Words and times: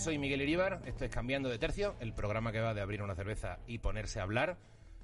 noches, 0.00 0.04
soy 0.04 0.18
Miguel 0.18 0.42
Iríbar, 0.42 0.82
esto 0.86 1.04
es 1.04 1.10
Cambiando 1.10 1.48
de 1.48 1.58
Tercio, 1.58 1.94
el 2.00 2.14
programa 2.14 2.52
que 2.52 2.60
va 2.60 2.74
de 2.74 2.80
abrir 2.80 3.02
una 3.02 3.14
cerveza 3.14 3.58
y 3.66 3.78
ponerse 3.78 4.20
a 4.20 4.22
hablar. 4.22 4.56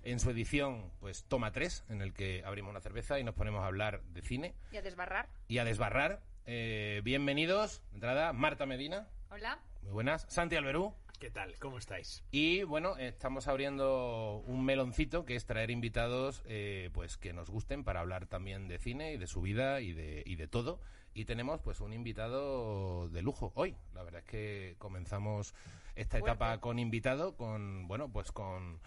En 0.05 0.21
su 0.21 0.31
edición, 0.31 0.91
pues 1.01 1.25
toma 1.25 1.53
tres, 1.53 1.85
en 1.89 2.01
el 2.01 2.13
que 2.13 2.43
abrimos 2.45 2.71
una 2.71 2.81
cerveza 2.81 3.19
y 3.19 3.25
nos 3.25 3.35
ponemos 3.35 3.63
a 3.63 3.67
hablar 3.67 4.03
de 4.05 4.23
cine. 4.23 4.55
Y 4.71 4.77
a 4.77 4.83
desbarrar. 4.83 5.29
Y 5.49 5.59
a 5.59 5.65
desbarrar. 5.65 6.23
Eh, 6.47 7.01
bienvenidos, 7.05 7.83
de 7.91 7.97
entrada, 7.97 8.33
Marta 8.33 8.67
Medina. 8.67 9.09
Hola. 9.31 9.59
Muy 9.83 9.93
buenas. 9.93 10.27
Santi 10.29 10.57
Alberú. 10.57 10.95
¿Qué 11.19 11.31
tal? 11.31 11.59
¿Cómo 11.59 11.79
estáis? 11.79 12.23
Y 12.31 12.63
bueno, 12.63 12.97
estamos 12.99 13.49
abriendo 13.49 14.45
un 14.47 14.65
meloncito 14.65 15.25
que 15.25 15.35
es 15.35 15.47
traer 15.47 15.71
invitados 15.71 16.43
eh, 16.47 16.91
pues 16.93 17.17
que 17.17 17.33
nos 17.33 17.51
gusten 17.51 17.85
para 17.85 18.01
hablar 18.01 18.27
también 18.27 18.69
de 18.69 18.79
cine 18.79 19.15
y 19.15 19.17
de 19.17 19.27
su 19.27 19.41
vida 19.41 19.81
y 19.81 19.93
de, 19.93 20.23
y 20.25 20.37
de 20.37 20.47
todo. 20.47 20.81
Y 21.17 21.25
tenemos 21.25 21.63
pues 21.63 21.81
un 21.81 21.95
invitado 21.95 23.09
de 23.09 23.23
lujo 23.23 23.51
hoy. 23.55 23.75
La 23.95 24.03
verdad 24.03 24.21
es 24.21 24.27
que 24.27 24.75
comenzamos 24.77 25.55
esta 25.95 26.19
etapa 26.19 26.61
con 26.61 26.79
invitado, 26.79 27.39
con 27.39 27.89
bueno, 27.89 28.13
pues 28.13 28.33
con 28.33 28.81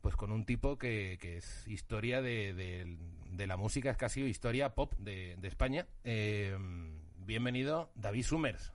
pues 0.00 0.16
con 0.16 0.32
un 0.32 0.44
tipo 0.44 0.78
que, 0.78 1.16
que 1.20 1.36
es 1.36 1.68
historia 1.68 2.20
de, 2.22 2.54
de, 2.54 2.98
de 3.30 3.46
la 3.46 3.56
música, 3.56 3.90
es 3.90 3.96
casi 3.96 4.20
historia 4.22 4.74
pop 4.74 4.94
de, 4.98 5.36
de 5.38 5.46
España. 5.46 5.86
Eh, 6.02 6.58
bienvenido, 7.18 7.92
David 7.94 8.24
Summers. 8.24 8.72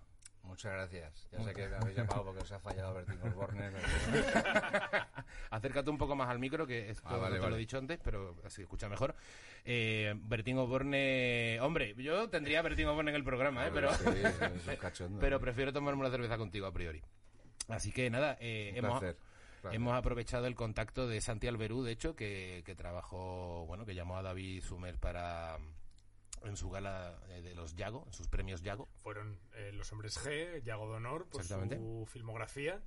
Muchas 0.51 0.73
gracias. 0.73 1.29
Ya 1.31 1.43
sé 1.45 1.53
que 1.53 1.69
me 1.69 1.77
habéis 1.77 1.95
llamado 1.95 2.25
porque 2.25 2.41
os 2.41 2.51
ha 2.51 2.59
fallado 2.59 2.93
Bertín 2.93 3.21
Osborne. 3.23 3.71
Acércate 5.49 5.89
un 5.89 5.97
poco 5.97 6.13
más 6.13 6.29
al 6.29 6.39
micro, 6.39 6.67
que 6.67 6.89
esto 6.89 7.07
Ah, 7.07 7.15
vale, 7.15 7.39
te 7.39 7.49
lo 7.49 7.55
he 7.55 7.59
dicho 7.59 7.77
antes, 7.77 7.97
pero 8.03 8.35
así 8.43 8.61
escucha 8.61 8.89
mejor. 8.89 9.15
Eh, 9.63 10.13
Bertín 10.13 10.57
Osborne... 10.57 11.57
Hombre, 11.61 11.95
yo 11.95 12.29
tendría 12.29 12.59
a 12.59 12.63
Bertín 12.63 12.85
Osborne 12.87 13.11
en 13.11 13.15
el 13.15 13.23
programa, 13.23 13.65
¿eh? 13.65 13.71
pero, 13.73 13.93
Sí, 13.93 14.09
es 14.09 14.67
un 14.67 14.75
cachondo. 14.75 15.19
pero 15.21 15.39
prefiero 15.39 15.71
tomarme 15.71 16.01
una 16.01 16.11
cerveza 16.11 16.37
contigo 16.37 16.67
a 16.67 16.73
priori. 16.73 17.01
Así 17.69 17.93
que 17.93 18.09
nada, 18.09 18.35
eh, 18.41 18.73
hemos, 18.75 18.99
placer, 18.99 19.17
hemos 19.71 19.93
aprovechado 19.93 20.47
el 20.47 20.55
contacto 20.55 21.07
de 21.07 21.21
Santi 21.21 21.47
Alberú, 21.47 21.81
de 21.81 21.93
hecho, 21.93 22.13
que, 22.13 22.61
que 22.65 22.75
trabajó, 22.75 23.65
bueno, 23.67 23.85
que 23.85 23.95
llamó 23.95 24.17
a 24.17 24.21
David 24.21 24.61
Sumer 24.63 24.97
para 24.97 25.57
en 26.43 26.57
su 26.57 26.69
gala 26.69 27.19
eh, 27.29 27.41
de 27.41 27.53
los 27.55 27.75
Yago, 27.75 28.03
en 28.07 28.13
sus 28.13 28.27
premios 28.27 28.61
Yago. 28.61 28.87
Fueron 29.03 29.39
eh, 29.53 29.71
Los 29.73 29.91
Hombres 29.91 30.17
G, 30.25 30.61
Yago 30.63 30.89
de 30.89 30.95
Honor, 30.95 31.27
por 31.27 31.43
su 31.43 32.05
filmografía, 32.09 32.81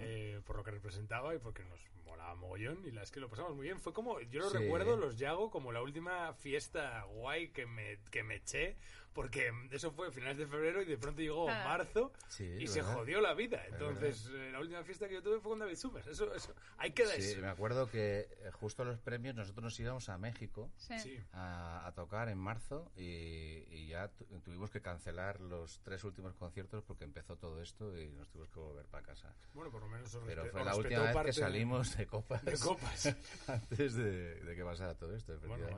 eh, 0.00 0.40
por 0.44 0.56
lo 0.56 0.64
que 0.64 0.72
representaba 0.72 1.34
y 1.34 1.38
porque 1.38 1.64
nos 1.64 1.80
molaba 2.04 2.34
mogollón. 2.34 2.84
Y 2.84 2.90
la 2.90 3.02
es 3.02 3.10
que 3.10 3.20
lo 3.20 3.28
pasamos 3.28 3.54
muy 3.54 3.64
bien. 3.64 3.78
Fue 3.80 3.92
como, 3.92 4.20
yo 4.20 4.40
lo 4.40 4.50
Sí. 4.50 4.58
recuerdo, 4.58 4.96
los 4.96 5.16
Yago, 5.18 5.50
como 5.50 5.72
la 5.72 5.82
última 5.82 6.32
fiesta 6.34 7.04
guay 7.04 7.50
que 7.50 7.66
me, 7.66 7.98
que 8.10 8.22
me 8.24 8.36
eché, 8.36 8.76
porque 9.16 9.50
eso 9.72 9.90
fue 9.90 10.08
a 10.08 10.10
finales 10.12 10.36
de 10.36 10.46
febrero 10.46 10.82
y 10.82 10.84
de 10.84 10.98
pronto 10.98 11.22
llegó 11.22 11.48
Ah. 11.48 11.64
marzo 11.64 12.12
Sí, 12.28 12.44
y 12.44 12.66
se 12.68 12.80
¿verdad? 12.82 12.94
jodió 12.96 13.20
la 13.22 13.32
vida. 13.34 13.62
Entonces, 13.66 14.30
eh, 14.32 14.50
la 14.52 14.60
última 14.60 14.84
fiesta 14.84 15.08
que 15.08 15.14
yo 15.14 15.22
tuve 15.22 15.40
fue 15.40 15.50
con 15.52 15.58
David 15.58 15.74
Summers. 15.76 16.06
Eso, 16.06 16.32
eso, 16.34 16.54
ahí 16.76 16.92
queda 16.92 17.12
Sí, 17.14 17.22
eso. 17.32 17.40
me 17.40 17.48
acuerdo 17.48 17.88
que 17.90 18.28
eh, 18.30 18.50
justo 18.52 18.82
a 18.82 18.84
los 18.84 18.98
premios 19.00 19.34
nosotros 19.34 19.64
nos 19.64 19.80
íbamos 19.80 20.08
a 20.10 20.18
México 20.18 20.70
Sí. 20.76 21.18
A, 21.32 21.86
a 21.86 21.92
tocar 21.92 22.28
en 22.28 22.36
marzo 22.38 22.92
y, 22.94 23.64
y 23.70 23.86
ya 23.88 24.08
tu- 24.08 24.26
tuvimos 24.40 24.70
que 24.70 24.80
cancelar 24.82 25.40
los 25.40 25.80
tres 25.82 26.04
últimos 26.04 26.34
conciertos 26.34 26.84
porque 26.84 27.04
empezó 27.04 27.36
todo 27.36 27.62
esto 27.62 27.98
y 27.98 28.10
nos 28.12 28.28
tuvimos 28.28 28.50
que 28.50 28.60
volver 28.60 28.84
para 28.86 29.02
casa. 29.06 29.34
Bueno, 29.54 29.70
por 29.70 29.80
lo 29.80 29.88
menos 29.88 30.14
os 30.14 30.22
Pero 30.26 30.44
fue 30.46 30.60
os 30.60 30.66
la 30.66 30.76
última 30.76 31.02
vez 31.04 31.12
parte 31.14 31.28
que 31.30 31.32
salimos 31.32 31.96
de 31.96 32.06
copas. 32.06 32.44
de 32.44 32.58
copas. 32.58 33.16
antes 33.48 33.94
de, 33.94 34.34
de 34.44 34.54
que 34.54 34.62
pasara 34.64 34.94
todo 34.94 35.14
esto. 35.16 35.32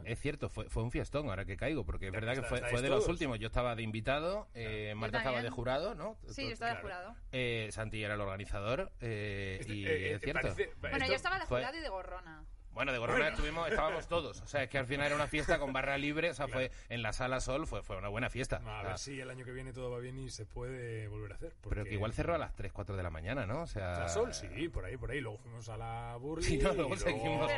Es 0.04 0.18
cierto, 0.18 0.48
fue, 0.48 0.68
fue 0.68 0.82
un 0.82 0.90
fiestón 0.90 1.28
ahora 1.28 1.44
que 1.44 1.56
caigo, 1.56 1.84
porque 1.84 2.06
es 2.06 2.12
verdad 2.12 2.34
que 2.34 2.42
fue, 2.42 2.60
fue 2.70 2.82
de 2.82 2.88
los 2.88 2.98
todos. 3.04 3.06
Yo 3.36 3.46
estaba 3.48 3.74
de 3.76 3.82
invitado, 3.82 4.48
eh, 4.54 4.94
Marta 4.96 5.18
estaba 5.18 5.42
de 5.42 5.50
jurado, 5.50 5.94
¿no? 5.94 6.16
Sí, 6.30 6.44
yo 6.46 6.52
estaba 6.52 6.74
de 6.74 6.80
jurado. 6.80 7.14
Eh, 7.32 7.68
Santi 7.72 8.02
era 8.02 8.14
el 8.14 8.20
organizador 8.20 8.92
eh, 9.00 9.58
Este, 9.60 9.72
y 9.72 9.86
eh, 9.86 9.90
eh, 9.90 10.14
es 10.14 10.20
cierto. 10.22 10.40
parece- 10.42 10.70
Bueno, 10.80 10.96
esto- 10.96 11.08
yo 11.08 11.14
estaba 11.14 11.38
de 11.38 11.46
fue- 11.46 11.58
jurado 11.60 11.78
y 11.78 11.80
de 11.80 11.88
gorrona. 11.88 12.44
Bueno, 12.78 12.92
de 12.92 12.98
Gorrona 12.98 13.26
estuvimos, 13.30 13.68
estábamos 13.68 14.06
todos. 14.06 14.40
O 14.40 14.46
sea, 14.46 14.62
es 14.62 14.70
que 14.70 14.78
al 14.78 14.86
final 14.86 15.06
era 15.06 15.16
una 15.16 15.26
fiesta 15.26 15.58
con 15.58 15.72
barra 15.72 15.98
libre, 15.98 16.30
o 16.30 16.34
sea, 16.34 16.46
fue 16.46 16.70
en 16.88 17.02
la 17.02 17.12
sala 17.12 17.40
Sol, 17.40 17.66
fue, 17.66 17.82
fue 17.82 17.96
una 17.96 18.06
buena 18.06 18.30
fiesta. 18.30 18.62
A 18.64 18.84
ver 18.84 18.98
si 18.98 19.20
el 19.20 19.28
año 19.30 19.44
que 19.44 19.50
viene 19.50 19.72
todo 19.72 19.90
va 19.90 19.98
bien 19.98 20.16
y 20.16 20.30
se 20.30 20.46
puede 20.46 21.08
volver 21.08 21.32
a 21.32 21.34
hacer. 21.34 21.56
pero 21.68 21.82
que 21.82 21.94
igual 21.94 22.12
cerró 22.12 22.36
a 22.36 22.38
las 22.38 22.54
3, 22.54 22.72
4 22.72 22.96
de 22.96 23.02
la 23.02 23.10
mañana, 23.10 23.46
¿no? 23.46 23.62
O 23.62 23.66
sea... 23.66 23.98
La 23.98 24.08
Sol, 24.08 24.32
sí, 24.32 24.68
por 24.68 24.84
ahí, 24.84 24.96
por 24.96 25.10
ahí. 25.10 25.20
Luego 25.20 25.38
fuimos 25.38 25.68
a 25.68 25.76
la 25.76 26.16
Burley. 26.20 26.44
Sí, 26.48 26.58
no, 26.58 26.72
y 26.72 26.76
luego 26.76 26.96
seguimos. 26.96 27.50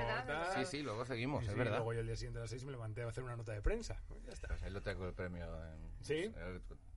Sí, 0.54 0.64
sí, 0.64 0.82
luego 0.82 1.04
seguimos, 1.04 1.44
es 1.44 1.50
sí, 1.52 1.58
verdad. 1.58 1.76
Luego 1.76 1.92
yo 1.92 2.00
el 2.00 2.06
día 2.06 2.16
siguiente 2.16 2.38
a 2.38 2.42
las 2.42 2.50
6 2.50 2.64
me 2.64 2.72
levanté 2.72 3.02
a 3.02 3.08
hacer 3.08 3.22
una 3.22 3.36
nota 3.36 3.52
de 3.52 3.60
prensa. 3.60 4.00
Ya 4.24 4.32
está. 4.32 4.48
Pues 4.48 4.62
ahí 4.62 4.70
lo 4.70 4.80
tengo 4.80 5.06
el 5.06 5.12
premio. 5.12 5.44
en- 5.44 5.90
¿Sí? 6.00 6.32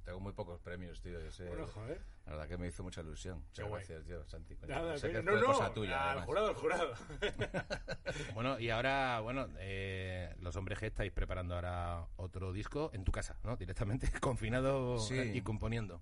Tengo 0.03 0.19
muy 0.19 0.33
pocos 0.33 0.59
premios, 0.59 1.01
tío. 1.01 1.19
yo 1.19 1.31
sé. 1.31 1.47
Bueno, 1.47 1.65
joder. 1.67 2.01
La 2.25 2.31
verdad 2.33 2.47
que 2.49 2.57
me 2.57 2.67
hizo 2.67 2.83
mucha 2.83 3.01
ilusión. 3.01 3.39
Muchas 3.47 3.69
gracias, 3.69 4.03
tío, 4.05 4.25
Santi. 4.27 4.55
coño. 4.55 4.75
Nada, 4.75 4.97
sé 4.97 5.11
que 5.11 5.23
no, 5.23 5.31
no, 5.39 5.45
cosa 5.45 5.73
tuya, 5.73 6.11
al 6.11 6.21
jurado, 6.25 6.47
al 6.49 6.55
jurado. 6.55 6.93
Bueno, 8.33 8.59
y 8.59 8.69
ahora, 8.69 9.19
bueno, 9.21 9.47
eh, 9.57 10.35
los 10.39 10.55
hombres 10.55 10.79
G 10.79 10.87
estáis 10.87 11.11
preparando 11.11 11.55
ahora 11.55 12.05
otro 12.17 12.51
disco 12.53 12.91
en 12.93 13.03
tu 13.03 13.11
casa, 13.11 13.37
¿no? 13.43 13.55
Directamente, 13.55 14.11
confinado 14.21 14.99
Sí. 14.99 15.15
y 15.33 15.41
componiendo. 15.41 16.01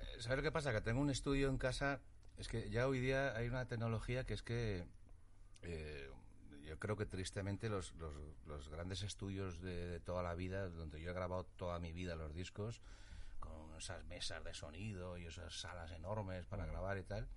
Eh, 0.00 0.20
¿Sabes 0.20 0.38
lo 0.38 0.42
que 0.42 0.52
pasa? 0.52 0.72
Que 0.72 0.80
tengo 0.80 1.00
un 1.00 1.10
estudio 1.10 1.48
en 1.48 1.58
casa. 1.58 2.00
Es 2.38 2.48
que 2.48 2.70
ya 2.70 2.86
hoy 2.88 3.00
día 3.00 3.36
hay 3.36 3.48
una 3.48 3.66
tecnología 3.66 4.24
que 4.24 4.34
es 4.34 4.42
que. 4.42 4.86
eh, 5.62 6.10
yo 6.74 6.80
creo 6.80 6.96
que 6.96 7.06
tristemente 7.06 7.68
los, 7.68 7.94
los, 7.94 8.12
los 8.46 8.68
grandes 8.68 9.02
estudios 9.02 9.60
de, 9.60 9.90
de 9.90 10.00
toda 10.00 10.24
la 10.24 10.34
vida, 10.34 10.68
donde 10.68 11.00
yo 11.00 11.12
he 11.12 11.14
grabado 11.14 11.44
toda 11.56 11.78
mi 11.78 11.92
vida 11.92 12.16
los 12.16 12.34
discos, 12.34 12.80
con 13.38 13.76
esas 13.78 14.04
mesas 14.06 14.42
de 14.42 14.52
sonido 14.54 15.16
y 15.16 15.24
esas 15.24 15.54
salas 15.54 15.92
enormes 15.92 16.46
para 16.46 16.66
grabar 16.66 16.98
y 16.98 17.04
tal, 17.04 17.28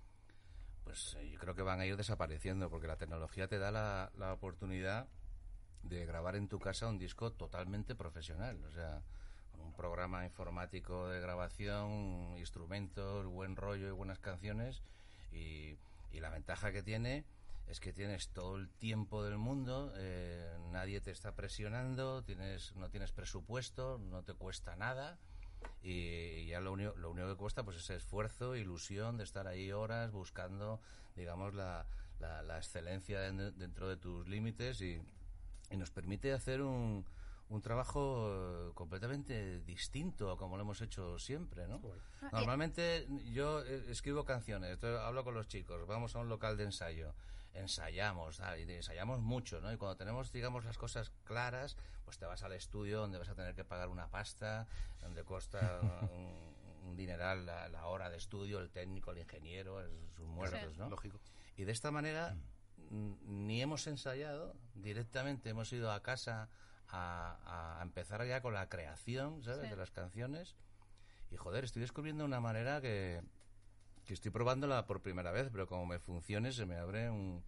pues 0.82 1.14
eh, 1.20 1.30
yo 1.30 1.38
creo 1.38 1.54
que 1.54 1.62
van 1.62 1.78
a 1.78 1.86
ir 1.86 1.96
desapareciendo, 1.96 2.68
porque 2.68 2.88
la 2.88 2.96
tecnología 2.96 3.46
te 3.46 3.60
da 3.60 3.70
la, 3.70 4.10
la 4.16 4.32
oportunidad 4.32 5.06
de 5.84 6.04
grabar 6.04 6.34
en 6.34 6.48
tu 6.48 6.58
casa 6.58 6.88
un 6.88 6.98
disco 6.98 7.30
totalmente 7.30 7.94
profesional, 7.94 8.60
o 8.64 8.72
sea, 8.72 9.02
con 9.52 9.60
un 9.60 9.72
programa 9.72 10.24
informático 10.24 11.08
de 11.08 11.20
grabación, 11.20 12.34
instrumentos, 12.38 13.24
buen 13.26 13.54
rollo 13.54 13.86
y 13.86 13.92
buenas 13.92 14.18
canciones, 14.18 14.82
y, 15.30 15.76
y 16.10 16.18
la 16.18 16.30
ventaja 16.30 16.72
que 16.72 16.82
tiene 16.82 17.24
es 17.68 17.80
que 17.80 17.92
tienes 17.92 18.28
todo 18.30 18.56
el 18.56 18.68
tiempo 18.68 19.22
del 19.24 19.38
mundo, 19.38 19.92
eh, 19.96 20.56
nadie 20.70 21.00
te 21.00 21.10
está 21.10 21.32
presionando, 21.34 22.22
tienes, 22.24 22.74
no 22.76 22.88
tienes 22.90 23.12
presupuesto, 23.12 23.98
no 23.98 24.22
te 24.22 24.34
cuesta 24.34 24.74
nada. 24.76 25.18
Y 25.82 26.46
ya 26.46 26.60
lo 26.60 26.72
único, 26.72 26.94
lo 26.96 27.10
único 27.10 27.28
que 27.28 27.36
cuesta 27.36 27.64
pues 27.64 27.76
es 27.76 27.90
esfuerzo, 27.90 28.56
ilusión 28.56 29.16
de 29.16 29.24
estar 29.24 29.46
ahí 29.46 29.72
horas 29.72 30.12
buscando, 30.12 30.80
digamos, 31.16 31.52
la, 31.54 31.84
la, 32.20 32.42
la 32.42 32.56
excelencia 32.58 33.20
den- 33.20 33.56
dentro 33.58 33.88
de 33.88 33.96
tus 33.96 34.26
límites 34.28 34.80
y, 34.80 35.00
y 35.70 35.76
nos 35.76 35.90
permite 35.90 36.32
hacer 36.32 36.62
un, 36.62 37.04
un 37.48 37.60
trabajo 37.62 38.30
eh, 38.30 38.70
completamente 38.74 39.60
distinto 39.60 40.30
a 40.30 40.36
como 40.38 40.56
lo 40.56 40.62
hemos 40.62 40.80
hecho 40.80 41.18
siempre, 41.18 41.66
¿no? 41.66 41.80
Normalmente 42.32 43.06
yo 43.32 43.64
eh, 43.64 43.84
escribo 43.90 44.24
canciones, 44.24 44.70
entonces 44.74 45.00
hablo 45.00 45.24
con 45.24 45.34
los 45.34 45.48
chicos, 45.48 45.86
vamos 45.86 46.14
a 46.14 46.20
un 46.20 46.28
local 46.28 46.56
de 46.56 46.64
ensayo, 46.64 47.14
ensayamos, 47.54 48.38
tal, 48.38 48.58
y 48.60 48.72
ensayamos 48.72 49.20
mucho, 49.20 49.60
¿no? 49.60 49.72
Y 49.72 49.76
cuando 49.76 49.96
tenemos, 49.96 50.32
digamos, 50.32 50.64
las 50.64 50.78
cosas 50.78 51.10
claras, 51.24 51.76
pues 52.04 52.18
te 52.18 52.26
vas 52.26 52.42
al 52.42 52.52
estudio 52.52 53.00
donde 53.00 53.18
vas 53.18 53.28
a 53.28 53.34
tener 53.34 53.54
que 53.54 53.64
pagar 53.64 53.88
una 53.88 54.08
pasta, 54.08 54.66
donde 55.00 55.24
cuesta 55.24 55.80
un, 56.12 56.88
un 56.88 56.96
dineral 56.96 57.46
la, 57.46 57.68
la 57.68 57.86
hora 57.86 58.10
de 58.10 58.16
estudio, 58.16 58.60
el 58.60 58.70
técnico, 58.70 59.10
el 59.12 59.18
ingeniero, 59.18 59.80
sus 60.16 60.26
muertos, 60.26 60.76
¿no? 60.78 60.88
Lógico. 60.90 61.18
Y 61.56 61.64
de 61.64 61.72
esta 61.72 61.90
manera 61.90 62.36
n- 62.90 63.16
ni 63.24 63.60
hemos 63.60 63.86
ensayado, 63.86 64.54
directamente 64.74 65.50
hemos 65.50 65.72
ido 65.72 65.90
a 65.92 66.02
casa 66.02 66.48
a, 66.90 67.78
a 67.78 67.82
empezar 67.82 68.24
ya 68.26 68.40
con 68.40 68.54
la 68.54 68.68
creación, 68.68 69.42
¿sabes? 69.42 69.62
Sí. 69.62 69.68
De 69.68 69.76
las 69.76 69.90
canciones. 69.90 70.54
Y 71.30 71.36
joder, 71.36 71.64
estoy 71.64 71.80
descubriendo 71.82 72.24
una 72.24 72.40
manera 72.40 72.80
que, 72.80 73.20
que 74.08 74.14
estoy 74.14 74.30
probándola 74.30 74.86
por 74.86 75.02
primera 75.02 75.30
vez, 75.30 75.50
pero 75.52 75.66
como 75.66 75.84
me 75.84 75.98
funcione 75.98 76.50
se 76.50 76.64
me 76.64 76.76
abre 76.76 77.10
un, 77.10 77.44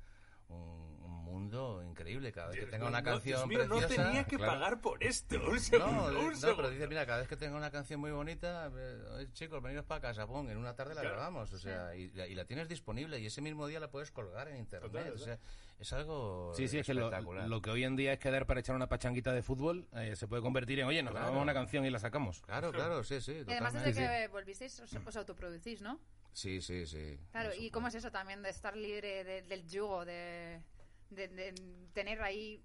un, 0.51 0.57
un 1.03 1.25
mundo 1.25 1.83
increíble. 1.83 2.33
Cada 2.33 2.49
vez 2.49 2.61
que 2.61 2.67
tenga 2.67 2.87
una 2.87 2.99
No, 3.01 3.05
canción 3.13 3.49
Dios 3.49 3.67
mío, 3.67 3.81
no 3.81 3.87
tenía 3.87 4.25
que 4.25 4.37
claro. 4.37 4.53
pagar 4.53 4.81
por 4.83 5.03
esto. 5.03 5.37
Un 5.37 5.55
No, 5.55 5.59
segundo, 5.59 6.11
de- 6.11 6.17
un 6.19 6.25
no, 6.33 6.37
segundo. 6.37 6.57
pero 6.57 6.71
dice, 6.71 6.87
mira, 6.87 7.07
cada 7.07 7.21
vez 7.21 7.29
que 7.29 7.37
tenga 7.37 7.57
una 7.57 7.71
canción 7.71 7.99
muy 7.99 8.11
bonita, 8.11 8.71
eh, 8.77 9.27
chicos, 9.33 9.63
veniros 9.63 9.87
para 9.87 10.03
casa, 10.03 10.27
pon, 10.27 10.51
en 10.51 10.59
una 10.59 10.75
tarde 10.77 10.95
la 10.95 11.01
Claro. 11.01 11.17
grabamos, 11.17 11.51
o 11.55 11.59
sea, 11.59 11.95
y, 11.97 12.11
la- 12.11 12.27
y 12.27 12.35
la 12.35 12.45
tienes 12.45 12.69
disponible 12.69 13.19
y 13.21 13.25
ese 13.27 13.41
mismo 13.41 13.67
día 13.67 13.81
la 13.81 13.91
puedes 13.91 14.11
colgar 14.11 14.49
en 14.49 14.57
internet, 14.59 14.93
Total, 14.93 15.13
o 15.15 15.19
sea, 15.19 15.39
es 15.79 15.93
algo 15.95 16.53
Sí, 16.55 16.69
sí, 16.69 16.77
es 16.79 16.87
que 16.87 16.93
lo, 16.93 17.07
espectacular. 17.07 17.49
lo 17.49 17.63
que 17.63 17.71
hoy 17.71 17.85
en 17.85 17.97
día 17.97 18.13
es 18.13 18.19
quedar 18.19 18.45
para 18.45 18.61
echar 18.61 18.77
una 18.77 18.87
pachanguita 18.89 19.33
de 19.33 19.43
fútbol 19.43 19.89
eh, 19.95 20.15
se 20.15 20.29
puede 20.29 20.43
convertir 20.43 20.79
en, 20.81 20.87
oye, 20.89 21.03
nos 21.03 21.13
Claro. 21.13 21.25
grabamos 21.27 21.43
una 21.43 21.55
canción 21.55 21.87
y 21.87 21.91
la 21.91 21.99
sacamos. 22.01 22.43
Claro, 22.43 22.71
claro, 22.71 23.03
sí, 23.03 23.19
sí, 23.23 23.45
Y 23.47 23.51
además 23.53 23.73
desde 23.73 23.95
que 23.95 24.29
volvisteis 24.29 24.79
os, 24.81 24.93
os 24.95 25.17
autoproducís, 25.17 25.81
¿no? 25.81 25.99
Sí, 26.33 26.61
sí, 26.61 26.87
sí. 26.87 27.19
Claro, 27.33 27.55
¿y 27.55 27.71
cómo 27.71 27.89
es 27.89 27.95
eso 27.95 28.11
también 28.11 28.43
de 28.43 28.51
estar 28.51 28.77
libre 28.77 29.25
de- 29.25 29.43
del 29.43 29.69
yugo, 29.69 30.05
de, 30.05 30.63
de- 31.11 31.29
de 31.29 31.53
tener 31.93 32.21
ahí 32.23 32.63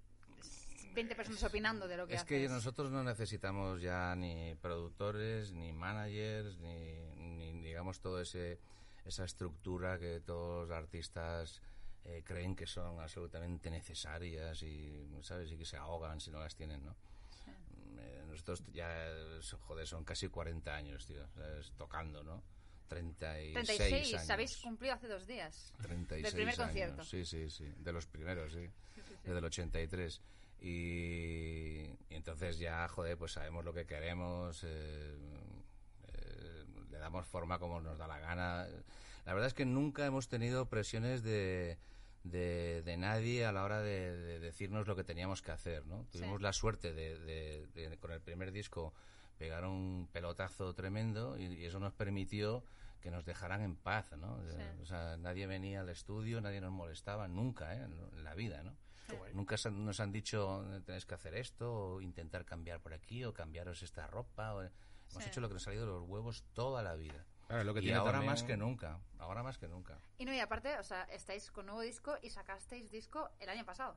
20 0.94 1.14
personas 1.14 1.42
opinando 1.42 1.86
de 1.88 1.96
lo 1.96 2.06
que 2.06 2.14
Es 2.14 2.24
que 2.24 2.36
haces? 2.36 2.50
nosotros 2.50 2.90
no 2.90 3.02
necesitamos 3.02 3.82
ya 3.82 4.14
ni 4.16 4.54
productores, 4.56 5.52
ni 5.52 5.72
managers, 5.72 6.58
ni, 6.58 6.94
ni, 7.16 7.60
digamos, 7.62 8.00
todo 8.00 8.20
ese 8.20 8.58
esa 9.04 9.24
estructura 9.24 10.00
que 10.00 10.20
todos 10.20 10.68
los 10.68 10.76
artistas 10.76 11.62
eh, 12.04 12.22
creen 12.24 12.56
que 12.56 12.66
son 12.66 12.98
absolutamente 12.98 13.70
necesarias 13.70 14.62
y, 14.64 15.06
¿sabes? 15.22 15.52
Y 15.52 15.56
que 15.56 15.64
se 15.64 15.76
ahogan 15.76 16.20
si 16.20 16.30
no 16.32 16.40
las 16.40 16.56
tienen, 16.56 16.84
¿no? 16.84 16.96
Eh, 18.00 18.24
nosotros 18.26 18.64
ya, 18.72 18.90
joder, 19.60 19.86
son 19.86 20.04
casi 20.04 20.28
40 20.28 20.74
años, 20.74 21.06
tío, 21.06 21.24
¿sabes? 21.34 21.72
tocando, 21.76 22.24
¿no? 22.24 22.42
36, 22.88 23.54
36, 23.54 24.14
años. 24.14 24.30
habéis 24.30 24.56
cumplido 24.58 24.94
hace 24.94 25.08
dos 25.08 25.26
días. 25.26 25.72
36 25.82 26.22
Del 26.22 26.32
primer 26.32 26.54
años. 26.54 26.66
concierto. 26.66 27.04
Sí, 27.04 27.24
sí, 27.24 27.50
sí. 27.50 27.72
De 27.78 27.92
los 27.92 28.06
primeros, 28.06 28.52
sí. 28.52 28.66
Sí, 28.66 28.70
sí, 28.94 29.02
sí. 29.08 29.14
Desde 29.24 29.38
el 29.38 29.44
83. 29.44 30.20
Y, 30.60 30.68
y 32.08 32.14
entonces 32.14 32.58
ya, 32.58 32.88
joder, 32.88 33.16
pues 33.18 33.32
sabemos 33.32 33.64
lo 33.64 33.72
que 33.72 33.86
queremos. 33.86 34.62
eh, 34.64 35.16
eh, 36.08 36.64
le 36.90 36.98
damos 36.98 37.26
forma 37.26 37.58
como 37.58 37.80
nos 37.80 37.98
da 37.98 38.06
la 38.06 38.18
gana. 38.18 38.66
La 39.24 39.32
verdad 39.34 39.48
es 39.48 39.54
que 39.54 39.64
nunca 39.66 40.06
hemos 40.06 40.28
tenido 40.28 40.66
presiones 40.66 41.22
de, 41.22 41.78
de, 42.24 42.82
de 42.82 42.96
nadie 42.96 43.44
a 43.44 43.52
la 43.52 43.64
hora 43.64 43.80
de, 43.80 44.16
de 44.16 44.38
decirnos 44.38 44.86
lo 44.86 44.96
que 44.96 45.04
teníamos 45.04 45.42
que 45.42 45.50
hacer, 45.50 45.84
¿no? 45.86 46.06
Tuvimos 46.12 46.40
la 46.40 46.52
suerte 46.52 46.92
de, 46.92 47.98
con 48.00 48.12
el 48.12 48.20
primer 48.20 48.52
disco, 48.52 48.94
pegar 49.38 49.64
un 49.64 50.08
pelotazo 50.12 50.74
tremendo 50.74 51.38
y, 51.38 51.44
y 51.46 51.64
eso 51.64 51.78
nos 51.80 51.92
permitió 51.92 52.64
que 53.00 53.10
nos 53.10 53.24
dejaran 53.24 53.60
en 53.62 53.76
paz, 53.76 54.12
¿no? 54.16 54.40
Sí. 54.50 54.56
O 54.82 54.86
sea, 54.86 55.16
nadie 55.16 55.46
venía 55.46 55.80
al 55.82 55.88
estudio, 55.90 56.40
nadie 56.40 56.60
nos 56.60 56.72
molestaba, 56.72 57.28
nunca, 57.28 57.74
¿eh? 57.74 57.82
En 57.84 58.24
la 58.24 58.34
vida, 58.34 58.62
¿no? 58.62 58.74
Nunca 59.34 59.54
nos 59.70 60.00
han 60.00 60.10
dicho 60.10 60.64
tenéis 60.84 61.06
que 61.06 61.14
hacer 61.14 61.34
esto 61.36 61.72
o 61.72 62.00
intentar 62.00 62.44
cambiar 62.44 62.80
por 62.80 62.92
aquí 62.92 63.24
o 63.24 63.32
cambiaros 63.32 63.82
esta 63.82 64.06
ropa. 64.08 64.54
o- 64.54 64.62
Hemos 64.62 65.22
Sí. 65.22 65.28
hecho 65.30 65.40
lo 65.40 65.46
que 65.46 65.54
nos 65.54 65.62
ha 65.62 65.66
salido 65.66 65.86
de 65.86 65.92
los 65.92 66.02
huevos 66.08 66.42
toda 66.52 66.82
la 66.82 66.96
vida. 66.96 67.24
Claro, 67.46 67.62
lo 67.62 67.74
que 67.74 67.78
y 67.78 67.82
tiene 67.84 67.98
ahora 67.98 68.12
también- 68.14 68.32
más 68.32 68.42
que 68.42 68.56
nunca. 68.56 68.98
Ahora 69.20 69.44
más 69.44 69.56
que 69.58 69.68
nunca. 69.68 70.00
Y 70.18 70.24
no, 70.24 70.34
y 70.34 70.40
aparte, 70.40 70.76
o 70.78 70.82
sea, 70.82 71.02
estáis 71.04 71.52
con 71.52 71.66
nuevo 71.66 71.82
disco 71.82 72.16
y 72.22 72.30
sacasteis 72.30 72.90
disco 72.90 73.30
el 73.38 73.48
año 73.48 73.64
pasado. 73.64 73.96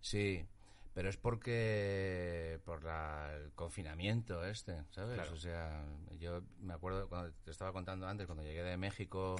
Sí, 0.00 0.46
pero 0.94 1.08
es 1.08 1.16
porque 1.16 2.60
por 2.64 2.82
la- 2.84 3.34
el 3.36 3.52
confinamiento 3.52 4.44
este, 4.44 4.84
¿sabes? 4.90 5.14
Claro. 5.14 5.32
O 5.32 5.36
sea, 5.36 5.84
yo 6.18 6.42
me 6.60 6.74
acuerdo 6.74 7.08
cuando 7.08 7.32
te 7.44 7.50
estaba 7.50 7.72
contando 7.72 8.06
antes, 8.06 8.26
cuando 8.26 8.42
llegué 8.44 8.62
de 8.62 8.76
México 8.76 9.36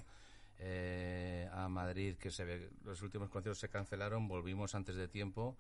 eh, 0.58 1.49
a 1.52 1.69
Madrid, 1.69 2.17
que 2.19 2.31
se 2.31 2.44
ve- 2.44 2.70
los 2.85 3.00
últimos 3.02 3.31
conciertos 3.31 3.58
se 3.58 3.69
cancelaron, 3.70 4.29
volvimos 4.29 4.75
antes 4.75 4.94
de 4.97 5.08
tiempo 5.08 5.56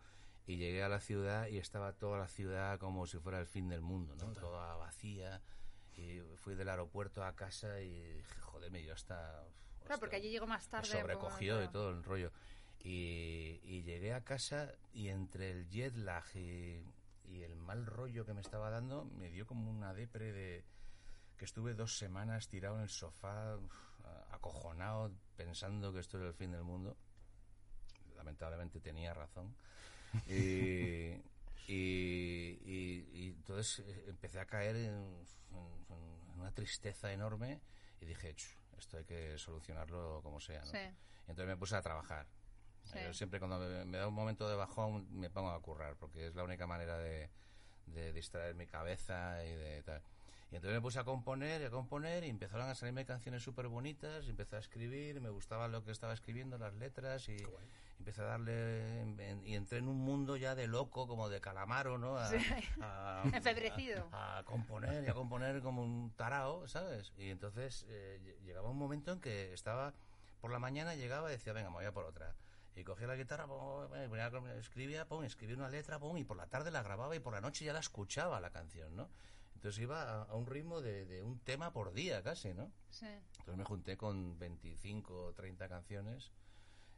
y 0.46 0.56
llegué 0.56 0.82
a 0.82 0.88
la 0.88 1.00
ciudad 1.00 1.46
y 1.48 1.58
estaba 1.58 1.92
toda 1.94 2.18
la 2.18 2.28
ciudad 2.28 2.78
como 2.78 3.06
si 3.06 3.18
fuera 3.18 3.38
el 3.40 3.46
fin 3.46 3.68
del 3.68 3.80
mundo, 3.80 4.14
¿no? 4.16 4.32
Toda 4.32 4.76
vacía. 4.76 5.40
Y 5.96 6.20
fui 6.36 6.54
del 6.54 6.68
aeropuerto 6.68 7.24
a 7.24 7.34
casa 7.34 7.80
y 7.80 7.90
dije, 8.14 8.40
joder, 8.40 8.70
me 8.70 8.80
dio 8.80 8.92
hasta... 8.92 9.42
Claro, 9.84 10.00
porque 10.00 10.16
allí 10.16 10.30
llegó 10.30 10.46
más 10.46 10.66
me 10.66 10.70
tarde. 10.70 10.86
sobrecogió 10.88 11.56
por- 11.56 11.64
y 11.64 11.68
todo 11.68 11.90
el 11.90 12.04
rollo. 12.04 12.30
Y, 12.82 13.60
y 13.62 13.82
llegué 13.82 14.14
a 14.14 14.24
casa 14.24 14.72
y 14.92 15.08
entre 15.08 15.50
el 15.50 15.68
jet 15.68 15.94
lag 15.96 16.24
y, 16.34 16.82
y 17.28 17.42
el 17.42 17.54
mal 17.56 17.84
rollo 17.86 18.24
que 18.24 18.32
me 18.32 18.40
estaba 18.40 18.70
dando, 18.70 19.04
me 19.04 19.28
dio 19.30 19.46
como 19.46 19.70
una 19.70 19.92
depre 19.92 20.32
de 20.32 20.64
que 21.36 21.44
estuve 21.44 21.74
dos 21.74 21.98
semanas 21.98 22.48
tirado 22.48 22.76
en 22.76 22.82
el 22.82 22.88
sofá, 22.90 23.58
acojonado, 24.30 25.12
pensando 25.36 25.92
que 25.92 26.00
esto 26.00 26.18
era 26.18 26.28
el 26.28 26.34
fin 26.34 26.52
del 26.52 26.62
mundo. 26.62 26.96
Lamentablemente 28.16 28.80
tenía 28.80 29.14
razón. 29.14 29.54
Y, 30.26 31.14
y, 31.68 32.58
y- 32.64 33.08
y 33.12 33.28
entonces 33.36 33.80
eh, 33.86 34.04
empecé 34.08 34.40
a 34.40 34.46
caer 34.46 34.76
en, 34.76 34.94
en- 34.94 35.94
en 35.94 36.40
una 36.40 36.50
tristeza 36.52 37.12
enorme 37.12 37.60
y 38.00 38.06
dije, 38.06 38.34
"Ch, 38.34 38.56
esto 38.78 38.96
hay 38.98 39.04
que 39.04 39.38
solucionarlo 39.38 40.20
como 40.22 40.40
sea. 40.40 40.60
¿no? 40.60 40.66
Sí. 40.66 40.78
Y 40.78 41.30
entonces 41.30 41.46
me 41.46 41.56
puse 41.56 41.76
a 41.76 41.82
trabajar. 41.82 42.26
Sí. 42.92 42.98
Yo 43.04 43.12
siempre 43.14 43.38
cuando 43.38 43.58
me, 43.58 43.84
me 43.84 43.98
da 43.98 44.08
un 44.08 44.14
momento 44.14 44.48
de 44.48 44.56
bajón 44.56 45.06
me 45.18 45.30
pongo 45.30 45.50
a 45.50 45.60
currar 45.60 45.96
porque 45.96 46.26
es 46.26 46.34
la 46.34 46.44
única 46.44 46.66
manera 46.66 46.98
de, 46.98 47.30
de 47.86 48.12
distraer 48.12 48.54
mi 48.54 48.66
cabeza 48.66 49.44
y 49.44 49.52
de 49.54 49.82
tal. 49.82 50.02
Y 50.52 50.56
entonces 50.56 50.74
me 50.76 50.80
puse 50.82 50.98
a 50.98 51.04
componer 51.04 51.60
y 51.62 51.64
a 51.66 51.70
componer 51.70 52.24
y 52.24 52.28
empezaron 52.28 52.68
a 52.68 52.74
salirme 52.74 53.04
canciones 53.06 53.40
súper 53.42 53.68
bonitas 53.68 54.26
empecé 54.28 54.56
a 54.56 54.58
escribir 54.58 55.20
me 55.20 55.28
gustaba 55.30 55.68
lo 55.68 55.84
que 55.84 55.92
estaba 55.92 56.12
escribiendo, 56.12 56.58
las 56.58 56.74
letras 56.74 57.28
y 57.28 57.36
empecé 58.00 58.22
a 58.22 58.24
darle 58.24 59.02
en- 59.02 59.46
y 59.46 59.54
entré 59.54 59.78
en 59.78 59.86
un 59.86 59.98
mundo 59.98 60.36
ya 60.36 60.56
de 60.56 60.66
loco 60.66 61.06
como 61.06 61.28
de 61.28 61.40
calamaro, 61.40 61.98
¿no? 61.98 62.16
A, 62.18 62.26
Sí. 62.28 62.36
a- 62.80 63.22
Enfebrecido. 63.32 64.08
a, 64.10 64.38
a 64.38 64.42
componer 64.44 65.04
y 65.04 65.08
a 65.08 65.14
componer 65.14 65.60
como 65.62 65.84
un 65.84 66.10
tarao, 66.16 66.66
¿sabes? 66.66 67.12
Y 67.16 67.30
entonces 67.30 67.86
eh, 67.88 68.18
ll- 68.20 68.44
llegaba 68.44 68.70
un 68.70 68.78
momento 68.78 69.12
en 69.12 69.20
que 69.20 69.52
estaba 69.52 69.94
por 70.40 70.50
la 70.50 70.58
mañana 70.58 70.96
llegaba 70.96 71.28
y 71.28 71.32
decía, 71.32 71.52
venga, 71.52 71.68
me 71.70 71.76
voy 71.76 71.84
a 71.84 71.92
por 71.92 72.06
otra. 72.06 72.34
Y 72.80 72.84
cogía 72.84 73.06
la 73.06 73.16
guitarra, 73.16 73.46
pum, 73.46 74.46
escribía, 74.58 75.06
pum, 75.06 75.22
escribía 75.24 75.56
una 75.56 75.68
letra, 75.68 75.98
pum, 75.98 76.16
y 76.16 76.24
por 76.24 76.36
la 76.36 76.46
tarde 76.46 76.70
la 76.70 76.82
grababa 76.82 77.14
y 77.14 77.20
por 77.20 77.34
la 77.34 77.40
noche 77.40 77.64
ya 77.64 77.72
la 77.72 77.80
escuchaba 77.80 78.40
la 78.40 78.50
canción, 78.50 78.96
¿no? 78.96 79.08
Entonces 79.54 79.82
iba 79.82 80.02
a, 80.02 80.22
a 80.22 80.34
un 80.34 80.46
ritmo 80.46 80.80
de, 80.80 81.04
de 81.04 81.22
un 81.22 81.38
tema 81.40 81.72
por 81.72 81.92
día 81.92 82.22
casi, 82.22 82.54
¿no? 82.54 82.72
Sí. 82.88 83.06
Entonces 83.06 83.56
me 83.56 83.64
junté 83.64 83.96
con 83.98 84.38
25 84.38 85.14
o 85.26 85.32
30 85.34 85.68
canciones 85.68 86.32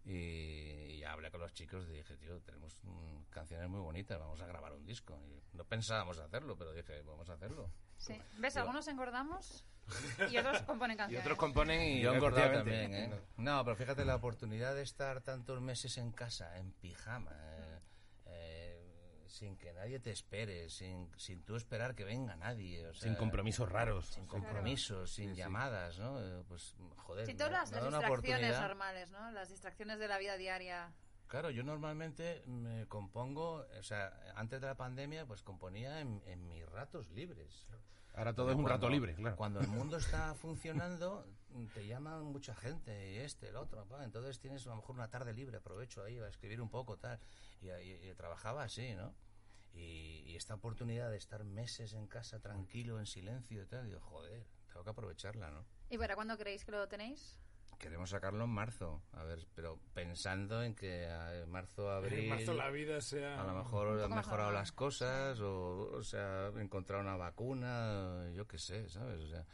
y, 0.04 0.98
y 0.98 1.04
hablé 1.04 1.30
con 1.30 1.40
los 1.40 1.52
chicos 1.52 1.86
y 1.88 1.92
dije, 1.92 2.16
tío, 2.16 2.40
tenemos 2.40 2.78
mm, 2.84 3.30
canciones 3.30 3.68
muy 3.68 3.80
bonitas, 3.80 4.18
vamos 4.18 4.40
a 4.40 4.46
grabar 4.46 4.72
un 4.72 4.84
disco. 4.84 5.18
Y 5.26 5.56
no 5.56 5.64
pensábamos 5.64 6.18
hacerlo, 6.18 6.56
pero 6.56 6.72
dije, 6.72 7.02
vamos 7.02 7.28
a 7.28 7.34
hacerlo. 7.34 7.70
Sí. 8.02 8.20
¿Ves? 8.38 8.56
Algunos 8.56 8.86
engordamos 8.88 9.64
y 10.30 10.36
otros 10.38 10.62
componen 10.62 10.94
Y 10.96 10.98
canciones. 10.98 11.26
otros 11.26 11.38
componen 11.38 11.82
y 11.82 12.00
Yo 12.00 12.12
engordado 12.14 12.52
también, 12.52 12.94
¿eh? 12.94 13.20
No, 13.36 13.64
pero 13.64 13.76
fíjate, 13.76 14.04
la 14.04 14.16
oportunidad 14.16 14.74
de 14.74 14.82
estar 14.82 15.20
tantos 15.22 15.60
meses 15.60 15.98
en 15.98 16.12
casa, 16.12 16.56
en 16.58 16.72
pijama, 16.72 17.32
eh, 17.34 17.78
eh, 18.26 19.24
sin 19.26 19.56
que 19.56 19.72
nadie 19.72 19.98
te 19.98 20.10
espere, 20.10 20.68
sin, 20.70 21.10
sin 21.16 21.42
tú 21.44 21.56
esperar 21.56 21.94
que 21.94 22.04
venga 22.04 22.36
nadie. 22.36 22.86
o 22.86 22.94
sea, 22.94 23.02
Sin 23.08 23.14
compromisos 23.16 23.68
raros. 23.70 24.06
Sin 24.06 24.26
compromisos, 24.26 25.12
sin 25.12 25.34
llamadas, 25.34 25.98
¿no? 25.98 26.20
Eh, 26.20 26.44
Pues, 26.48 26.74
joder. 26.96 27.26
Me- 27.26 27.34
todas 27.34 27.52
las, 27.52 27.70
distracciones 27.70 28.60
normales, 28.60 29.10
¿no? 29.10 29.30
Las 29.32 29.48
distracciones 29.50 29.98
de 29.98 30.08
la 30.08 30.18
vida 30.18 30.36
diaria. 30.36 30.92
Claro, 31.32 31.48
yo 31.48 31.62
normalmente 31.62 32.42
me 32.46 32.86
compongo, 32.88 33.64
o 33.78 33.82
sea, 33.82 34.12
antes 34.36 34.60
de 34.60 34.66
la 34.66 34.74
pandemia, 34.74 35.24
pues 35.24 35.42
componía 35.42 36.00
en, 36.02 36.22
en 36.26 36.46
mis 36.46 36.66
ratos 36.68 37.08
libres. 37.08 37.66
Ahora 38.12 38.34
todo 38.34 38.50
es 38.50 38.54
un 38.56 38.64
Cuando- 38.64 38.68
rato 38.76 38.90
libre, 38.90 39.14
claro. 39.14 39.36
Cuando 39.36 39.60
el 39.60 39.66
mundo 39.90 39.96
está 39.96 40.34
funcionando, 40.34 41.26
te 41.72 41.86
llaman 41.86 42.24
mucha 42.26 42.54
gente, 42.54 43.12
y 43.14 43.16
este, 43.16 43.48
el 43.48 43.56
otro, 43.56 43.86
pa, 43.86 44.04
entonces 44.04 44.40
tienes 44.40 44.66
a 44.66 44.70
lo 44.70 44.76
mejor 44.76 44.94
una 44.96 45.08
tarde 45.08 45.32
libre, 45.32 45.56
aprovecho 45.56 46.04
ahí 46.04 46.18
a 46.18 46.28
escribir 46.28 46.60
un 46.60 46.68
poco, 46.68 46.98
tal, 46.98 47.18
y, 47.62 47.68
y- 47.70 48.10
y 48.10 48.14
trabajaba 48.14 48.64
así, 48.64 48.92
¿no? 48.92 49.14
Y, 49.72 50.24
y 50.26 50.36
esta 50.36 50.52
oportunidad 50.52 51.10
de 51.10 51.16
estar 51.16 51.44
meses 51.44 51.94
en 51.94 52.08
casa 52.08 52.40
tranquilo, 52.40 52.98
en 52.98 53.06
silencio 53.06 53.62
y 53.62 53.66
tal, 53.66 53.86
digo, 53.86 54.00
joder, 54.00 54.44
tengo 54.68 54.84
que 54.84 54.90
aprovecharla, 54.90 55.50
¿no? 55.50 55.64
¿Y 55.88 55.96
para 55.96 56.14
cuándo 56.14 56.36
creéis 56.36 56.66
que 56.66 56.72
lo 56.72 56.86
tenéis? 56.88 57.38
Queremos 57.82 58.10
sacarlo 58.10 58.44
en 58.44 58.50
marzo, 58.50 59.02
a 59.12 59.24
ver, 59.24 59.44
pero 59.56 59.76
pensando 59.92 60.62
en 60.62 60.72
que 60.76 61.02
en 61.04 61.50
marzo, 61.50 61.90
abril... 61.90 62.20
En 62.20 62.28
marzo 62.28 62.54
la 62.54 62.70
vida 62.70 63.00
sea... 63.00 63.40
A 63.42 63.44
lo 63.44 63.54
mejor 63.54 64.00
han 64.00 64.08
mejorado 64.14 64.50
normal. 64.50 64.54
las 64.54 64.70
cosas 64.70 65.40
o, 65.40 65.90
o 65.92 66.02
sea, 66.04 66.52
encontrar 66.60 67.00
una 67.00 67.16
vacuna, 67.16 68.30
yo 68.36 68.46
qué 68.46 68.58
sé, 68.58 68.88
¿sabes? 68.88 69.20
O 69.22 69.26
sea, 69.26 69.44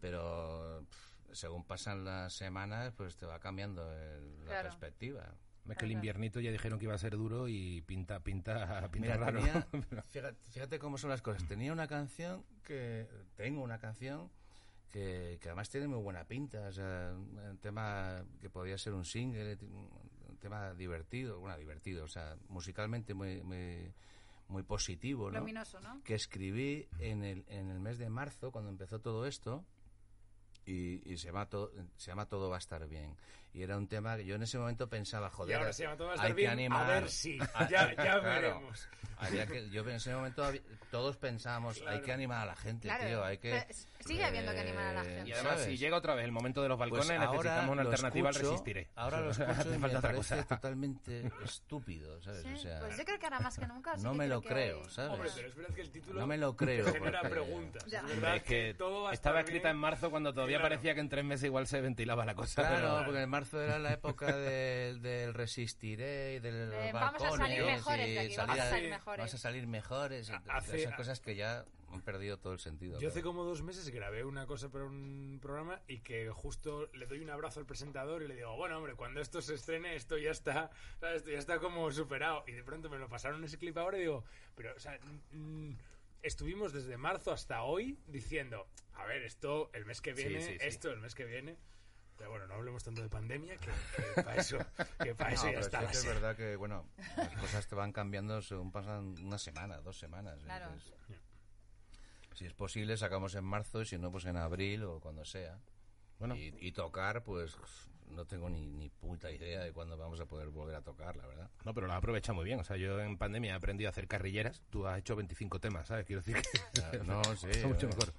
pero 0.00 0.84
pff, 0.90 1.36
según 1.36 1.62
pasan 1.64 2.04
las 2.04 2.32
semanas, 2.34 2.92
pues 2.96 3.16
te 3.16 3.26
va 3.26 3.38
cambiando 3.38 3.88
el- 3.94 4.40
la 4.40 4.46
Claro. 4.46 4.68
perspectiva. 4.70 5.34
Es 5.68 5.76
que 5.76 5.84
el 5.84 5.92
inviernito 5.92 6.40
ya 6.40 6.50
dijeron 6.50 6.80
que 6.80 6.86
iba 6.86 6.94
a 6.94 6.98
ser 6.98 7.12
duro 7.16 7.46
y 7.46 7.82
pinta, 7.82 8.18
pinta, 8.20 8.88
pinta 8.90 9.14
Mira, 9.14 9.16
raro. 9.18 9.38
tenía, 9.38 9.68
fíjate, 10.08 10.36
fíjate 10.50 10.78
cómo 10.80 10.98
son 10.98 11.10
las 11.10 11.22
cosas. 11.22 11.46
Tenía 11.46 11.72
una 11.72 11.86
canción 11.86 12.44
que, 12.64 13.06
tengo 13.36 13.62
una 13.62 13.78
canción 13.78 14.30
que, 14.90 15.38
que 15.40 15.48
además 15.48 15.68
tiene 15.68 15.88
muy 15.88 16.00
buena 16.00 16.24
pinta, 16.24 16.68
o 16.68 16.72
sea, 16.72 17.14
un 17.14 17.58
tema 17.58 18.24
que 18.40 18.50
podría 18.50 18.78
ser 18.78 18.94
un 18.94 19.04
single, 19.04 19.58
un 19.60 20.36
tema 20.38 20.74
divertido, 20.74 21.40
bueno, 21.40 21.56
divertido, 21.58 22.04
o 22.04 22.08
sea, 22.08 22.36
musicalmente 22.48 23.14
muy, 23.14 23.42
muy, 23.42 23.92
muy 24.48 24.62
positivo, 24.62 25.30
¿no? 25.30 25.40
Luminoso, 25.40 25.80
¿no? 25.80 26.02
que 26.04 26.14
escribí 26.14 26.88
en 26.98 27.22
el, 27.22 27.44
en 27.48 27.70
el 27.70 27.80
mes 27.80 27.98
de 27.98 28.08
marzo, 28.08 28.50
cuando 28.50 28.70
empezó 28.70 29.00
todo 29.00 29.26
esto, 29.26 29.64
y, 30.64 31.00
y 31.10 31.16
se, 31.16 31.28
llama 31.28 31.46
todo, 31.46 31.72
se 31.96 32.10
llama 32.10 32.26
Todo 32.26 32.50
va 32.50 32.56
a 32.56 32.58
estar 32.58 32.86
bien. 32.88 33.16
Y 33.54 33.62
era 33.62 33.76
un 33.76 33.88
tema 33.88 34.16
que 34.16 34.24
yo 34.24 34.34
en 34.36 34.42
ese 34.42 34.58
momento 34.58 34.88
pensaba, 34.88 35.28
Y 35.28 35.30
joder, 35.32 35.56
ahora 35.56 35.72
se 35.72 35.82
llama 35.84 35.96
hay 36.18 36.34
que 36.34 36.48
animar. 36.48 36.84
a 36.90 37.00
ver 37.00 37.08
si, 37.10 37.38
ya, 37.60 37.68
ya 37.68 37.94
claro. 37.94 38.22
veremos. 38.22 38.88
Había 39.20 39.46
que, 39.46 39.68
yo 39.70 39.82
en 39.82 39.88
ese 39.96 40.14
momento 40.14 40.48
todos 40.92 41.16
pensábamos, 41.16 41.82
hay 41.88 42.00
que 42.02 42.12
animar 42.12 42.42
a 42.42 42.46
la 42.46 42.56
gente, 42.56 42.86
Claro. 42.86 43.04
tío, 43.04 43.24
hay 43.24 43.38
que... 43.38 43.50
Pero 43.50 43.64
s- 43.70 43.88
sigue 43.98 44.24
habiendo 44.24 44.52
que 44.52 44.60
animar 44.60 44.84
a 44.86 44.92
la 44.92 45.02
eh, 45.02 45.14
gente. 45.16 45.30
Y 45.30 45.32
además, 45.32 45.52
¿sabes? 45.54 45.66
si 45.66 45.76
llega 45.76 45.96
otra 45.96 46.14
vez 46.14 46.24
el 46.24 46.30
momento 46.30 46.62
de 46.62 46.68
los 46.68 46.78
balcones, 46.78 47.06
Pues 47.06 47.18
ahora 47.18 47.32
necesitamos 47.32 47.72
una 47.72 47.82
alternativa 47.82 48.30
escucho- 48.30 48.44
al 48.46 48.50
resistiré. 48.52 48.88
Ahora 48.94 49.20
lo 49.20 49.30
escucho 49.32 49.68
y 49.68 49.72
me 49.72 49.78
falta 49.80 49.98
otra 49.98 50.10
parece 50.12 50.34
cosa. 50.36 50.46
totalmente 50.46 51.32
estúpido, 51.44 52.22
¿sabes? 52.22 52.42
Sí, 52.42 52.52
O 52.54 52.56
sea, 52.58 52.78
pues 52.78 52.96
yo 52.96 53.04
creo 53.04 53.18
que 53.18 53.26
ahora 53.26 53.40
más 53.40 53.58
que 53.58 53.66
nunca. 53.66 53.96
no 53.96 54.12
que 54.12 54.18
me 54.18 54.28
lo 54.28 54.40
creo, 54.40 54.88
¿sabes? 54.88 55.10
Hombre, 55.12 55.30
pero 55.34 55.48
es 55.48 55.56
verdad 55.56 55.74
que 55.74 55.80
el 55.80 55.90
título 55.90 56.20
No 56.20 56.26
me 56.28 56.38
lo 56.38 56.56
creo, 56.56 56.86
genera 56.92 57.20
porque- 57.22 57.34
preguntas. 57.34 57.84
Ya. 57.86 57.98
Es 57.98 58.04
Hombre, 58.04 58.20
verdad 58.20 58.36
es 58.36 58.42
que 58.44 58.74
todo 58.74 59.10
estaba 59.10 59.40
escrita 59.40 59.64
bien. 59.68 59.76
en 59.76 59.80
marzo 59.80 60.10
cuando 60.12 60.32
todavía 60.32 60.58
claro. 60.58 60.70
parecía 60.74 60.94
que 60.94 61.00
en 61.00 61.08
tres 61.08 61.24
meses 61.24 61.44
igual 61.46 61.66
se 61.66 61.80
ventilaba 61.80 62.24
la 62.24 62.36
cosa. 62.36 62.62
Claro, 62.62 62.76
pero- 62.92 63.04
porque 63.04 63.22
en 63.22 63.30
marzo 63.30 63.47
era 63.54 63.78
la 63.78 63.92
época 63.94 64.36
del, 64.36 65.00
del 65.00 65.32
resistiré 65.34 66.34
y 66.34 66.38
del 66.40 66.72
Eh, 66.72 66.90
vamos 66.92 67.22
a 67.22 67.36
salir 67.36 67.64
mejores 67.64 68.06
de 68.06 68.12
y 68.14 68.18
aquí, 68.18 68.36
vamos 68.36 68.58
a 68.58 68.70
salir- 68.70 68.90
mejores. 68.90 69.18
vamos 69.18 69.34
a 69.34 69.38
salir 69.38 69.66
mejores. 69.66 70.30
hace- 70.48 70.82
esas 70.82 70.94
cosas 70.94 71.20
que 71.20 71.34
ya 71.36 71.64
han 71.90 72.02
perdido 72.02 72.36
todo 72.38 72.52
el 72.52 72.58
sentido. 72.60 73.00
Yo 73.00 73.08
hace 73.08 73.22
como 73.22 73.44
dos 73.44 73.62
meses 73.62 73.88
grabé 73.88 74.24
una 74.24 74.46
cosa 74.46 74.68
para 74.70 74.84
un 74.84 75.38
programa 75.40 75.80
y 75.88 76.00
que 76.00 76.28
justo 76.30 76.88
le 76.92 77.06
doy 77.06 77.20
un 77.20 77.30
abrazo 77.30 77.60
al 77.60 77.66
presentador 77.66 78.22
y 78.22 78.28
le 78.28 78.34
digo, 78.36 78.54
bueno, 78.56 78.76
hombre, 78.76 78.94
cuando 78.94 79.20
esto 79.22 79.40
se 79.40 79.54
estrene, 79.54 79.94
esto 79.96 80.18
ya 80.18 80.30
está, 80.30 80.70
¿sabes? 81.00 81.18
Esto 81.18 81.30
ya 81.30 81.38
está 81.38 81.58
como 81.60 81.90
superado. 81.90 82.44
Y 82.46 82.52
de 82.52 82.62
pronto 82.62 82.90
me 82.90 82.98
lo 82.98 83.08
pasaron 83.08 83.42
ese 83.44 83.56
clip 83.56 83.76
ahora 83.78 83.96
y 83.96 84.00
digo, 84.02 84.24
pero, 84.54 84.74
o 84.76 84.78
sea, 84.78 84.98
mm, 85.32 85.72
estuvimos 86.22 86.72
desde 86.74 86.96
marzo 86.98 87.32
hasta 87.32 87.62
hoy 87.62 87.98
diciendo, 88.06 88.66
a 88.94 89.06
ver, 89.06 89.22
esto 89.22 89.70
el 89.72 89.86
mes 89.86 90.00
que 90.02 90.14
Sí, 90.14 90.24
viene, 90.24 90.42
sí, 90.42 90.52
sí. 90.52 90.66
esto 90.66 90.90
el 90.90 91.00
mes 91.00 91.14
que 91.14 91.24
viene. 91.24 91.56
Pero 92.18 92.30
bueno, 92.30 92.46
no 92.48 92.54
hablemos 92.54 92.82
tanto 92.82 93.00
de 93.00 93.08
pandemia, 93.08 93.56
que, 93.56 93.70
para 94.22 94.36
eso, 94.36 94.58
que 95.02 95.14
pa' 95.14 95.28
eso 95.32 95.46
No, 95.46 95.52
ya 95.52 95.60
está 95.60 95.78
sí 95.78 95.84
la 95.84 95.90
que 95.90 95.96
es 95.96 96.06
verdad 96.06 96.36
que, 96.36 96.56
bueno, 96.56 96.84
las 97.16 97.40
cosas 97.40 97.66
te 97.68 97.74
van 97.74 97.92
cambiando 97.92 98.42
según 98.42 98.72
pasan 98.72 99.14
una 99.22 99.38
semana, 99.38 99.78
dos 99.78 99.98
semanas. 99.98 100.38
Claro. 100.42 100.66
entonces, 100.66 100.94
si 102.34 102.44
es 102.44 102.54
posible, 102.54 102.96
sacamos 102.96 103.34
en 103.34 103.44
marzo 103.44 103.82
y 103.82 103.86
si 103.86 103.98
no, 103.98 104.10
pues 104.10 104.24
en 104.24 104.36
abril 104.36 104.84
o 104.84 105.00
cuando 105.00 105.24
sea. 105.24 105.58
Bueno. 106.18 106.36
Y, 106.36 106.54
y 106.60 106.72
tocar, 106.72 107.22
pues 107.22 107.56
no 108.10 108.24
tengo 108.26 108.48
ni, 108.48 108.66
ni 108.66 108.88
puta 108.88 109.30
idea 109.30 109.60
de 109.62 109.72
cuándo 109.72 109.96
vamos 109.96 110.20
a 110.20 110.26
poder 110.26 110.48
volver 110.48 110.76
a 110.76 110.82
tocar, 110.82 111.16
la 111.16 111.26
verdad. 111.26 111.50
No, 111.64 111.74
pero 111.74 111.86
lo 111.86 111.92
has 111.92 111.98
aprovechado 111.98 112.34
muy 112.34 112.44
bien. 112.44 112.60
O 112.60 112.64
sea, 112.64 112.76
yo 112.76 113.00
en 113.00 113.16
pandemia 113.18 113.52
he 113.52 113.56
aprendido 113.56 113.88
a 113.88 113.90
hacer 113.90 114.08
carrilleras. 114.08 114.62
Tú 114.70 114.86
has 114.86 114.98
hecho 114.98 115.16
25 115.16 115.60
temas, 115.60 115.88
¿sabes? 115.88 116.06
Quiero 116.06 116.22
decir 116.22 116.42
que 116.42 116.80
Claro, 116.80 117.04
no, 117.04 117.22
sí, 117.36 117.46
está 117.50 117.68
mucho 117.68 117.86
eh. 117.86 117.90
mejor. 117.90 118.12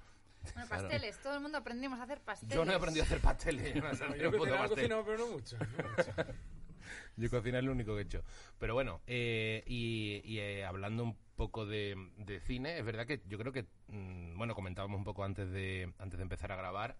Bueno, 0.54 0.68
pasteles. 0.68 1.18
Todo 1.22 1.34
el 1.34 1.40
mundo 1.40 1.58
aprendimos 1.58 2.00
a 2.00 2.04
hacer 2.04 2.20
pasteles. 2.20 2.54
Yo 2.54 2.64
no 2.64 2.72
he 2.72 2.74
aprendido 2.74 3.04
a 3.04 3.06
hacer 3.06 3.20
pasteles. 3.20 3.74
yo 3.74 3.82
no 3.82 3.94
sé 3.94 4.04
hacer 4.04 4.18
Yo 4.20 4.28
un 4.28 4.32
puto 4.32 4.38
cocinaba, 4.38 4.60
pastel. 4.68 4.76
cocinaba, 4.76 5.04
pero 5.04 5.18
no 5.18 5.26
mucho. 5.28 5.56
no 5.58 5.88
mucho. 5.88 6.34
Yo 7.16 7.28
cocina 7.30 7.58
es 7.58 7.64
lo 7.64 7.72
único 7.72 7.94
que 7.94 8.00
he 8.00 8.04
hecho. 8.04 8.24
Pero 8.58 8.74
bueno, 8.74 9.00
eh, 9.06 9.62
y, 9.66 10.22
y, 10.24 10.38
eh, 10.38 10.64
hablando 10.64 11.02
un 11.04 11.16
poco 11.36 11.66
de, 11.66 11.94
de 12.16 12.40
cine, 12.40 12.78
es 12.78 12.84
verdad 12.84 13.06
que 13.06 13.22
yo 13.28 13.38
creo 13.38 13.52
que, 13.52 13.66
mm, 13.88 14.36
bueno, 14.38 14.54
comentábamos 14.54 14.98
un 14.98 15.04
poco 15.04 15.22
antes 15.24 15.50
de, 15.50 15.92
antes 15.98 16.18
de 16.18 16.22
empezar 16.22 16.50
a 16.52 16.56
grabar 16.56 16.96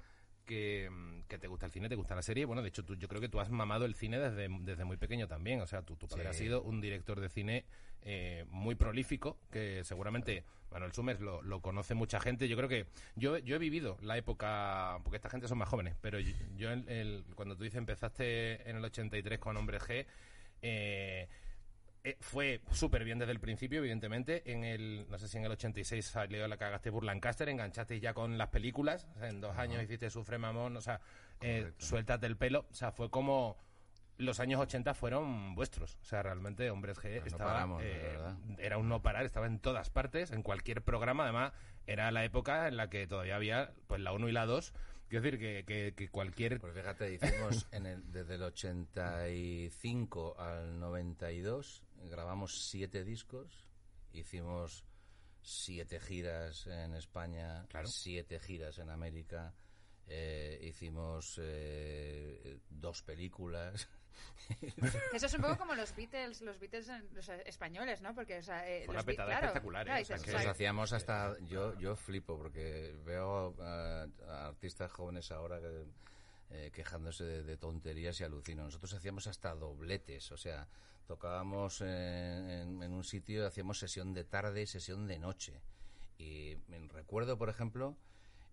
que, 0.51 0.91
mm, 0.91 1.23
que 1.29 1.39
te 1.39 1.47
gusta 1.49 1.65
el 1.67 1.73
cine, 1.73 1.89
te 1.89 1.95
gusta 1.95 2.15
la 2.17 2.23
serie. 2.23 2.45
Bueno, 2.45 2.61
de 2.63 2.69
hecho, 2.69 2.85
tú, 2.85 2.97
yo 2.97 3.07
creo 3.09 3.21
que 3.21 3.29
tú 3.29 3.39
has 3.41 3.51
mamado 3.51 3.85
el 3.85 3.95
cine 3.95 4.19
desde, 4.19 4.49
desde 4.63 4.85
muy 4.85 4.97
pequeño 4.97 5.29
también. 5.29 5.61
O 5.61 5.67
sea, 5.67 5.83
tu, 5.83 5.95
tu 5.97 6.09
padre 6.09 6.25
Sí. 6.25 6.29
ha 6.29 6.33
sido 6.33 6.63
un 6.63 6.81
director 6.81 7.21
de 7.21 7.29
cine 7.29 7.65
eh, 8.03 8.45
muy 8.49 8.75
prolífico, 8.75 9.39
que 9.53 9.85
seguramente, 9.85 10.43
Manuel 10.73 10.93
Summers 10.93 11.21
lo, 11.21 11.41
lo 11.43 11.61
conoce 11.61 11.95
mucha 11.95 12.19
gente. 12.19 12.49
Yo 12.49 12.57
creo 12.57 12.69
que 12.69 12.87
yo, 13.15 13.39
yo 13.39 13.57
he 13.57 13.59
vivido 13.59 13.97
la 14.03 14.17
época, 14.17 14.99
porque 15.05 15.17
esta 15.17 15.29
gente 15.31 15.47
son 15.49 15.59
más 15.59 15.69
jóvenes, 15.69 15.95
pero 16.01 16.19
yo, 16.19 16.33
yo 16.57 16.71
el- 16.73 16.89
el- 16.89 17.25
cuando 17.37 17.57
tú 17.57 17.63
dices 17.65 17.79
empezaste 17.79 18.69
en 18.69 18.77
el 18.77 18.85
83 18.85 19.39
con 19.39 19.57
Hombre 19.57 19.79
G, 19.79 20.07
eh, 20.63 21.29
eh, 22.03 22.17
fue 22.21 22.63
súper 22.73 23.05
bien 23.05 23.19
desde 23.19 23.33
el 23.33 23.41
principio, 23.41 23.79
evidentemente. 23.81 24.43
En 24.51 24.65
el, 24.65 25.07
no 25.11 25.19
sé 25.19 25.29
si 25.29 25.39
en 25.39 25.45
el 25.45 25.53
86 25.53 26.05
salió 26.05 26.47
la 26.49 26.57
cagaste 26.57 26.91
por 26.91 27.05
Lancaster, 27.05 27.49
enganchaste 27.49 28.01
ya 28.01 28.15
con 28.15 28.39
las 28.39 28.49
películas. 28.49 29.07
o 29.17 29.19
sea, 29.19 29.29
en 29.29 29.41
dos 29.41 29.57
años 29.59 29.83
hiciste 29.83 30.09
Sufre 30.11 30.39
Mamón, 30.39 30.77
o 30.77 30.81
sea, 30.81 31.01
eh, 31.41 31.73
suéltate 31.79 32.27
el 32.27 32.37
pelo. 32.37 32.67
O 32.71 32.75
sea, 32.75 32.93
fue 32.93 33.11
como. 33.11 33.57
Los 34.17 34.39
años 34.39 34.61
80 34.61 34.93
fueron 34.93 35.55
vuestros. 35.55 35.97
O 36.03 36.05
sea, 36.05 36.23
realmente 36.23 36.69
Hombres 36.71 36.99
G 36.99 37.21
Pues 37.21 37.33
no 37.33 37.39
estaba. 37.39 37.53
paramos, 37.53 37.83
eh, 37.83 38.19
era 38.59 38.77
un 38.77 38.87
no 38.87 39.01
parar, 39.01 39.25
estaba 39.25 39.47
en 39.47 39.59
todas 39.59 39.89
partes, 39.89 40.31
en 40.31 40.43
cualquier 40.43 40.83
programa. 40.83 41.25
Además, 41.25 41.53
era 41.87 42.11
la 42.11 42.23
época 42.25 42.69
en 42.69 42.77
la 42.77 42.91
que 42.91 43.07
todavía 43.07 43.37
había 43.37 43.73
pues 43.87 44.01
la 44.01 44.13
1 44.13 44.29
y 44.29 44.33
la 44.33 44.45
2. 44.45 44.75
Quiero 45.09 45.25
decir 45.25 45.41
que, 45.41 45.65
que, 45.65 45.95
que 45.97 46.09
cualquier. 46.09 46.61
Pues 46.61 46.73
fíjate, 46.73 47.15
hicimos 47.15 47.67
en 47.73 47.87
el, 47.87 48.13
desde 48.13 48.37
el 48.37 48.43
85 48.45 50.37
al 50.39 50.79
92, 50.79 51.83
grabamos 52.09 52.69
siete 52.69 53.05
discos, 53.05 53.67
hicimos 54.13 54.85
siete 55.43 56.01
giras 56.01 56.67
en 56.67 56.95
España, 56.95 57.67
Claro. 57.69 57.87
siete 57.89 58.39
giras 58.41 58.79
en 58.79 58.91
América, 58.91 59.55
eh, 60.07 60.59
hicimos 60.63 61.39
eh, 61.43 62.59
dos 62.69 63.03
películas. 63.03 63.89
Eso 65.15 65.27
es 65.27 65.35
un 65.35 65.41
poco 65.43 65.57
como 65.59 65.75
los 65.75 65.95
Beatles, 65.95 66.41
los 66.43 66.59
Beatles 66.59 66.89
en- 66.89 67.09
los 67.15 67.29
eh, 67.29 67.43
españoles, 67.47 68.03
¿no? 68.03 68.15
Porque, 68.15 68.39
o 68.39 68.43
sea, 68.43 68.69
eh, 68.69 68.85
Fue 68.85 68.95
los 68.95 69.03
una 69.05 69.07
petada 69.13 69.29
claro, 69.29 69.47
espectacular, 69.47 69.85
claro, 69.87 70.01
¿eh? 70.01 70.03
O 70.03 70.19
sea, 70.19 70.19
que- 70.43 70.49
hacíamos 70.49 70.93
hasta 70.93 71.39
yo 71.41 71.79
yo 71.79 71.97
flipo 71.97 72.37
porque 72.37 72.95
veo 73.05 73.55
a, 73.63 74.07
a 74.27 74.47
artistas 74.49 74.91
jóvenes 74.93 75.31
ahora 75.31 75.61
que, 75.61 75.85
eh, 76.51 76.71
quejándose 76.73 77.25
de, 77.25 77.43
de 77.43 77.57
tonterías 77.57 78.21
y 78.21 78.25
alucino. 78.25 78.65
Nosotros 78.65 78.93
hacíamos 78.95 79.27
hasta 79.27 79.55
dobletes, 79.55 80.31
o 80.33 80.37
sea, 80.37 80.69
tocábamos 81.07 81.81
en, 81.81 81.89
en- 81.89 82.83
en 82.83 82.93
un 82.93 83.05
sitio, 83.05 83.47
hacíamos 83.47 83.79
sesión 83.79 84.13
de 84.15 84.25
tarde 84.25 84.63
y 84.63 84.67
sesión 84.67 85.07
de 85.07 85.19
noche. 85.19 85.61
Y 86.19 86.57
me 86.69 86.79
recuerdo, 86.89 87.39
por 87.39 87.49
ejemplo, 87.49 87.97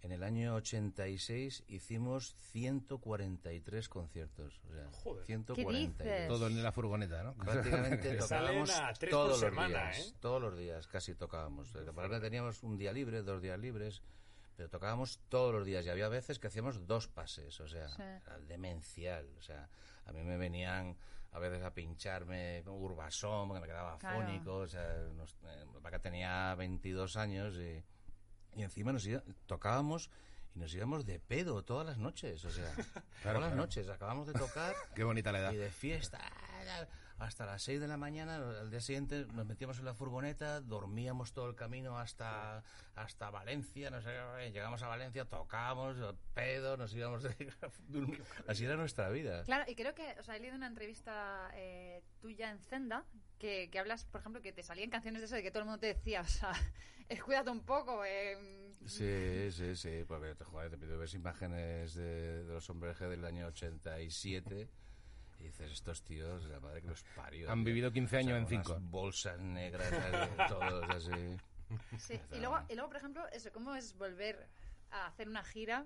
en 0.02 0.12
el 0.12 0.24
año 0.24 0.56
86 0.56 1.64
hicimos 1.68 2.34
143 2.52 3.90
conciertos, 3.90 4.62
o 4.70 4.74
sea, 4.74 4.90
Joder. 4.92 5.26
143. 5.26 5.98
dices? 5.98 6.28
Todo 6.28 6.48
en 6.48 6.64
la 6.64 6.72
furgoneta, 6.72 7.24
¿no? 7.24 7.34
Prácticamente 7.36 8.16
tocábamos 8.18 8.72
todos 9.10 9.10
por 9.10 9.30
los 9.30 9.40
semana, 9.40 9.92
días, 9.92 10.00
¿eh? 10.00 10.14
todos 10.20 10.42
los 10.42 10.58
días 10.58 10.88
casi 10.88 11.16
tocábamos. 11.16 11.72
Por 11.72 11.82
ejemplo, 11.84 12.22
teníamos 12.22 12.64
un 12.64 12.78
día 12.78 12.94
libre, 12.94 13.22
dos 13.24 13.42
días 13.42 13.60
libres, 13.60 14.02
pero 14.58 14.70
tocábamos 14.70 15.20
todos 15.30 15.54
los 15.54 15.66
días 15.66 15.86
y 15.86 15.90
había 15.90 16.10
veces 16.10 16.40
que 16.40 16.48
hacíamos 16.48 16.86
dos 16.88 17.08
pases, 17.08 17.58
o 17.62 17.68
sea, 17.68 17.88
Sí. 17.90 18.02
era 18.02 18.40
demencial, 18.48 19.30
o 19.38 19.42
sea, 19.42 19.70
a 20.06 20.12
mí 20.12 20.24
me 20.24 20.36
venían 20.36 20.98
a 21.32 21.40
veces 21.40 21.62
a 21.64 21.74
pincharme 21.74 22.64
Urbasón, 22.66 23.54
que 23.54 23.60
me 23.60 23.68
quedaba 23.68 23.98
Claro. 24.00 24.20
afónico, 24.22 24.56
o 24.58 24.68
sea, 24.68 24.98
nos, 25.16 25.38
eh, 25.46 25.66
Paca 25.84 26.00
tenía 26.00 26.56
22 26.56 27.16
años 27.18 27.54
y, 27.56 27.84
y 28.60 28.64
encima 28.64 28.92
nos 28.92 29.06
iba- 29.06 29.22
tocábamos 29.46 30.10
y 30.56 30.60
nos 30.60 30.74
íbamos 30.74 31.06
de 31.06 31.20
pedo 31.20 31.64
todas 31.64 31.86
las 31.86 32.00
noches, 32.00 32.44
o 32.44 32.50
sea, 32.50 32.74
todas 33.24 33.40
las 33.40 33.54
noches, 33.54 33.88
acabamos 33.90 34.26
de 34.26 34.34
tocar 34.34 34.74
Qué 34.96 35.04
bonita 35.04 35.32
la 35.32 35.40
edad. 35.40 35.52
y 35.52 35.58
de 35.58 35.70
fiesta 35.70 36.18
hasta 37.20 37.46
las 37.46 37.64
6 37.64 37.80
de 37.80 37.88
la 37.88 37.98
mañana. 37.98 38.36
Al 38.36 38.70
día 38.70 38.80
siguiente 38.80 39.26
nos 39.34 39.46
metíamos 39.46 39.80
en 39.80 39.86
la 39.86 39.94
furgoneta, 39.94 40.62
dormíamos 40.62 41.34
todo 41.34 41.50
el 41.50 41.56
camino 41.56 41.98
hasta, 41.98 42.64
hasta 42.96 43.30
Valencia. 43.30 43.90
No 43.90 44.02
sé, 44.02 44.12
llegamos 44.52 44.84
a 44.84 44.88
Valencia, 44.88 45.26
tocábamos, 45.26 45.98
pedo, 46.34 46.78
nos 46.78 46.94
íbamos 46.94 47.24
de 47.24 47.36
Así 48.48 48.66
era 48.66 48.76
nuestra 48.76 49.10
vida. 49.10 49.44
Claro, 49.44 49.66
y 49.68 49.76
creo 49.76 49.94
que, 49.96 50.16
o 50.20 50.24
sea, 50.24 50.36
he 50.36 50.40
leído 50.40 50.56
una 50.56 50.68
entrevista 50.68 51.50
eh, 51.56 52.04
tuya 52.22 52.52
en 52.52 52.60
Zenda 52.60 53.06
que, 53.40 53.70
que 53.72 53.80
hablas, 53.80 54.06
por 54.06 54.22
ejemplo, 54.22 54.42
que 54.42 54.54
te 54.54 54.64
salían 54.64 54.90
canciones 54.90 55.22
de 55.22 55.26
eso 55.26 55.36
de 55.36 55.44
que 55.44 55.52
todo 55.52 55.62
el 55.62 55.66
mundo 55.66 55.80
te 55.80 55.88
decía, 55.88 56.22
o 56.22 56.28
sea, 56.28 56.54
cuídate 57.26 57.50
un 57.50 57.62
poco, 57.62 58.04
eh, 58.06 58.38
Sí, 58.86 59.52
sí, 59.52 59.76
sí, 59.76 60.06
te, 60.08 60.46
joder, 60.46 60.70
te 60.70 60.78
pido 60.78 60.98
ves 60.98 61.14
imágenes 61.14 61.96
de, 61.96 62.46
de 62.46 62.54
los 62.54 62.70
hombres 62.70 62.98
G 62.98 63.10
del 63.10 63.26
año 63.26 63.48
87 63.48 64.70
y 65.40 65.44
dices, 65.44 65.72
estos 65.72 66.02
tíos, 66.04 66.44
la 66.46 66.60
madre 66.60 66.82
que 66.82 66.88
los 66.88 67.04
parió. 67.16 67.50
Han 67.52 67.60
tío. 67.60 67.66
vivido 67.66 67.92
15 67.92 68.18
años 68.18 68.30
O 68.30 68.32
sea, 68.32 68.38
en 68.38 68.46
con 68.46 68.54
unas 68.56 68.68
cinco. 68.68 68.80
bolsas 68.92 69.40
negras, 69.40 69.92
así, 69.94 70.32
todos 70.48 70.90
así. 70.90 71.38
Sí, 71.98 72.20
y 72.32 72.40
luego, 72.40 72.60
y 72.70 72.74
luego, 72.76 72.90
por 72.90 72.98
ejemplo, 72.98 73.28
eso, 73.32 73.52
¿cómo 73.52 73.76
es 73.76 73.96
volver 73.98 74.48
a 74.92 75.06
hacer 75.08 75.28
una 75.28 75.44
gira? 75.44 75.86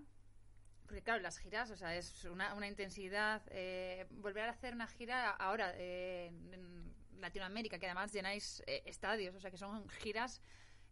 Porque 0.86 1.02
claro, 1.02 1.22
las 1.22 1.38
giras, 1.40 1.72
o 1.72 1.76
sea, 1.78 1.96
es 1.96 2.26
una, 2.26 2.54
una 2.54 2.68
intensidad. 2.68 3.42
eh, 3.50 4.06
volver 4.12 4.44
a 4.46 4.52
hacer 4.52 4.74
una 4.74 4.88
gira 4.88 5.30
ahora 5.32 5.74
eh, 5.76 6.28
en 6.52 6.94
Latinoamérica, 7.20 7.80
que 7.80 7.86
además 7.86 8.12
llenáis 8.12 8.62
eh, 8.68 8.84
estadios, 8.86 9.36
o 9.36 9.40
sea, 9.40 9.52
que 9.52 9.58
son 9.58 9.88
giras 9.90 10.42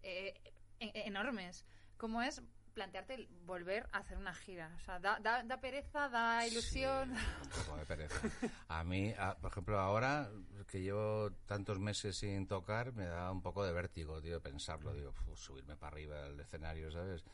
eh, 0.03 0.33
en- 0.79 0.91
enormes. 1.07 1.65
¿Cómo 1.97 2.21
es 2.21 2.41
plantearte 2.79 3.27
volver 3.45 3.89
a 3.91 3.98
hacer 3.98 4.17
una 4.17 4.33
gira? 4.33 4.71
O 4.77 4.79
sea, 4.79 5.00
da, 5.00 5.19
da, 5.19 5.43
da 5.43 5.59
pereza, 5.59 6.07
da 6.07 6.48
ilusión. 6.48 7.13
Sí, 7.13 7.59
un 7.59 7.65
poco 7.65 7.77
de 7.77 7.86
pereza. 7.86 8.21
A 8.69 8.86
mí, 8.86 9.13
a- 9.19 9.36
por 9.36 9.51
ejemplo, 9.51 9.77
ahora 9.77 10.29
que 10.67 10.81
llevo 10.81 11.29
tantos 11.45 11.77
meses 11.77 12.15
sin 12.15 12.48
tocar, 12.48 12.93
me 12.93 13.05
da 13.05 13.31
un 13.33 13.41
poco 13.41 13.65
de 13.65 13.74
vértigo, 13.74 14.21
tío, 14.21 14.39
pensarlo, 14.41 14.93
digo, 14.93 15.09
"Uf, 15.27 15.38
subirme 15.38 15.75
para 15.75 15.91
arriba 15.93 16.21
del 16.24 16.39
escenario, 16.39 16.89
¿sabes? 16.89 17.25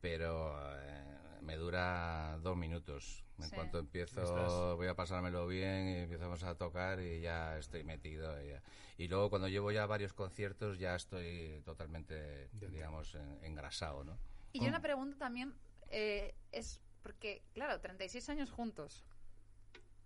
Pero 0.00 0.58
eh, 0.80 1.18
me 1.42 1.54
dura 1.56 2.36
dos 2.42 2.56
minutos. 2.56 3.22
En 3.38 3.44
Sí. 3.48 3.54
cuanto 3.54 3.78
empiezo, 3.78 4.20
Estás- 4.22 4.76
voy 4.76 4.88
a 4.88 4.94
pasármelo 4.94 5.46
bien 5.46 5.88
y 5.88 5.96
empezamos 6.02 6.42
a 6.42 6.56
tocar 6.56 7.00
y 7.00 7.20
ya 7.20 7.56
estoy 7.58 7.84
metido. 7.84 8.42
Y, 8.42 8.48
ya. 8.48 8.62
y 8.98 9.06
luego 9.08 9.30
cuando 9.30 9.46
llevo 9.48 9.70
ya 9.70 9.86
varios 9.86 10.12
conciertos 10.14 10.78
ya 10.78 10.94
estoy 10.96 11.62
totalmente, 11.64 12.48
digamos, 12.52 13.14
en- 13.14 13.38
engrasado, 13.44 14.02
¿no? 14.04 14.18
Y 14.52 14.60
yo 14.60 14.68
una 14.68 14.82
pregunta 14.82 15.16
también 15.18 15.54
eh, 15.90 16.34
es 16.52 16.80
porque, 17.02 17.42
claro, 17.52 17.80
36 17.80 18.28
años 18.28 18.50
juntos, 18.50 19.04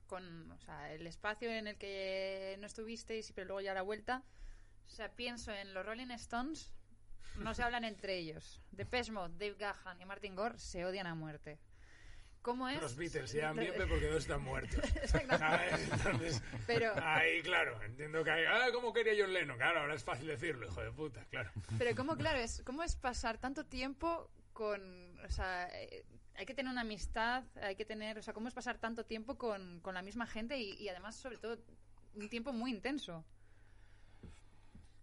con 0.06 0.50
o 0.50 0.58
sea, 0.58 0.92
el 0.92 1.06
espacio 1.06 1.50
en 1.50 1.66
el 1.66 1.76
que 1.76 2.56
no 2.60 2.66
estuvisteis, 2.66 3.32
pero 3.32 3.48
luego 3.48 3.60
ya 3.62 3.74
la 3.74 3.82
vuelta. 3.82 4.22
O 4.86 4.88
sea, 4.88 5.10
pienso 5.14 5.52
en 5.52 5.74
los 5.74 5.84
Rolling 5.84 6.10
Stones, 6.12 6.72
no 7.36 7.54
se 7.54 7.62
hablan 7.62 7.84
entre 7.84 8.18
ellos. 8.18 8.60
Depeche 8.70 9.12
Mode, 9.12 9.34
Dave 9.38 9.56
Gahan 9.58 10.00
y 10.00 10.04
Martin 10.04 10.34
Gore 10.34 10.58
se 10.58 10.84
odian 10.84 11.06
a 11.06 11.14
muerte. 11.14 11.58
¿Cómo 12.44 12.68
es? 12.68 12.78
Los 12.78 12.94
Beatles 12.94 13.30
se 13.30 13.38
llaman 13.38 13.64
bien 13.64 13.72
porque 13.88 14.06
dos 14.06 14.18
están 14.18 14.42
muertos. 14.42 14.84
Entonces, 15.14 16.42
Pero- 16.66 16.92
ahí, 17.02 17.40
claro, 17.40 17.82
entiendo 17.82 18.22
que 18.22 18.30
hay, 18.32 18.44
ah, 18.44 18.68
¿cómo 18.70 18.92
quería 18.92 19.14
John 19.18 19.32
Lennon? 19.32 19.56
Claro, 19.56 19.80
ahora 19.80 19.94
es 19.94 20.04
fácil 20.04 20.26
decirlo, 20.26 20.66
hijo 20.66 20.82
de 20.82 20.92
puta, 20.92 21.24
claro. 21.30 21.50
Pero 21.78 21.96
cómo, 21.96 22.16
claro, 22.18 22.38
es, 22.38 22.62
cómo 22.62 22.82
es 22.82 22.96
pasar 22.96 23.38
tanto 23.38 23.64
tiempo 23.64 24.28
con, 24.52 25.18
o 25.24 25.30
sea, 25.30 25.70
eh, 25.72 26.04
hay 26.34 26.44
que 26.44 26.52
tener 26.52 26.70
una 26.70 26.82
amistad, 26.82 27.44
hay 27.62 27.76
que 27.76 27.86
tener, 27.86 28.18
o 28.18 28.22
sea, 28.22 28.34
cómo 28.34 28.48
es 28.48 28.52
pasar 28.54 28.76
tanto 28.76 29.06
tiempo 29.06 29.38
con, 29.38 29.80
con 29.80 29.94
la 29.94 30.02
misma 30.02 30.26
gente 30.26 30.58
y, 30.58 30.74
y 30.74 30.90
además, 30.90 31.16
sobre 31.16 31.38
todo, 31.38 31.56
un 32.14 32.28
tiempo 32.28 32.52
muy 32.52 32.72
intenso. 32.72 33.24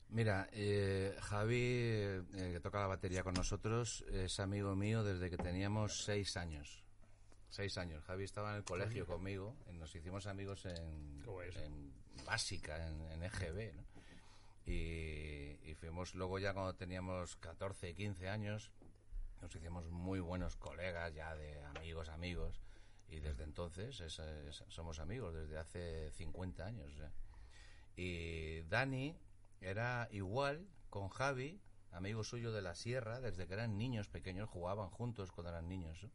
Mira, 0.10 0.48
eh, 0.52 1.18
Javi, 1.20 1.60
eh, 1.60 2.22
que 2.54 2.60
toca 2.60 2.82
la 2.82 2.88
batería 2.88 3.24
con 3.24 3.34
nosotros, 3.34 4.06
es 4.12 4.40
amigo 4.40 4.76
mío 4.76 5.04
desde 5.04 5.32
que 5.32 5.38
teníamos 5.38 6.04
seis 6.04 6.38
años. 6.38 6.84
Seis 7.52 7.78
años. 7.78 8.04
Javi 8.06 8.24
estaba 8.24 8.52
en 8.52 8.58
el 8.58 8.64
colegio 8.64 9.06
conmigo, 9.06 9.56
y 9.70 9.74
nos 9.74 9.94
hicimos 9.94 10.26
amigos 10.26 10.66
en, 10.66 11.24
básica, 12.26 12.88
en, 12.88 13.02
en 13.12 13.24
EGB, 13.24 13.74
¿no? 13.76 13.84
Y, 14.66 15.60
y 15.64 15.76
fuimos 15.76 16.16
luego 16.16 16.40
ya 16.40 16.54
cuando 16.54 16.74
teníamos 16.76 17.36
14, 17.38 17.94
15 17.94 18.30
años, 18.30 18.72
nos 19.42 19.54
hicimos 19.56 19.86
muy 19.90 20.20
buenos 20.20 20.56
colegas 20.56 21.14
ya 21.14 21.36
de 21.36 21.62
amigos, 21.64 22.10
amigos. 22.10 22.62
Y 23.10 23.20
desde 23.20 23.44
entonces 23.44 24.00
es- 24.00 24.20
es- 24.20 24.64
somos 24.70 25.00
amigos, 25.00 25.34
desde 25.34 25.58
hace 25.58 26.12
50 26.12 26.66
años. 26.66 26.94
Y 27.98 28.62
Dani 28.64 29.18
era 29.60 30.08
igual 30.12 30.66
con 30.90 31.10
Javi, 31.10 31.60
amigo 31.92 32.24
suyo 32.24 32.52
de 32.54 32.62
la 32.62 32.76
sierra, 32.76 33.20
desde 33.20 33.48
que 33.48 33.54
eran 33.56 33.78
niños 33.78 34.08
pequeños, 34.08 34.48
jugaban 34.50 34.90
juntos 34.90 35.32
cuando 35.32 35.50
eran 35.50 35.68
niños. 35.68 36.02
¿no? 36.04 36.10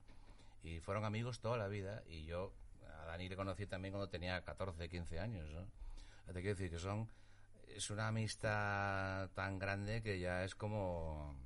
Y 0.67 0.81
fueron 0.81 1.05
amigos 1.05 1.39
toda 1.41 1.57
la 1.57 1.69
vida. 1.69 2.03
Y 2.09 2.25
yo 2.25 2.53
a 3.01 3.07
Dani 3.07 3.29
le 3.29 3.37
conocí 3.37 3.67
también 3.67 3.93
cuando 3.93 4.09
tenía 4.09 4.43
14, 4.43 4.89
15 4.89 5.21
años. 5.21 5.49
¿no? 5.53 5.65
Te 6.27 6.41
quiero 6.41 6.57
decir 6.57 6.71
que 6.71 6.79
son. 6.79 7.09
Es 7.69 7.91
una 7.91 8.09
amistad 8.09 9.31
tan 9.31 9.59
grande 9.61 10.03
que 10.03 10.19
ya 10.19 10.43
es 10.43 10.57
como. 10.57 11.37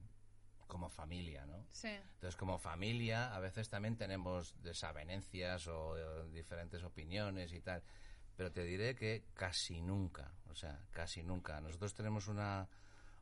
como 0.67 0.89
familia, 0.89 1.45
¿no? 1.45 1.67
Sí. 1.71 1.89
Entonces, 1.89 2.37
como 2.37 2.59
familia, 2.59 3.35
a 3.35 3.41
veces 3.41 3.69
también 3.69 3.97
tenemos 3.97 4.55
desavenencias 4.63 5.67
o 5.67 5.99
eh, 5.99 6.31
diferentes 6.33 6.83
opiniones 6.83 7.53
y 7.53 7.61
tal. 7.61 7.83
Pero 8.37 8.51
te 8.51 8.65
diré 8.65 8.95
que 8.95 9.25
casi 9.35 9.83
nunca, 9.83 10.33
o 10.49 10.55
sea, 10.55 10.81
casi 10.93 11.23
nunca. 11.23 11.61
Nosotros 11.61 11.93
tenemos 11.93 12.27
una, 12.27 12.69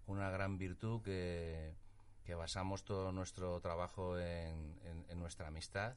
una 0.06 0.30
gran 0.30 0.58
virtud 0.58 1.02
que, 1.02 1.74
que 2.28 2.34
basamos 2.34 2.84
todo 2.84 3.10
nuestro 3.10 3.58
trabajo 3.62 4.20
en, 4.20 4.76
nuestra 5.16 5.46
amistad 5.46 5.96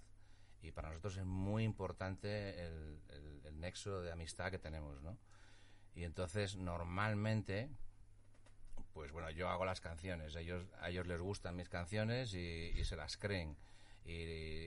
y 0.61 0.71
para 0.71 0.87
nosotros 0.87 1.17
es 1.17 1.25
muy 1.25 1.65
importante 1.65 2.57
el, 2.67 3.01
nexo 3.59 4.01
de 4.01 4.13
amistad 4.13 4.49
que 4.49 4.57
tenemos, 4.57 5.01
¿no? 5.01 5.17
Y 5.93 6.05
entonces, 6.05 6.55
normalmente, 6.55 7.69
pues 8.93 9.11
bueno, 9.11 9.29
yo 9.31 9.49
hago 9.49 9.65
las 9.65 9.81
canciones, 9.81 10.33
ellos, 10.37 10.65
a 10.79 10.89
ellos 10.89 11.05
les 11.05 11.19
gustan 11.19 11.57
mis 11.57 11.67
canciones 11.67 12.33
y, 12.33 12.81
se 12.85 12.95
las 12.95 13.17
creen 13.17 13.57
y, 14.05 14.13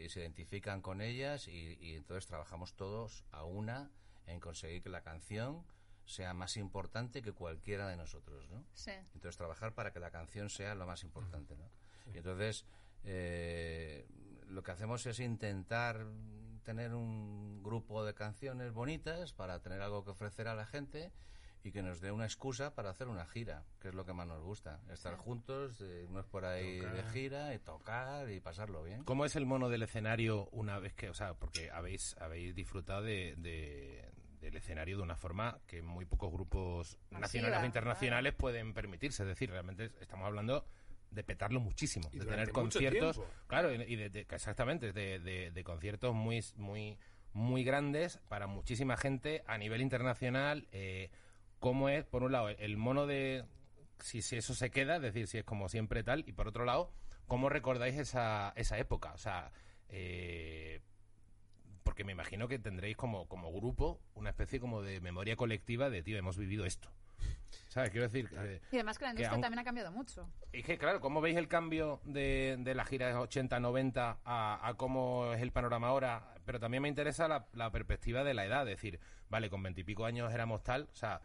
y 0.05 0.09
se 0.11 0.21
identifican 0.21 0.83
con 0.83 1.01
ellas 1.01 1.49
y, 1.49 1.79
y 1.81 1.95
entonces 1.95 2.27
trabajamos 2.27 2.75
todos 2.75 3.25
a 3.33 3.45
una 3.45 3.91
en 4.27 4.39
conseguir 4.39 4.83
que 4.83 4.91
la 4.91 5.01
canción 5.01 5.65
sea 6.07 6.35
más 6.35 6.57
importante 6.57 7.23
que 7.23 7.33
cualquiera 7.33 7.89
de 7.89 7.97
nosotros, 7.97 8.49
¿no? 8.51 8.65
Sí. 8.75 8.93
Entonces 9.15 9.37
trabajar 9.37 9.75
para 9.75 9.93
que 9.93 10.01
la 10.01 10.11
canción 10.11 10.51
sea 10.51 10.75
lo 10.75 10.87
más 10.87 11.03
importante, 11.05 11.57
¿no? 11.57 11.69
Y 12.13 12.19
entonces 12.19 12.65
eh, 13.05 14.07
lo 14.49 14.63
que 14.63 14.71
hacemos 14.73 15.05
es 15.07 15.21
intentar 15.21 16.07
tener 16.63 16.95
un 16.95 17.63
grupo 17.63 18.05
de 18.05 18.15
canciones 18.15 18.73
bonitas 18.73 19.33
para 19.33 19.61
tener 19.61 19.81
algo 19.83 20.05
que 20.05 20.11
ofrecer 20.11 20.49
a 20.49 20.55
la 20.55 20.67
gente 20.67 21.13
y 21.63 21.73
que 21.73 21.83
nos 21.83 22.01
dé 22.01 22.13
una 22.13 22.25
excusa 22.27 22.75
para 22.75 22.91
hacer 22.91 23.09
una 23.09 23.25
gira, 23.27 23.65
que 23.81 23.89
es 23.89 23.95
lo 23.95 24.05
que 24.05 24.13
más 24.13 24.27
nos 24.27 24.43
gusta. 24.43 24.81
Estar 24.91 25.15
Sí. 25.15 25.21
juntos, 25.25 25.81
eh, 25.81 26.03
irnos 26.05 26.27
por 26.27 26.45
ahí 26.45 26.79
de 26.81 26.87
Tocar. 26.87 27.11
gira 27.13 27.55
y 27.55 27.59
tocar 27.59 28.31
y 28.31 28.41
pasarlo 28.41 28.83
bien. 28.83 29.05
¿Cómo 29.05 29.25
es 29.25 29.35
el 29.37 29.47
mono 29.47 29.71
del 29.71 29.83
escenario 29.83 30.47
una 30.53 30.79
vez 30.79 30.93
que, 30.95 31.09
o 31.09 31.15
sea, 31.15 31.33
porque 31.35 31.71
habéis, 31.71 32.17
habéis 32.19 32.55
disfrutado 32.55 33.03
de, 33.03 33.35
de- 33.39 34.11
del 34.45 34.57
escenario 34.57 34.97
de 34.99 35.03
una 35.03 35.17
forma 35.17 35.59
que 35.67 35.83
muy 35.83 36.05
pocos 36.05 36.31
grupos 36.33 36.99
Masiva, 37.11 37.21
nacionales 37.21 37.63
o 37.63 37.67
internacionales 37.67 38.35
pueden 38.35 38.75
permitirse? 38.75 39.23
Es 39.23 39.29
decir, 39.29 39.51
realmente 39.51 39.91
estamos 40.01 40.27
hablando 40.27 40.67
de 41.11 41.25
petarlo 41.25 41.61
muchísimo, 41.61 42.09
Y 42.13 42.19
de 42.19 42.27
tener 42.27 42.51
conciertos, 42.51 43.17
tiempo. 43.17 43.33
claro, 43.47 43.73
y 43.73 43.97
de, 43.97 44.11
de- 44.11 44.21
exactamente, 44.21 44.93
de, 44.93 45.19
de- 45.21 45.51
de 45.51 45.65
conciertos 45.65 46.15
muy, 46.15 46.45
muy, 46.57 46.99
muy 47.33 47.65
grandes 47.65 48.19
para 48.29 48.47
muchísima 48.47 48.97
gente 48.97 49.43
a 49.47 49.57
nivel 49.59 49.81
internacional. 49.81 50.67
Eh, 50.73 51.11
¿Cómo 51.61 51.89
es, 51.89 52.05
por 52.05 52.23
un 52.25 52.33
lado, 52.33 52.49
el, 52.51 52.57
el 52.61 52.77
mono 52.77 53.07
de 53.07 53.45
si, 54.01 54.23
si 54.23 54.37
eso 54.37 54.55
se 54.55 54.71
queda, 54.71 54.97
es 54.97 55.03
decir, 55.03 55.27
si 55.29 55.39
es 55.39 55.45
como 55.45 55.69
siempre 55.69 56.03
tal, 56.03 56.25
y 56.27 56.33
por 56.33 56.49
otro 56.49 56.65
lado, 56.65 56.93
¿cómo 57.29 57.49
recordáis 57.49 57.97
esa, 57.97 58.53
esa 58.57 58.77
época? 58.79 59.13
O 59.15 59.19
sea, 59.19 59.51
eh, 59.89 60.81
porque 61.85 62.03
me 62.03 62.11
imagino 62.13 62.49
que 62.49 62.59
tendréis 62.59 62.97
como, 62.97 63.29
como 63.29 63.53
grupo 63.53 64.01
una 64.15 64.31
especie 64.31 64.59
como 64.59 64.83
de 64.83 65.01
memoria 65.01 65.37
colectiva 65.37 65.91
de, 65.91 66.03
tío, 66.03 66.19
hemos 66.19 66.37
vivido 66.37 66.65
esto. 66.65 66.91
¿Sabes? 67.69 67.91
Quiero 67.91 68.09
decir, 68.09 68.29
eh, 68.37 68.61
Y 68.73 68.77
además 68.77 68.99
que 68.99 69.05
la 69.05 69.11
Que 69.13 69.23
industria 69.23 69.41
también 69.41 69.59
ha 69.61 69.65
cambiado 69.65 69.93
mucho. 69.93 70.29
es 70.53 70.65
que, 70.65 70.77
claro, 70.77 71.01
¿cómo 71.01 71.21
veis 71.21 71.37
el 71.37 71.47
cambio 71.47 72.01
de, 72.05 72.57
de 72.59 72.75
la 72.75 72.85
gira 72.85 73.09
de 73.09 73.15
80-90 73.15 74.19
a, 74.25 74.69
a 74.69 74.75
cómo 74.75 75.33
es 75.33 75.41
el 75.41 75.53
panorama 75.53 75.89
ahora? 75.89 76.35
Pero 76.45 76.59
también 76.59 76.83
me 76.83 76.89
interesa 76.89 77.29
la, 77.29 77.47
la 77.53 77.71
perspectiva 77.71 78.25
de 78.25 78.35
la 78.35 78.45
edad, 78.45 78.69
es 78.69 78.77
decir, 78.77 78.99
vale, 79.29 79.51
con 79.51 79.63
veintipico 79.63 80.05
años 80.05 80.33
éramos 80.33 80.63
tal, 80.65 80.89
o 80.93 80.97
sea, 80.97 81.21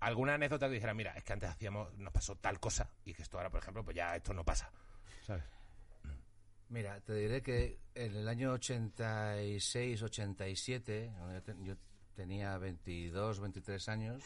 alguna 0.00 0.34
anécdota 0.34 0.68
que 0.68 0.74
dijera, 0.74 0.94
mira, 0.94 1.12
es 1.16 1.24
que 1.24 1.32
antes 1.32 1.50
hacíamos, 1.50 1.92
nos 1.98 2.12
pasó 2.12 2.36
tal 2.36 2.60
cosa, 2.60 2.90
y 3.04 3.12
que 3.14 3.22
esto 3.22 3.36
ahora, 3.36 3.50
por 3.50 3.60
ejemplo, 3.60 3.84
pues 3.84 3.96
ya 3.96 4.14
esto 4.16 4.32
no 4.32 4.44
pasa, 4.44 4.70
¿sabes? 5.26 5.44
Mira, 6.70 7.00
te 7.00 7.14
diré 7.14 7.42
que 7.42 7.78
en 7.94 8.14
el 8.14 8.28
año 8.28 8.52
86, 8.52 10.02
87, 10.02 11.12
cuando 11.16 11.34
yo, 11.34 11.42
te- 11.42 11.56
yo 11.64 11.74
tenía 12.14 12.58
22, 12.58 13.40
23 13.40 13.88
años, 13.88 14.22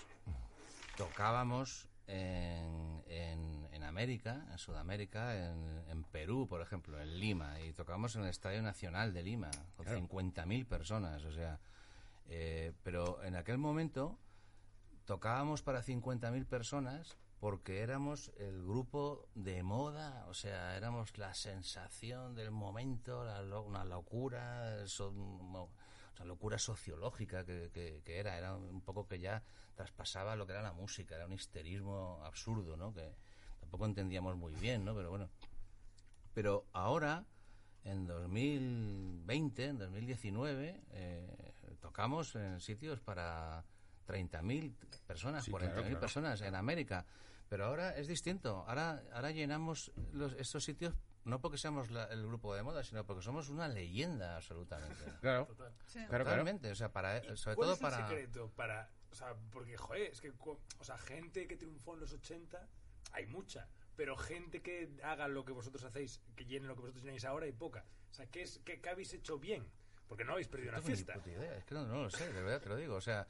tocábamos 0.97 1.89
en, 2.09 3.03
en, 3.07 3.69
en 3.71 3.83
América, 3.85 4.45
en 4.51 4.59
Sudamérica, 4.59 5.37
en, 5.51 5.85
en 5.89 6.03
Perú, 6.05 6.49
por 6.49 6.61
ejemplo, 6.61 7.01
en 7.01 7.19
Lima, 7.21 7.61
y 7.61 7.73
tocábamos 7.75 8.17
en 8.17 8.23
el 8.23 8.29
Estadio 8.31 8.61
Nacional 8.61 9.13
de 9.15 9.23
Lima, 9.23 9.51
con 9.77 9.85
Claro. 9.87 10.01
50.000 10.01 10.67
personas, 10.67 11.25
o 11.25 11.33
sea, 11.33 11.61
eh, 12.27 12.73
pero 12.83 13.23
en 13.23 13.37
aquel 13.37 13.59
momento 13.59 14.19
tocábamos 15.05 15.63
para 15.63 15.81
50.000 15.83 16.45
personas 16.47 17.17
porque 17.43 17.81
éramos 17.81 18.31
el 18.39 18.63
grupo 18.63 19.27
de 19.35 19.65
moda, 19.65 20.27
o 20.29 20.33
sea, 20.33 20.77
éramos 20.77 21.19
la 21.19 21.35
sensación 21.35 22.37
del 22.37 22.53
momento, 22.53 23.25
la 23.25 23.43
lo- 23.43 23.65
una 23.65 23.85
locura, 23.85 24.87
so- 24.87 25.11
mo- 25.11 25.65
o 26.13 26.17
sea, 26.17 26.25
locura 26.25 26.57
sociológica 26.57 27.45
que, 27.45 27.69
que- 27.75 28.01
que 28.05 28.19
era, 28.21 28.39
era 28.39 28.55
un 28.55 28.81
poco 28.81 29.09
que 29.09 29.19
ya 29.19 29.43
traspasaba 29.75 30.37
lo 30.37 30.47
que 30.47 30.53
era 30.53 30.63
la 30.63 30.73
música, 30.73 31.17
era 31.17 31.27
un 31.27 31.33
histerismo 31.33 32.21
absurdo, 32.25 32.77
¿no? 32.77 32.95
Que 32.95 33.13
tampoco 33.59 33.87
entendíamos 33.87 34.37
muy 34.37 34.55
bien, 34.55 34.85
¿no? 34.85 34.95
Pero 34.95 35.11
bueno. 35.11 35.29
Pero 36.35 36.65
ahora, 36.73 37.25
en 37.83 38.07
2020, 38.07 39.65
en 39.67 39.79
2019, 39.79 40.81
eh, 40.93 41.53
tocamos 41.81 42.37
en 42.37 42.61
sitios 42.61 43.01
para 43.01 43.65
30.000 44.07 44.77
personas, 45.09 45.45
Sí, 45.45 45.51
40.000 45.51 45.73
claro, 45.73 45.89
claro. 45.89 46.01
personas 46.01 46.41
en 46.43 46.55
América. 46.55 47.05
Pero 47.53 47.67
ahora 47.67 47.95
es 47.99 48.09
distinto. 48.09 48.65
Ahora, 48.67 49.03
ahora 49.13 49.31
llenamos 49.31 49.93
los, 50.15 50.33
estos 50.33 50.65
sitios 50.65 50.95
no 51.27 51.39
porque 51.39 51.59
seamos 51.59 51.91
la- 51.91 52.07
el 52.07 52.27
grupo 52.27 52.55
de 52.55 52.63
moda, 52.63 52.83
sino 52.83 53.05
porque 53.05 53.21
somos 53.21 53.51
una 53.51 53.69
leyenda 53.69 54.37
absolutamente. 54.37 54.97
Claro, 55.21 55.45
Total. 55.45 55.71
Sí. 55.87 55.99
Totalmente. 56.11 56.71
O 56.71 56.75
sea, 56.75 56.91
para, 56.91 57.21
sobre 57.37 57.57
¿Cuál 57.57 57.67
todo 57.67 57.73
es 57.75 57.79
el 57.79 57.83
para. 57.83 58.09
secreto 58.09 58.51
para... 58.57 58.89
O 59.11 59.15
sea, 59.15 59.35
porque, 59.51 59.77
joder, 59.77 60.11
es 60.13 60.23
que... 60.23 60.33
cu- 60.33 60.59
O 60.79 60.85
sea, 60.85 60.97
gente 60.97 61.47
que 61.47 61.59
triunfó 61.59 61.93
en 61.93 62.01
los 62.01 62.13
80, 62.15 62.67
hay 63.13 63.27
mucha. 63.27 63.69
Pero 63.97 64.17
gente 64.17 64.63
que 64.63 64.89
haga 65.05 65.29
lo 65.29 65.45
que 65.45 65.53
vosotros 65.53 65.85
hacéis, 65.85 66.23
que 66.35 66.47
llene 66.47 66.67
lo 66.67 66.75
que 66.75 66.81
vosotros 66.81 67.05
llenáis 67.05 67.27
ahora, 67.27 67.45
hay 67.45 67.53
poca. 67.53 67.85
O 68.11 68.15
sea, 68.15 68.25
¿qué, 68.29 68.41
es, 68.45 68.63
qué, 68.65 68.81
qué 68.81 68.89
habéis 68.89 69.13
hecho 69.13 69.39
bien? 69.39 69.71
Porque 70.09 70.25
no 70.25 70.33
habéis 70.33 70.49
perdido 70.49 70.73
No 70.73 70.79
una 70.79 70.89
ni 70.89 70.95
fiesta. 70.95 71.13
puta 71.13 71.29
idea, 71.31 71.55
Es 71.59 71.65
que 71.67 71.75
no, 71.75 71.85
no 71.87 72.05
lo 72.05 72.09
sé, 72.09 72.33
de 72.33 72.43
verdad 72.43 72.63
te 72.63 72.71
lo 72.71 72.77
digo. 72.77 72.95
O 72.95 73.01
sea, 73.03 73.27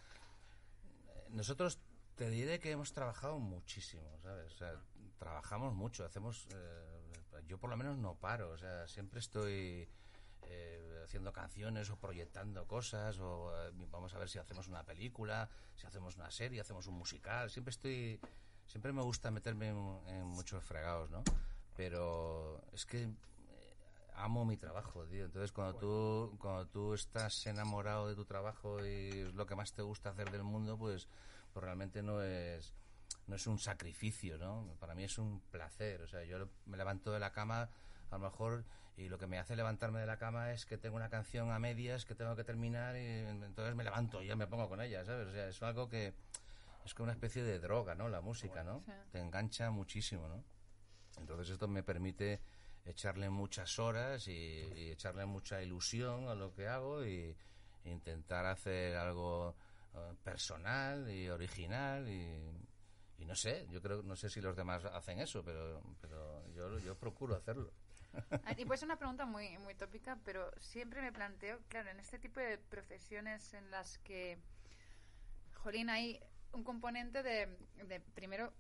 eh, 1.09 1.27
nosotros 1.31 1.81
te 2.23 2.31
diré 2.31 2.61
que 2.61 2.71
hemos 2.71 2.93
trabajado 2.93 3.41
muchísimo, 3.41 4.05
¿sabes? 4.23 4.53
O 4.53 4.57
sea, 4.57 4.81
trabajamos 5.19 5.75
mucho, 5.75 6.05
hacemos. 6.05 6.47
eh, 6.55 7.13
yo 7.49 7.59
por 7.59 7.69
lo 7.69 7.77
menos 7.77 7.99
no 7.99 8.15
paro, 8.15 8.51
o 8.51 8.57
sea, 8.57 8.87
siempre 8.87 9.19
estoy 9.19 9.89
eh, 10.43 11.03
haciendo 11.05 11.33
canciones 11.33 11.91
o 11.91 11.97
proyectando 11.97 12.65
cosas, 12.69 13.19
o 13.19 13.51
eh, 13.67 13.73
vamos 13.91 14.15
a 14.15 14.19
ver 14.19 14.29
si 14.29 14.39
hacemos 14.39 14.69
una 14.69 14.85
película, 14.85 15.49
si 15.75 15.85
hacemos 15.89 16.15
una 16.17 16.31
serie, 16.31 16.61
hacemos 16.61 16.87
un 16.87 16.95
musical. 16.95 17.51
Siempre 17.51 17.71
estoy. 17.71 18.21
Siempre 18.67 18.93
me 18.93 19.03
gusta 19.03 19.33
meterme 19.33 19.71
en, 19.71 19.99
en 20.07 20.25
muchos 20.25 20.63
fregados, 20.63 21.11
¿no? 21.11 21.25
Pero 21.75 22.63
es 22.73 22.87
que. 22.87 23.03
eh, 23.03 23.11
amo 24.15 24.45
mi 24.45 24.57
trabajo, 24.57 25.05
tío. 25.07 25.25
Entonces, 25.25 25.51
cuando 25.51 25.77
tú, 25.77 26.37
cuando 26.39 26.67
tú 26.69 26.95
estás 26.95 27.45
enamorado 27.49 28.07
de 28.07 28.15
tu 28.15 28.25
trabajo 28.25 28.79
y 28.87 29.09
es 29.23 29.35
lo 29.35 29.45
que 29.45 29.57
más 29.57 29.73
te 29.73 29.83
gusta 29.83 30.11
hacer 30.11 30.31
del 30.31 30.45
mundo, 30.45 30.79
pues, 30.79 31.09
pues 31.53 31.65
realmente 31.65 32.03
no 32.03 32.23
es, 32.23 32.75
no 33.27 33.37
es 33.37 33.47
un 33.47 33.59
sacrificio, 33.59 34.38
¿no? 34.38 34.75
Para 34.81 34.95
mí 34.95 35.05
es 35.05 35.19
un 35.19 35.41
placer. 35.51 36.03
O 36.03 36.07
sea, 36.07 36.25
yo 36.25 36.49
me 36.67 36.77
levanto 36.77 37.12
de 37.12 37.21
la 37.21 37.33
cama, 37.33 37.69
a 38.11 38.15
lo 38.17 38.19
mejor, 38.19 38.65
y 38.97 39.09
lo 39.09 39.19
que 39.19 39.27
me 39.27 39.38
hace 39.38 39.57
levantarme 39.57 40.01
de 40.01 40.07
la 40.07 40.19
cama 40.19 40.53
es 40.53 40.67
que 40.67 40.77
tengo 40.77 40.97
una 40.97 41.09
canción 41.09 41.51
a 41.51 41.59
medias 41.59 42.05
que 42.05 42.15
tengo 42.15 42.37
que 42.37 42.45
terminar 42.45 42.97
y 42.97 43.07
entonces 43.07 43.75
me 43.75 43.85
levanto 43.85 44.23
y 44.23 44.27
ya 44.27 44.37
me 44.37 44.47
pongo 44.47 44.69
con 44.69 44.81
ella, 44.81 45.05
¿sabes? 45.05 45.29
O 45.29 45.33
sea, 45.33 45.49
es 45.49 45.62
algo 45.62 45.88
que 45.88 46.15
es 46.85 46.95
como 46.95 47.05
una 47.05 47.12
especie 47.12 47.43
de 47.43 47.59
droga, 47.59 47.95
¿no? 47.95 48.09
La 48.09 48.21
música, 48.21 48.62
¿no? 48.65 48.81
Sí. 48.81 48.93
Te 49.12 49.19
engancha 49.19 49.71
muchísimo, 49.71 50.29
¿no? 50.29 50.45
Entonces 51.19 51.51
esto 51.51 51.69
me 51.69 51.83
permite 51.83 52.41
echarle 52.85 53.31
muchas 53.31 53.79
horas 53.79 54.27
y, 54.29 54.33
y 54.33 54.91
echarle 54.91 55.25
mucha 55.25 55.62
ilusión 55.62 56.29
a 56.29 56.35
lo 56.35 56.53
que 56.53 56.69
hago 56.69 57.05
y 57.07 57.37
intentar 57.85 58.47
hacer 58.47 58.97
algo 58.97 59.57
personal 60.22 61.11
y 61.11 61.28
original 61.28 62.09
y, 62.09 63.24
no 63.24 63.35
sé, 63.37 63.66
yo 63.70 63.81
creo, 63.81 64.02
no 64.02 64.16
sé 64.16 64.28
si 64.28 64.40
los 64.40 64.57
demás 64.57 64.85
hacen 64.85 65.18
eso, 65.20 65.44
pero, 65.44 65.81
pero 66.00 66.46
yo, 66.55 66.78
yo 66.81 66.96
procuro 66.96 67.35
hacerlo. 67.37 67.72
Ah, 68.44 68.55
Y 68.59 68.64
puede 68.66 68.76
ser 68.78 68.88
una 68.88 68.98
pregunta 68.98 69.24
muy, 69.24 69.57
muy 69.59 69.74
tópica, 69.74 70.18
pero 70.24 70.50
siempre 70.59 71.00
me 71.00 71.12
planteo, 71.12 71.59
claro, 71.68 71.88
en 71.90 71.98
este 72.00 72.18
tipo 72.18 72.40
de 72.40 72.59
profesiones 72.59 73.55
en 73.55 73.70
las 73.70 73.98
que, 74.00 74.38
jolín, 75.55 75.88
hay 75.88 76.20
un 76.52 76.62
componente 76.62 77.22
de, 77.22 77.48
primero, 78.14 78.52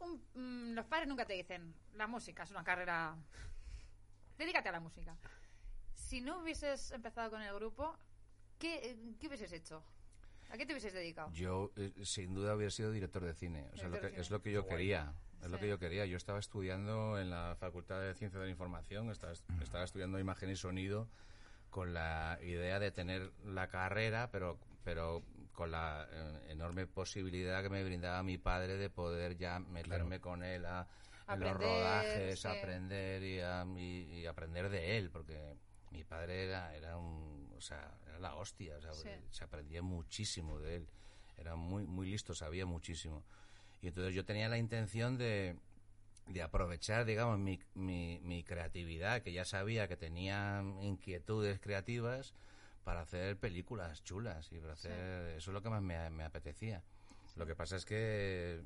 un- 0.00 0.22
mm, 0.34 0.74
los 0.74 0.84
padres 0.86 1.08
nunca 1.08 1.24
te 1.24 1.32
dicen, 1.34 1.74
la 1.94 2.06
música 2.06 2.42
es 2.42 2.50
una 2.50 2.64
carrera, 2.64 3.16
dedícate 4.36 4.68
a 4.68 4.72
la 4.72 4.80
música. 4.80 5.16
Si 5.94 6.20
no 6.20 6.40
hubieses 6.40 6.90
empezado 6.90 7.30
con 7.30 7.40
el 7.40 7.54
grupo, 7.54 7.96
¿qué, 8.62 8.96
qué 9.20 9.26
hubieses 9.26 9.52
hecho? 9.52 9.82
¿A 10.50 10.56
qué 10.56 10.66
te 10.66 10.72
hubieses 10.72 10.92
dedicado? 10.92 11.30
Yo, 11.32 11.72
eh, 11.76 11.92
sin 12.04 12.34
duda, 12.34 12.54
hubiera 12.54 12.70
sido 12.70 12.92
director 12.92 13.24
de 13.24 13.34
cine. 13.34 13.68
O 13.72 13.76
sea, 13.76 13.88
lo 13.88 14.00
que, 14.00 14.10
de 14.10 14.20
es 14.20 14.26
cine. 14.26 14.36
lo 14.38 14.42
que 14.42 14.52
yo 14.52 14.62
guay. 14.62 14.76
quería. 14.76 15.12
Es 15.42 15.48
lo 15.48 15.56
Sí. 15.56 15.62
que 15.62 15.68
yo 15.68 15.78
quería. 15.78 16.06
Yo 16.06 16.16
estaba 16.16 16.38
estudiando 16.38 17.18
en 17.18 17.30
la 17.30 17.56
Facultad 17.58 18.00
de 18.00 18.14
Ciencia 18.14 18.38
de 18.38 18.46
la 18.46 18.50
Información, 18.52 19.10
estaba, 19.10 19.32
estaba 19.60 19.84
estudiando 19.84 20.18
imagen 20.20 20.50
y 20.50 20.56
sonido 20.56 21.08
con 21.70 21.94
la 21.94 22.38
idea 22.42 22.78
de 22.78 22.90
tener 22.92 23.32
la 23.44 23.66
carrera, 23.68 24.30
pero, 24.30 24.58
pero 24.84 25.22
con 25.52 25.70
la 25.70 26.06
eh, 26.10 26.50
enorme 26.50 26.86
posibilidad 26.86 27.62
que 27.62 27.70
me 27.70 27.82
brindaba 27.82 28.22
mi 28.22 28.36
padre 28.38 28.76
de 28.76 28.90
poder 28.90 29.36
ya 29.38 29.58
meterme 29.58 30.20
con 30.20 30.42
él 30.44 30.64
a, 30.66 30.86
en 31.28 31.40
los 31.40 31.54
rodajes, 31.54 32.40
sí. 32.40 32.46
aprender 32.48 33.22
y, 33.22 33.40
a- 33.40 33.64
y- 33.76 34.20
y 34.20 34.26
aprender 34.26 34.68
de 34.68 34.98
él, 34.98 35.08
porque 35.10 35.56
mi 35.92 36.04
padre 36.04 36.44
era, 36.44 36.74
era 36.76 36.98
un, 36.98 37.41
sea, 37.62 37.96
era 38.08 38.18
la 38.18 38.34
hostia, 38.34 38.76
o 38.76 38.80
sea, 38.80 38.92
Sí. 38.92 39.08
se 39.30 39.44
aprendía 39.44 39.82
muchísimo 39.82 40.58
de 40.58 40.76
él. 40.76 40.86
Era 41.38 41.56
muy, 41.56 41.86
muy 41.86 42.10
listo, 42.10 42.34
sabía 42.34 42.66
muchísimo. 42.66 43.22
Y 43.80 43.88
entonces 43.88 44.14
yo 44.14 44.24
tenía 44.24 44.48
la 44.48 44.58
intención 44.58 45.16
de, 45.18 45.56
de 46.28 46.42
aprovechar, 46.42 47.04
digamos, 47.04 47.38
mi, 47.38 47.58
mi, 47.74 48.20
mi 48.22 48.44
creatividad, 48.44 49.22
que 49.22 49.32
ya 49.32 49.44
sabía 49.44 49.88
que 49.88 49.96
tenía 49.96 50.62
inquietudes 50.82 51.58
creativas, 51.60 52.34
para 52.84 53.00
hacer 53.02 53.36
películas 53.38 54.02
chulas 54.02 54.50
y 54.52 54.58
para 54.58 54.72
hacer... 54.72 55.36
Eso 55.36 55.50
es 55.50 55.54
lo 55.54 55.62
que 55.62 55.70
más 55.70 55.82
me, 55.82 56.10
me 56.10 56.24
apetecía. 56.24 56.82
Lo 57.36 57.46
que 57.46 57.54
pasa 57.54 57.76
es 57.76 57.84
que... 57.84 58.60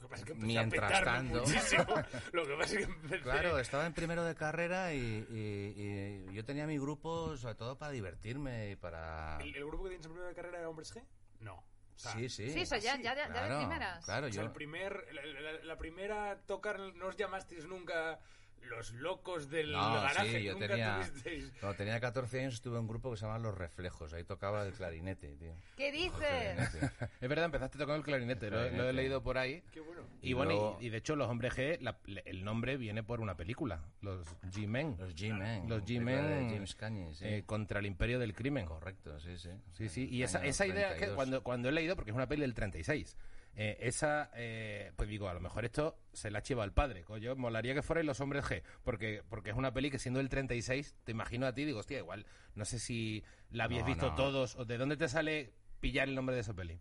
Lo 0.00 0.08
que 0.08 0.08
pasa 0.08 0.22
es 0.22 0.26
que 0.26 0.32
a 0.32 0.36
Mientras 0.36 0.92
petarme 0.92 1.30
tanto- 1.30 1.40
muchísimo. 1.46 1.84
Lo 2.32 2.46
que 2.46 2.54
pasa 2.56 2.78
es 2.78 2.86
que 2.86 2.92
empecé... 2.92 3.22
Claro, 3.22 3.58
estaba 3.58 3.86
en 3.86 3.92
primero 3.94 4.24
de 4.24 4.34
carrera 4.34 4.92
y, 4.94 4.98
y- 5.30 6.30
y 6.30 6.34
yo 6.34 6.44
tenía 6.44 6.66
mi 6.66 6.78
grupo 6.78 7.36
sobre 7.36 7.54
todo 7.56 7.76
para 7.76 7.92
divertirme 7.92 8.70
y 8.70 8.76
para... 8.76 9.38
¿El, 9.40 9.54
el 9.56 9.64
grupo 9.66 9.84
que 9.84 9.90
tienes 9.90 10.06
en 10.06 10.12
primera 10.12 10.28
de 10.30 10.34
carrera 10.36 10.58
era 10.60 10.68
Hombres 10.68 10.94
G? 10.94 11.02
No. 11.40 11.54
O 11.54 11.64
sea, 12.00 12.12
Sí, 12.12 12.28
sí. 12.28 12.50
Sí, 12.50 12.60
eso 12.60 12.76
ya, 12.76 12.94
ya, 12.96 13.02
ya, 13.02 13.14
ya 13.14 13.26
de 13.26 13.32
Claro, 13.32 13.58
primeras. 13.58 14.04
claro, 14.04 14.26
O 14.28 14.30
sea, 14.32 14.42
yo... 14.42 14.46
el 14.46 14.52
primer, 14.52 15.04
la, 15.12 15.22
la- 15.24 15.64
la 15.64 15.76
primera 15.78 16.38
tocar, 16.46 16.78
no 16.78 17.06
os 17.08 17.16
llamasteis 17.16 17.66
nunca 17.66 18.20
los 18.68 18.92
locos 18.92 19.48
del 19.50 19.72
No, 19.72 19.94
garaje, 19.94 20.38
sí, 20.38 20.44
yo 20.44 20.52
nunca 20.52 20.68
tenía, 20.68 21.00
tuvisteis... 21.08 21.52
cuando 21.60 21.76
tenía 21.76 22.00
14 22.00 22.40
años 22.40 22.54
estuve 22.54 22.74
en 22.76 22.82
un 22.82 22.88
grupo 22.88 23.10
que 23.10 23.16
se 23.16 23.22
llamaba 23.22 23.38
Los 23.38 23.56
Reflejos, 23.56 24.12
ahí 24.12 24.24
tocaba 24.24 24.64
el 24.66 24.72
clarinete, 24.72 25.36
tío. 25.36 25.52
¿Qué 25.76 25.90
dices? 25.90 26.12
Es 27.20 27.28
verdad, 27.28 27.46
empezaste 27.46 27.78
tocando 27.78 27.96
el 27.96 28.02
clarinete, 28.04 28.50
lo, 28.50 28.68
lo 28.70 28.88
he 28.88 28.92
leído 28.92 29.22
por 29.22 29.38
ahí. 29.38 29.62
Qué 29.72 29.80
bueno. 29.80 30.02
Y, 30.22 30.30
Y 30.30 30.32
bueno, 30.34 30.50
y- 30.52 30.54
luego- 30.54 30.78
y, 30.80 30.88
de 30.90 30.96
hecho 30.98 31.16
los 31.16 31.28
hombres 31.28 31.54
G, 31.54 31.78
la- 31.80 31.98
el 32.24 32.44
nombre 32.44 32.76
viene 32.76 33.02
por 33.02 33.20
una 33.20 33.36
película, 33.36 33.80
los 34.02 34.26
G-Men, 34.50 34.96
Los 34.98 35.14
G-Men. 35.14 35.68
Los 35.68 35.84
G-Men, 35.84 36.50
James 36.50 36.76
sí. 37.18 37.24
eh, 37.24 37.42
contra 37.46 37.80
el 37.80 37.86
imperio 37.86 38.18
del 38.18 38.34
crimen. 38.34 38.66
Correcto, 38.66 39.18
sí, 39.20 39.36
sí. 39.38 39.50
Sí, 39.72 39.88
sí, 39.88 40.08
y 40.10 40.22
esa, 40.22 40.44
esa 40.44 40.66
idea 40.66 40.88
que 40.90 41.06
32. 41.06 41.16
cuando, 41.16 41.42
cuando 41.42 41.68
he 41.68 41.72
leído, 41.72 41.96
porque 41.96 42.10
es 42.10 42.14
una 42.16 42.26
peli 42.28 42.42
del 42.42 42.54
36, 42.54 43.16
eh, 43.60 43.76
esa, 43.80 44.30
eh, 44.36 44.92
pues 44.94 45.08
digo, 45.08 45.28
a 45.28 45.34
lo 45.34 45.40
mejor 45.40 45.64
esto 45.64 45.98
se 46.12 46.30
la 46.30 46.42
chiva 46.42 46.62
al 46.62 46.72
padre. 46.72 47.02
Coño, 47.02 47.34
molaría 47.34 47.74
que 47.74 47.82
fueran 47.82 48.06
los 48.06 48.20
hombres 48.20 48.44
G, 48.44 48.62
porque, 48.84 49.24
porque 49.28 49.50
es 49.50 49.56
una 49.56 49.72
peli 49.72 49.90
que 49.90 49.98
siendo 49.98 50.20
el 50.20 50.28
36, 50.28 50.94
te 51.02 51.10
imagino 51.10 51.44
a 51.44 51.52
ti, 51.52 51.64
digo, 51.64 51.80
hostia, 51.80 51.98
igual, 51.98 52.24
no 52.54 52.64
sé 52.64 52.78
si 52.78 53.24
la 53.50 53.64
habíais 53.64 53.82
No, 53.82 53.88
visto 53.88 54.06
no. 54.10 54.14
todos, 54.14 54.54
o 54.54 54.64
de 54.64 54.78
dónde 54.78 54.96
te 54.96 55.08
sale 55.08 55.52
pillar 55.80 56.08
el 56.08 56.14
nombre 56.14 56.36
de 56.36 56.42
esa 56.42 56.54
peli. 56.54 56.80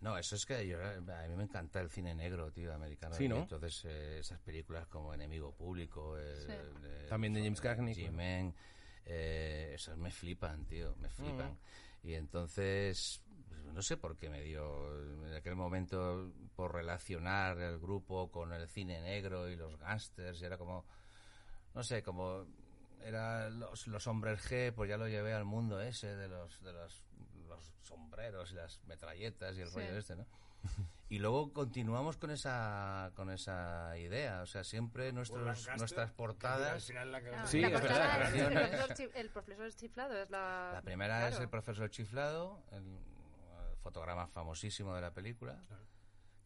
No, 0.00 0.16
eso 0.16 0.36
es 0.36 0.44
que 0.46 0.68
yo, 0.68 0.78
a 0.84 1.26
mí 1.28 1.34
me 1.36 1.44
encanta 1.44 1.80
el 1.80 1.88
cine 1.90 2.14
negro, 2.14 2.52
tío, 2.52 2.72
americano. 2.74 3.14
Sí, 3.16 3.26
¿no? 3.26 3.38
Entonces, 3.38 3.84
eh, 3.86 4.18
esas 4.20 4.38
películas 4.38 4.86
como 4.86 5.14
Enemigo 5.14 5.52
Público, 5.52 6.16
eh, 6.18 6.36
Sí. 6.46 6.52
eh, 6.52 7.06
También 7.08 7.32
de 7.32 7.42
James 7.42 7.60
Cagney. 7.60 7.94
G-Men, 7.94 8.54
eh, 9.06 9.72
esas 9.74 9.96
me 9.96 10.10
flipan, 10.10 10.64
tío, 10.66 10.94
me 11.00 11.08
flipan. 11.08 11.52
Mm. 11.52 12.06
Y 12.08 12.14
entonces, 12.14 13.22
no 13.72 13.82
sé 13.82 13.96
por 13.96 14.16
qué 14.16 14.28
me 14.30 14.42
dio 14.42 14.92
en 15.26 15.34
aquel 15.34 15.56
momento 15.56 16.32
por 16.56 16.72
relacionar 16.74 17.58
el 17.58 17.78
grupo 17.78 18.30
con 18.30 18.52
el 18.52 18.68
cine 18.68 19.00
negro 19.00 19.48
y 19.48 19.56
los 19.56 19.76
gángsters, 19.78 20.40
y 20.42 20.44
era 20.44 20.58
como, 20.58 20.84
no 21.74 21.82
sé, 21.82 22.02
como 22.02 22.46
era 23.02 23.50
los, 23.50 23.86
los 23.86 24.06
hombres 24.06 24.40
G, 24.50 24.72
pues 24.72 24.88
ya 24.88 24.96
lo 24.96 25.08
llevé 25.08 25.34
al 25.34 25.44
mundo 25.44 25.80
ese 25.80 26.14
de 26.16 26.28
los 26.28 26.62
de 26.62 26.72
los, 26.72 27.04
los 27.48 27.74
sombreros 27.82 28.52
y 28.52 28.54
las 28.54 28.80
metralletas 28.86 29.56
y 29.56 29.60
el 29.60 29.68
Sí. 29.68 29.74
rollo 29.74 29.98
este, 29.98 30.16
¿no? 30.16 30.26
Y 31.10 31.18
luego 31.18 31.52
continuamos 31.52 32.16
con 32.16 32.30
esa 32.30 33.12
con 33.14 33.28
esa 33.30 33.98
idea, 33.98 34.40
o 34.40 34.46
sea, 34.46 34.64
siempre 34.64 35.12
nuestros, 35.12 35.44
Lancaster, 35.44 35.76
nuestras 35.76 36.10
portadas 36.12 36.86
final 36.86 37.12
la 37.12 37.20
cagaste. 37.22 37.48
Sí, 37.50 37.60
la 37.60 37.68
es 37.68 37.72
portada 37.80 38.18
verdad, 38.18 38.34
es 38.34 38.40
el 38.40 38.52
profesor 38.54 38.94
chi- 38.96 39.10
el 39.18 39.28
profesor 39.30 39.72
chiflado 39.74 40.22
es 40.22 40.30
la... 40.30 40.70
La 40.72 40.80
primera 40.82 41.28
es 41.28 41.38
el 41.38 41.48
profesor 41.50 41.90
chiflado, 41.90 42.62
el, 42.72 42.82
fotograma 43.84 44.26
famosísimo 44.26 44.94
de 44.94 45.02
la 45.02 45.12
película. 45.12 45.60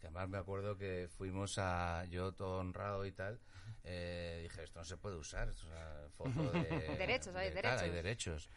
Que 0.00 0.08
además 0.08 0.28
me 0.28 0.38
acuerdo 0.38 0.76
que 0.76 1.08
fuimos 1.16 1.56
a. 1.58 2.04
Yo 2.06 2.32
todo 2.32 2.58
honrado 2.58 3.06
y 3.06 3.12
tal. 3.12 3.38
eh, 3.84 4.40
dije, 4.42 4.64
esto 4.64 4.80
no 4.80 4.84
se 4.84 4.96
puede 4.96 5.16
usar. 5.16 5.48
Esto 5.48 5.62
es 5.62 5.72
una 5.72 6.08
foto 6.10 6.50
de. 6.52 6.96
Derechos, 6.98 7.34
hay 7.34 7.50
de 7.50 7.62
tal, 7.62 7.78
hay 7.78 7.90
derechos. 7.90 8.48
derechos. 8.48 8.50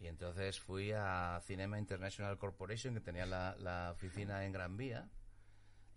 Y 0.00 0.06
entonces 0.08 0.58
fui 0.58 0.90
a 0.92 1.40
Cinema 1.46 1.78
International 1.78 2.36
Corporation, 2.36 2.94
que 2.94 3.00
tenía 3.00 3.24
la, 3.24 3.54
la 3.58 3.92
oficina 3.92 4.44
en 4.44 4.52
Gran 4.52 4.76
Vía. 4.76 5.08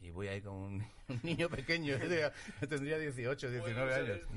Y 0.01 0.11
voy 0.11 0.27
ahí 0.27 0.41
con 0.41 0.53
un, 0.53 0.87
un 1.09 1.19
niño 1.23 1.49
pequeño, 1.49 1.97
yo 1.97 2.07
yo 2.61 2.67
tendría 2.67 2.99
18, 2.99 3.49
19 3.49 3.73
Bueno, 3.73 4.13
años. 4.13 4.27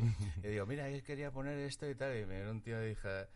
Y 0.42 0.48
digo, 0.48 0.64
mira, 0.66 0.88
él 0.88 1.02
quería 1.02 1.30
poner 1.30 1.58
esto 1.58 1.88
y 1.90 1.94
tal. 1.94 2.16
Y 2.16 2.24
me 2.26 2.38
vino 2.40 2.50
un 2.52 2.62
tío 2.62 2.82
y 2.84 2.90
dije, 2.90 3.26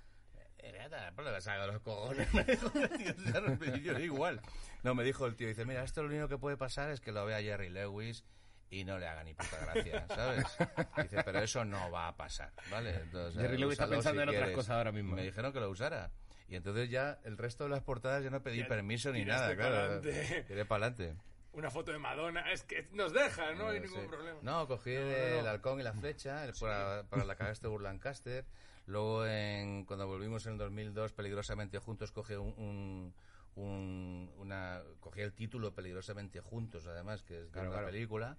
eh, 0.62 1.66
los 1.66 1.80
cojones. 1.80 2.32
Me 2.34 2.44
dijo, 2.44 2.70
tío, 2.70 3.76
y 3.76 3.82
yo 3.82 3.98
igual. 3.98 4.40
No, 4.82 4.94
me 4.94 5.04
dijo 5.04 5.26
el 5.26 5.36
tío, 5.36 5.48
dice, 5.48 5.64
mira, 5.64 5.82
esto 5.84 6.02
lo 6.02 6.08
único 6.08 6.28
que 6.28 6.38
puede 6.38 6.56
pasar 6.56 6.90
es 6.90 7.00
que 7.00 7.12
lo 7.12 7.24
vea 7.24 7.40
Jerry 7.40 7.68
Lewis 7.68 8.24
y 8.70 8.84
no 8.84 8.98
le 8.98 9.06
haga 9.06 9.22
ni 9.22 9.34
puta 9.34 9.58
gracia, 9.60 10.06
¿sabes? 10.14 10.44
Dice, 11.02 11.22
pero 11.24 11.40
eso 11.40 11.64
no 11.64 11.90
va 11.90 12.08
a 12.08 12.16
pasar, 12.16 12.52
¿vale? 12.70 12.94
Entonces, 12.96 13.40
Jerry 13.40 13.56
eh, 13.56 13.58
Lewis 13.58 13.72
está 13.72 13.86
pensando 13.88 14.20
si 14.20 14.22
en 14.22 14.28
otras 14.28 14.40
quieres. 14.40 14.56
cosas 14.56 14.70
ahora 14.76 14.92
mismo. 14.92 15.14
Me 15.14 15.22
dijeron 15.22 15.52
que 15.52 15.60
lo 15.60 15.68
usara. 15.70 16.10
Y 16.48 16.56
entonces 16.56 16.90
ya 16.90 17.18
el 17.24 17.38
resto 17.38 17.64
de 17.64 17.70
las 17.70 17.82
portadas 17.82 18.22
ya 18.24 18.30
no 18.30 18.42
pedí 18.42 18.58
Ya 18.58 18.68
permiso 18.68 19.12
ni 19.12 19.24
nada, 19.24 19.54
claro. 19.56 20.00
Tiré 20.00 20.64
para 20.66 20.86
adelante. 20.86 21.16
Una 21.52 21.70
foto 21.70 21.92
de 21.92 21.98
Madonna, 21.98 22.50
es 22.50 22.62
que 22.62 22.88
nos 22.92 23.12
deja, 23.12 23.52
no 23.52 23.68
hay 23.68 23.80
ningún 23.80 24.06
problema. 24.08 24.38
No, 24.42 24.66
cogí 24.66 24.94
No, 24.94 25.00
no, 25.02 25.06
el 25.10 25.44
no. 25.44 25.50
halcón 25.50 25.80
y 25.80 25.82
la 25.82 25.92
flecha 25.92 26.44
el- 26.44 26.54
para, 26.60 27.04
para 27.04 27.24
la 27.24 27.36
cagaste 27.36 27.68
Burlancaster. 27.68 28.44
Luego, 28.86 29.26
en, 29.26 29.84
cuando 29.84 30.06
volvimos 30.06 30.44
en 30.46 30.52
el 30.52 30.58
2002, 30.58 31.12
Peligrosamente 31.12 31.78
Juntos, 31.78 32.10
cogí 32.12 32.34
un, 32.34 32.52
un- 32.58 33.14
un- 33.54 34.32
una, 34.38 34.82
cogí 35.00 35.20
el 35.20 35.32
título 35.32 35.74
Peligrosamente 35.74 36.40
Juntos, 36.40 36.86
además, 36.86 37.22
que 37.22 37.38
es 37.38 37.44
de 37.46 37.50
Claro, 37.52 37.68
una 37.68 37.78
claro. 37.78 37.92
película. 37.92 38.38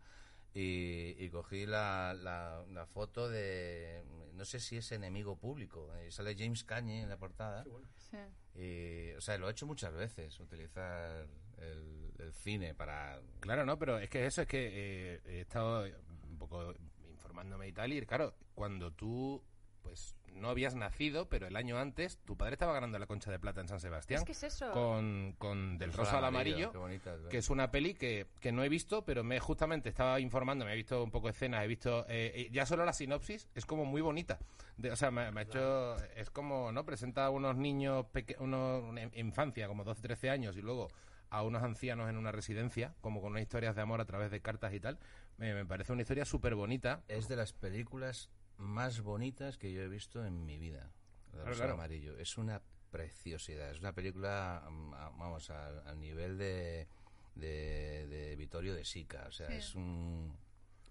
Y, 0.56 1.16
y 1.18 1.30
cogí 1.30 1.66
la, 1.66 2.14
la, 2.14 2.64
la 2.72 2.86
foto 2.86 3.28
de, 3.28 4.04
no 4.34 4.46
sé 4.46 4.60
si 4.60 4.78
es 4.78 4.92
enemigo 4.92 5.36
público, 5.36 5.90
y 6.08 6.12
sale 6.12 6.36
James 6.38 6.64
Cagney 6.64 7.00
en 7.00 7.10
la 7.10 7.18
portada. 7.18 7.64
Bueno. 7.64 7.88
Sí. 7.98 8.18
Y, 8.62 9.14
o 9.14 9.22
sea, 9.22 9.38
lo 9.40 9.48
he 9.48 9.52
hecho 9.52 9.66
muchas 9.66 9.94
veces, 9.96 10.40
utilizar 10.40 11.26
el, 11.58 12.12
el 12.20 12.34
cine 12.34 12.76
para... 12.76 13.20
Claro, 13.40 13.66
no, 13.66 13.80
pero 13.80 13.98
es 13.98 14.10
que 14.12 14.28
eso 14.28 14.44
es 14.44 14.48
que 14.48 14.70
eh, 15.16 15.22
he 15.26 15.40
estado 15.42 15.86
un 16.30 16.38
poco 16.38 16.76
informándome 17.10 17.68
y 17.68 17.72
tal, 17.72 17.92
y 17.92 18.06
claro, 18.06 18.36
cuando 18.54 18.92
tú 18.92 19.42
pues 19.84 20.16
no 20.34 20.50
habías 20.50 20.74
nacido, 20.74 21.30
pero 21.30 21.46
el 21.46 21.56
año 21.56 21.78
antes 21.78 22.18
tu 22.26 22.36
padre 22.36 22.54
estaba 22.54 22.74
ganando 22.74 22.98
la 22.98 23.06
concha 23.06 23.30
de 23.30 23.38
plata 23.38 23.62
en 23.62 23.68
San 23.68 23.80
Sebastián. 23.80 24.20
Es 24.22 24.26
que 24.26 24.32
es 24.32 24.42
eso. 24.44 24.72
Con, 24.72 25.36
con 25.38 25.78
Del 25.78 25.92
El 25.92 25.96
Rosa 25.96 26.18
al 26.18 26.26
Amarillo, 26.26 26.72
qué 26.72 26.78
bonita, 26.80 27.16
que 27.30 27.38
es 27.38 27.50
una 27.52 27.70
peli 27.70 27.94
que, 27.94 28.26
que 28.40 28.52
no 28.52 28.64
he 28.64 28.70
visto, 28.70 29.06
pero 29.06 29.24
me 29.24 29.40
justamente 29.40 29.90
estaba 29.90 30.20
informando, 30.20 30.66
me 30.66 30.74
he 30.74 30.76
visto 30.76 31.04
un 31.04 31.12
poco 31.12 31.28
de 31.28 31.34
escenas, 31.34 31.64
he 31.64 31.68
visto... 31.68 32.06
eh, 32.10 32.32
eh, 32.36 32.50
ya 32.52 32.66
solo 32.66 32.84
la 32.86 32.94
sinopsis 32.94 33.48
es 33.54 33.66
como 33.68 33.86
muy 33.86 34.02
bonita. 34.02 34.40
De- 34.78 34.92
o 34.92 34.96
sea, 34.96 35.12
me, 35.12 35.32
me 35.32 35.42
ha 35.42 35.44
hecho... 35.44 35.96
Es 36.16 36.32
como, 36.32 36.72
¿no? 36.72 36.84
Presenta 36.84 37.26
a 37.26 37.30
unos 37.30 37.56
niños, 37.56 38.06
peque- 38.12 38.38
unos, 38.40 38.84
una 38.84 39.04
infancia, 39.14 39.68
como 39.68 39.84
12, 39.84 40.02
13 40.02 40.30
años, 40.32 40.58
y 40.58 40.62
luego 40.64 40.88
a 41.30 41.42
unos 41.44 41.62
ancianos 41.64 42.10
en 42.10 42.18
una 42.18 42.32
residencia, 42.32 42.94
como 43.02 43.20
con 43.22 43.32
unas 43.32 43.42
historias 43.44 43.76
de 43.76 43.82
amor 43.82 44.00
a 44.02 44.06
través 44.06 44.30
de 44.32 44.40
cartas 44.42 44.74
y 44.74 44.80
tal. 44.80 45.00
Me, 45.38 45.54
me 45.54 45.66
parece 45.66 45.92
una 45.92 46.02
historia 46.04 46.26
súper 46.26 46.54
bonita. 46.56 47.02
Es 47.08 47.28
de 47.28 47.36
las 47.36 47.54
películas 47.54 48.30
más 48.58 49.02
bonitas 49.02 49.58
que 49.58 49.72
yo 49.72 49.82
he 49.82 49.88
visto 49.88 50.26
en 50.26 50.46
mi 50.46 50.58
vida. 50.58 50.92
El 51.28 51.32
Claro, 51.32 51.46
Rosa 51.48 51.58
claro. 51.64 51.74
Amarillo. 51.74 52.18
Es 52.18 52.38
una 52.38 52.62
preciosidad. 52.92 53.72
Es 53.72 53.80
una 53.80 53.94
película, 53.94 54.64
mm, 54.70 54.92
vamos, 55.18 55.50
al, 55.50 55.86
al 55.88 56.00
nivel 56.00 56.38
de, 56.38 56.88
de, 57.36 58.08
de 58.08 58.36
Vittorio 58.36 58.74
de 58.76 58.86
Sica. 58.86 59.26
O 59.28 59.32
sea, 59.32 59.48
Sí. 59.48 59.54
es 59.56 59.76
un... 59.76 60.38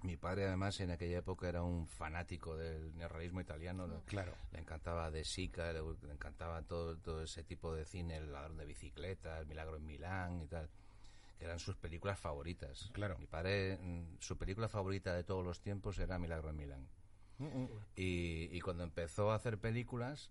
Mi 0.02 0.16
padre, 0.16 0.46
además, 0.48 0.80
en 0.80 0.90
aquella 0.90 1.18
época 1.18 1.48
era 1.48 1.62
un 1.62 1.86
fanático 1.86 2.56
del 2.56 2.92
neorrealismo 2.96 3.40
italiano. 3.40 3.86
¿no? 3.86 4.02
Claro. 4.06 4.34
Le 4.50 4.58
encantaba 4.58 5.12
De 5.12 5.22
Sica, 5.24 5.72
le, 5.72 5.80
le 5.80 6.12
encantaba 6.12 6.60
todo, 6.62 6.96
todo 6.98 7.22
ese 7.22 7.44
tipo 7.44 7.72
de 7.72 7.84
cine, 7.84 8.16
El 8.16 8.32
ladrón 8.32 8.56
de 8.56 8.64
bicicletas, 8.66 9.46
Milagro 9.46 9.76
en 9.76 9.86
Milán 9.86 10.42
y 10.42 10.48
tal, 10.48 10.68
que 11.38 11.44
eran 11.44 11.60
sus 11.60 11.76
películas 11.76 12.18
favoritas. 12.18 12.90
Claro. 12.92 13.16
Mi 13.16 13.26
padre, 13.28 13.78
mm, 13.80 14.16
su 14.18 14.36
película 14.36 14.68
favorita 14.68 15.14
de 15.14 15.22
todos 15.22 15.44
los 15.44 15.60
tiempos 15.60 15.96
era 16.00 16.18
Milagro 16.18 16.50
en 16.50 16.56
Milán. 16.56 16.88
Y, 17.96 18.48
y 18.52 18.60
cuando 18.60 18.84
empezó 18.84 19.32
a 19.32 19.34
hacer 19.34 19.58
películas, 19.58 20.30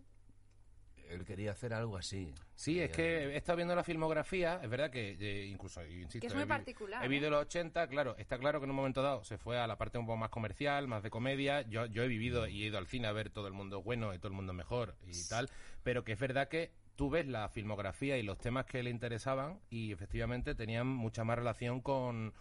él 1.11 1.25
quería 1.25 1.51
hacer 1.51 1.73
algo 1.73 1.97
así. 1.97 2.33
Sí, 2.55 2.79
es 2.79 2.91
que 2.91 3.25
he 3.25 3.37
estado 3.37 3.57
viendo 3.57 3.75
la 3.75 3.83
filmografía, 3.83 4.59
es 4.63 4.69
verdad 4.69 4.89
que 4.89 5.17
eh, 5.19 5.45
incluso, 5.45 5.85
insisto, 5.85 6.19
Que 6.19 6.27
es 6.27 6.33
muy 6.33 6.43
he 6.43 6.47
particular, 6.47 7.03
He 7.03 7.07
vivido 7.07 7.27
¿eh? 7.27 7.31
los 7.31 7.41
80, 7.41 7.87
claro, 7.87 8.15
está 8.17 8.37
claro 8.37 8.59
que 8.59 8.65
en 8.65 8.69
un 8.69 8.75
momento 8.75 9.01
dado 9.01 9.23
se 9.23 9.37
fue 9.37 9.59
a 9.59 9.67
la 9.67 9.77
parte 9.77 9.97
un 9.97 10.05
poco 10.05 10.17
más 10.17 10.29
comercial, 10.29 10.87
más 10.87 11.03
de 11.03 11.09
comedia. 11.09 11.61
Yo, 11.63 11.85
yo 11.85 12.03
he 12.03 12.07
vivido 12.07 12.47
y 12.47 12.63
he 12.63 12.67
ido 12.67 12.77
al 12.77 12.87
cine 12.87 13.07
a 13.07 13.11
ver 13.11 13.29
todo 13.29 13.47
el 13.47 13.53
mundo 13.53 13.81
bueno 13.81 14.13
y 14.13 14.17
todo 14.17 14.29
el 14.29 14.35
mundo 14.35 14.53
mejor 14.53 14.95
y 15.05 15.27
tal, 15.27 15.49
pero 15.83 16.03
que 16.03 16.13
es 16.13 16.19
verdad 16.19 16.47
que 16.47 16.71
tú 16.95 17.09
ves 17.09 17.27
la 17.27 17.49
filmografía 17.49 18.17
y 18.17 18.23
los 18.23 18.37
temas 18.37 18.65
que 18.65 18.83
le 18.83 18.89
interesaban 18.89 19.59
y 19.69 19.91
efectivamente 19.91 20.55
tenían 20.55 20.87
mucha 20.87 21.23
más 21.23 21.37
relación 21.37 21.81
con. 21.81 22.33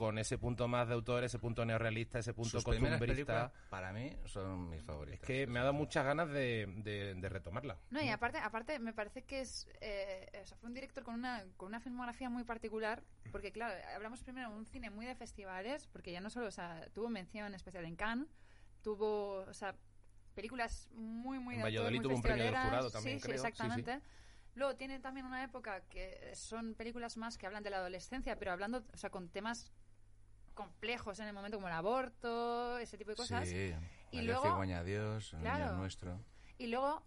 Con 0.00 0.16
ese 0.16 0.38
punto 0.38 0.66
más 0.66 0.88
de 0.88 0.94
autor, 0.94 1.24
ese 1.24 1.38
punto 1.38 1.62
neorrealista, 1.66 2.18
ese 2.18 2.32
punto 2.32 2.52
Sus 2.52 2.64
costumbrista. 2.64 3.52
para 3.68 3.92
mí, 3.92 4.16
son 4.24 4.70
mis 4.70 4.82
favoritas. 4.82 5.20
Es 5.20 5.26
que 5.26 5.46
me 5.46 5.58
ha 5.58 5.62
dado 5.62 5.74
muchas 5.74 6.06
ganas 6.06 6.30
de, 6.30 6.64
de- 6.78 7.14
de 7.16 7.28
retomarla. 7.28 7.76
No, 7.90 8.00
y 8.00 8.08
aparte, 8.08 8.38
aparte 8.38 8.78
me 8.78 8.94
parece 8.94 9.24
que 9.24 9.42
es, 9.42 9.68
eh, 9.82 10.26
o 10.42 10.46
sea, 10.46 10.56
fue 10.56 10.68
un 10.68 10.74
director 10.74 11.04
con 11.04 11.16
una, 11.16 11.44
con 11.58 11.68
una 11.68 11.80
filmografía 11.80 12.30
muy 12.30 12.44
particular, 12.44 13.04
porque 13.30 13.52
claro, 13.52 13.74
hablamos 13.94 14.22
primero 14.22 14.48
de 14.48 14.56
un 14.56 14.64
cine 14.64 14.88
muy 14.88 15.04
de 15.04 15.14
festivales, 15.14 15.86
porque 15.88 16.12
ya 16.12 16.22
no 16.22 16.30
solo, 16.30 16.46
o 16.46 16.50
sea, 16.50 16.88
tuvo 16.94 17.10
mención 17.10 17.54
especial 17.54 17.84
en 17.84 17.94
Cannes, 17.96 18.34
tuvo, 18.82 19.40
o 19.40 19.52
sea, 19.52 19.76
películas 20.34 20.88
muy, 20.94 21.38
muy 21.38 21.56
En 21.56 21.60
de 21.60 21.66
autor, 21.66 21.82
Valladolid 21.84 21.96
muy 21.98 22.02
tuvo 22.04 22.14
un 22.16 22.22
premio 22.22 22.44
del 22.44 22.56
jurado 22.56 22.90
también, 22.90 23.18
sí, 23.18 23.22
creo. 23.22 23.36
Sí, 23.36 23.42
Sí, 23.42 23.42
sí. 23.42 23.52
exactamente. 23.52 24.00
Luego 24.54 24.74
tiene 24.76 24.98
también 24.98 25.26
una 25.26 25.44
época 25.44 25.82
que 25.88 26.32
son 26.34 26.74
películas 26.74 27.16
más 27.16 27.38
que 27.38 27.46
hablan 27.46 27.62
de 27.62 27.70
la 27.70 27.76
adolescencia, 27.76 28.36
pero 28.36 28.50
hablando, 28.50 28.82
o 28.92 28.96
sea, 28.96 29.08
con 29.10 29.28
temas 29.28 29.70
complejos 30.64 31.18
en 31.20 31.26
el 31.26 31.32
momento 31.32 31.56
como 31.56 31.68
el 31.68 31.74
aborto, 31.74 32.78
ese 32.78 32.98
tipo 32.98 33.10
de 33.10 33.16
cosas. 33.16 33.48
Sí, 33.48 33.72
Y 34.10 34.16
Mayor 34.18 34.24
luego- 34.26 34.42
Cigüeña 34.44 34.82
Dios, 34.84 35.34
Claro. 35.40 35.72
Nuestro. 35.76 36.18
Y 36.58 36.66
luego 36.66 37.02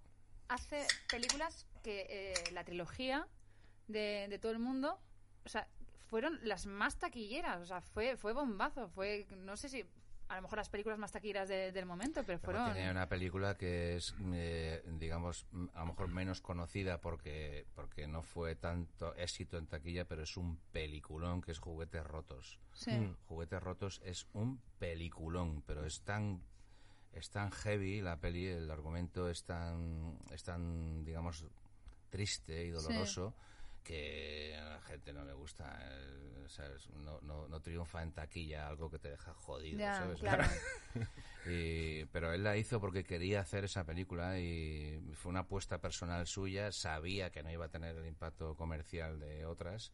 hace 0.47 0.85
películas 1.09 1.65
que 1.83 2.05
eh, 2.09 2.51
la 2.51 2.63
trilogía 2.63 3.27
de, 3.87 4.27
de 4.29 4.39
todo 4.39 4.51
el 4.51 4.59
mundo, 4.59 4.99
o 5.45 5.49
sea, 5.49 5.67
fueron 6.07 6.39
las 6.43 6.65
más 6.65 6.97
taquilleras, 6.97 7.61
o 7.61 7.65
sea, 7.65 7.81
fue, 7.81 8.17
fue 8.17 8.33
bombazo, 8.33 8.87
fue, 8.89 9.25
no 9.37 9.55
sé 9.57 9.69
si, 9.69 9.85
a 10.33 10.37
lo 10.37 10.41
mejor 10.43 10.57
las 10.57 10.69
películas 10.69 10.97
más 10.97 11.11
taquilleras 11.11 11.47
de- 11.47 11.71
del 11.71 11.85
momento, 11.85 12.23
pero 12.25 12.39
fueron... 12.39 12.73
Tiene 12.73 12.89
una 12.91 13.07
película 13.07 13.55
que 13.55 13.95
es, 13.97 14.15
eh, 14.33 14.83
digamos, 14.99 15.45
a 15.73 15.81
lo 15.81 15.85
mejor 15.87 16.07
menos 16.07 16.41
conocida 16.41 16.99
porque, 16.99 17.67
porque 17.75 18.07
no 18.07 18.23
fue 18.23 18.55
tanto 18.55 19.13
éxito 19.15 19.57
en 19.57 19.67
taquilla, 19.67 20.05
pero 20.05 20.23
es 20.23 20.35
un 20.35 20.57
peliculón 20.71 21.41
que 21.41 21.51
es 21.51 21.59
Juguetes 21.59 22.03
Rotos. 22.05 22.59
Sí. 22.73 22.91
Mm. 22.91 23.15
Juguetes 23.27 23.61
Rotos 23.61 24.01
es 24.03 24.27
un 24.33 24.59
peliculón, 24.79 25.61
pero 25.67 25.85
es 25.85 26.01
tan 26.01 26.41
es 27.13 27.29
tan 27.29 27.51
heavy 27.51 28.01
la 28.01 28.19
peli, 28.19 28.47
el 28.47 28.71
argumento 28.71 29.29
es 29.29 29.43
tan 29.43 30.17
es 30.31 30.41
tan 30.43 31.05
digamos 31.05 31.45
triste 32.09 32.65
y 32.65 32.71
doloroso 32.71 33.35
que 33.83 34.55
a 34.59 34.63
la 34.69 34.81
gente 34.81 35.11
no 35.13 35.23
le 35.25 35.33
gusta, 35.33 35.77
eh, 35.81 36.45
¿sabes? 36.47 36.89
No, 36.91 37.19
no, 37.21 37.47
no 37.47 37.61
triunfa 37.61 38.01
en 38.03 38.11
taquilla 38.13 38.67
algo 38.67 38.89
que 38.89 38.99
te 38.99 39.09
deja 39.09 39.33
jodido, 39.33 39.79
Ya, 39.79 39.95
¿sabes? 39.95 40.19
claro. 40.19 40.43
Y- 41.45 42.05
pero 42.05 42.31
él 42.33 42.41
la 42.43 42.55
hizo 42.55 42.79
porque 42.79 43.03
quería 43.03 43.41
hacer 43.41 43.65
esa 43.65 43.83
película 43.83 44.39
y 44.39 45.11
fue 45.13 45.29
una 45.29 45.41
apuesta 45.41 45.81
personal 45.81 46.25
suya. 46.25 46.71
Sabía 46.71 47.31
que 47.31 47.43
no 47.43 47.51
iba 47.51 47.65
a 47.65 47.69
tener 47.69 47.97
el 47.97 48.05
impacto 48.07 48.55
comercial 48.55 49.19
de 49.19 49.45
otras, 49.45 49.91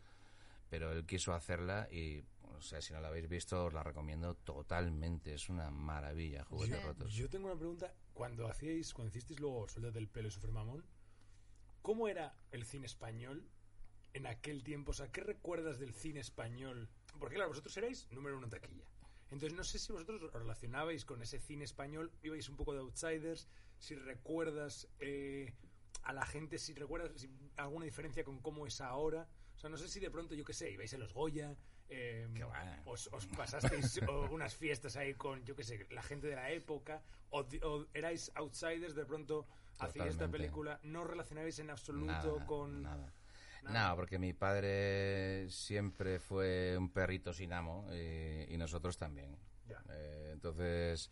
pero 0.69 0.91
él 0.91 1.07
quiso 1.07 1.33
hacerla 1.33 1.87
y, 1.91 2.23
o 2.43 2.61
sea, 2.61 2.81
si 2.83 2.93
no 2.93 3.01
la 3.01 3.07
habéis 3.07 3.27
visto, 3.27 3.65
os 3.65 3.73
la 3.73 3.81
recomiendo 3.81 4.35
totalmente. 4.35 5.33
Es 5.33 5.49
una 5.49 5.71
maravilla, 5.71 6.43
Juguetes 6.43 6.77
Sí. 6.79 6.85
Rotos. 6.85 7.13
Yo 7.13 7.29
tengo 7.29 7.47
una 7.47 7.57
pregunta. 7.57 7.95
Cuando 8.13 8.47
hacíais, 8.47 8.93
cuando 8.93 9.09
hicisteis 9.09 9.39
luego 9.39 9.67
Suelta 9.67 9.89
del 9.89 10.07
pelo 10.07 10.27
y 10.27 10.31
Super 10.31 10.51
Mamón, 10.51 10.85
¿cómo 11.81 12.07
era 12.07 12.35
el 12.51 12.63
cine 12.65 12.85
español 12.85 13.49
en 14.13 14.27
aquel 14.27 14.63
tiempo? 14.63 14.91
O 14.91 14.93
sea, 14.93 15.11
¿qué 15.11 15.21
recuerdas 15.21 15.79
del 15.79 15.93
cine 15.93 16.19
español? 16.19 16.89
Porque 17.19 17.35
claro, 17.35 17.49
vosotros 17.49 17.75
erais 17.77 18.07
número 18.11 18.37
uno 18.37 18.45
en 18.47 18.51
taquilla. 18.51 18.85
Entonces 19.31 19.55
no 19.55 19.63
sé 19.63 19.77
si 19.77 19.91
vosotros 19.91 20.21
os 20.23 20.33
relacionabais 20.33 21.05
con 21.05 21.21
ese 21.21 21.39
cine 21.39 21.63
español, 21.65 22.11
ibais 22.23 22.49
un 22.49 22.55
poco 22.55 22.73
de 22.73 22.79
outsiders, 22.79 23.47
si 23.77 23.95
recuerdas 23.95 24.87
eh, 24.99 25.53
a 26.03 26.13
la 26.13 26.25
gente, 26.25 26.57
si 26.57 26.73
recuerdas 26.73 27.11
si- 27.15 27.29
alguna 27.57 27.85
diferencia 27.85 28.23
con 28.23 28.39
cómo 28.39 28.65
es 28.65 28.81
ahora. 28.81 29.27
O 29.55 29.59
sea, 29.59 29.69
no 29.69 29.77
sé 29.77 29.87
si 29.87 29.99
de 29.99 30.09
pronto, 30.09 30.33
yo 30.33 30.43
qué 30.45 30.53
sé, 30.53 30.71
ibais 30.71 30.93
a 30.93 30.97
los 30.97 31.13
Goya, 31.13 31.55
eh, 31.89 32.27
os, 32.85 33.07
os 33.11 33.25
pasasteis 33.27 33.99
unas 34.31 34.55
fiestas 34.55 34.95
ahí 34.95 35.13
con, 35.15 35.43
yo 35.45 35.55
qué 35.55 35.63
sé, 35.63 35.85
la 35.91 36.01
gente 36.01 36.27
de 36.27 36.35
la 36.35 36.49
época, 36.51 37.03
o, 37.29 37.45
erais 37.93 38.31
outsiders, 38.35 38.95
de 38.95 39.05
pronto 39.05 39.47
hacíais 39.79 40.11
esta 40.13 40.25
película, 40.31 40.79
no 40.83 41.03
relacionabais 41.03 41.59
en 41.59 41.69
absoluto 41.69 42.11
Nada, 42.11 42.45
con... 42.45 42.81
nada. 42.81 43.13
Nada. 43.63 43.89
No, 43.89 43.95
porque 43.95 44.19
mi 44.19 44.33
padre 44.33 45.49
siempre 45.49 46.19
fue 46.19 46.75
un 46.77 46.89
perrito 46.89 47.33
sin 47.33 47.53
amo 47.53 47.87
y, 47.91 48.53
y 48.53 48.57
nosotros 48.57 48.97
también. 48.97 49.37
Ya. 49.67 49.81
Eh, 49.89 50.29
entonces, 50.33 51.11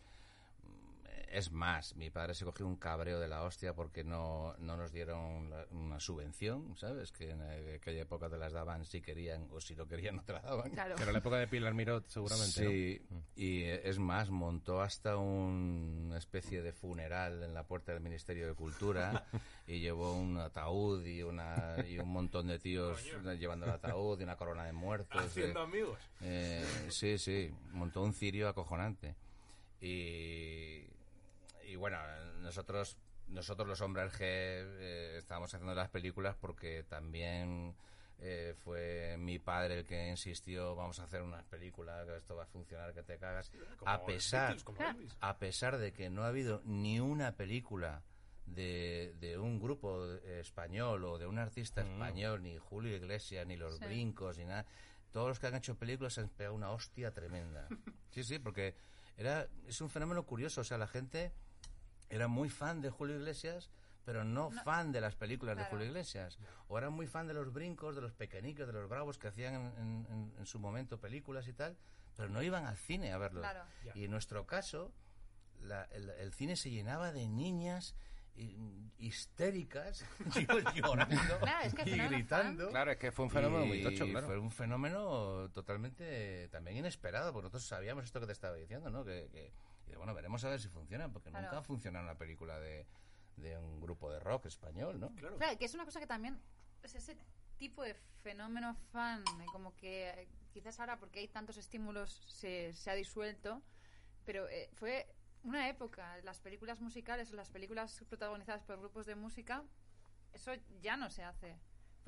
es 1.30 1.52
más, 1.52 1.94
mi 1.96 2.10
padre 2.10 2.34
se 2.34 2.44
cogió 2.44 2.66
un 2.66 2.76
cabreo 2.76 3.20
de 3.20 3.28
la 3.28 3.42
hostia 3.42 3.74
porque 3.74 4.02
no, 4.04 4.54
no 4.58 4.76
nos 4.76 4.92
dieron 4.92 5.50
la- 5.50 5.66
una 5.72 6.00
subvención, 6.00 6.76
¿sabes? 6.76 7.12
Que 7.12 7.30
en 7.30 7.40
eh, 7.42 7.74
aquella 7.80 8.02
época 8.02 8.28
te 8.28 8.38
las 8.38 8.52
daban 8.52 8.84
si 8.84 9.00
querían 9.00 9.46
o 9.52 9.60
si 9.60 9.74
no 9.76 9.86
querían 9.86 10.16
no 10.16 10.22
te 10.24 10.32
la 10.32 10.40
daban. 10.40 10.70
Claro. 10.70 10.94
Pero 10.96 11.08
en 11.10 11.12
la 11.14 11.18
época 11.18 11.36
de 11.36 11.46
Pilar 11.48 11.74
Miró, 11.74 12.02
seguramente. 12.06 12.62
¿no? 12.64 12.70
Sí, 12.70 13.02
y 13.36 13.62
eh, 13.62 13.82
es 13.84 13.98
más, 13.98 14.30
montó 14.30 14.80
hasta 14.80 15.16
un- 15.16 16.04
una 16.06 16.18
especie 16.18 16.62
de 16.62 16.72
funeral 16.72 17.42
en 17.42 17.52
la 17.54 17.64
puerta 17.64 17.92
del 17.92 18.00
Ministerio 18.02 18.46
de 18.46 18.54
Cultura 18.54 19.26
y 19.66 19.80
llevó 19.80 20.14
un 20.14 20.38
ataúd 20.38 21.04
y, 21.04 21.22
una, 21.22 21.76
y 21.88 21.98
un 21.98 22.08
montón 22.08 22.46
de 22.46 22.58
tíos 22.58 23.04
llevando 23.38 23.66
el 23.66 23.72
ataúd 23.72 24.18
y 24.20 24.22
una 24.24 24.36
corona 24.36 24.64
de 24.64 24.72
muertos. 24.72 25.20
Haciendo 25.24 25.60
eh, 25.60 25.62
amigos. 25.64 25.98
eh, 26.22 26.64
sí, 26.90 27.18
sí, 27.18 27.52
montó 27.72 28.02
un 28.02 28.12
cirio 28.14 28.48
acojonante. 28.48 29.14
Y, 29.80 30.82
y 31.68 31.76
bueno, 31.76 31.98
nosotros, 32.40 32.96
nosotros 33.28 33.68
los 33.68 33.80
hombres 33.80 34.12
G 34.12 34.18
eh, 34.22 35.16
estábamos 35.18 35.52
haciendo 35.54 35.74
las 35.74 35.88
películas 35.90 36.36
porque 36.36 36.82
también 36.84 37.74
eh, 38.18 38.54
fue 38.64 39.16
mi 39.18 39.38
padre 39.38 39.80
el 39.80 39.84
que 39.86 40.08
insistió, 40.08 40.74
vamos 40.74 40.98
a 40.98 41.04
hacer 41.04 41.22
unas 41.22 41.44
películas, 41.44 42.06
que 42.06 42.16
esto 42.16 42.36
va 42.36 42.44
a 42.44 42.46
funcionar, 42.46 42.92
que 42.94 43.02
te 43.02 43.18
cagas. 43.18 43.50
Como 43.78 43.90
A 43.90 44.04
pesar, 44.04 44.56
Beatles, 44.66 45.16
a 45.20 45.38
pesar 45.38 45.78
de 45.78 45.92
que 45.92 46.10
no 46.10 46.24
ha 46.24 46.28
habido 46.28 46.62
ni 46.64 47.00
una 47.00 47.36
película 47.36 48.02
de, 48.46 49.14
de 49.20 49.36
un 49.38 49.60
grupo 49.60 50.06
español 50.24 51.04
o 51.04 51.18
de 51.18 51.26
un 51.26 51.38
artista 51.38 51.82
español, 51.82 52.42
ni 52.42 52.56
Julio 52.56 52.96
Iglesias, 52.96 53.46
ni 53.46 53.56
Los 53.56 53.76
Sí. 53.76 53.84
Brincos, 53.84 54.38
ni 54.38 54.46
nada. 54.46 54.64
Todos 55.12 55.28
los 55.28 55.38
que 55.38 55.46
han 55.48 55.54
hecho 55.54 55.76
películas 55.76 56.14
se 56.14 56.22
han 56.22 56.28
pegado 56.30 56.54
una 56.54 56.70
hostia 56.70 57.12
tremenda. 57.12 57.66
Sí, 58.10 58.24
sí, 58.24 58.38
porque 58.38 58.74
era, 59.18 59.46
es 59.66 59.80
un 59.82 59.90
fenómeno 59.90 60.24
curioso. 60.24 60.62
O 60.62 60.64
sea, 60.64 60.78
la 60.78 60.86
gente 60.88 61.30
era 62.10 62.28
muy 62.28 62.48
fan 62.50 62.80
de 62.80 62.90
Julio 62.90 63.16
Iglesias 63.16 63.70
pero 64.04 64.24
no, 64.24 64.48
No. 64.50 64.62
fan 64.62 64.90
de 64.90 65.02
las 65.02 65.16
películas 65.16 65.54
de. 65.58 65.64
Julio 65.64 65.84
Iglesias. 65.84 66.38
O 66.68 66.78
eran 66.78 66.94
muy 66.94 67.06
fan 67.06 67.26
de 67.26 67.34
los 67.34 67.52
brincos, 67.52 67.94
de 67.94 68.00
los 68.00 68.14
pequeñicos, 68.14 68.66
de 68.66 68.72
los 68.72 68.88
bravos 68.88 69.18
que 69.18 69.28
hacían 69.28 69.54
en, 69.54 69.60
en- 69.76 70.06
en- 70.10 70.34
en 70.38 70.46
su 70.46 70.58
momento 70.58 70.98
películas 70.98 71.46
y 71.46 71.52
tal, 71.52 71.76
pero 72.16 72.30
no 72.30 72.42
iban 72.42 72.64
al 72.64 72.78
cine 72.78 73.12
a 73.12 73.18
verlos. 73.18 73.42
Claro. 73.42 73.64
Y 73.94 74.04
en 74.04 74.10
nuestro 74.10 74.46
caso, 74.46 74.94
la- 75.60 75.84
el, 75.92 76.08
el 76.08 76.32
cine 76.32 76.56
se 76.56 76.70
llenaba 76.70 77.12
de 77.12 77.28
niñas 77.28 77.94
hi- 78.34 78.56
histéricas, 78.98 80.06
llorando 80.74 81.38
Claro, 81.40 81.66
es 81.66 81.74
que 81.74 81.82
al 81.82 81.88
y 81.88 81.98
gritando. 81.98 82.68
Claro, 82.70 82.92
es 82.92 82.96
que 82.96 83.12
fue 83.12 83.26
un 83.26 83.30
fenómeno 83.30 83.66
muy 83.66 83.82
tocho, 83.82 84.06
claro. 84.06 84.26
Fue 84.26 84.38
un 84.38 84.50
fenómeno 84.50 85.50
totalmente 85.52 86.48
también 86.48 86.78
inesperado, 86.78 87.32
porque 87.34 87.44
nosotros 87.44 87.66
sabíamos 87.66 88.04
esto 88.04 88.20
que 88.20 88.26
te 88.26 88.32
estaba 88.32 88.54
diciendo, 88.56 88.88
¿no? 88.90 89.04
Que, 89.04 89.28
que- 89.30 89.52
y 89.92 89.96
bueno, 89.96 90.14
veremos 90.14 90.44
a 90.44 90.50
ver 90.50 90.60
si 90.60 90.68
funciona, 90.68 91.10
porque 91.12 91.30
Claro. 91.30 91.46
nunca 91.46 91.58
ha 91.58 91.62
funcionado 91.62 92.04
una 92.04 92.16
película 92.18 92.58
de, 92.58 92.86
de 93.36 93.56
un 93.58 93.80
grupo 93.80 94.10
de 94.10 94.20
rock 94.20 94.46
español, 94.46 94.98
¿no? 95.00 95.14
Claro. 95.14 95.36
Claro, 95.36 95.58
que 95.58 95.64
es 95.64 95.74
una 95.74 95.84
cosa 95.84 96.00
que 96.00 96.06
también 96.06 96.40
es 96.82 96.94
ese 96.94 97.16
tipo 97.58 97.82
de 97.82 97.94
fenómeno 98.22 98.74
fan, 98.92 99.22
eh, 99.40 99.46
como 99.52 99.74
que 99.76 100.10
eh, 100.10 100.28
quizás 100.52 100.78
ahora 100.80 100.98
porque 100.98 101.20
hay 101.20 101.28
tantos 101.28 101.56
estímulos 101.56 102.10
se, 102.28 102.72
se 102.72 102.90
ha 102.90 102.94
disuelto, 102.94 103.62
pero 104.24 104.48
eh, 104.48 104.70
fue 104.74 105.06
una 105.44 105.68
época, 105.68 106.18
las 106.22 106.40
películas 106.40 106.80
musicales, 106.80 107.32
las 107.32 107.50
películas 107.50 108.04
protagonizadas 108.08 108.62
por 108.64 108.78
grupos 108.78 109.06
de 109.06 109.14
música, 109.14 109.64
eso 110.32 110.52
ya 110.82 110.96
no 110.96 111.10
se 111.10 111.22
hace. 111.24 111.56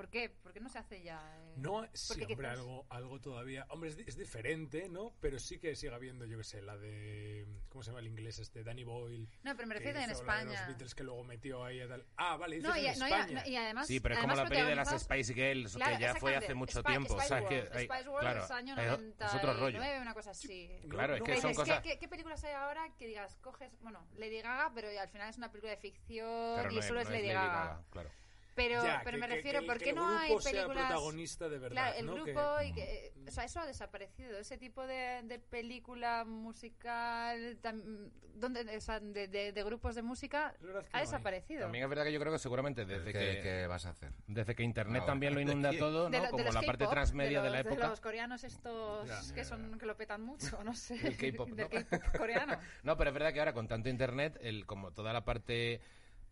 ¿Por 0.01 0.09
qué? 0.09 0.31
¿Por 0.31 0.55
qué 0.55 0.61
no 0.61 0.71
se 0.71 0.79
hace 0.79 1.03
ya? 1.03 1.21
eh? 1.37 1.53
No, 1.59 1.87
sí, 1.93 2.23
hombre, 2.23 2.49
algo, 2.49 2.87
algo 2.89 3.21
todavía. 3.21 3.67
Hombre, 3.69 3.91
es, 3.91 3.99
es 3.99 4.17
diferente, 4.17 4.89
¿no? 4.89 5.13
Pero 5.21 5.39
sí 5.39 5.59
que 5.59 5.77
sigue 5.77 5.95
habiendo, 5.95 6.25
yo 6.25 6.39
qué 6.39 6.45
sé, 6.45 6.63
la 6.63 6.79
de. 6.79 7.47
¿Cómo 7.69 7.83
se 7.83 7.91
llama 7.91 8.01
el 8.01 8.07
inglés 8.07 8.39
este? 8.39 8.65
Danny 8.65 8.83
Boyle. 8.83 9.29
No, 9.43 9.55
pero 9.55 9.69
me 9.69 9.75
que 9.75 9.81
refiero 9.81 9.99
en 10.01 10.11
hizo 10.11 10.25
la 10.25 10.33
de 10.37 10.41
España. 10.41 10.59
los 10.61 10.69
Beatles 10.69 10.95
que 10.95 11.05
luego 11.05 11.23
metió 11.25 11.63
ahí 11.63 11.83
a 11.83 11.89
tal. 11.89 12.07
Ah, 12.17 12.39
vale, 12.39 12.61
No, 12.61 12.75
y, 12.79 12.87
en 12.87 12.99
no, 12.99 13.09
y- 13.09 13.13
España. 13.13 13.47
y 13.47 13.57
además. 13.57 13.87
Sí, 13.89 14.01
pero 14.01 14.15
es 14.15 14.21
como 14.23 14.35
la 14.35 14.49
peli 14.49 14.63
de 14.63 14.75
las 14.75 15.03
Spice 15.03 15.35
Girls, 15.35 15.75
Claro, 15.77 15.97
que 15.99 16.03
ya 16.03 16.15
fue 16.15 16.35
hace 16.35 16.55
mucho 16.55 16.79
Spy- 16.81 16.87
tiempo. 16.93 17.15
Spice 17.21 17.25
o 17.27 17.29
sea, 17.29 17.39
es 17.41 17.45
que 17.47 17.55
World. 17.61 17.77
hay- 17.77 17.85
Spice 17.85 18.09
World 18.09 18.21
claro, 18.21 18.45
es 18.47 18.51
año 18.53 18.73
es- 18.79 18.87
99, 18.89 19.15
es 19.27 19.35
otro 19.35 19.53
rollo. 19.53 19.79
una 20.01 20.15
cosa 20.15 20.31
así. 20.31 20.71
Claro, 20.89 21.15
es 21.17 21.23
que 21.23 21.35
no, 21.35 21.41
son 21.43 21.55
cosas... 21.55 21.81
¿qué, 21.83 21.99
qué, 21.99 22.09
películas 22.09 22.43
hay 22.43 22.55
ahora 22.55 22.89
que 22.99 23.07
digas, 23.07 23.37
coges, 23.43 23.71
bueno, 23.83 24.07
Lady 24.17 24.41
Gaga, 24.41 24.73
pero 24.75 24.89
al 24.99 25.09
final 25.11 25.29
es 25.29 25.37
una 25.37 25.51
película 25.51 25.73
de 25.73 25.77
ficción 25.77 26.73
y 26.73 26.81
solo 26.81 27.01
es, 27.01 27.11
Lady, 27.11 27.29
Gaga. 27.29 27.83
claro. 27.91 28.11
Pero, 28.55 28.83
Ya, 28.85 29.01
pero 29.05 29.17
que- 29.17 29.21
me 29.21 29.27
refiero, 29.29 29.61
que 29.61 29.67
¿por 29.67 29.79
que 29.79 29.85
qué 29.85 29.91
el 29.91 29.97
no 29.97 30.09
hay 30.19 30.29
grupo 30.29 30.43
sea 30.43 30.53
películas... 30.53 30.87
protagonista 30.89 31.49
de 31.49 31.59
verdad, 31.59 31.71
Claro, 31.71 31.97
el 31.99 32.07
¿no? 32.07 32.25
Que- 32.25 32.33
grupo 32.33 32.63
y 32.63 32.73
que... 32.73 33.13
O 33.29 33.31
sea, 33.31 33.45
eso 33.45 33.61
ha 33.61 33.67
desaparecido. 33.67 34.39
Ese 34.39 34.59
tipo 34.59 34.87
de, 34.87 35.21
de 35.25 35.39
película 35.39 36.25
musical, 36.25 37.59
tam- 37.63 38.11
donde, 38.35 38.77
o 38.77 38.81
sea, 38.81 39.01
de, 39.01 39.29
de- 39.29 39.53
de 39.53 39.65
grupos 39.65 39.95
de 39.95 40.03
música, 40.03 40.55
Es 40.57 40.63
verdad 40.67 40.81
que 40.83 40.89
ha 40.89 40.91
no 40.93 40.99
hay. 40.99 41.05
desaparecido. 41.05 41.61
También 41.63 41.85
es 41.85 41.91
verdad 41.91 42.05
que 42.05 42.13
yo 42.13 42.21
creo 42.21 42.33
que 42.33 42.39
seguramente 42.39 42.85
desde 42.85 43.13
¿Qué, 43.13 43.19
que... 43.37 43.41
qué 43.43 43.67
vas 43.67 43.87
a 43.87 43.91
hacer? 43.91 44.13
Desde 44.27 44.55
que 44.55 44.63
Internet 44.63 45.01
No, 45.03 45.07
también 45.07 45.35
lo 45.35 45.39
¿de 45.41 45.43
inunda 45.45 45.71
todo, 45.79 46.09
de, 46.11 46.19
¿no? 46.19 46.25
lo- 46.25 46.37
de 46.37 46.45
Como 46.45 46.53
la 46.53 46.63
parte 46.63 46.87
transmedia 46.87 47.43
de, 47.43 47.51
la 47.51 47.63
los- 47.63 47.67
época. 47.73 47.89
los 47.89 48.01
coreanos 48.01 48.45
estos 48.45 49.09
Ya. 49.09 49.35
que 49.35 49.45
son 49.45 49.79
que 49.79 49.87
lo 49.87 49.97
petan 49.97 50.23
mucho, 50.23 50.63
no 50.65 50.75
sé. 50.75 50.95
El 51.07 51.17
K-pop, 51.17 51.49
Del 51.55 51.69
¿no? 51.71 51.87
K-pop 51.89 52.17
coreano. 52.17 52.59
No, 52.83 52.97
pero 52.97 53.11
es 53.11 53.15
verdad 53.15 53.33
que 53.33 53.39
ahora 53.41 53.53
con 53.53 53.69
tanto 53.69 53.89
internet, 53.89 54.39
el, 54.43 54.67
como 54.67 54.93
toda 54.93 55.13
la 55.13 55.25
parte 55.25 55.81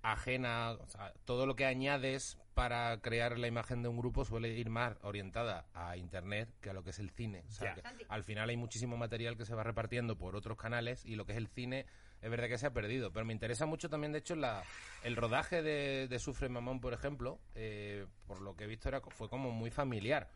ajena, 0.02 0.72
o 0.72 0.86
sea, 0.86 1.12
todo 1.24 1.46
lo 1.46 1.56
que 1.56 1.66
añades 1.66 2.38
para 2.54 3.00
crear 3.00 3.38
la 3.38 3.46
imagen 3.46 3.82
de 3.82 3.88
un 3.88 3.96
grupo 3.96 4.24
suele 4.24 4.48
ir 4.48 4.68
más 4.68 4.96
orientada 5.02 5.66
a 5.74 5.96
internet 5.96 6.48
que 6.60 6.70
a 6.70 6.72
lo 6.72 6.82
que 6.82 6.90
es 6.90 6.98
el 6.98 7.10
cine. 7.10 7.44
O 7.48 7.52
sea, 7.52 7.76
al 8.08 8.24
final 8.24 8.48
hay 8.48 8.56
muchísimo 8.56 8.96
material 8.96 9.36
que 9.36 9.44
se 9.44 9.54
va 9.54 9.62
repartiendo 9.62 10.16
por 10.16 10.34
otros 10.34 10.58
canales 10.58 11.04
y 11.04 11.14
lo 11.14 11.24
que 11.24 11.32
es 11.32 11.38
el 11.38 11.48
cine 11.48 11.86
es 12.20 12.30
verdad 12.30 12.48
que 12.48 12.58
se 12.58 12.66
ha 12.66 12.72
perdido. 12.72 13.12
Pero 13.12 13.24
me 13.24 13.32
interesa 13.32 13.66
mucho 13.66 13.88
también, 13.88 14.12
de 14.12 14.18
hecho, 14.18 14.34
la, 14.34 14.62
el 15.04 15.16
rodaje 15.16 15.62
de, 15.62 16.08
de 16.08 16.18
Sufre 16.18 16.48
Mamón, 16.48 16.80
por 16.80 16.92
ejemplo, 16.92 17.38
eh, 17.54 18.06
por 18.26 18.40
lo 18.40 18.56
que 18.56 18.64
he 18.64 18.66
visto 18.66 18.88
era, 18.88 19.00
fue 19.00 19.28
como 19.28 19.50
muy 19.50 19.70
familiar. 19.70 20.28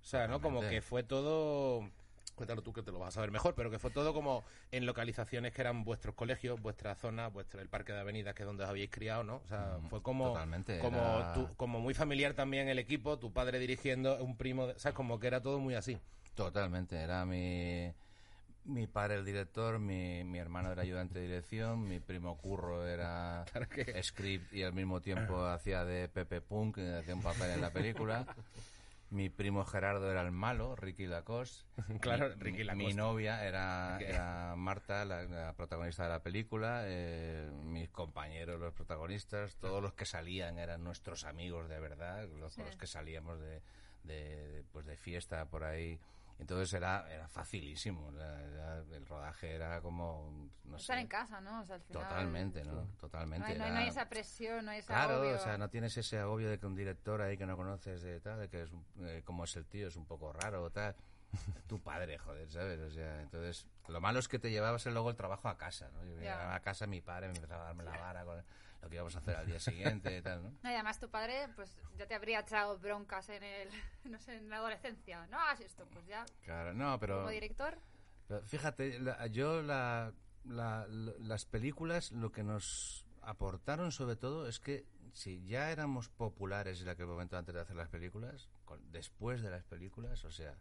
O 0.00 0.04
sea, 0.04 0.26
¿no? 0.26 0.40
Como 0.40 0.60
que 0.60 0.80
fue 0.80 1.02
todo... 1.02 1.88
Cuéntalo 2.40 2.62
tú 2.62 2.72
que 2.72 2.82
te 2.82 2.90
lo 2.90 2.98
vas 2.98 3.08
a 3.08 3.10
saber 3.16 3.30
mejor, 3.30 3.54
pero 3.54 3.70
que 3.70 3.78
fue 3.78 3.90
todo 3.90 4.14
como 4.14 4.44
en 4.70 4.86
localizaciones 4.86 5.52
que 5.52 5.60
eran 5.60 5.84
vuestros 5.84 6.14
colegios, 6.14 6.58
vuestra 6.58 6.94
zona, 6.94 7.28
vuestro 7.28 7.60
el 7.60 7.68
parque 7.68 7.92
de 7.92 8.00
avenidas 8.00 8.34
que 8.34 8.44
es 8.44 8.46
donde 8.46 8.64
os 8.64 8.70
habíais 8.70 8.88
criado, 8.90 9.22
¿no? 9.24 9.42
O 9.44 9.46
sea, 9.46 9.76
Mm, 9.78 9.88
fue 9.90 10.02
como 10.02 10.28
totalmente, 10.28 10.78
como 10.78 11.18
era- 11.20 11.34
tú- 11.34 11.50
como 11.58 11.80
muy 11.80 11.92
familiar 11.92 12.32
también 12.32 12.68
el 12.68 12.78
equipo, 12.78 13.18
tu 13.18 13.30
padre 13.30 13.58
dirigiendo, 13.58 14.16
un 14.24 14.38
primo, 14.38 14.68
de- 14.68 14.78
¿sabes? 14.78 14.94
Como 14.96 15.20
que 15.20 15.26
era 15.26 15.42
todo 15.42 15.58
muy 15.58 15.74
así. 15.74 15.98
Totalmente, 16.34 16.96
era 16.96 17.26
mi, 17.26 17.92
mi 18.64 18.86
padre 18.86 19.16
el 19.16 19.24
director, 19.26 19.78
mi, 19.78 20.24
mi 20.24 20.38
hermano 20.38 20.72
era 20.72 20.80
ayudante 20.80 21.18
de 21.18 21.26
dirección, 21.26 21.86
mi 21.86 22.00
primo 22.00 22.38
Curro 22.38 22.86
era 22.86 23.44
Claro 23.52 23.68
que- 23.68 24.02
script 24.02 24.50
y 24.54 24.62
al 24.62 24.72
mismo 24.72 25.02
tiempo 25.02 25.44
hacía 25.44 25.84
de 25.84 26.08
Pepe 26.08 26.40
Punk, 26.40 26.78
hacía 26.78 27.14
un 27.14 27.20
papel 27.20 27.50
en 27.50 27.60
la 27.60 27.70
película. 27.70 28.24
Mi 29.10 29.28
primo 29.28 29.64
Gerardo 29.64 30.08
era 30.10 30.22
el 30.22 30.30
malo, 30.30 30.76
Ricky 30.76 31.06
Lacoste. 31.06 31.64
Claro, 32.00 32.28
Mi- 32.28 32.34
Ricky 32.42 32.62
Lacoste. 32.64 32.86
Mi 32.86 32.94
novia 32.94 33.44
era, 33.44 34.54
Marta, 34.56 35.04
la, 35.04 35.24
la 35.24 35.52
protagonista 35.54 36.04
de 36.04 36.08
la 36.10 36.22
película. 36.22 36.82
eh, 36.84 37.50
mis 37.64 37.88
compañeros, 37.90 38.60
los 38.60 38.72
protagonistas, 38.72 39.56
todos 39.56 39.82
los 39.82 39.94
que 39.94 40.06
salían 40.06 40.58
eran 40.58 40.84
nuestros 40.84 41.24
amigos 41.24 41.68
de 41.68 41.80
verdad, 41.80 42.28
los 42.38 42.54
Sí. 42.54 42.62
los 42.62 42.76
que 42.76 42.86
salíamos 42.86 43.40
de, 43.40 43.62
de, 44.04 44.62
pues 44.72 44.86
de 44.86 44.96
fiesta 44.96 45.44
por 45.46 45.64
ahí. 45.64 45.98
Entonces 46.40 46.72
era, 46.72 47.06
era 47.12 47.28
facilísimo. 47.28 48.10
era- 48.12 48.40
era- 48.42 48.78
el 48.96 49.06
rodaje 49.06 49.54
era 49.54 49.80
como, 49.80 50.48
no 50.64 50.76
Estar 50.76 50.96
sé. 50.96 51.02
en 51.02 51.08
casa, 51.08 51.40
¿no? 51.40 51.60
O 51.60 51.64
sea, 51.64 51.76
al 51.76 51.82
final, 51.82 52.02
Totalmente, 52.02 52.64
¿no? 52.64 52.86
Totalmente. 52.98 53.46
No 53.46 53.52
hay, 53.52 53.58
no 53.58 53.64
hay- 53.64 53.70
era- 53.70 53.78
no 53.78 53.84
hay 53.84 53.88
esa 53.88 54.08
presión, 54.08 54.64
no 54.64 54.70
hay 54.70 54.78
ese 54.78 54.88
Claro, 54.88 55.14
agobio. 55.16 55.36
o 55.36 55.38
sea, 55.38 55.58
no 55.58 55.68
tienes 55.68 55.96
ese 55.96 56.18
agobio 56.18 56.48
de 56.50 56.58
que 56.58 56.66
un 56.66 56.74
director 56.74 57.20
ahí 57.20 57.36
que 57.36 57.46
no 57.46 57.56
conoces 57.56 58.02
de 58.02 58.20
tal, 58.20 58.40
de 58.40 58.48
que 58.48 58.62
es 58.62 58.72
un- 58.72 58.84
eh, 59.06 59.22
como 59.24 59.44
es 59.44 59.54
el 59.56 59.66
tío, 59.66 59.88
es 59.88 59.96
un 59.96 60.06
poco 60.06 60.32
raro 60.32 60.62
o 60.64 60.70
tal. 60.70 60.96
Tu 61.68 61.78
padre, 61.80 62.18
joder, 62.18 62.50
¿sabes? 62.50 62.80
O 62.80 62.90
sea, 62.90 63.20
entonces, 63.20 63.66
lo 63.88 64.00
malo 64.00 64.18
es 64.18 64.26
que 64.26 64.38
te 64.38 64.50
llevabas 64.50 64.84
luego 64.86 65.10
el 65.10 65.16
trabajo 65.16 65.48
a 65.48 65.56
casa, 65.56 65.88
¿no? 65.92 66.04
Yo 66.04 66.14
Ya. 66.16 66.20
llegaba 66.22 66.54
a 66.56 66.60
casa, 66.60 66.86
mi 66.86 67.00
padre 67.00 67.28
me 67.28 67.34
empezaba 67.34 67.62
a 67.62 67.66
darme 67.66 67.84
la 67.84 67.96
vara 67.98 68.24
con 68.24 68.42
lo 68.82 68.88
que 68.88 68.94
íbamos 68.96 69.14
a 69.16 69.18
hacer 69.18 69.36
al 69.36 69.46
día 69.46 69.60
siguiente 69.60 70.16
y 70.16 70.22
tal, 70.22 70.42
¿no? 70.42 70.50
No, 70.62 70.70
y 70.70 70.74
además 70.74 70.98
tu 70.98 71.08
padre, 71.10 71.48
pues 71.54 71.76
ya 71.98 72.06
te 72.06 72.14
habría 72.14 72.40
echado 72.40 72.78
broncas 72.78 73.28
en 73.28 73.42
el, 73.42 73.68
no 74.04 74.18
sé, 74.20 74.36
en 74.36 74.48
la 74.48 74.56
adolescencia. 74.56 75.26
No 75.26 75.38
hagas 75.38 75.60
esto, 75.60 75.86
pues 75.92 76.06
ya, 76.06 76.24
Claro, 76.44 76.72
no, 76.72 76.98
pero... 76.98 77.18
como 77.18 77.30
director. 77.30 77.78
Pero 78.28 78.42
fíjate, 78.42 78.98
la- 79.00 79.26
yo 79.26 79.60
la, 79.62 80.12
la- 80.44 80.86
la- 80.88 81.12
las 81.18 81.44
películas 81.44 82.12
lo 82.12 82.32
que 82.32 82.42
nos 82.44 83.04
aportaron 83.22 83.92
sobre 83.92 84.16
todo 84.16 84.48
es 84.48 84.60
que 84.60 84.86
si 85.12 85.44
ya 85.46 85.70
éramos 85.72 86.08
populares 86.08 86.80
en 86.80 86.88
aquel 86.88 87.06
momento 87.06 87.36
antes 87.36 87.54
de 87.54 87.60
hacer 87.60 87.76
las 87.76 87.88
películas, 87.88 88.48
con- 88.64 88.90
después 88.92 89.42
de 89.42 89.50
las 89.50 89.64
películas, 89.64 90.24
o 90.24 90.30
sea, 90.30 90.56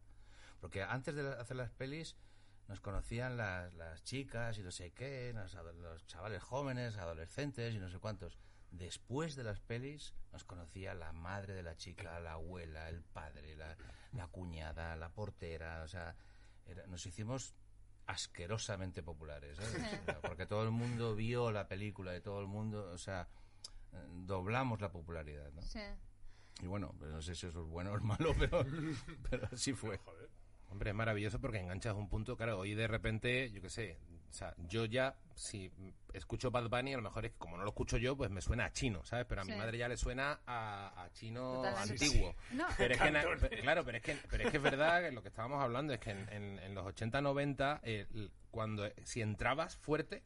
porque 0.59 0.83
antes 0.83 1.15
de 1.15 1.25
hacer 1.35 1.55
las 1.55 1.69
pelis 1.69 2.17
nos 2.69 2.79
conocían 2.79 3.35
las, 3.35 3.73
las 3.73 4.03
chicas 4.05 4.57
y 4.57 4.63
no 4.63 4.71
sé 4.71 4.91
qué, 4.91 5.33
los, 5.33 5.53
los 5.75 6.05
chavales 6.07 6.41
jóvenes, 6.41 6.95
adolescentes 6.97 7.73
y 7.75 7.79
no 7.79 7.89
sé 7.89 7.99
cuántos. 7.99 8.37
Después 8.71 9.35
de 9.35 9.43
las 9.43 9.59
pelis 9.59 10.13
nos 10.31 10.43
conocía 10.45 10.93
la 10.93 11.11
madre 11.11 11.53
de 11.55 11.63
la 11.63 11.75
chica, 11.75 12.19
la 12.19 12.33
abuela, 12.33 12.87
el 12.87 13.01
padre, 13.01 13.55
la, 13.55 13.75
la 14.13 14.27
cuñada, 14.27 14.95
la 14.95 15.09
portera, 15.09 15.81
o 15.83 15.87
sea, 15.87 16.15
era- 16.65 16.85
nos 16.87 17.05
hicimos 17.05 17.55
asquerosamente 18.05 19.03
populares, 19.03 19.57
sea, 19.57 20.21
porque 20.21 20.45
todo 20.45 20.63
el 20.63 20.71
mundo 20.71 21.15
vio 21.15 21.51
la 21.51 21.67
película 21.67 22.15
y 22.15 22.21
todo 22.21 22.39
el 22.41 22.47
mundo, 22.47 22.89
o 22.91 22.97
sea, 22.97 23.27
eh, 23.93 23.97
doblamos 24.25 24.81
la 24.81 24.91
popularidad, 24.91 25.51
¿no? 25.53 25.61
Sí. 25.63 25.79
Y 26.61 26.67
bueno, 26.67 26.93
pues 26.99 27.11
no 27.11 27.21
sé 27.21 27.35
si 27.35 27.47
eso 27.47 27.61
es 27.63 27.67
bueno 27.67 27.91
o 27.93 27.97
es 27.97 28.03
malo, 28.03 28.35
pero, 28.37 28.65
pero 29.29 29.47
así 29.51 29.73
fue. 29.73 29.97
Joder. 29.97 30.29
Hombre, 30.69 30.91
es 30.91 30.95
maravilloso 30.95 31.39
porque 31.41 31.59
enganchas 31.59 31.95
un 31.95 32.07
punto, 32.09 32.37
claro, 32.37 32.59
hoy 32.59 32.75
de 32.75 32.87
repente, 32.87 33.49
yo 33.51 33.61
qué 33.61 33.69
sé, 33.69 33.97
o 34.29 34.33
sea, 34.33 34.53
yo 34.67 34.85
ya, 34.85 35.15
si 35.33 35.71
escucho 36.13 36.51
Bad 36.51 36.69
Bunny, 36.69 36.93
a 36.93 36.97
lo 36.97 37.01
mejor 37.03 37.25
es 37.25 37.31
que 37.31 37.37
como 37.39 37.57
no 37.57 37.63
lo 37.63 37.69
escucho 37.69 37.97
yo, 37.97 38.15
pues 38.15 38.29
me 38.29 38.41
suena 38.41 38.65
a 38.65 38.71
chino, 38.71 39.03
¿sabes? 39.03 39.25
Pero 39.27 39.41
a 39.41 39.45
mi 39.45 39.55
madre 39.55 39.79
ya 39.79 39.87
le 39.87 39.97
suena 39.97 40.39
a, 40.45 41.03
a 41.03 41.11
chino 41.13 41.53
Totalmente. 41.63 42.05
antiguo. 42.05 42.35
No, 42.51 42.67
Pero 42.77 42.93
es, 42.93 43.01
que, 43.01 43.09
claro, 43.61 43.83
pero 43.83 43.97
es 43.97 44.03
que, 44.03 44.17
pero 44.29 44.43
es 44.43 44.51
que 44.51 44.57
es 44.57 44.63
verdad 44.63 45.01
que 45.01 45.11
lo 45.11 45.23
que 45.23 45.29
estábamos 45.29 45.63
hablando 45.63 45.91
es 45.93 45.99
que 45.99 46.11
en, 46.11 46.29
en- 46.31 46.59
en 46.59 46.75
los 46.75 46.85
80-90, 46.85 47.79
eh, 47.83 48.05
l- 48.13 48.29
cuando 48.51 48.87
si 49.03 49.21
entrabas 49.21 49.75
fuerte, 49.77 50.21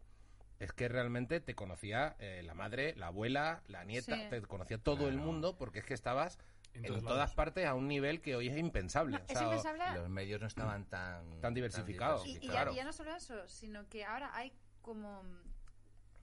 es 0.59 0.71
que 0.73 0.87
realmente 0.89 1.39
te 1.39 1.55
conocía 1.55 2.15
eh, 2.19 2.41
la 2.43 2.53
madre, 2.53 2.93
la 2.97 3.07
abuela, 3.07 3.63
la 3.67 3.83
nieta, 3.85 4.15
Sí. 4.15 4.27
te 4.29 4.41
conocía 4.41 4.77
todo 4.77 5.07
el 5.07 5.17
mundo 5.17 5.57
porque 5.57 5.79
es 5.79 5.85
que 5.85 5.93
estabas 5.93 6.37
En 6.73 6.85
en, 6.85 7.03
todas 7.03 7.33
partes 7.35 7.65
a 7.65 7.75
un 7.75 7.87
nivel 7.87 8.21
que 8.21 8.35
hoy 8.35 8.47
es 8.47 8.57
impensable. 8.57 9.17
no, 9.17 9.23
o 9.23 9.27
es 9.27 9.37
sea, 9.37 9.43
impensable. 9.43 9.99
Los 9.99 10.09
medios 10.09 10.41
no 10.41 10.47
estaban 10.47 10.85
tan... 10.85 11.39
Tan 11.39 11.53
diversificados. 11.53 12.25
Y, 12.25 12.39
claro. 12.39 12.73
y 12.73 12.75
ya 12.75 12.83
no 12.83 12.93
solo 12.93 13.15
eso, 13.15 13.47
sino 13.47 13.87
que 13.89 14.05
ahora 14.05 14.31
hay 14.35 14.51
como. 14.81 15.23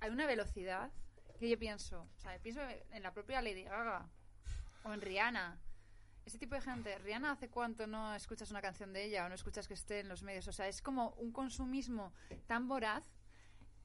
Hay 0.01 0.11
una 0.11 0.27
velocidad 0.27 0.91
que 1.39 1.49
yo 1.49 1.59
pienso. 1.59 2.07
O 2.17 2.21
sea, 2.21 2.39
pienso 2.39 2.61
en 2.93 3.03
la 3.03 3.13
propia 3.13 3.43
Lady 3.43 3.65
Gaga 3.65 4.09
o 4.85 4.93
en 4.93 5.01
Rihanna. 5.01 5.59
Ese 6.27 6.39
tipo 6.39 6.55
de 6.55 6.61
gente. 6.61 6.99
Rihanna, 6.99 7.33
¿hace 7.33 7.49
cuánto 7.49 7.87
no 7.87 8.15
escuchas 8.15 8.51
una 8.51 8.61
canción 8.61 8.93
de 8.93 9.05
ella 9.05 9.27
o 9.27 9.29
no 9.29 9.35
escuchas 9.35 9.67
que 9.67 9.75
esté 9.75 10.01
en 10.01 10.09
los 10.09 10.23
medios? 10.23 10.47
O 10.49 10.53
sea, 10.53 10.69
es 10.69 10.83
como 10.83 11.11
un 11.13 11.33
consumismo 11.33 12.13
tan 12.47 12.69
voraz 12.69 13.03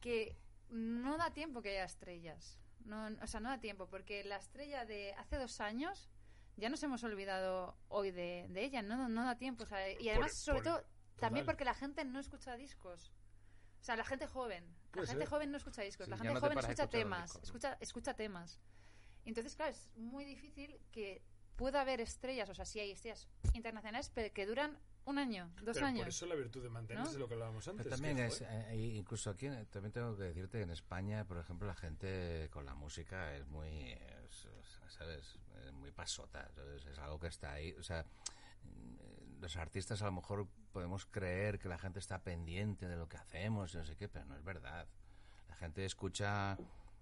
que 0.02 0.38
no 0.70 1.18
da 1.18 1.32
tiempo 1.32 1.62
que 1.62 1.70
haya 1.70 1.86
estrellas. 1.86 2.60
No, 2.84 3.08
o 3.22 3.28
sea, 3.28 3.40
no 3.40 3.50
da 3.50 3.60
tiempo, 3.60 3.88
porque 3.88 4.24
la 4.24 4.36
estrella 4.36 4.86
de 4.86 5.14
hace 5.16 5.38
dos 5.38 5.60
años 5.60 6.10
ya 6.58 6.70
nos 6.70 6.82
hemos 6.84 7.04
olvidado 7.04 7.78
hoy 7.88 8.12
de, 8.12 8.48
de 8.50 8.64
ella, 8.64 8.82
no, 8.82 9.08
no 9.10 9.24
da 9.26 9.38
tiempo. 9.38 9.64
o 9.64 9.68
sea, 9.68 9.92
y 9.92 10.10
además, 10.10 10.32
Por- 10.32 10.38
sobre 10.38 10.62
por- 10.64 10.82
todo, 10.82 10.86
también 11.18 11.44
total. 11.46 11.54
porque 11.56 11.66
la 11.66 11.74
gente 11.74 12.06
no 12.06 12.20
escucha 12.20 12.56
discos. 12.56 13.12
O 13.82 13.84
sea, 13.86 13.96
la 13.96 14.04
gente 14.04 14.26
joven. 14.28 14.66
La 14.94 15.06
gente 15.06 15.26
joven 15.26 15.52
no 15.52 15.58
escucha 15.58 15.82
discos. 15.84 16.06
Sí, 16.06 16.12
la 16.12 16.18
gente 16.18 16.34
no 16.34 16.40
joven 16.40 16.58
escucha 16.58 16.90
temas. 16.90 17.24
discos, 17.24 17.42
¿no? 17.42 17.44
escucha, 17.46 17.78
escucha 17.82 18.14
temas. 18.16 18.60
Entonces, 19.26 19.56
claro, 19.56 19.72
es 19.72 19.90
muy 19.96 20.26
difícil 20.26 20.80
que 20.92 21.22
pueda 21.56 21.82
haber 21.82 22.02
estrellas, 22.02 22.50
o 22.50 22.54
sea, 22.56 22.66
sí 22.66 22.80
hay 22.80 22.92
estrellas 22.92 23.28
internacionales, 23.54 24.12
pero 24.14 24.34
que 24.34 24.46
duran 24.46 24.78
un 25.06 25.18
año, 25.20 25.50
dos 25.64 25.76
Pero 25.76 25.86
años. 25.88 26.00
por 26.02 26.08
eso 26.10 26.26
la 26.26 26.36
virtud 26.36 26.64
de 26.64 26.70
mantenerse 26.70 27.14
¿No? 27.14 27.20
lo 27.20 27.28
que 27.28 27.34
hablábamos 27.36 27.68
antes. 27.68 27.84
Pero 27.86 27.96
también 27.96 28.20
es, 28.20 28.42
eh, 28.42 28.76
y 28.76 28.98
incluso 28.98 29.30
aquí, 29.30 29.46
en- 29.48 29.66
también 29.68 29.92
tengo 29.92 30.16
que 30.18 30.24
decirte 30.24 30.58
que 30.58 30.64
en 30.64 30.72
España, 30.72 31.26
por 31.26 31.38
ejemplo, 31.38 31.68
la 31.68 31.76
gente 31.76 32.50
con 32.52 32.66
la 32.66 32.74
música 32.76 33.36
es 33.36 33.46
muy, 33.48 33.70
es- 33.70 34.46
es- 34.46 34.80
¿sabes? 34.94 35.40
Es 35.66 35.72
muy 35.74 35.92
pasota, 35.92 36.50
¿sabes? 36.56 36.86
es 36.86 36.98
algo 37.00 37.20
que 37.20 37.28
está 37.28 37.54
ahí, 37.54 37.74
o 37.74 37.84
sea, 37.84 38.04
mm, 38.64 39.42
los 39.42 39.56
artistas 39.58 40.02
a 40.02 40.06
lo 40.06 40.12
mejor 40.14 40.48
podemos 40.72 41.06
creer 41.06 41.60
que 41.60 41.70
la 41.70 41.78
gente 41.78 42.00
está 42.00 42.20
pendiente 42.24 42.88
de 42.88 42.96
lo 42.98 43.08
que 43.08 43.18
hacemos 43.18 43.74
y 43.74 43.78
no 43.78 43.86
sé 43.86 43.96
qué, 43.96 44.08
pero 44.10 44.26
no 44.26 44.36
es 44.36 44.44
verdad. 44.44 44.88
La 45.50 45.56
gente 45.56 45.86
escucha 45.86 46.58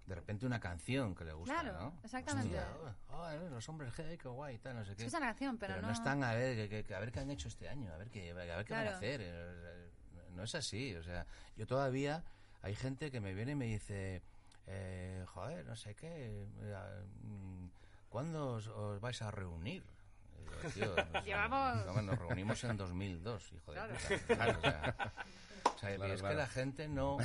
de 0.06 0.14
repente 0.14 0.44
una 0.44 0.60
canción 0.60 1.14
que 1.14 1.24
le 1.24 1.32
gusta, 1.32 1.60
Claro, 1.60 1.80
¿no? 1.80 1.94
exactamente. 2.04 2.58
Hostia, 2.58 2.96
oh, 3.10 3.30
eh, 3.30 3.48
los 3.50 3.68
hombres 3.68 3.94
G, 3.94 4.18
qué 4.18 4.28
guay, 4.28 4.58
tal, 4.58 4.76
no 4.76 4.84
sé 4.84 4.94
qué. 4.96 5.04
Escucha 5.04 5.20
la 5.20 5.26
canción, 5.28 5.56
pero, 5.56 5.74
Pero 5.74 5.86
no 5.86 5.92
están 5.92 6.22
a 6.22 6.34
ver, 6.34 6.68
que- 6.68 6.84
que- 6.84 6.94
a 6.94 6.98
ver 7.00 7.10
qué 7.10 7.20
han 7.20 7.30
hecho 7.30 7.48
este 7.48 7.68
año, 7.68 7.92
a 7.92 7.96
ver 7.96 8.10
qué, 8.10 8.30
a 8.30 8.34
ver 8.34 8.46
qué 8.46 8.52
van 8.52 8.82
a 8.82 8.84
Claro. 8.84 8.96
hacer. 8.96 9.20
eh, 9.22 9.90
No 10.34 10.42
es 10.42 10.54
así, 10.56 10.94
o 10.96 11.02
sea, 11.04 11.26
yo 11.56 11.64
todavía 11.64 12.24
hay 12.60 12.74
gente 12.74 13.12
que 13.12 13.20
me 13.20 13.32
viene 13.34 13.52
y 13.52 13.54
me 13.54 13.66
dice, 13.66 14.20
eh, 14.66 15.24
joder, 15.28 15.64
no 15.64 15.76
sé 15.76 15.94
qué, 15.94 16.44
mm, 17.22 17.66
¿cuándo 18.08 18.54
os, 18.54 18.66
os 18.66 19.00
vais 19.00 19.22
a 19.22 19.30
reunir? 19.30 19.84
Digo, 20.36 20.52
"Tío, 20.74 20.96
nos- 21.14 21.24
Llevamos- 21.24 21.86
no, 21.86 22.02
nos 22.02 22.18
reunimos 22.18 22.62
en 22.64 22.76
2002, 22.76 23.52
hijo 23.52 23.72
de 23.72 23.78
Claro. 23.78 23.94
puta. 23.94 24.34
Claro, 24.34 24.58
o 24.58 24.60
sea, 24.60 24.96
o 25.64 25.78
sea, 25.78 25.90
Claro, 25.96 26.12
es 26.12 26.20
claro. 26.20 26.34
que 26.34 26.40
la 26.42 26.46
gente 26.48 26.88
no... 26.88 27.18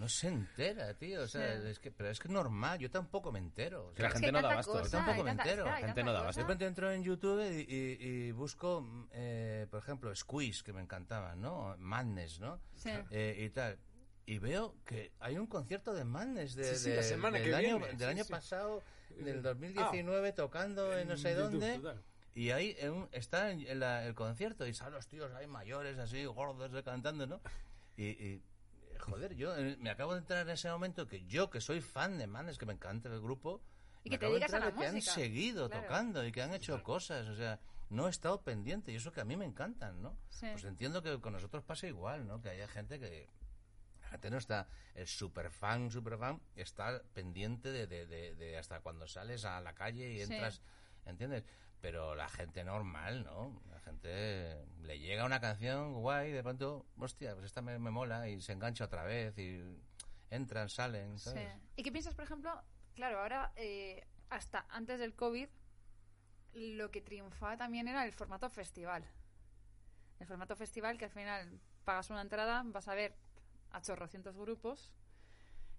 No 0.00 0.08
se 0.08 0.28
entera, 0.28 0.94
tío. 0.94 1.22
O 1.22 1.28
sea, 1.28 1.60
Sí. 1.60 1.68
es 1.68 1.78
que, 1.78 1.90
pero 1.90 2.08
es 2.08 2.18
que 2.18 2.28
es 2.28 2.32
normal. 2.32 2.78
Yo 2.78 2.90
tampoco 2.90 3.30
me 3.30 3.38
entero. 3.38 3.88
o 3.88 3.92
Que 3.92 4.02
la 4.02 4.08
sea, 4.08 4.08
Es 4.08 4.12
gente 4.14 4.26
hay 4.26 4.32
no 4.42 4.48
da 4.48 4.52
abasto. 4.54 4.82
Yo 4.82 4.90
tampoco 4.90 5.22
me 5.24 5.30
entero. 5.32 5.64
La 5.66 5.76
gente 5.76 6.02
no 6.02 6.12
da 6.12 6.20
abasto. 6.20 6.40
de 6.40 6.44
repente 6.46 6.66
entro 6.66 6.90
en 6.90 7.02
YouTube 7.04 7.42
y, 7.42 7.72
y- 7.72 7.98
y 8.28 8.32
busco, 8.32 9.06
eh, 9.12 9.66
por 9.70 9.80
ejemplo, 9.80 10.14
Squeeze, 10.16 10.62
que 10.64 10.72
me 10.72 10.80
encantaban, 10.80 11.40
¿no? 11.40 11.76
Madness, 11.78 12.40
¿no? 12.40 12.60
Sí. 12.76 12.90
Eh, 13.10 13.36
y 13.46 13.50
tal. 13.50 13.78
Y 14.24 14.38
veo 14.38 14.76
que 14.86 15.12
hay 15.20 15.36
un 15.36 15.46
concierto 15.46 15.92
de 15.92 16.04
Madness 16.04 16.54
de, 16.54 16.64
Sí, 16.74 16.84
sí, 16.84 16.90
de- 16.90 16.96
la 16.96 17.02
semana 17.02 17.38
del 17.38 17.48
que 17.50 17.54
año, 17.56 17.78
viene, 17.78 17.88
del 17.88 17.98
sí, 17.98 18.04
año 18.04 18.24
sí. 18.24 18.30
pasado, 18.32 18.82
del 19.18 19.42
2019, 19.42 20.32
tocando 20.32 20.96
en 20.96 21.08
no 21.08 21.16
sé 21.18 21.30
YouTube, 21.34 21.50
dónde. 21.60 21.74
total. 21.76 22.02
Y 22.34 22.50
ahí 22.52 22.74
en 22.78 22.92
un- 22.92 23.08
está 23.12 23.50
en 23.50 23.78
la- 23.80 24.06
el 24.06 24.14
concierto 24.14 24.66
y 24.66 24.72
salen 24.72 24.94
los 24.94 25.08
tíos 25.08 25.30
ahí 25.34 25.46
mayores, 25.46 25.98
así, 25.98 26.24
gordos, 26.24 26.72
eh, 26.72 26.82
cantando, 26.82 27.26
¿no? 27.26 27.40
Y, 27.96 28.04
y, 28.10 28.42
joder, 29.00 29.34
yo 29.34 29.56
eh, 29.56 29.76
me 29.80 29.90
acabo 29.90 30.12
de 30.14 30.20
entrar 30.20 30.46
en 30.46 30.50
ese 30.50 30.70
momento 30.70 31.06
que 31.08 31.24
yo, 31.26 31.50
que 31.50 31.60
soy 31.60 31.80
fan 31.80 32.18
de 32.18 32.26
Manes, 32.26 32.58
que 32.58 32.66
me 32.66 32.72
encanta 32.74 33.08
el 33.08 33.20
grupo, 33.20 33.60
Y 34.04 34.10
me 34.10 34.16
que 34.16 34.18
te 34.18 34.26
acabo 34.26 34.34
de 34.34 34.40
dedicas 34.40 34.54
a 34.54 34.64
la 34.64 34.72
que 34.74 34.86
han 34.86 35.02
seguido 35.02 35.68
Claro. 35.68 35.82
tocando 35.84 36.24
y 36.24 36.32
que 36.32 36.42
han 36.42 36.52
hecho 36.54 36.82
cosas, 36.82 37.26
o 37.28 37.34
sea, 37.36 37.58
no 37.90 38.06
he 38.06 38.10
estado 38.10 38.42
pendiente 38.42 38.92
y 38.92 38.96
eso 38.96 39.10
que 39.12 39.20
a 39.20 39.24
mí 39.24 39.36
me 39.36 39.44
encantan, 39.44 40.00
¿no? 40.00 40.16
Sí. 40.28 40.46
Pues 40.52 40.64
entiendo 40.64 41.02
que 41.02 41.20
con 41.20 41.32
nosotros 41.32 41.64
pasa 41.64 41.86
igual, 41.88 42.26
¿no? 42.26 42.40
Que 42.40 42.50
haya 42.50 42.68
gente 42.68 43.00
que 43.00 43.28
la 44.02 44.08
gente 44.10 44.30
no 44.30 44.38
está, 44.38 44.68
el 44.94 45.06
super 45.06 45.50
fan, 45.50 45.90
super 45.90 46.16
fan, 46.18 46.40
está 46.56 47.02
pendiente 47.14 47.70
de, 47.72 47.86
de- 47.86 48.06
de- 48.06 48.34
de 48.36 48.56
hasta 48.58 48.80
cuando 48.80 49.06
sales 49.08 49.44
a 49.44 49.60
la 49.60 49.74
calle 49.74 50.12
y 50.12 50.16
Sí. 50.24 50.32
entras, 50.32 50.62
¿entiendes? 51.04 51.44
Pero 51.80 52.14
la 52.14 52.28
gente 52.28 52.62
normal, 52.64 53.24
¿no? 53.24 53.60
La 53.80 53.84
gente 53.86 54.66
le 54.82 54.98
llega 54.98 55.24
una 55.24 55.40
canción 55.40 55.94
guay 55.94 56.28
y 56.30 56.32
de 56.32 56.42
pronto, 56.42 56.86
hostia, 56.98 57.32
pues 57.32 57.46
esta 57.46 57.62
me, 57.62 57.78
me 57.78 57.90
mola 57.90 58.28
y 58.28 58.40
se 58.40 58.52
engancha 58.52 58.84
otra 58.84 59.04
vez 59.04 59.36
y 59.38 59.62
entran, 60.30 60.68
salen, 60.68 61.18
Sí. 61.18 61.30
¿sabes? 61.30 61.48
¿Y 61.76 61.82
qué 61.82 61.90
piensas, 61.90 62.14
por 62.14 62.24
ejemplo? 62.24 62.62
Claro, 62.94 63.20
ahora, 63.20 63.52
eh, 63.56 64.06
hasta 64.28 64.66
antes 64.68 64.98
del 64.98 65.14
COVID, 65.14 65.48
lo 66.52 66.90
que 66.90 67.00
triunfaba 67.00 67.56
también 67.56 67.88
era 67.88 68.04
el 68.04 68.12
formato 68.12 68.50
festival. 68.50 69.04
El 70.18 70.26
formato 70.26 70.54
festival 70.56 70.98
que 70.98 71.06
al 71.06 71.10
final 71.10 71.58
pagas 71.84 72.10
una 72.10 72.20
entrada, 72.20 72.62
vas 72.66 72.86
a 72.88 72.94
ver 72.94 73.16
a 73.70 73.80
chorrocientos 73.80 74.36
grupos, 74.36 74.92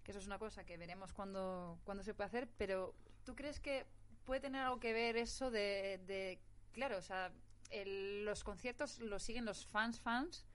que 0.04 0.12
eso 0.12 0.20
es 0.20 0.26
una 0.26 0.40
cosa 0.40 0.66
que 0.66 0.78
veremos 0.78 1.14
cuando, 1.14 1.80
cuando 1.84 2.04
se 2.04 2.14
puede 2.16 2.28
hacer, 2.28 2.50
pero 2.58 2.96
¿tú 3.26 3.36
crees 3.36 3.60
que 3.60 3.86
puede 4.26 4.42
tener 4.42 4.64
algo 4.64 4.80
que 4.80 4.92
ver 4.94 5.18
eso 5.18 5.52
de, 5.52 6.00
de- 6.08 6.40
claro, 6.72 6.98
o 6.98 7.02
sea, 7.02 7.32
el- 7.72 8.26
los 8.26 8.44
conciertos 8.44 9.00
los 9.00 9.24
siguen 9.24 9.46
los 9.46 9.66
fans, 9.66 10.00
fans, 10.00 10.46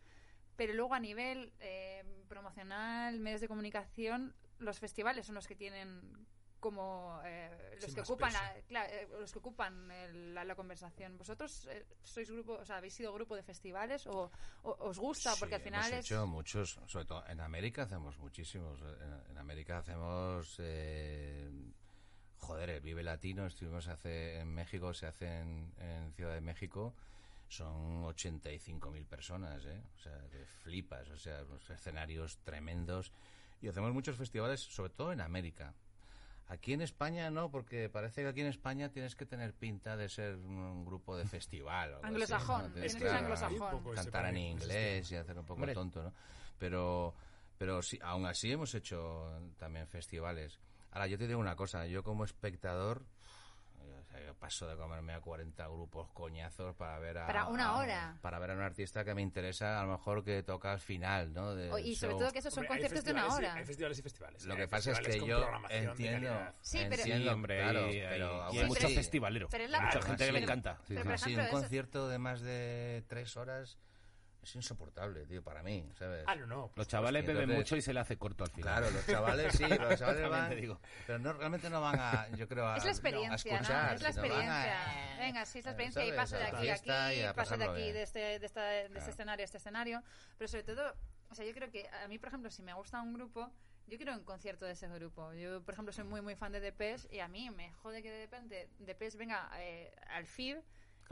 pero 0.57 0.73
luego 0.73 0.95
a 0.95 1.01
nivel 1.01 1.53
eh, 1.61 2.05
promocional, 2.29 3.19
medios 3.21 3.41
de 3.41 3.49
comunicación, 3.49 4.35
los 4.59 4.79
festivales 4.79 5.27
son 5.27 5.35
los 5.35 5.47
que 5.47 5.55
tienen 5.57 6.27
como 6.61 7.21
eh, 7.25 7.51
los 7.83 7.95
que 7.95 8.01
ocupan 8.01 8.33
la, 8.33 8.55
claro, 8.67 8.91
eh, 8.91 9.07
los 9.21 9.31
que 9.31 9.39
ocupan 9.39 9.91
el- 9.91 10.35
la, 10.35 10.43
la 10.45 10.55
conversación. 10.57 11.17
¿Vosotros 11.19 11.69
eh, 11.71 11.85
sois 12.03 12.31
grupo, 12.31 12.55
o 12.55 12.65
sea, 12.65 12.79
habéis 12.79 12.95
sido 12.95 13.13
grupo 13.13 13.37
de 13.37 13.43
festivales 13.43 14.07
o, 14.07 14.31
o- 14.63 14.77
os 14.81 14.99
gusta? 14.99 15.35
Sí, 15.35 15.41
Porque 15.41 15.57
al 15.57 15.61
final 15.61 15.85
hemos 15.93 15.99
es 16.01 16.07
hecho 16.11 16.27
muchos, 16.27 16.81
sobre 16.87 17.05
todo 17.05 17.25
en 17.29 17.41
América 17.41 17.83
hacemos 17.83 18.19
muchísimos. 18.19 18.81
En, 18.81 19.31
en 19.33 19.39
América 19.39 19.79
hacemos, 19.79 20.57
eh, 20.59 21.51
joder, 22.39 22.71
el 22.71 22.81
Vive 22.81 23.03
Latino, 23.03 23.47
estuvimos 23.47 23.89
hace 23.89 24.41
en 24.41 24.49
México, 24.55 24.95
se 24.95 25.07
hace 25.07 25.41
en, 25.41 25.73
en 25.79 26.13
Ciudad 26.13 26.35
de 26.35 26.41
México, 26.41 26.95
son 27.49 28.05
85.000 28.05 29.07
personas, 29.07 29.65
¿eh? 29.65 29.83
O 29.95 29.99
sea, 29.99 30.19
que 30.31 30.45
flipas, 30.47 31.09
o 31.11 31.17
sea, 31.17 31.43
unos 31.45 31.69
escenarios 31.71 32.39
tremendos. 32.45 33.13
Y 33.63 33.69
hacemos 33.69 33.93
muchos 33.93 34.17
festivales, 34.17 34.61
sobre 34.61 34.91
todo 34.91 35.13
en 35.13 35.21
América. 35.21 35.75
Aquí 36.49 36.73
en 36.73 36.81
España 36.81 37.29
no, 37.31 37.51
porque 37.51 37.89
parece 37.89 38.23
que 38.23 38.29
aquí 38.29 38.41
en 38.41 38.47
España 38.47 38.91
tienes 38.91 39.17
que 39.17 39.27
tener 39.27 39.53
pinta 39.53 39.97
de 39.97 40.09
ser 40.09 40.37
un 40.37 40.85
grupo 40.85 41.17
de 41.17 41.27
festival. 41.27 41.95
o 41.95 41.97
así, 41.97 42.07
Anglosajón, 42.07 42.73
ese 42.77 43.01
cantar 43.95 44.27
en 44.27 44.37
inglés 44.37 45.11
y 45.11 45.17
hacer 45.17 45.37
un 45.39 45.45
poco 45.45 45.61
Hombre. 45.61 45.75
tonto, 45.75 46.05
¿no? 46.05 46.13
Pero, 46.59 47.15
pero 47.59 47.83
sí, 47.83 47.99
aún 48.01 48.27
así 48.27 48.53
hemos 48.53 48.73
hecho 48.77 49.41
también 49.59 49.89
festivales. 49.89 50.61
Ahora, 50.97 51.09
yo 51.09 51.19
te 51.19 51.27
digo 51.27 51.39
una 51.39 51.55
cosa, 51.57 51.85
yo 51.85 52.03
como 52.03 52.25
espectador, 52.25 53.05
eh, 53.83 54.01
o 54.01 54.05
sea, 54.11 54.25
yo 54.25 54.33
paso 54.35 54.67
de 54.67 54.77
comerme 54.77 55.13
a 55.13 55.21
40 55.21 55.67
grupos 55.69 56.09
coñazos 56.15 56.75
para 56.75 56.99
ver 56.99 57.19
a... 57.19 57.27
Para 57.27 57.49
una 57.49 57.67
a- 57.67 57.77
hora. 57.77 58.19
para 58.23 58.39
ver 58.39 58.53
a 58.53 58.55
un 58.55 58.63
artista 58.63 59.05
que 59.05 59.15
me 59.15 59.21
interesa, 59.21 59.79
a 59.79 59.85
lo 59.85 59.93
mejor 59.93 60.25
que 60.25 60.43
toca 60.43 60.73
al 60.73 60.81
final, 60.81 61.35
¿no? 61.35 61.53
y 61.79 61.95
sobre 61.97 62.13
show. 62.15 62.21
todo 62.21 62.33
que 62.33 62.39
esos 62.39 62.55
son 62.55 62.65
Hombre, 62.65 62.79
conciertos 62.81 63.05
de 63.05 63.13
una 63.13 63.27
y- 63.27 63.31
hora. 63.31 63.55
Hay 63.57 63.65
festivales 63.67 63.99
y 63.99 64.03
festivales. 64.03 64.47
Lo 64.47 64.55
Hay 64.55 64.61
que 64.61 64.69
pasa 64.69 64.93
es 64.93 65.01
que 65.01 65.21
yo 65.21 65.47
entiendo. 65.69 66.31
Sí, 66.63 66.79
pero- 66.89 67.03
Sí, 67.03 67.11
entiendo, 67.11 67.33
hombre, 67.35 67.59
claro, 67.61 67.89
y, 67.93 68.01
pero 68.01 68.17
y 68.27 68.41
aún 68.41 68.41
hay 68.57 68.59
Sí, 68.61 68.65
mucho 68.65 68.81
pero- 68.81 68.95
festivalero. 68.95 69.49
pero 69.51 69.65
es 69.65 69.71
la- 69.71 69.81
mucha 69.83 70.01
gente 70.01 70.25
que 70.25 70.33
le 70.33 70.39
encanta. 70.43 70.79
Sí, 70.89 70.95
Pero, 70.95 71.03
sí, 71.03 71.09
por 71.09 71.19
sí, 71.19 71.25
ejemplo, 71.25 71.43
un 71.43 71.49
eso- 71.51 71.61
concierto 71.61 72.09
de 72.09 72.19
más 72.19 72.41
de 72.41 73.05
tres 73.07 73.37
horas 73.37 73.77
es 74.49 74.55
insoportable, 74.57 75.27
tío, 75.27 75.43
para 75.43 75.63
mí, 75.63 75.91
¿sabes? 75.99 76.25
Ah, 76.27 76.35
no, 76.37 76.47
no. 76.47 76.71
Los 76.77 76.87
chavales 76.87 77.23
beben 77.27 77.43
entonces- 77.43 77.57
mucho 77.65 77.77
y 77.77 77.83
se 77.83 77.93
le 77.93 78.01
hace 78.01 78.17
corto 78.17 78.45
al 78.45 78.51
final. 78.51 78.79
Claro, 78.79 78.91
los 78.95 79.07
chavales 79.07 79.53
sí, 79.55 79.65
los 79.67 79.69
chavales 79.99 80.31
van, 80.31 80.49
te 80.51 80.55
digo. 80.57 80.81
pero 81.07 81.19
no, 81.19 81.33
realmente 81.33 81.69
no 81.69 81.81
van 81.81 81.99
a, 81.99 82.29
yo 82.37 82.47
creo, 82.47 82.67
a, 82.69 82.77
Es 82.77 82.85
la 82.85 82.91
experiencia, 82.91 83.53
a 83.53 83.57
escuchar, 83.57 83.89
¿no? 83.91 83.95
Es 83.97 84.03
la 84.03 84.09
a- 84.09 84.11
experiencia. 84.11 85.17
Venga, 85.19 85.47
sí, 85.47 85.59
es 85.59 85.65
la 85.65 85.71
experiencia 85.73 86.07
y 86.07 86.13
paso 86.13 86.37
de 86.37 86.45
aquí 86.45 86.57
a 86.57 86.65
y 86.65 86.69
aquí, 86.71 87.23
a 87.23 87.35
paso 87.35 87.57
de 87.57 87.65
aquí, 87.65 87.75
bien. 87.83 87.95
de 87.95 88.03
este, 88.03 88.39
de, 88.39 88.47
esta- 88.47 88.63
de 88.65 88.99
este 88.99 89.11
escenario 89.11 89.43
a 89.43 89.47
este 89.47 89.59
escenario. 89.59 90.03
Pero 90.39 90.49
sobre 90.49 90.63
todo, 90.63 90.95
o 91.31 91.35
sea, 91.35 91.45
yo 91.45 91.53
creo 91.53 91.71
que 91.71 91.89
a 91.89 92.07
mí, 92.09 92.19
por 92.19 92.29
ejemplo, 92.29 92.51
si 92.51 92.63
me 92.63 92.73
gusta 92.75 93.03
un 93.03 93.15
grupo, 93.15 93.51
yo 93.89 93.97
quiero 93.97 94.13
un 94.15 94.25
concierto 94.25 94.65
de 94.65 94.73
ese 94.73 94.87
grupo. 94.89 95.33
Yo, 95.35 95.61
por 95.63 95.75
ejemplo, 95.75 95.93
soy 95.93 96.05
muy, 96.05 96.21
muy 96.23 96.37
fan 96.37 96.53
de 96.53 96.61
Depeche 96.61 97.09
y 97.11 97.19
a 97.19 97.27
mí 97.29 97.51
me 97.51 97.73
jode 97.73 98.01
que 98.03 98.11
de 98.11 98.21
repente 98.23 98.69
Depeche 98.79 99.19
venga 99.19 99.51
eh, 99.59 99.93
al 100.09 100.27
FIB 100.27 100.63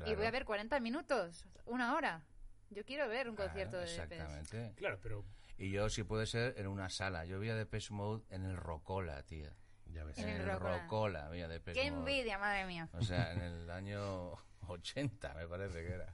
y 0.07 0.15
voy 0.15 0.27
a 0.27 0.31
ver 0.33 0.45
40 0.45 0.79
minutos, 0.81 1.45
una 1.67 1.95
hora. 1.97 2.23
Yo 2.71 2.85
quiero 2.85 3.09
ver 3.09 3.29
un 3.29 3.37
concierto 3.37 3.77
de 3.79 3.87
Depeche. 3.87 4.03
Exactamente. 4.03 4.73
Claro, 4.77 4.99
pero 5.03 5.25
Y 5.59 5.71
yo, 5.71 5.89
si 5.89 6.03
puede 6.03 6.27
ser, 6.27 6.55
en 6.59 6.67
una 6.67 6.89
sala. 6.89 7.25
Yo 7.25 7.39
vi 7.39 7.49
a 7.51 7.55
Depeche 7.55 7.93
Mode 7.95 8.25
en 8.31 8.45
el 8.45 8.57
Rocola, 8.57 9.23
tía. 9.23 9.53
Ya 9.87 10.03
ves. 10.05 10.19
En 10.19 10.29
En 10.29 10.37
el 10.37 10.41
el 10.43 10.53
Rocola. 10.55 10.83
Rocola, 10.83 11.29
vi 11.31 11.43
a 11.43 11.49
Depeche 11.49 11.81
¡Qué 11.81 11.91
Mode. 11.91 12.01
envidia, 12.01 12.39
madre 12.39 12.67
mía! 12.67 12.89
O 12.93 13.03
sea, 13.03 13.33
en 13.33 13.41
el 13.43 13.71
año 13.71 14.33
80, 14.67 15.35
me 15.35 15.47
parece 15.47 15.83
que 15.85 15.93
era. 15.93 16.13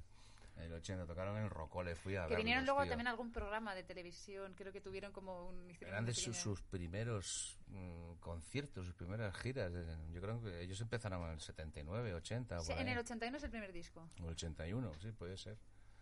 En 0.57 0.64
el 0.66 0.74
80 0.74 1.07
tocaron 1.07 1.38
en 1.38 1.44
el 1.44 1.48
Rocola 1.51 1.90
y 1.90 1.94
fui 1.94 2.16
a 2.16 2.26
Que 2.26 2.36
vinieron 2.36 2.66
luego 2.66 2.82
tío. 2.82 2.90
también 2.90 3.07
a 3.07 3.12
algún 3.12 3.32
programa 3.32 3.74
de 3.74 3.82
televisión, 3.82 4.53
creo 4.55 4.70
que 4.70 4.82
tuvieron 4.82 5.11
como 5.11 5.48
un... 5.48 5.74
Eran 5.80 6.05
de 6.05 6.12
sus, 6.12 6.36
sus 6.36 6.61
primeros 6.61 7.59
mm, 7.68 8.16
conciertos, 8.16 8.84
sus 8.84 8.94
primeras 8.94 9.34
giras. 9.38 9.72
Yo 10.12 10.20
creo 10.20 10.42
que 10.42 10.61
ellos 10.61 10.78
empezaron 10.82 11.22
en 11.24 11.30
el 11.30 11.40
79, 11.40 12.12
80. 12.12 12.61
Sí, 12.61 12.72
en 12.76 12.88
el 12.88 12.98
81 12.98 13.38
es 13.38 13.42
el 13.44 13.51
primer 13.51 13.72
disco. 13.72 14.07
O 14.20 14.24
el 14.24 14.32
81, 14.32 14.92
sí, 15.01 15.12
puede 15.12 15.38
ser. 15.38 15.57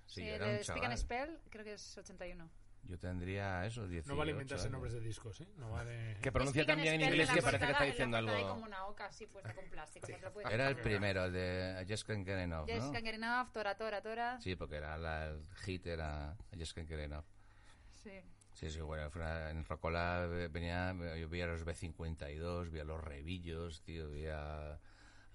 Sí, 0.09 0.22
Sí, 0.22 0.28
era 0.28 0.46
un 0.46 0.52
de 0.56 0.64
Speak 0.64 0.84
and. 0.84 0.96
Spell 0.96 1.38
creo 1.50 1.64
que 1.64 1.74
es 1.74 1.98
81. 1.98 2.50
Yo 2.84 2.98
tendría 2.98 3.66
eso, 3.66 3.86
18 3.86 4.09
No 4.09 4.16
vale 4.16 4.30
inventarse 4.30 4.62
años. 4.62 4.72
nombres 4.72 4.94
de 4.94 5.00
discos, 5.00 5.40
¿eh? 5.42 5.48
No 5.59 5.70
vale... 5.72 6.16
Que 6.22 6.32
pronuncia 6.32 6.64
también 6.64 6.94
en 6.94 7.02
inglés 7.02 7.28
que 7.30 7.42
parece 7.42 7.66
que 7.66 7.72
está 7.72 7.84
diciendo 7.84 8.16
algo. 8.16 8.30
Hay 8.32 8.44
como 8.44 8.64
una 8.64 8.86
oca 8.86 9.06
así 9.06 9.26
puesta 9.26 9.52
con 9.54 9.68
plástico. 9.68 10.06
puedes 10.32 10.50
Era 10.50 10.68
el 10.68 10.76
primero, 10.76 11.24
el 11.26 11.32
de 11.32 11.84
Just 11.88 12.06
Can't 12.06 12.24
Get 12.26 12.38
Enough, 12.38 12.66
¿no? 12.68 12.92
Can't 12.92 13.04
Get 13.04 13.14
Enough, 13.16 13.52
Tora, 13.52 13.76
Tora, 13.76 14.00
Tora. 14.00 14.40
Sí, 14.40 14.56
porque 14.56 14.76
era 14.76 14.96
la, 14.96 15.26
el 15.26 15.46
hit 15.64 15.86
era 15.86 16.34
Just 16.59 16.74
Can't 16.74 16.88
Get 16.88 17.00
Enough. 17.00 17.24
Sí. 17.92 18.12
Sí, 18.54 18.70
sí, 18.70 18.80
bueno, 18.80 19.11
fue 19.11 19.20
una- 19.20 19.50
en 19.50 19.64
Rocola 19.64 20.26
eh, 20.32 20.48
venía, 20.50 20.94
yo 21.16 21.28
vi 21.28 21.42
a 21.42 21.46
los 21.46 21.66
B52, 21.66 22.70
vi 22.70 22.80
a 22.80 22.84
los 22.84 23.02
Revillos, 23.04 23.82
tío, 23.82 24.09
vi 24.11 24.26
a, 24.28 24.78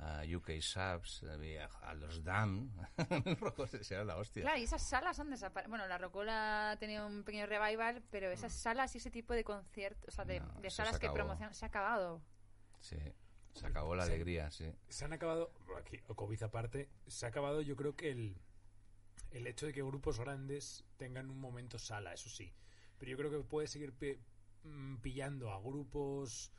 a 0.06 0.24
UK 0.36 0.60
Subs, 0.62 1.24
vi 1.40 1.56
a, 1.58 1.94
los 1.96 2.24
Dam. 2.24 2.70
Era 3.90 4.04
la 4.04 4.18
hostia. 4.18 4.42
Claro, 4.44 4.60
y 4.60 4.64
esas 4.64 4.82
salas 4.88 5.20
han 5.20 5.30
desaparecido. 5.30 5.70
Bueno, 5.70 5.88
la 5.88 5.98
Rocola 5.98 6.72
ha 6.72 6.78
tenido 6.78 7.08
un 7.08 7.24
pequeño 7.24 7.46
revival, 7.46 8.04
pero 8.12 8.30
esas 8.32 8.54
salas 8.54 8.94
y 8.96 8.98
ese 8.98 9.12
tipo 9.12 9.34
de 9.34 9.44
conciertos, 9.44 10.10
o 10.10 10.12
sea, 10.12 10.26
de, 10.26 10.40
No, 10.40 10.54
de 10.62 10.70
salas 10.70 10.96
se 10.96 11.00
que 11.02 11.10
promocionan, 11.10 11.54
se 11.54 11.66
ha 11.66 11.68
acabado. 11.70 12.22
Sí, 12.80 12.98
se 13.54 13.66
acabó 13.68 13.96
la 13.96 14.06
Sí. 14.06 14.12
alegría, 14.12 14.52
sí. 14.52 14.72
Se 14.90 15.06
han 15.06 15.14
acabado, 15.14 15.54
aquí, 15.80 16.00
o 16.08 16.16
COVID 16.16 16.44
aparte, 16.44 16.90
se 17.08 17.26
ha 17.26 17.30
acabado 17.30 17.62
yo 17.62 17.76
creo 17.76 17.96
que 17.96 18.12
el, 18.12 18.36
el 19.32 19.48
hecho 19.48 19.66
de 19.66 19.74
que 19.74 19.82
grupos 19.84 20.20
grandes 20.20 20.84
tengan 20.98 21.30
un 21.30 21.40
momento 21.40 21.80
sala, 21.80 22.14
eso 22.14 22.30
sí. 22.30 22.54
Pero 22.98 23.12
yo 23.12 23.18
creo 23.18 23.32
que 23.32 23.40
puede 23.48 23.68
seguir 23.68 23.94
pi- 23.94 24.20
mm, 24.64 24.98
pillando 24.98 25.52
a 25.52 25.60
grupos 25.60 26.52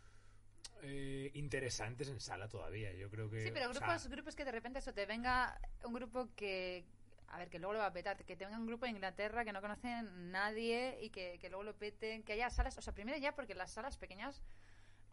eh, 0.83 1.31
interesantes 1.35 2.09
en 2.09 2.21
sala 2.21 2.49
todavía. 2.49 2.93
Yo 2.93 3.11
creo 3.11 3.31
que... 3.31 3.45
Sí, 3.45 3.51
pero 3.53 3.73
sea, 3.73 3.81
grupos, 3.81 4.09
grupos 4.09 4.37
que 4.37 4.45
de 4.45 4.53
repente 4.53 4.79
eso 4.79 4.93
te 4.93 5.07
venga 5.07 5.59
un 5.85 5.93
grupo 5.93 6.29
que 6.35 6.85
a 7.29 7.39
ver, 7.39 7.51
que 7.51 7.59
luego 7.59 7.73
lo 7.73 7.79
va 7.81 7.87
a 7.87 7.93
petar, 7.93 8.25
que 8.25 8.37
tenga 8.37 8.57
un 8.57 8.67
grupo 8.67 8.85
de 8.85 8.93
Inglaterra 8.93 9.45
que 9.45 9.53
no 9.53 9.61
conocen 9.61 10.31
nadie 10.31 10.99
y 11.01 11.11
que, 11.11 11.39
que 11.41 11.49
luego 11.49 11.65
lo 11.65 11.75
peten, 11.75 12.23
que 12.23 12.35
haya 12.35 12.49
salas, 12.49 12.79
o 12.79 12.83
sea, 12.83 12.95
primero 12.95 13.19
ya 13.19 13.35
porque 13.35 13.57
las 13.57 13.73
salas 13.73 13.97
pequeñas 13.97 14.41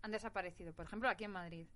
han 0.04 0.12
desaparecido, 0.12 0.72
por 0.74 0.86
ejemplo, 0.86 1.10
aquí 1.10 1.24
en 1.24 1.32
Madrid. 1.32 1.68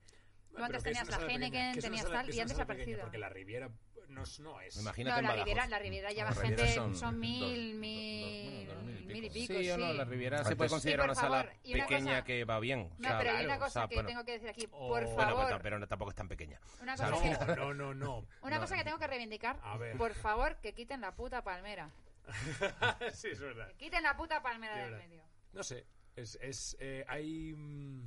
Tú 0.56 0.62
bueno, 0.62 0.76
antes 0.78 0.84
pero 0.84 0.96
tenías 1.06 1.20
la 1.22 1.28
Heineken, 1.34 1.80
tenías 1.80 2.10
tal 2.10 2.34
y 2.34 2.40
han 2.40 2.48
desaparecido. 2.48 3.02
Porque 3.02 3.18
la 3.18 3.30
Riviera 3.30 3.70
no, 4.08 4.24
es- 4.24 4.40
no 4.40 4.62
es... 4.62 4.78
Imagínate 4.78 5.16
No, 5.18 5.22
la 5.22 5.28
Badajoz. 5.30 5.46
Riviera, 5.46 5.68
la 5.68 5.80
Riviera 5.80 6.10
lleva 6.12 6.30
La 6.30 6.36
gente, 6.36 6.74
son 6.74 6.96
son, 6.96 7.12
dos- 7.12 7.20
mil, 7.20 7.72
dos- 7.72 7.80
mil, 7.82 8.66
bueno, 8.68 8.74
dos 8.76 8.84
mil 8.86 8.96
y 9.02 9.06
mil 9.14 9.24
y 9.26 9.30
pico. 9.30 9.48
pico, 9.54 9.60
Sí, 9.60 9.72
o 9.72 9.78
no, 9.78 9.92
sí. 9.92 9.98
la 9.98 10.04
Riviera 10.06 10.44
se 10.46 10.56
puede 10.56 10.70
considerar 10.70 11.06
Sí, 11.08 11.12
una 11.12 11.16
sala 11.22 11.42
una 11.66 11.84
pequeña 11.86 12.12
cosa- 12.14 12.24
que 12.24 12.46
va 12.46 12.60
bien. 12.60 12.80
o 12.80 12.96
No, 13.00 13.08
sea, 13.10 13.18
pero 13.18 13.32
hay 13.32 13.46
una 13.46 13.56
o 13.56 13.60
cosa 13.60 13.70
sea, 13.72 13.88
que 13.90 13.96
pero- 13.98 14.08
tengo 14.08 14.24
que 14.24 14.32
decir 14.32 14.50
aquí, 14.50 14.66
Oh, 14.72 14.88
por 14.88 14.88
bueno, 15.04 15.08
Bueno, 15.16 15.30
favor, 15.32 15.46
pero, 15.48 15.60
pero 15.62 15.80
no- 15.80 15.88
tampoco 15.88 16.12
es 16.12 16.16
tan 16.16 16.28
pequeña. 16.30 16.60
una 16.82 16.94
o 16.94 16.98
cosa, 16.98 17.12
que, 17.46 17.56
No, 17.60 17.74
no, 17.74 17.94
no. 17.94 18.26
una 18.42 18.56
No, 18.56 18.62
cosa 18.62 18.78
que 18.78 18.84
tengo 18.86 18.98
que 19.00 19.08
reivindicar, 19.08 19.60
A 19.62 19.76
ver. 19.78 19.98
por 19.98 20.14
favor, 20.14 20.56
que 20.62 20.74
quiten 20.74 21.02
la 21.02 21.14
puta 21.16 21.44
palmera. 21.44 21.90
sí, 23.14 23.28
es 23.32 23.40
verdad. 23.40 23.68
Que 23.70 23.76
quiten 23.86 24.04
la 24.04 24.16
puta 24.16 24.42
palmera 24.42 24.76
De 24.78 24.84
del 24.84 24.96
medio. 24.98 25.24
No 25.54 25.64
sé, 25.64 25.86
es, 26.16 26.38
es 26.42 26.78
eh, 26.80 27.04
hay 27.08 27.54
mm, 27.54 28.06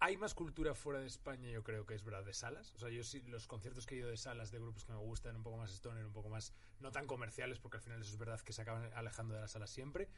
hay 0.00 0.16
más 0.16 0.34
cultura 0.34 0.74
fuera 0.74 0.98
de 0.98 1.06
España, 1.06 1.50
yo 1.50 1.62
creo 1.62 1.84
que 1.84 1.94
es 1.94 2.02
verdad, 2.02 2.24
de 2.24 2.32
salas. 2.32 2.74
O 2.74 2.78
sea, 2.78 2.88
yo 2.88 3.04
sí, 3.04 3.20
los 3.28 3.46
conciertos 3.46 3.86
que 3.86 3.94
he 3.94 3.98
ido 3.98 4.08
de 4.08 4.16
salas 4.16 4.50
de 4.50 4.58
grupos 4.58 4.84
que 4.86 4.92
me 4.92 4.98
gustan, 4.98 5.36
un 5.36 5.42
poco 5.42 5.58
más 5.58 5.70
stoner, 5.70 6.06
un 6.06 6.12
poco 6.12 6.30
más, 6.30 6.54
no 6.80 6.90
tan 6.90 7.06
comerciales, 7.06 7.58
porque 7.58 7.76
al 7.76 7.82
final 7.82 8.00
eso 8.00 8.10
es 8.10 8.18
verdad 8.18 8.40
que 8.40 8.54
se 8.54 8.62
acaban 8.62 8.90
alejando 8.94 9.34
de 9.34 9.42
las 9.42 9.52
salas 9.52 9.68
siempre. 9.68 10.08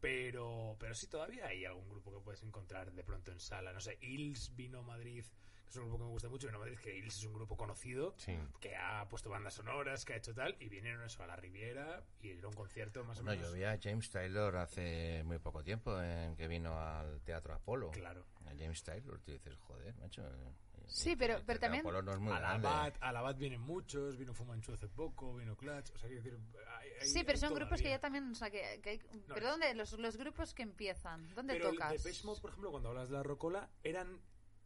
Pero, 0.00 0.76
pero 0.78 0.94
sí, 0.94 1.06
todavía 1.06 1.46
hay 1.46 1.64
algún 1.64 1.88
grupo 1.88 2.12
que 2.12 2.20
puedes 2.20 2.42
encontrar 2.42 2.92
de 2.92 3.04
pronto 3.04 3.30
en 3.30 3.38
sala. 3.38 3.72
No 3.72 3.80
sé, 3.80 3.96
Hills 4.00 4.56
vino 4.56 4.80
a 4.80 4.82
Madrid, 4.82 5.24
es 5.70 5.76
un 5.76 5.84
grupo 5.88 5.98
que 5.98 6.04
me 6.04 6.10
gusta 6.10 6.28
mucho. 6.28 6.46
Vino 6.46 6.56
a 6.58 6.60
Madrid, 6.60 6.78
que 6.78 6.96
Hills 6.96 7.16
es 7.18 7.24
un 7.24 7.34
grupo 7.34 7.56
conocido, 7.56 8.14
Sí. 8.16 8.36
que 8.60 8.74
ha 8.76 9.06
puesto 9.08 9.30
bandas 9.30 9.54
sonoras, 9.54 10.04
que 10.04 10.14
ha 10.14 10.16
hecho 10.16 10.34
tal, 10.34 10.56
y 10.60 10.68
vinieron 10.68 11.02
eso 11.04 11.22
a 11.22 11.26
la 11.26 11.36
Riviera 11.36 12.02
y 12.20 12.30
era 12.30 12.48
un 12.48 12.54
concierto 12.54 13.04
más 13.04 13.18
o 13.20 13.22
Bueno, 13.24 13.36
menos. 13.40 13.50
yo 13.52 13.56
vi 13.56 13.64
a 13.64 13.78
James 13.80 14.10
Taylor 14.10 14.56
hace 14.56 15.22
muy 15.24 15.38
poco 15.38 15.62
tiempo 15.62 16.00
en 16.00 16.36
que 16.36 16.48
vino 16.48 16.78
al 16.78 17.20
Teatro 17.22 17.54
Apolo. 17.54 17.90
Claro. 17.90 18.24
A 18.46 18.50
James 18.58 18.82
Taylor, 18.82 19.20
tú 19.20 19.32
dices, 19.32 19.56
joder, 19.58 19.94
macho. 19.96 20.26
eh, 20.26 20.52
Sí, 20.90 21.10
eh, 21.10 21.16
pero- 21.18 21.36
el 21.36 21.44
pero 21.44 21.60
también- 21.60 21.82
Apolo 21.82 22.00
no 22.00 22.12
es 22.12 22.18
muy 22.18 22.32
a 22.32 22.40
la. 22.40 22.56
Bat, 22.56 22.96
a 23.00 23.12
la 23.12 23.20
Bat 23.20 23.36
vienen 23.36 23.60
muchos, 23.60 24.16
vino 24.16 24.32
Fumanchu 24.32 24.72
hace 24.72 24.88
poco, 24.88 25.34
vino 25.34 25.54
Clutch, 25.54 25.90
o 25.90 25.98
sea, 25.98 26.08
quiero 26.08 26.22
decir, 26.22 26.38
hay- 26.80 26.90
hay- 26.98 27.06
Sí, 27.06 27.24
pero 27.24 27.32
hay 27.32 27.36
son 27.40 27.52
grupos 27.54 27.82
que 27.82 27.90
ya 27.90 27.98
también, 28.00 28.30
o 28.30 28.34
sea, 28.34 28.48
que, 28.50 28.80
que 28.82 28.88
hay... 28.90 28.98
No, 28.98 29.34
pero 29.34 29.46
es- 29.48 29.52
¿dónde? 29.52 29.74
Los, 29.74 29.92
los 29.98 30.16
grupos 30.16 30.54
que 30.54 30.62
empiezan, 30.62 31.28
¿dónde 31.34 31.52
Pero 31.54 31.72
tocas? 31.72 31.92
el 31.92 31.98
Depeche 31.98 32.24
Mode, 32.24 32.40
por 32.40 32.48
ejemplo, 32.50 32.70
cuando 32.70 32.88
hablas 32.88 33.10
de 33.10 33.16
la 33.16 33.22
Rocola, 33.22 33.68
¿eran 33.82 34.18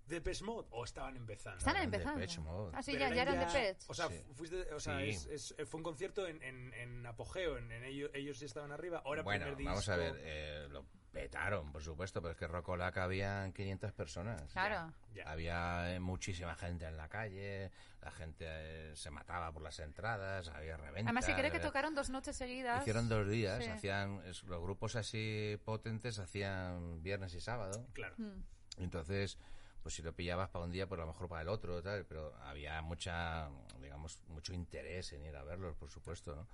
Depeche 0.07 0.45
Mode 0.45 0.69
o 0.71 0.85
estaban 0.85 1.17
empezando? 1.17 1.59
Están 1.59 1.77
eran 1.77 1.85
empezando. 1.87 2.21
Depeche 2.21 2.41
Mode. 2.41 2.73
Ah, 2.75 2.83
sí, 2.83 2.93
ya, 2.93 3.09
ya 3.15 3.23
eran 3.23 3.39
de 3.39 3.47
Pets. 3.47 3.87
O 3.89 3.95
sea, 3.95 4.09
Sí. 4.09 4.23
fuiste, 4.35 4.73
o 4.75 4.81
sea 4.81 4.99
Sí. 4.99 5.09
es- 5.11 5.27
es- 5.59 5.69
fue 5.69 5.79
un 5.79 5.85
concierto 5.85 6.27
en, 6.27 6.43
en, 6.43 6.73
en 6.75 7.07
apogeo, 7.07 7.57
en, 7.59 7.71
en 7.73 7.85
ellos, 7.85 8.11
ellos 8.15 8.39
ya 8.41 8.47
estaban 8.47 8.73
arriba, 8.73 9.03
ahora 9.05 9.23
Bueno, 9.23 9.43
primer 9.45 9.57
disco... 9.57 9.71
vamos 9.71 9.89
a 9.89 9.97
ver, 9.97 10.15
eh, 10.19 10.67
lo 10.71 10.85
petaron, 11.13 11.71
por 11.73 11.83
supuesto, 11.83 12.21
pero 12.23 12.33
es 12.33 12.39
que 12.39 12.47
Rocola 12.47 12.89
habían 12.97 13.53
500 13.53 13.93
personas. 13.93 14.51
Claro. 14.53 14.93
Ya. 15.15 15.31
Había 15.31 15.95
eh, 15.95 16.01
muchísima 16.01 16.55
gente 16.57 16.87
en 16.87 16.97
la 16.97 17.09
calle, 17.09 17.71
la 18.01 18.11
gente 18.11 18.45
eh, 18.49 18.97
se 18.97 19.11
mataba 19.11 19.53
por 19.53 19.63
las 19.63 19.79
entradas, 19.79 20.49
había 20.49 20.77
reventas. 20.79 21.05
Además, 21.05 21.27
sí, 21.27 21.35
creo 21.35 21.53
que 21.53 21.61
tocaron 21.61 21.95
dos 21.95 22.09
noches 22.11 22.35
seguidas. 22.37 22.81
Hicieron 22.81 23.09
dos 23.11 23.29
días, 23.29 23.63
Sí. 23.63 23.71
hacían 23.71 24.23
es- 24.25 24.43
los 24.45 24.61
grupos 24.63 24.97
así 24.97 25.59
potentes 25.65 26.19
hacían 26.19 27.03
viernes 27.03 27.35
y 27.35 27.41
sábado. 27.41 27.87
Claro. 27.93 28.15
Mm. 28.17 28.43
Entonces, 28.79 29.39
pues 29.83 29.95
si 29.97 30.03
lo 30.03 30.13
pillabas 30.15 30.49
para 30.51 30.65
un 30.65 30.71
día, 30.73 30.87
pues 30.89 30.99
a 31.01 31.03
lo 31.05 31.09
mejor 31.13 31.29
para 31.29 31.43
el 31.43 31.49
otro, 31.49 31.83
tal, 31.83 32.05
pero 32.07 32.35
había 32.43 32.81
mucha, 32.83 33.49
digamos, 33.81 34.21
mucho 34.29 34.53
interés 34.55 35.13
en 35.13 35.25
ir 35.25 35.37
a 35.37 35.43
verlos, 35.43 35.77
por 35.77 35.91
supuesto, 35.91 36.35
¿no? 36.37 36.47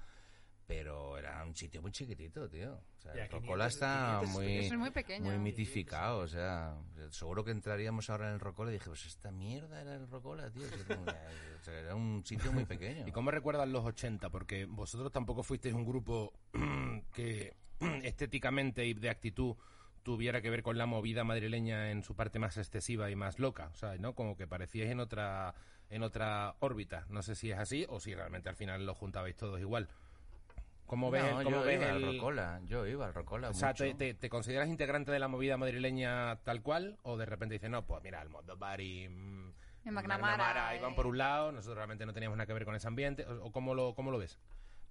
Pero 0.66 1.16
era 1.16 1.42
un 1.46 1.54
sitio 1.56 1.80
muy 1.80 1.90
chiquitito, 1.92 2.46
tío. 2.50 2.74
O 2.74 3.00
sea, 3.00 3.12
el 3.12 3.20
500, 3.28 3.40
Rocola 3.40 3.66
está 3.68 4.18
500 4.20 4.28
muy, 4.30 4.56
Es 4.66 4.76
muy 4.76 4.90
pequeño. 4.90 5.24
muy 5.24 5.38
mitificado, 5.38 6.18
o 6.18 6.28
sea, 6.28 6.76
seguro 7.10 7.42
que 7.42 7.52
entraríamos 7.52 8.10
ahora 8.10 8.28
en 8.28 8.34
el 8.34 8.40
Rocola 8.40 8.70
y 8.70 8.74
dije, 8.74 8.86
pues 8.90 9.06
esta 9.06 9.30
mierda 9.30 9.80
era 9.80 9.94
el 9.94 10.06
Rocola, 10.08 10.50
tío. 10.50 10.68
Si 10.68 10.80
era, 10.80 10.96
un- 10.98 11.08
o 11.08 11.62
sea, 11.64 11.74
era 11.74 11.94
un 11.94 12.22
sitio 12.26 12.52
muy 12.52 12.66
pequeño. 12.66 13.08
¿Y 13.08 13.12
cómo 13.12 13.30
recuerdan 13.30 13.72
los 13.72 13.82
80? 13.84 14.28
Porque 14.28 14.66
vosotros 14.66 15.10
tampoco 15.10 15.42
fuisteis 15.42 15.74
un 15.74 15.86
grupo 15.86 16.34
que 17.14 17.56
estéticamente 18.02 18.84
y 18.84 18.92
de 18.92 19.08
actitud 19.08 19.56
tuviera 20.02 20.40
que 20.40 20.50
ver 20.50 20.62
con 20.62 20.78
la 20.78 20.86
movida 20.86 21.24
madrileña 21.24 21.90
en 21.90 22.02
su 22.02 22.14
parte 22.14 22.38
más 22.38 22.56
excesiva 22.56 23.10
y 23.10 23.16
más 23.16 23.38
loca, 23.38 23.70
o 23.72 23.76
sea, 23.76 23.96
¿no? 23.96 24.14
Como 24.14 24.36
que 24.36 24.46
parecíais 24.46 24.90
en 24.90 25.00
otra 25.00 25.54
en 25.90 26.02
otra 26.02 26.54
órbita. 26.60 27.06
No 27.08 27.22
sé 27.22 27.34
si 27.34 27.50
es 27.50 27.58
así 27.58 27.86
o 27.88 27.98
si 28.00 28.14
realmente 28.14 28.48
al 28.48 28.56
final 28.56 28.84
lo 28.84 28.94
juntabais 28.94 29.36
todos 29.36 29.58
igual. 29.60 29.88
¿Cómo 30.86 31.10
ves, 31.10 31.22
No, 31.22 31.42
cómo 31.44 31.50
yo 31.50 31.62
ves 31.64 31.80
iba 31.80 31.90
al 31.90 32.02
el- 32.02 32.14
Rocola, 32.16 32.60
yo 32.66 32.86
iba 32.86 33.06
al 33.06 33.12
Rocola 33.14 33.50
O 33.50 33.54
sea, 33.54 33.68
mucho. 33.68 33.84
¿te, 33.84 33.94
te, 33.94 34.14
te 34.14 34.28
consideras 34.30 34.68
integrante 34.68 35.12
de 35.12 35.18
la 35.18 35.28
movida 35.28 35.56
madrileña 35.58 36.36
tal 36.44 36.62
cual? 36.62 36.98
¿O 37.02 37.16
de 37.18 37.26
repente 37.26 37.54
dices, 37.54 37.68
no, 37.70 37.84
pues 37.86 38.02
mira, 38.02 38.22
el 38.22 38.30
Mondo 38.30 38.56
Bar 38.56 38.80
y 38.80 39.06
mm, 39.08 39.52
McNamara, 39.84 40.76
iban 40.76 40.92
eh. 40.92 40.94
por 40.96 41.06
un 41.06 41.18
lado, 41.18 41.52
nosotros 41.52 41.76
realmente 41.76 42.06
no 42.06 42.14
teníamos 42.14 42.36
nada 42.38 42.46
que 42.46 42.54
ver 42.54 42.64
con 42.64 42.74
ese 42.74 42.88
ambiente? 42.88 43.26
¿O, 43.26 43.46
o 43.46 43.52
cómo, 43.52 43.74
lo, 43.74 43.94
cómo 43.94 44.10
lo 44.10 44.18
ves? 44.18 44.38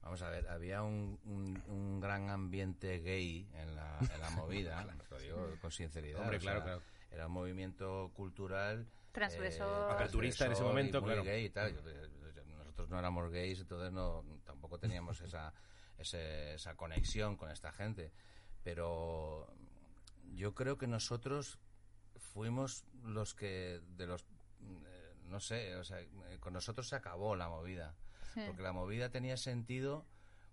Vamos 0.07 0.21
a 0.21 0.29
ver, 0.29 0.47
había 0.47 0.83
un, 0.83 1.19
un, 1.25 1.61
un 1.67 1.99
gran 1.99 2.29
ambiente 2.29 2.99
gay 2.99 3.45
en 3.55 3.75
la, 3.75 3.99
en 3.99 4.21
la 4.21 4.29
movida, 4.29 4.85
lo 5.11 5.19
digo 5.19 5.51
con 5.59 5.69
sinceridad. 5.69 6.21
Hombre, 6.21 6.37
o 6.37 6.39
sea, 6.39 6.63
claro. 6.63 6.81
Era 7.11 7.27
un 7.27 7.33
movimiento 7.33 8.09
cultural. 8.15 8.87
Transgresor. 9.11 9.91
Aperturista 9.91 10.45
en 10.45 10.53
ese 10.53 10.63
momento, 10.63 11.01
muy 11.01 11.09
claro. 11.11 11.23
gay 11.25 11.43
y 11.45 11.49
tal. 11.49 11.75
Nosotros 12.57 12.89
no 12.89 12.97
éramos 12.99 13.29
gays, 13.31 13.59
entonces 13.59 13.91
no, 13.91 14.23
tampoco 14.45 14.79
teníamos 14.79 15.19
esa, 15.19 15.53
ese- 15.97 16.53
esa 16.53 16.75
conexión 16.77 17.35
con 17.35 17.51
esta 17.51 17.73
gente. 17.73 18.13
Pero 18.63 19.53
yo 20.35 20.55
creo 20.55 20.77
que 20.77 20.87
nosotros 20.87 21.59
fuimos 22.17 22.85
los 23.03 23.33
que, 23.35 23.81
de 23.97 24.07
los, 24.07 24.23
eh, 24.61 25.13
no 25.25 25.41
sé, 25.41 25.75
o 25.75 25.83
sea, 25.83 25.99
eh, 25.99 26.37
con 26.39 26.53
nosotros 26.53 26.87
se 26.87 26.95
acabó 26.95 27.35
la 27.35 27.49
movida. 27.49 27.93
Sí. 28.37 28.43
Porque 28.47 28.61
la 28.61 28.71
movida 28.71 29.09
tenía 29.09 29.35
sentido 29.35 30.05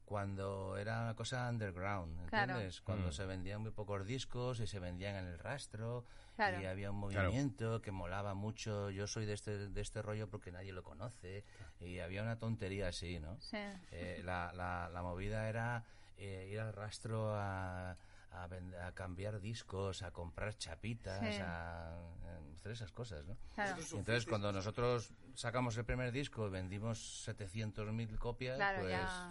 cuando 0.06 0.76
era 0.76 1.02
una 1.02 1.14
cosa 1.14 1.48
underground, 1.48 2.26
Claro. 2.28 2.52
¿entiendes? 2.52 2.80
Cuando 2.80 3.08
Mm. 3.08 3.12
se 3.12 3.26
vendían 3.26 3.60
muy 3.62 3.70
pocos 3.72 4.06
discos 4.06 4.60
y 4.60 4.66
se 4.66 4.78
vendían 4.78 5.16
en 5.16 5.26
el 5.26 5.38
rastro 5.38 6.04
Claro. 6.36 6.60
y 6.60 6.66
había 6.66 6.90
un 6.90 7.08
Claro. 7.10 7.28
movimiento 7.28 7.80
que 7.80 7.90
molaba 7.90 8.34
mucho. 8.34 8.90
Yo 8.90 9.06
soy 9.06 9.24
de 9.26 9.32
este, 9.34 9.68
de 9.68 9.80
este 9.80 10.02
rollo 10.02 10.28
porque 10.28 10.50
nadie 10.52 10.72
lo 10.72 10.82
conoce 10.82 11.44
y 11.80 11.98
había 12.00 12.22
una 12.22 12.38
tontería 12.38 12.88
así, 12.88 13.18
¿no? 13.20 13.38
Sí. 13.40 13.56
Eh, 13.92 14.20
la, 14.24 14.52
la, 14.54 14.88
la 14.92 15.02
movida 15.02 15.48
era 15.48 15.84
eh, 16.16 16.48
ir 16.50 16.60
al 16.60 16.72
rastro 16.72 17.34
a, 17.34 17.96
a, 18.34 18.48
vend- 18.48 18.74
a 18.82 18.92
cambiar 18.92 19.40
discos, 19.40 20.02
a 20.02 20.10
comprar 20.10 20.54
chapitas, 20.56 21.20
Sí. 21.20 21.40
a, 21.40 21.94
a 21.94 22.54
hacer 22.54 22.72
esas 22.72 22.90
cosas, 22.92 23.24
¿no? 23.26 23.36
Claro. 23.54 23.76
Y 23.92 23.96
entonces 23.96 24.26
cuando 24.26 24.52
nosotros 24.52 25.10
sacamos 25.34 25.76
el 25.76 25.84
primer 25.84 26.10
disco, 26.12 26.50
vendimos 26.50 27.26
700.000 27.28 28.18
copias, 28.18 28.56
Claro, 28.56 28.80
pues... 28.80 28.90
ya. 28.92 29.30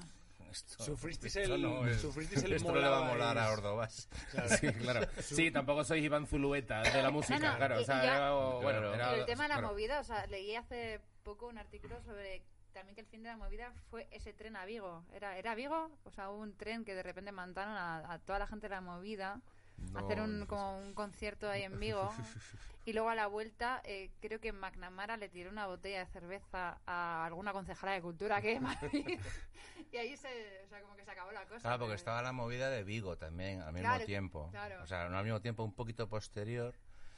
Esto, 0.51 0.83
Sufristeis 0.83 1.35
esto 1.35 1.55
el- 1.55 1.61
no 1.63 1.87
es- 1.87 1.99
sufristeis 1.99 2.43
el 2.43 2.53
esto 2.53 2.71
no 2.71 2.79
le 2.79 2.87
va 2.87 2.97
a 2.99 3.11
molar 3.11 3.37
a 3.39 3.41
molabais. 3.55 3.57
Ordovás. 3.57 4.09
Sí, 4.59 4.67
claro. 4.73 5.07
Sí, 5.19 5.49
tampoco 5.49 5.83
sois 5.83 6.03
Iván 6.03 6.27
Zulueta 6.27 6.83
de 6.83 7.01
la 7.01 7.09
música, 7.09 7.39
No, 7.39 7.51
no, 7.53 7.57
claro. 7.57 7.79
y- 7.79 7.81
O 7.81 7.85
sea, 7.85 8.03
y 8.03 8.05
ya- 8.05 8.15
era- 8.17 8.31
bueno, 8.33 8.61
Claro. 8.79 8.93
era- 8.93 9.15
el 9.15 9.25
tema 9.25 9.43
de 9.43 9.49
la 9.49 9.55
claro. 9.55 9.69
movida, 9.69 9.99
o 9.99 10.03
sea, 10.03 10.27
leí 10.27 10.55
hace 10.55 11.01
poco 11.23 11.47
un 11.47 11.57
artículo 11.57 11.99
sobre 12.03 12.43
también 12.73 12.95
que 12.95 13.01
el 13.01 13.07
fin 13.07 13.23
de 13.23 13.29
la 13.29 13.37
movida 13.37 13.71
fue 13.89 14.07
ese 14.11 14.33
tren 14.33 14.55
a 14.55 14.65
Vigo. 14.65 15.03
¿Era, 15.13 15.37
era 15.37 15.55
Vigo? 15.55 15.89
O 16.03 16.11
sea, 16.11 16.29
hubo 16.29 16.41
un 16.41 16.55
tren 16.57 16.83
que 16.83 16.95
de 16.95 17.03
repente 17.03 17.31
mandaron 17.31 17.73
a, 17.75 18.11
a 18.13 18.19
toda 18.19 18.39
la 18.39 18.47
gente 18.47 18.67
de 18.67 18.75
la 18.75 18.81
movida 18.81 19.39
a 19.95 19.99
hacer 19.99 20.17
No, 20.17 20.23
un, 20.25 20.39
no 20.41 20.47
como 20.47 20.77
un 20.79 20.93
concierto 20.93 21.49
ahí 21.49 21.63
en 21.63 21.79
Vigo. 21.79 22.09
y 22.85 22.93
luego 22.93 23.09
a 23.09 23.15
la 23.15 23.27
vuelta, 23.27 23.81
eh, 23.85 24.09
creo 24.21 24.39
que 24.39 24.51
McNamara 24.51 25.17
le 25.17 25.29
tiró 25.29 25.49
una 25.49 25.67
botella 25.67 25.99
de 25.99 26.05
cerveza 26.07 26.79
a 26.85 27.25
alguna 27.25 27.53
concejala 27.53 27.93
de 27.93 28.01
cultura 28.01 28.41
que 28.41 28.59
Madrid. 28.59 29.19
y 29.91 29.97
ahí 29.97 30.17
se, 30.17 30.63
o 30.65 30.67
sea, 30.69 30.81
como 30.81 30.95
que 30.95 31.03
se 31.05 31.11
acabó 31.11 31.31
la 31.31 31.45
cosa. 31.45 31.59
Claro, 31.61 31.77
porque 31.79 31.89
pero- 31.91 31.95
estaba 31.95 32.21
la 32.21 32.31
movida 32.31 32.69
de 32.69 32.83
Vigo 32.83 33.17
también 33.17 33.61
al 33.61 33.73
mismo 33.73 33.87
Claro, 33.89 34.05
tiempo. 34.05 34.49
claro. 34.51 34.83
O 34.83 34.87
sea, 34.87 35.07
no 35.09 35.17
al 35.17 35.23
mismo 35.23 35.41
tiempo, 35.41 35.63
un 35.63 35.73
poquito 35.73 36.07
posterior. 36.09 36.73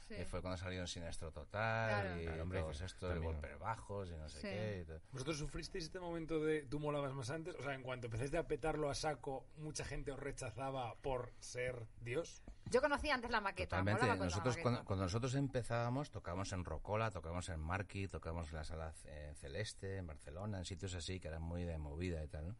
Sí. 0.08 0.14
eh, 0.14 0.24
fue 0.24 0.40
cuando 0.40 0.56
salieron 0.56 0.86
Sinestro 0.86 1.32
Total 1.32 1.88
Claro. 2.02 2.20
y 2.20 2.24
Claro, 2.24 2.42
hombre, 2.44 2.60
todos 2.60 2.80
estos 2.80 3.12
de 3.14 3.18
golpes 3.20 3.58
bajos 3.58 4.08
y 4.08 4.16
no 4.16 4.28
sé 4.28 4.40
Sí. 4.40 4.46
qué. 4.48 4.80
y 4.82 4.84
todo. 4.84 5.00
¿Vosotros 5.12 5.38
sufristeis 5.38 5.84
este 5.84 5.98
momento 6.00 6.38
de 6.38 6.62
tú 6.62 6.78
molabas 6.78 7.12
más 7.12 7.28
antes? 7.30 7.54
O 7.56 7.62
sea, 7.62 7.74
en 7.74 7.82
cuanto 7.82 8.06
empezaste 8.06 8.38
a 8.38 8.46
petarlo 8.46 8.88
a 8.88 8.94
saco, 8.94 9.46
mucha 9.56 9.84
gente 9.84 10.12
os 10.12 10.20
rechazaba 10.20 10.94
por 10.96 11.32
ser 11.40 11.86
Dios. 12.00 12.42
Yo 12.70 12.80
conocí 12.80 13.10
antes 13.10 13.30
la 13.30 13.40
maqueta. 13.40 13.76
Totalmente. 13.78 14.00
con 14.00 14.08
la 14.08 14.24
Nosotros, 14.24 14.54
maqueta. 14.54 14.62
cuando, 14.62 14.84
cuando 14.84 15.04
nosotros 15.04 15.34
empezábamos, 15.34 16.10
tocábamos 16.10 16.52
en 16.52 16.64
Rocola, 16.64 17.10
tocábamos 17.10 17.48
en 17.48 17.60
Marqui, 17.60 18.08
tocábamos 18.08 18.48
en 18.50 18.54
la 18.56 18.64
Sala 18.64 18.92
eh, 19.04 19.32
Celeste, 19.36 19.96
en 19.98 20.06
Barcelona, 20.06 20.58
en 20.58 20.64
sitios 20.64 20.94
así 20.94 21.18
que 21.20 21.28
eran 21.28 21.42
muy 21.42 21.64
de 21.64 21.78
movida 21.78 22.22
y 22.24 22.28
tal, 22.28 22.48
¿no? 22.48 22.56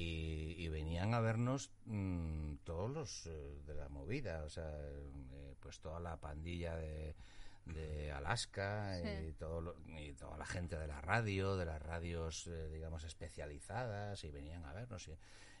Y, 0.00 0.54
y 0.64 0.68
venían 0.68 1.12
a 1.14 1.20
vernos 1.20 1.72
mm, 1.86 2.56
todos 2.62 2.88
los 2.90 3.26
eh, 3.26 3.60
de 3.66 3.74
la 3.74 3.88
movida, 3.88 4.44
o 4.44 4.48
sea, 4.48 4.70
eh, 4.70 5.54
pues 5.58 5.80
toda 5.80 5.98
la 5.98 6.16
pandilla 6.18 6.76
de, 6.76 7.16
de 7.64 8.12
Alaska 8.12 8.96
Sí. 9.02 9.26
y, 9.30 9.32
todo 9.32 9.60
lo- 9.60 9.76
y 9.98 10.12
toda 10.12 10.36
la 10.38 10.46
gente 10.46 10.78
de 10.78 10.86
la 10.86 11.00
radio, 11.00 11.56
de 11.56 11.64
las 11.66 11.82
radios, 11.82 12.46
eh, 12.46 12.68
digamos, 12.68 13.02
especializadas, 13.02 14.22
y 14.22 14.30
venían 14.30 14.64
a 14.66 14.72
vernos 14.72 15.08
y, 15.08 15.12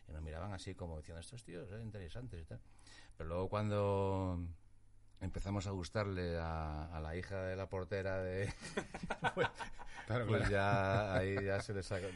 y 0.08 0.12
nos 0.12 0.22
miraban 0.22 0.52
así 0.52 0.74
como 0.74 0.98
diciendo, 0.98 1.20
estos 1.20 1.42
tíos 1.42 1.68
son 1.68 1.82
interesantes 1.82 2.40
y 2.40 2.44
tal. 2.44 2.60
Pero 3.16 3.28
luego 3.30 3.48
cuando 3.48 4.38
empezamos 5.20 5.66
a 5.66 5.70
gustarle 5.70 6.38
a, 6.38 6.84
a 6.96 7.00
la 7.00 7.16
hija 7.16 7.42
de 7.42 7.56
la 7.56 7.68
portera 7.68 8.22
de 8.22 8.52
pues, 9.34 9.48
pues 10.26 10.48
ya 10.48 11.14
ahí 11.14 11.34
ya 11.44 11.60
se 11.60 11.74
les 11.74 11.86
saca- 11.86 12.08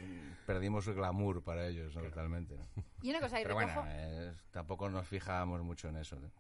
perdimos 0.47 0.87
el 0.87 0.95
glamour 0.95 1.43
para 1.43 1.67
ellos 1.67 1.95
¿no? 1.97 2.03
totalmente 2.03 2.57
¿no? 2.57 2.67
Y 3.03 3.11
una 3.11 3.21
cosa, 3.21 3.41
y 3.41 3.43
pero 3.43 3.59
recojo, 3.59 3.81
bueno 3.81 3.93
eh, 3.95 4.35
tampoco 4.51 4.89
nos 4.89 5.07
fijábamos 5.09 5.63
mucho 5.63 5.89
en 5.89 5.97
eso 5.97 6.19
¿no? 6.21 6.31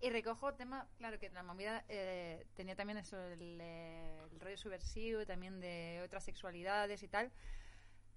y 0.00 0.10
recojo 0.10 0.54
tema, 0.54 0.86
claro, 0.96 1.18
que 1.18 1.28
la 1.30 1.42
movida 1.42 1.84
eh, 1.88 2.46
tenía 2.54 2.76
también 2.76 2.98
eso, 2.98 3.20
el, 3.20 3.60
el 3.60 4.40
rollo 4.40 4.56
subversivo, 4.56 5.26
también 5.26 5.58
de 5.58 6.00
otras 6.04 6.22
sexualidades 6.22 7.02
y 7.02 7.08
tal. 7.08 7.32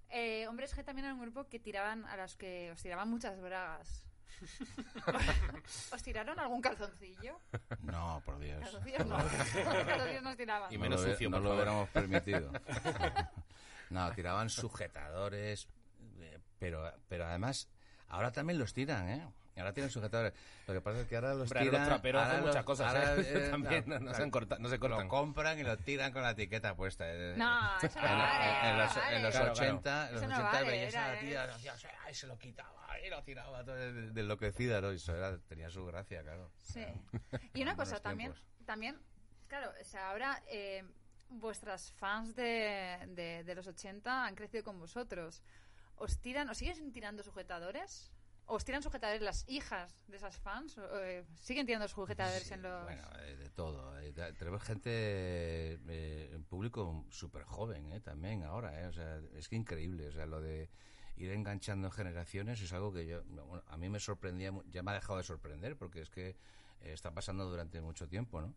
Eh, 0.08 0.46
Hombres 0.46 0.76
G 0.76 0.84
también 0.84 1.06
era 1.06 1.14
un 1.14 1.20
grupo 1.20 1.48
que 1.48 1.58
tiraban 1.58 2.04
a 2.04 2.16
los 2.16 2.36
que 2.36 2.70
os 2.70 2.80
tiraban 2.80 3.08
muchas 3.10 3.40
bragas. 3.40 4.04
¿Os 5.92 6.02
tiraron 6.02 6.38
algún 6.38 6.60
calzoncillo? 6.60 7.38
no 7.82 8.22
por 8.24 8.38
Dios 8.38 8.60
Calzoncillos 8.60 9.06
no. 9.06 9.16
calzoncillos 9.86 10.22
nos 10.22 10.36
tiraban. 10.36 10.72
Y 10.72 10.76
no 10.76 10.82
menos 10.82 11.00
lo, 11.02 11.10
sucio, 11.12 11.30
no 11.30 11.36
por 11.36 11.42
lo 11.44 11.48
favor. 11.50 11.62
hubiéramos 11.62 11.88
permitido 11.90 12.52
no 13.90 14.12
tiraban 14.12 14.48
sujetadores 14.50 15.68
eh, 16.20 16.38
pero 16.58 16.92
pero 17.08 17.26
además 17.26 17.68
ahora 18.08 18.32
también 18.32 18.58
los 18.58 18.72
tiran 18.72 19.08
¿eh? 19.08 19.28
Ahora 19.54 19.74
tienen 19.74 19.90
sujetadores. 19.90 20.32
Lo 20.66 20.72
que 20.72 20.80
pasa 20.80 21.00
es 21.00 21.06
que 21.08 21.14
ahora 21.16 21.34
los 21.34 21.50
ahora 21.52 21.60
tiran. 21.60 21.80
los 21.80 21.88
traperos 21.90 22.22
ahora 22.22 22.32
hacen 22.32 22.40
los- 22.46 22.50
muchas 22.54 22.64
cosas, 22.64 22.86
ahora, 22.88 23.16
¿eh? 23.18 23.48
También, 23.50 23.84
no- 23.86 23.94
no 23.96 24.00
claro, 24.00 24.16
se 24.16 24.22
han 24.22 24.30
corta- 24.30 24.56
no 24.58 24.68
se 24.70 24.78
cortan. 24.78 25.00
Lo 25.02 25.08
compran 25.08 25.58
y 25.58 25.62
lo 25.62 25.76
tiran 25.76 26.10
con 26.10 26.22
la 26.22 26.30
etiqueta 26.30 26.74
puesta. 26.74 27.04
eh. 27.06 27.34
No, 27.36 27.76
eso 27.82 28.00
no 28.00 28.06
En, 28.08 28.18
vale. 28.18 28.70
en 28.70 28.78
los, 28.78 28.94
vale. 28.96 29.16
en 29.16 29.22
los 29.24 29.30
Claro, 29.30 29.52
claro. 29.52 29.72
80, 29.74 30.08
en 30.08 30.14
los 30.14 30.22
Eso 30.22 30.30
no 30.30 30.36
80 30.38 30.52
vale, 30.52 30.70
veías 30.70 30.94
a 30.94 31.08
la 31.12 31.20
tía, 31.20 31.48
"Ay, 32.06 32.14
se 32.14 32.26
lo 32.28 32.38
quitaba 32.38 32.81
y 33.04 33.10
lo 33.10 33.22
tiraba 33.22 33.64
todo 33.64 33.74
de, 33.76 33.92
de 34.10 34.20
enloquecida, 34.20 34.80
¿no? 34.80 34.92
Y 34.92 34.96
eso 34.96 35.14
era, 35.16 35.38
tenía 35.38 35.70
su 35.70 35.84
gracia, 35.86 36.22
claro. 36.22 36.50
Sí. 36.58 36.84
Y 37.54 37.62
una 37.62 37.76
cosa 37.76 38.00
también, 38.00 38.32
tiempos. 38.32 38.64
también, 38.66 38.98
claro, 39.48 39.72
o 39.80 39.84
sea, 39.84 40.10
ahora 40.10 40.42
eh, 40.48 40.84
vuestras 41.28 41.92
fans 41.92 42.34
de, 42.36 42.98
de, 43.08 43.44
de 43.44 43.54
los 43.54 43.66
80 43.66 44.26
han 44.26 44.34
crecido 44.34 44.64
con 44.64 44.78
vosotros. 44.78 45.42
¿Os 45.96 46.18
tiran, 46.18 46.48
os 46.48 46.58
siguen 46.58 46.92
tirando 46.92 47.22
sujetadores? 47.22 48.10
¿O 48.46 48.54
¿Os 48.56 48.64
tiran 48.64 48.82
sujetadores 48.82 49.22
las 49.22 49.44
hijas 49.48 50.04
de 50.08 50.16
esas 50.16 50.36
fans? 50.36 50.76
¿O, 50.76 50.98
eh, 51.00 51.24
¿Siguen 51.36 51.64
tirando 51.64 51.86
sujetadores 51.86 52.42
Sí, 52.42 52.54
en 52.54 52.62
los...? 52.62 52.82
Bueno, 52.84 53.04
eh, 53.20 53.36
de 53.36 53.48
todo. 53.50 53.98
eh, 54.00 54.12
te- 54.12 54.32
Tenemos 54.32 54.62
gente, 54.64 54.90
eh, 55.88 56.30
en 56.34 56.42
público 56.44 57.06
súper 57.10 57.44
joven, 57.44 57.92
eh, 57.92 58.00
también 58.00 58.42
ahora, 58.42 58.80
eh, 58.82 58.86
o 58.88 58.92
sea, 58.92 59.20
es 59.34 59.48
que 59.48 59.54
increíble, 59.56 60.08
o 60.08 60.12
sea, 60.12 60.26
lo 60.26 60.40
de 60.40 60.68
ir 61.16 61.30
enganchando 61.30 61.90
generaciones 61.90 62.60
es 62.60 62.72
algo 62.72 62.92
que 62.92 63.06
yo, 63.06 63.22
bueno, 63.24 63.62
a 63.68 63.76
mí 63.76 63.88
me 63.88 64.00
sorprendía, 64.00 64.50
mu- 64.52 64.62
ya 64.70 64.82
me 64.82 64.90
ha 64.90 64.94
dejado 64.94 65.18
de 65.18 65.24
sorprender, 65.24 65.76
porque 65.76 66.00
es 66.02 66.10
que 66.10 66.28
eh, 66.30 66.36
está 66.92 67.12
pasando 67.12 67.48
durante 67.48 67.80
mucho 67.80 68.08
tiempo, 68.08 68.40
¿no? 68.40 68.54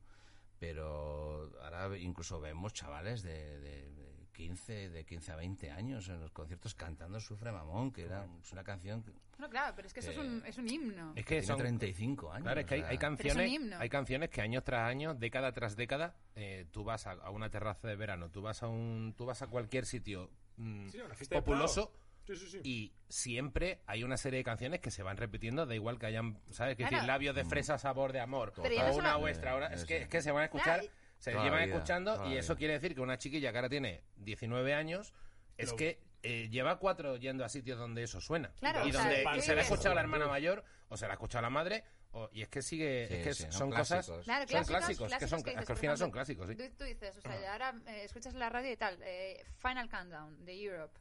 Pero 0.59 1.51
ahora 1.61 1.97
incluso 1.97 2.39
vemos 2.39 2.73
chavales 2.73 3.21
de, 3.23 3.59
de, 3.59 3.91
de 3.91 4.15
15, 4.31 4.89
de 4.89 5.05
15 5.05 5.31
a 5.31 5.35
20 5.35 5.69
años 5.71 6.07
en 6.09 6.19
los 6.21 6.31
conciertos 6.31 6.73
cantando 6.75 7.19
Sufre 7.19 7.51
Mamón, 7.51 7.91
que 7.91 8.03
era, 8.05 8.25
es 8.41 8.51
una 8.53 8.63
canción 8.63 9.03
que 9.03 9.11
No, 9.37 9.49
claro, 9.49 9.73
pero 9.75 9.87
es 9.87 9.93
que 9.93 9.99
eso 9.99 10.11
es, 10.11 10.17
Eh, 10.17 10.21
un, 10.21 10.43
es 10.45 10.57
un 10.57 10.67
himno. 10.69 11.11
Es 11.15 11.25
que 11.25 11.35
tiene 11.39 11.47
son, 11.47 11.57
35 11.57 12.31
años. 12.31 12.43
Claro, 12.43 12.61
es 12.61 12.65
que 12.65 12.75
hay, 12.83 12.97
canciones, 12.97 13.51
himno. 13.51 13.77
hay 13.77 13.89
canciones 13.89 14.29
que 14.29 14.41
año 14.41 14.61
tras 14.63 14.89
año, 14.89 15.13
década 15.13 15.51
tras 15.51 15.75
década, 15.75 16.15
eh, 16.35 16.65
tú 16.71 16.83
vas 16.85 17.05
a, 17.05 17.11
a 17.11 17.29
una 17.31 17.49
terraza 17.49 17.87
de 17.89 17.95
verano, 17.97 18.29
tú 18.31 18.41
vas 18.41 18.63
a 18.63 18.67
un, 18.67 19.13
tú 19.17 19.25
vas 19.25 19.41
a 19.41 19.47
cualquier 19.47 19.85
sitio 19.85 20.29
mm, 20.57 20.87
Sí, 20.89 20.99
populoso. 21.29 21.91
Sí, 22.25 22.35
sí, 22.35 22.47
sí. 22.49 22.59
y 22.63 22.93
siempre 23.07 23.81
hay 23.85 24.03
una 24.03 24.17
serie 24.17 24.37
de 24.37 24.43
canciones 24.43 24.79
que 24.79 24.91
se 24.91 25.03
van 25.03 25.17
repitiendo, 25.17 25.65
da 25.65 25.75
igual 25.75 25.99
que 25.99 26.07
hayan, 26.07 26.39
¿sabes? 26.51 26.75
Que 26.75 26.83
Claro. 26.83 26.95
decir 26.97 27.07
labios 27.07 27.35
de 27.35 27.45
fresa, 27.45 27.77
sabor 27.77 28.11
de 28.13 28.19
amor, 28.19 28.53
Pero 28.61 28.75
o 28.91 28.95
una 28.95 29.15
vuestra, 29.17 29.51
ahora, 29.51 29.67
es 29.67 29.85
que, 29.85 30.01
es 30.03 30.07
que 30.07 30.21
se 30.21 30.31
van 30.31 30.41
a 30.43 30.45
escuchar, 30.45 30.79
Claro, 30.81 30.93
se 31.19 31.31
Toda 31.31 31.43
llevan 31.43 31.63
vida, 31.65 31.75
escuchando 31.75 32.29
y 32.29 32.37
eso 32.37 32.53
vida. 32.53 32.57
quiere 32.59 32.73
decir 32.73 32.95
que 32.95 33.01
una 33.01 33.17
chiquilla 33.17 33.51
que 33.51 33.57
ahora 33.57 33.69
tiene 33.69 34.03
19 34.17 34.73
años 34.73 35.13
es 35.57 35.69
Lo- 35.71 35.75
que 35.77 35.99
eh, 36.23 36.49
lleva 36.49 36.79
cuatro 36.79 37.17
yendo 37.17 37.45
a 37.45 37.49
sitios 37.49 37.77
donde 37.77 38.01
eso 38.01 38.19
suena. 38.19 38.51
Claro, 38.59 38.87
y 38.87 38.91
donde 38.91 39.23
y 39.37 39.41
se 39.41 39.53
la 39.53 39.61
ha 39.61 39.63
escuchado 39.63 39.93
la 39.93 40.01
hermana 40.01 40.27
mayor 40.27 40.63
o 40.89 40.97
se 40.97 41.05
la 41.05 41.11
ha 41.11 41.15
escuchado 41.15 41.43
la 41.43 41.51
madre 41.51 41.83
o- 42.11 42.29
y 42.33 42.41
es 42.41 42.47
que 42.49 42.63
sigue 42.63 43.07
Sí, 43.07 43.13
es 43.13 43.23
que 43.23 43.33
sí, 43.35 43.43
son, 43.43 43.51
son 43.51 43.69
cosas 43.69 43.87
clásicos. 44.07 44.25
Claro, 44.25 44.47
son 44.47 44.63
clásicos, 44.65 44.71
clásicos, 45.07 45.19
que 45.19 45.27
son 45.27 45.41
clásicos 45.41 45.45
que 45.45 45.53
que 45.53 45.59
dices, 45.59 45.69
al 45.69 45.77
final 45.77 45.97
son 45.99 46.11
clásicos 46.11 46.47
sí. 46.49 46.55
Tú, 46.55 46.63
tú 46.79 46.83
dices, 46.85 47.17
o 47.17 47.21
sea, 47.21 47.51
ahora 47.53 47.75
eh, 47.87 48.03
escuchas 48.05 48.33
la 48.33 48.49
radio 48.49 48.71
y 48.71 48.75
tal, 48.77 48.97
eh, 49.03 49.45
Final 49.59 49.87
Countdown 49.87 50.43
de 50.45 50.53
Europe. 50.63 50.99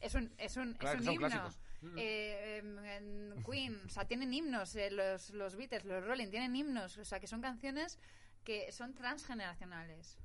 Es 0.00 0.14
un, 0.14 0.32
es 0.38 0.56
un, 0.56 0.74
Claro 0.74 1.00
es 1.00 1.06
un 1.06 1.12
himno. 1.14 1.50
Eh, 1.96 2.58
em, 2.58 2.78
en 2.84 3.44
Queen, 3.44 3.80
o 3.84 3.88
sea, 3.88 4.06
tienen 4.06 4.32
himnos, 4.32 4.74
eh, 4.76 4.90
los, 4.90 5.30
los 5.30 5.56
Beatles, 5.56 5.84
los 5.84 6.04
Rolling, 6.04 6.28
tienen 6.28 6.56
himnos, 6.56 6.96
o 6.96 7.04
sea, 7.04 7.20
que 7.20 7.26
son 7.26 7.42
canciones 7.42 7.98
que 8.42 8.72
son 8.72 8.94
transgeneracionales. 8.94 10.18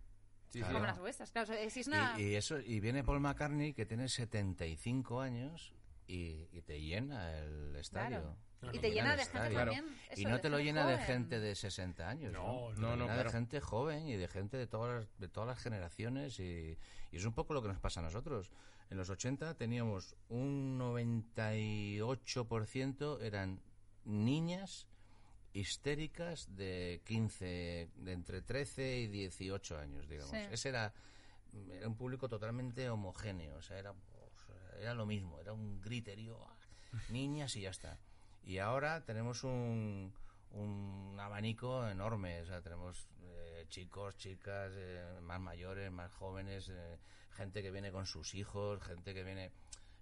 Sí, 0.49 0.59
sí. 0.59 0.63
Como 0.63 0.79
las 0.79 0.99
vuestras, 0.99 1.31
claro. 1.31 1.51
o 1.51 1.55
sea, 1.55 1.69
si 1.69 1.81
es 1.81 1.87
una... 1.87 2.15
Y, 2.17 2.23
y 2.23 2.35
eso 2.35 2.59
y 2.59 2.79
viene 2.79 3.03
Paul 3.03 3.19
McCartney 3.19 3.73
que 3.73 3.85
tiene 3.85 4.09
75 4.09 5.21
años 5.21 5.73
y, 6.07 6.47
y 6.51 6.61
te 6.61 6.81
llena 6.81 7.37
el 7.37 7.75
estadio. 7.75 8.37
Claro. 8.59 8.75
Y 8.75 8.79
te 8.79 8.91
llena 8.91 9.15
de 9.15 9.23
gente 9.23 9.37
estadio. 9.37 9.57
también, 9.57 9.85
y 10.17 10.21
eso, 10.21 10.29
no 10.29 10.41
te 10.41 10.49
lo 10.49 10.59
llena 10.59 10.85
de 10.85 10.97
gente 10.97 11.39
de 11.39 11.55
60 11.55 12.09
años. 12.09 12.33
No, 12.33 12.73
No, 12.73 12.95
no, 12.95 13.07
de 13.07 13.29
gente 13.29 13.61
joven 13.61 14.07
y 14.07 14.17
de 14.17 14.27
gente 14.27 14.57
de 14.57 14.67
todas 14.67 15.01
las, 15.01 15.19
de 15.19 15.29
todas 15.29 15.47
las 15.47 15.59
generaciones 15.59 16.39
y, 16.39 16.77
y 17.11 17.17
es 17.17 17.23
un 17.23 17.33
poco 17.33 17.53
lo 17.53 17.61
que 17.61 17.69
nos 17.69 17.79
pasa 17.79 18.01
a 18.01 18.03
nosotros. 18.03 18.51
En 18.89 18.97
los 18.97 19.09
80 19.09 19.55
teníamos 19.55 20.15
un 20.29 20.79
98% 20.79 23.21
eran 23.21 23.61
niñas 24.05 24.87
histéricas 25.53 26.55
de 26.55 27.01
15, 27.05 27.89
de 27.95 28.11
entre 28.11 28.41
13 28.41 28.99
y 28.99 29.07
18 29.07 29.77
años, 29.77 30.07
digamos. 30.07 30.31
Sí. 30.31 30.37
Ese 30.51 30.69
era, 30.69 30.93
era 31.71 31.87
un 31.87 31.95
público 31.95 32.29
totalmente 32.29 32.89
homogéneo, 32.89 33.57
o 33.57 33.61
sea, 33.61 33.77
era, 33.77 33.93
era 34.79 34.93
lo 34.93 35.05
mismo, 35.05 35.39
era 35.39 35.53
un 35.53 35.81
griterío, 35.81 36.39
¡ah! 36.43 36.55
niñas 37.09 37.55
y 37.55 37.61
ya 37.61 37.69
está. 37.69 37.99
Y 38.43 38.57
ahora 38.57 39.05
tenemos 39.05 39.43
un, 39.43 40.13
un 40.51 41.17
abanico 41.19 41.87
enorme, 41.87 42.41
o 42.41 42.45
sea, 42.45 42.61
tenemos 42.61 43.07
eh, 43.21 43.65
chicos, 43.69 44.17
chicas, 44.17 44.73
eh, 44.75 45.19
más 45.21 45.39
mayores, 45.39 45.91
más 45.91 46.11
jóvenes, 46.11 46.69
eh, 46.69 46.97
gente 47.39 47.61
que 47.61 47.71
viene 47.71 47.91
con 47.91 48.05
sus 48.05 48.35
hijos, 48.35 48.83
gente 48.83 49.13
que 49.13 49.23
viene 49.23 49.51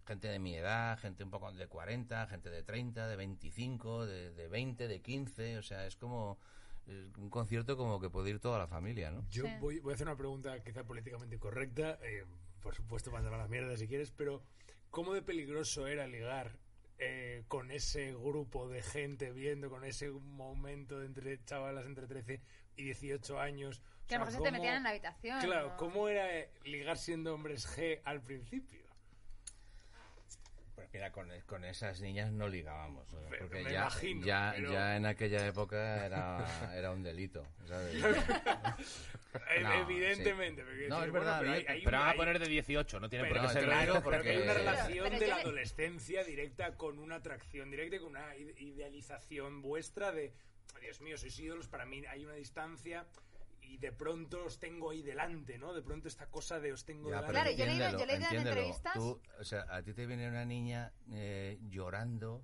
gente 0.07 0.27
de 0.27 0.39
mi 0.39 0.55
edad, 0.55 0.97
gente 0.99 1.23
un 1.23 1.29
poco 1.29 1.51
de 1.51 1.67
40, 1.67 2.25
gente 2.27 2.49
de 2.49 2.63
30, 2.63 3.07
de 3.07 3.15
25, 3.15 4.05
de, 4.07 4.33
de 4.33 4.47
20, 4.47 4.87
de 4.87 5.01
15, 5.01 5.57
o 5.59 5.61
sea, 5.61 5.85
es 5.85 5.95
como 5.97 6.39
eh, 6.87 7.09
un 7.17 7.29
concierto 7.29 7.77
como 7.77 7.99
que 7.99 8.09
puede 8.09 8.31
ir 8.31 8.39
toda 8.39 8.57
la 8.57 8.67
familia, 8.67 9.11
¿no? 9.11 9.23
Yo 9.29 9.43
Sí. 9.43 9.51
voy, 9.59 9.79
voy 9.79 9.91
a 9.91 9.95
hacer 9.95 10.07
una 10.07 10.15
pregunta 10.17 10.63
quizá 10.63 10.83
políticamente 10.83 11.37
correcta, 11.37 11.99
eh, 12.01 12.25
por 12.61 12.73
supuesto 12.73 13.11
mandar 13.11 13.33
a 13.35 13.37
la 13.37 13.47
mierda 13.47 13.77
si 13.77 13.87
quieres, 13.87 14.11
pero 14.11 14.41
¿cómo 14.89 15.13
de 15.13 15.21
peligroso 15.21 15.85
era 15.87 16.07
ligar 16.07 16.57
eh, 16.97 17.43
con 17.47 17.69
ese 17.69 18.13
grupo 18.13 18.67
de 18.67 18.81
gente 18.81 19.31
viendo, 19.31 19.69
con 19.69 19.83
ese 19.83 20.09
momento 20.09 20.99
de 20.99 21.05
entre 21.05 21.43
chavalas 21.45 21.85
entre 21.85 22.07
13 22.07 22.41
y 22.77 22.83
18 22.85 23.39
años? 23.39 23.83
Que 24.07 24.15
a 24.15 24.19
lo 24.19 24.25
mejor 24.25 24.31
se 24.31 24.37
te 24.37 24.49
¿cómo- 24.49 24.51
metían 24.61 24.77
en 24.77 24.83
la 24.83 24.89
habitación. 24.89 25.39
Claro, 25.41 25.67
o- 25.73 25.77
¿cómo 25.77 26.07
era 26.07 26.27
ligar 26.63 26.97
siendo 26.97 27.33
hombres 27.33 27.67
G 27.67 27.99
al 28.05 28.21
principio? 28.21 28.85
Mira, 30.93 31.11
con, 31.11 31.29
con 31.45 31.63
esas 31.65 32.01
niñas 32.01 32.31
no 32.31 32.47
ligábamos. 32.47 33.11
Me- 33.29 33.37
Porque 33.37 33.63
me 33.63 33.71
ya, 33.71 33.81
imagino, 33.81 34.25
ya, 34.25 34.53
pero- 34.55 34.71
ya 34.71 34.95
en 34.95 35.05
aquella 35.05 35.45
época 35.45 36.05
era, 36.05 36.71
era 36.75 36.91
un 36.91 37.03
delito. 37.03 37.45
¿sabes? 37.67 37.93
No, 39.61 39.73
Evidentemente. 39.73 40.61
sí. 40.63 40.67
porque 40.67 40.87
No, 40.89 41.03
es 41.03 41.11
verdad, 41.11 41.39
pero 41.41 41.51
hay- 41.51 41.83
Pero 41.83 41.99
van 41.99 42.09
a 42.09 42.13
poner 42.15 42.39
de 42.39 42.47
18, 42.47 42.99
no 42.99 43.07
tiene 43.09 43.27
por 43.29 43.39
qué 43.41 43.47
ser 43.49 43.59
te 43.61 43.67
lo 43.67 43.71
de 43.75 43.81
digo 43.81 43.93
18, 43.93 44.09
pero 44.09 44.23
que 44.23 44.29
hay 44.31 44.37
una 44.37 44.45
porque- 44.53 44.59
relación 44.63 45.03
Pero 45.09 45.19
de 45.19 45.27
la 45.27 45.35
le- 45.35 45.41
adolescencia 45.43 46.23
directa 46.23 46.75
con 46.75 46.97
una 46.97 47.15
atracción 47.15 47.69
directa 47.69 47.97
y 47.97 47.99
con 47.99 48.09
una 48.09 48.35
ide- 48.35 48.55
idealización 48.59 49.61
vuestra 49.61 50.11
de, 50.11 50.33
Dios 50.81 51.01
mío, 51.01 51.17
sois 51.19 51.37
ídolos, 51.37 51.67
para 51.67 51.85
mí 51.85 52.03
hay 52.07 52.25
una 52.25 52.33
distancia 52.33 53.05
y 53.69 53.77
de 53.77 53.91
pronto 53.91 54.45
os 54.45 54.59
tengo 54.59 54.91
ahí 54.91 55.01
delante, 55.01 55.57
¿no? 55.57 55.73
De 55.73 55.81
pronto 55.81 56.07
esta 56.07 56.27
cosa 56.29 56.59
de 56.59 56.71
os 56.73 56.85
tengo 56.85 57.09
Ya, 57.09 57.21
delante. 57.21 57.27
pero 57.33 57.43
Claro, 57.43 57.57
yo 57.57 57.65
le 57.65 57.71
he 57.71 57.75
ido- 57.75 57.85
entiéndelo, 57.85 57.99
yo 57.99 58.05
le 58.05 58.13
he 58.13 58.17
ido 58.17 58.41
en 58.41 58.47
entrevistas- 58.47 58.93
Tú, 58.93 59.21
o 59.39 59.43
sea, 59.43 59.65
a 59.69 59.81
ti 59.83 59.93
te 59.93 60.05
viene 60.05 60.27
una 60.29 60.45
niña 60.45 60.93
eh, 61.11 61.59
llorando, 61.69 62.43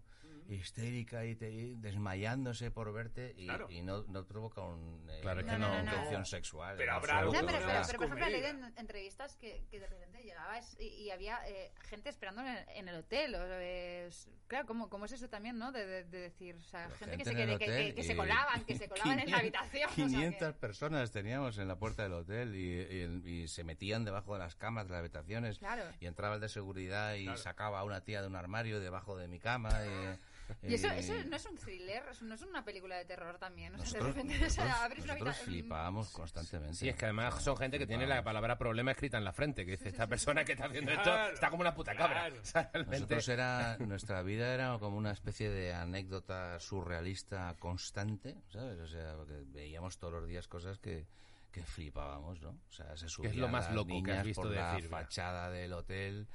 histérica 0.50 1.26
y, 1.26 1.36
te- 1.36 1.52
y 1.52 1.76
desmayándose 1.76 2.72
por 2.72 2.92
verte 2.94 3.34
y, 3.38 3.46
Claro. 3.46 3.68
y 3.70 3.82
no, 3.82 4.04
no 4.08 4.26
provoca 4.26 4.62
un, 4.62 5.08
eh, 5.10 5.20
Claro, 5.22 5.40
es 5.42 5.46
que 5.46 5.52
no, 5.52 5.58
una 5.58 5.68
no, 5.70 5.84
no. 5.84 5.92
intención 5.92 6.26
sexual. 6.26 6.76
Pero 6.78 6.94
habrá 6.94 7.22
No, 7.22 7.32
pero, 7.32 7.46
pero, 7.48 7.58
pero, 7.60 7.74
por 8.00 8.06
ejemplo, 8.06 8.18
comedida. 8.26 8.50
en 8.50 8.64
entrevistas 8.78 9.36
que, 9.38 9.64
que 9.70 9.80
de 9.80 9.88
repente 9.88 10.22
llegabas 10.24 10.76
y, 10.80 10.86
y 10.88 11.12
había 11.12 11.40
eh, 11.48 11.72
gente 11.90 12.10
esperando 12.10 12.42
en 12.42 12.48
el, 12.50 12.66
en 12.76 12.88
el 12.90 12.96
hotel. 12.96 13.36
O, 13.36 13.40
eh, 13.46 14.08
es- 14.08 14.28
claro, 14.48 14.66
¿cómo, 14.68 14.90
¿cómo 14.90 15.06
es 15.06 15.12
eso 15.12 15.30
también, 15.30 15.58
no? 15.58 15.72
De, 15.72 15.86
de- 15.86 16.04
de 16.04 16.20
decir, 16.20 16.56
o 16.56 16.62
sea, 16.62 16.90
gente, 16.92 17.18
que, 17.18 17.26
se, 17.26 17.36
que, 17.36 17.46
que- 17.46 17.54
hotel 17.56 17.96
que 17.96 18.04
se 18.04 18.16
colaban, 18.16 18.64
que 18.66 18.78
se 18.78 18.88
colaban 18.90 19.20
en 19.20 19.32
la 19.32 19.40
500 19.40 19.62
habitación. 19.62 19.90
o 19.90 19.94
sea, 19.94 20.06
que- 20.06 20.12
500 20.12 20.54
personas 20.56 21.12
teníamos 21.12 21.58
en 21.58 21.68
la 21.68 21.78
puerta 21.78 22.04
del 22.04 22.14
hotel 22.14 22.56
y, 22.56 22.82
y- 23.28 23.44
y 23.44 23.48
se 23.48 23.64
metían 23.64 24.06
debajo 24.06 24.34
de 24.34 24.40
las 24.40 24.56
camas 24.56 24.86
de 24.88 24.92
las 24.94 25.00
habitaciones 25.00 25.58
Claro. 25.60 25.84
y 26.00 26.06
entraba 26.06 26.36
el 26.36 26.42
de 26.42 26.50
seguridad 26.50 27.16
y 27.16 27.24
Claro. 27.24 27.38
sacaba 27.38 27.80
a 27.80 27.84
una 27.84 28.02
tía 28.02 28.22
de 28.22 28.28
un 28.28 28.36
armario 28.36 28.80
debajo 28.80 29.18
de 29.18 29.28
mi 29.28 29.40
cama. 29.40 29.70
Y, 29.86 30.20
Y 30.62 30.74
eso, 30.76 30.88
eso 30.92 31.14
no 31.30 31.36
es 31.36 31.46
un 31.46 31.58
thriller, 31.58 32.04
no 32.22 32.36
es 32.36 32.42
una 32.44 32.64
película 32.64 32.96
de 32.98 33.06
terror 33.06 33.38
también. 33.38 33.74
O 33.76 33.78
sea, 33.78 33.86
Nosotros, 34.00 34.16
de 34.16 34.22
repente 34.22 34.46
o 34.46 34.50
sea, 34.50 34.64
nosotros- 34.66 34.84
abres 34.86 35.04
una 35.04 35.14
nosotros 35.14 35.36
habitación- 35.36 35.46
flipábamos 35.62 36.10
constantemente. 36.12 36.76
Sí, 36.76 36.90
es 36.90 36.96
que 36.96 37.06
además 37.06 37.44
son 37.44 37.58
gente 37.58 37.80
que 37.80 37.88
tiene 37.88 38.06
la 38.08 38.24
palabra 38.24 38.58
problema 38.58 38.92
escrita 38.92 39.18
en 39.18 39.24
la 39.24 39.34
frente, 39.34 39.66
que 39.66 39.72
dice, 39.72 39.90
esta 39.90 40.08
persona 40.08 40.44
que 40.46 40.54
está 40.54 40.66
haciendo 40.66 40.92
esto 40.92 41.28
está 41.30 41.50
como 41.50 41.62
una 41.62 41.74
puta 41.74 41.96
cabra. 41.96 42.22
claro. 42.28 42.42
O 42.42 42.46
sea, 42.46 42.70
realmente- 42.74 42.98
Nosotros 43.00 43.30
era, 43.30 43.78
nuestra 43.80 44.22
vida 44.22 44.54
era 44.54 44.78
como 44.80 44.98
una 44.98 45.12
especie 45.12 45.50
de 45.50 45.74
anécdota 45.74 46.60
surrealista 46.60 47.56
constante, 47.60 48.36
¿sabes? 48.50 48.80
O 48.80 48.88
sea, 48.88 49.16
porque 49.16 49.42
veíamos 49.48 49.98
todos 49.98 50.14
los 50.14 50.28
días 50.28 50.48
cosas 50.48 50.78
que, 50.80 51.06
que 51.52 51.64
flipábamos, 51.64 52.42
¿no? 52.42 52.50
O 52.50 52.72
sea, 52.72 52.96
se 52.98 53.08
subían 53.10 53.40
lo 53.40 53.48
más 53.48 53.72
loco 53.72 54.02
que 54.04 54.12
has 54.12 54.24
visto 54.26 54.42
por 54.44 54.52
de 54.52 54.56
la 54.58 54.80
fachada 54.90 55.50
del 55.50 55.74
hotel, 55.74 56.28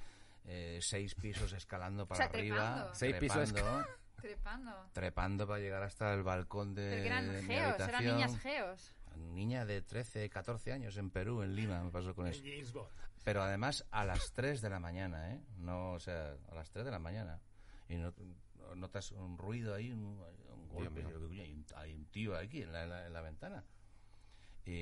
eh, 0.45 0.79
seis 0.81 1.15
pisos 1.15 1.53
escalando 1.53 2.07
para 2.07 2.19
sea, 2.19 2.27
arriba, 2.39 2.57
trepando. 2.57 2.95
Seis 2.95 3.17
pisos 3.17 3.53
trepando, 4.21 4.73
Trepando. 4.93 5.47
para 5.47 5.61
llegar 5.61 5.83
hasta 5.83 6.13
el 6.15 6.23
balcón 6.23 6.75
de, 6.75 6.89
Pero 6.91 7.03
que 7.03 7.07
eran 7.09 7.33
de 7.33 7.43
geos, 7.43 7.81
eran 7.81 8.05
niñas 8.05 8.39
geos. 8.41 8.95
Niña 9.17 9.65
de 9.67 9.83
13, 9.83 10.29
14 10.31 10.73
años 10.73 10.97
en 10.97 11.11
Perú, 11.11 11.43
en 11.43 11.57
Lima, 11.57 11.83
me 11.83 11.91
pasó 11.91 12.15
con 12.15 12.27
eso. 12.29 12.43
Pero 13.25 13.43
además 13.43 13.85
a 13.91 14.05
las 14.05 14.33
3 14.33 14.61
de 14.61 14.71
la 14.71 14.79
mañana, 14.79 15.33
¿eh? 15.35 15.41
No, 15.59 15.93
o 15.93 15.99
sea, 15.99 16.37
a 16.51 16.55
las 16.55 16.71
3 16.71 16.85
de 16.85 16.91
la 16.91 16.99
mañana. 16.99 17.41
Y 17.89 17.97
no- 17.97 18.15
notas 18.77 19.11
un 19.13 19.37
ruido 19.39 19.75
ahí, 19.75 19.91
un, 19.91 20.23
un 20.53 20.69
golpe. 20.69 21.03
mío. 21.03 21.11
Yo 21.11 21.19
digo, 21.19 21.29
"Coño, 21.29 21.43
Hay 21.43 21.53
un, 21.53 21.67
hay 21.77 21.95
un 21.95 22.05
tío 22.07 22.37
aquí 22.37 22.63
en 22.63 22.73
la, 22.73 22.85
en 22.85 22.91
la- 22.91 23.07
en 23.07 23.13
la 23.13 23.21
ventana. 23.23 23.65
Y, 24.65 24.73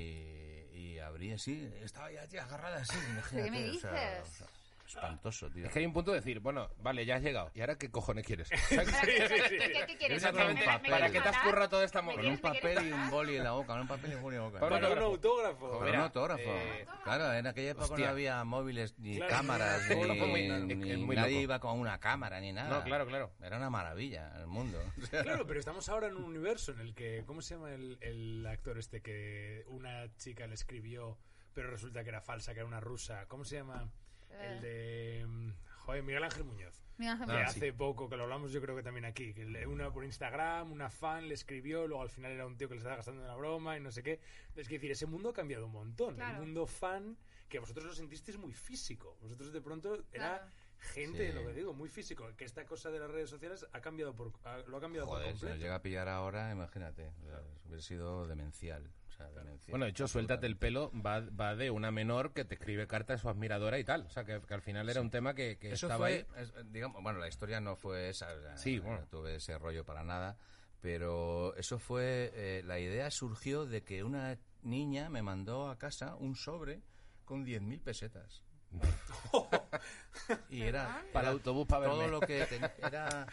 y 0.73 0.99
abrí 0.99 1.31
así, 1.31 1.71
estaba 1.81 2.11
ya 2.11 2.27
tía, 2.27 2.43
agarrada 2.43 2.77
así. 2.81 2.97
imagínate, 3.09 3.51
me 3.51 3.69
o 3.69 3.73
sea, 3.79 3.91
dices? 4.21 4.33
o 4.33 4.37
sea, 4.37 4.47
espantoso, 4.87 5.49
tío. 5.51 5.65
Es 5.65 5.71
que 5.71 5.79
hay 5.79 5.85
un 5.85 5.93
punto 5.93 6.11
de 6.11 6.17
decir, 6.19 6.39
bueno, 6.39 6.69
vale, 6.81 7.05
ya 7.05 7.15
has 7.15 7.21
llegado. 7.21 7.51
¿Y 7.53 7.61
ahora 7.61 7.77
qué 7.77 7.89
cojones 7.91 8.25
quieres? 8.25 8.49
¿Para 8.49 8.85
qué, 8.85 9.27
sí, 9.27 9.35
sí. 9.49 9.57
¿qué- 9.57 9.85
qué 9.87 9.97
quieres? 9.97 10.17
Exactamente. 10.17 10.61
¿Me- 10.65 10.71
me- 10.73 10.79
me 10.79 10.89
¿Para 10.89 11.09
quieres 11.09 11.11
qué 11.11 11.21
te 11.21 11.29
has 11.29 11.37
currado 11.43 11.69
toda 11.69 11.83
esta. 11.85 12.01
Con 12.01 12.25
un 12.25 12.37
papel 12.37 12.87
y 12.87 12.91
un 12.91 13.09
boli 13.09 13.35
en 13.37 13.43
la 13.43 13.51
boca, 13.51 13.67
con 13.67 13.81
un 13.81 13.87
papel 13.87 14.11
y 14.11 14.15
un 14.15 14.21
boli 14.21 14.35
en 14.37 14.41
la 14.43 14.47
boca. 14.49 14.59
Para 14.59 14.89
un 14.89 14.97
autógrafo. 14.99 15.69
Con 15.79 15.89
un 15.89 15.95
autógrafo. 15.95 16.41
eh, 16.43 16.85
claro, 17.03 17.33
en 17.33 17.47
aquella 17.47 17.71
época 17.71 17.97
no 17.97 18.07
había 18.07 18.43
móviles 18.43 18.97
ni 18.99 19.19
cámaras, 19.19 19.81
ni, 19.89 21.15
nadie 21.15 21.41
iba 21.41 21.59
con 21.59 21.79
una 21.79 21.99
cámara 21.99 22.39
ni 22.39 22.51
nada. 22.53 22.69
No, 22.79 22.83
claro, 22.83 23.05
claro. 23.07 23.31
Era 23.41 23.57
una 23.57 23.69
maravilla 23.69 24.33
el 24.39 24.47
mundo. 24.47 24.79
Claro, 25.09 25.45
pero 25.47 25.59
estamos 25.59 25.87
ahora 25.89 26.07
en 26.07 26.15
un 26.15 26.23
universo 26.23 26.71
en 26.71 26.79
el 26.79 26.93
que, 26.93 27.23
¿cómo 27.25 27.41
se 27.41 27.55
llama 27.55 27.73
el, 27.73 27.97
el 28.01 28.45
actor 28.45 28.77
este 28.77 29.01
que 29.01 29.63
una 29.67 30.13
chica 30.17 30.45
le 30.47 30.53
escribió, 30.53 31.17
pero 31.53 31.69
resulta 31.69 32.03
que 32.03 32.09
era 32.09 32.21
falsa, 32.21 32.53
que 32.53 32.59
era 32.59 32.67
una 32.67 32.79
rusa? 32.79 33.25
¿Cómo 33.27 33.43
se 33.45 33.55
llama? 33.55 33.89
El 34.31 34.61
de, 34.61 35.25
mm, 35.27 35.51
joder, 35.79 36.03
Miguel 36.03 36.23
Ángel 36.23 36.43
Muñoz. 36.43 36.83
Mira, 36.97 37.15
Que 37.25 37.31
Ah, 37.31 37.45
hace 37.45 37.73
poco, 37.73 38.09
que 38.09 38.17
lo 38.17 38.23
hablamos 38.23 38.51
yo 38.51 38.59
creo 38.61 38.75
que 38.75 38.81
también 38.81 39.05
aquí, 39.05 39.33
que 39.33 39.45
le- 39.45 39.67
una 39.67 39.91
por 39.91 40.03
Instagram, 40.03 40.71
una 40.71 40.89
fan 40.89 41.27
le 41.27 41.35
escribió, 41.35 41.85
luego 41.87 42.01
al 42.01 42.09
final 42.09 42.31
era 42.31 42.45
un 42.47 42.57
tío 42.57 42.67
que 42.67 42.73
le 42.73 42.79
estaba 42.79 42.95
gastando 42.95 43.21
una 43.23 43.35
broma 43.35 43.77
y 43.77 43.81
no 43.81 43.91
sé 43.91 44.01
qué. 44.01 44.19
Es 44.55 44.67
decir, 44.67 44.89
ese 44.91 45.05
mundo 45.05 45.29
ha 45.29 45.33
cambiado 45.33 45.67
un 45.67 45.73
montón. 45.73 46.15
Claro. 46.15 46.37
El 46.39 46.45
mundo 46.45 46.65
fan, 46.65 47.15
que 47.47 47.59
vosotros 47.59 47.85
lo 47.85 47.93
sentisteis 47.93 48.37
muy 48.37 48.51
físico. 48.53 49.15
Vosotros 49.21 49.53
de 49.53 49.61
pronto 49.61 49.93
era 50.11 50.39
Claro. 50.39 50.51
gente, 50.79 51.27
Sí. 51.31 51.33
lo 51.33 51.45
que 51.45 51.53
digo, 51.53 51.73
muy 51.73 51.87
físico. 51.87 52.29
Que 52.35 52.45
esta 52.45 52.65
cosa 52.65 52.89
de 52.89 52.99
las 52.99 53.11
redes 53.11 53.29
sociales 53.29 53.65
ha 53.71 53.79
cambiado 53.79 54.15
por, 54.15 54.33
ha- 54.43 54.57
lo 54.67 54.77
ha 54.77 54.81
cambiado 54.81 55.07
por 55.07 55.17
Joder, 55.17 55.27
si 55.27 55.33
nos 55.33 55.39
completo. 55.41 55.61
llega 55.61 55.75
a 55.75 55.81
pillar 55.83 56.09
ahora, 56.09 56.51
imagínate. 56.51 57.11
o 57.21 57.25
sea, 57.27 57.41
hubiera 57.65 57.81
sido 57.83 58.25
demencial. 58.25 58.89
Sea, 59.17 59.27
Bueno, 59.69 59.85
de 59.85 59.91
hecho, 59.91 60.07
suéltate 60.07 60.45
el 60.47 60.57
pelo 60.57 60.91
va, 60.93 61.19
va 61.21 61.55
de 61.55 61.71
una 61.71 61.91
menor 61.91 62.33
que 62.33 62.45
te 62.45 62.55
escribe 62.55 62.87
cartas 62.87 63.19
a 63.19 63.21
su 63.23 63.29
admiradora 63.29 63.79
y 63.79 63.83
tal. 63.83 64.01
O 64.05 64.09
sea, 64.09 64.23
que, 64.23 64.41
que 64.41 64.53
al 64.53 64.61
final 64.61 64.87
era 64.89 65.01
un 65.01 65.09
tema 65.09 65.33
que, 65.33 65.57
que 65.57 65.71
Eso 65.71 65.87
estaba 65.87 66.05
fue, 66.07 66.25
ahí. 66.35 66.43
es- 66.43 66.71
digamos, 66.71 67.01
bueno, 67.03 67.19
la 67.19 67.27
historia 67.27 67.59
no 67.59 67.75
fue 67.75 68.09
esa, 68.09 68.31
o 68.33 68.41
sea, 68.41 68.57
Sí, 68.57 68.77
no 68.77 68.83
bueno. 68.83 69.07
tuve 69.09 69.35
ese 69.35 69.57
rollo 69.57 69.83
para 69.85 70.03
nada, 70.03 70.37
pero 70.81 71.55
eso 71.55 71.79
fue, 71.79 72.31
eh, 72.33 72.61
la 72.65 72.79
idea 72.79 73.09
surgió 73.11 73.65
de 73.65 73.83
que 73.83 74.03
una 74.03 74.37
niña 74.61 75.09
me 75.09 75.21
mandó 75.21 75.69
a 75.69 75.77
casa 75.77 76.15
un 76.15 76.35
sobre 76.35 76.81
con 77.25 77.45
10.000 77.45 77.81
pesetas. 77.81 78.43
y 80.49 80.61
era, 80.63 81.01
Para 81.13 81.29
el 81.29 81.29
era 81.29 81.31
autobús 81.31 81.67
para 81.67 81.85
todo 81.85 81.99
verme. 81.99 82.11
lo 82.11 82.19
que 82.21 82.45
ten- 82.45 82.69
era 82.85 83.27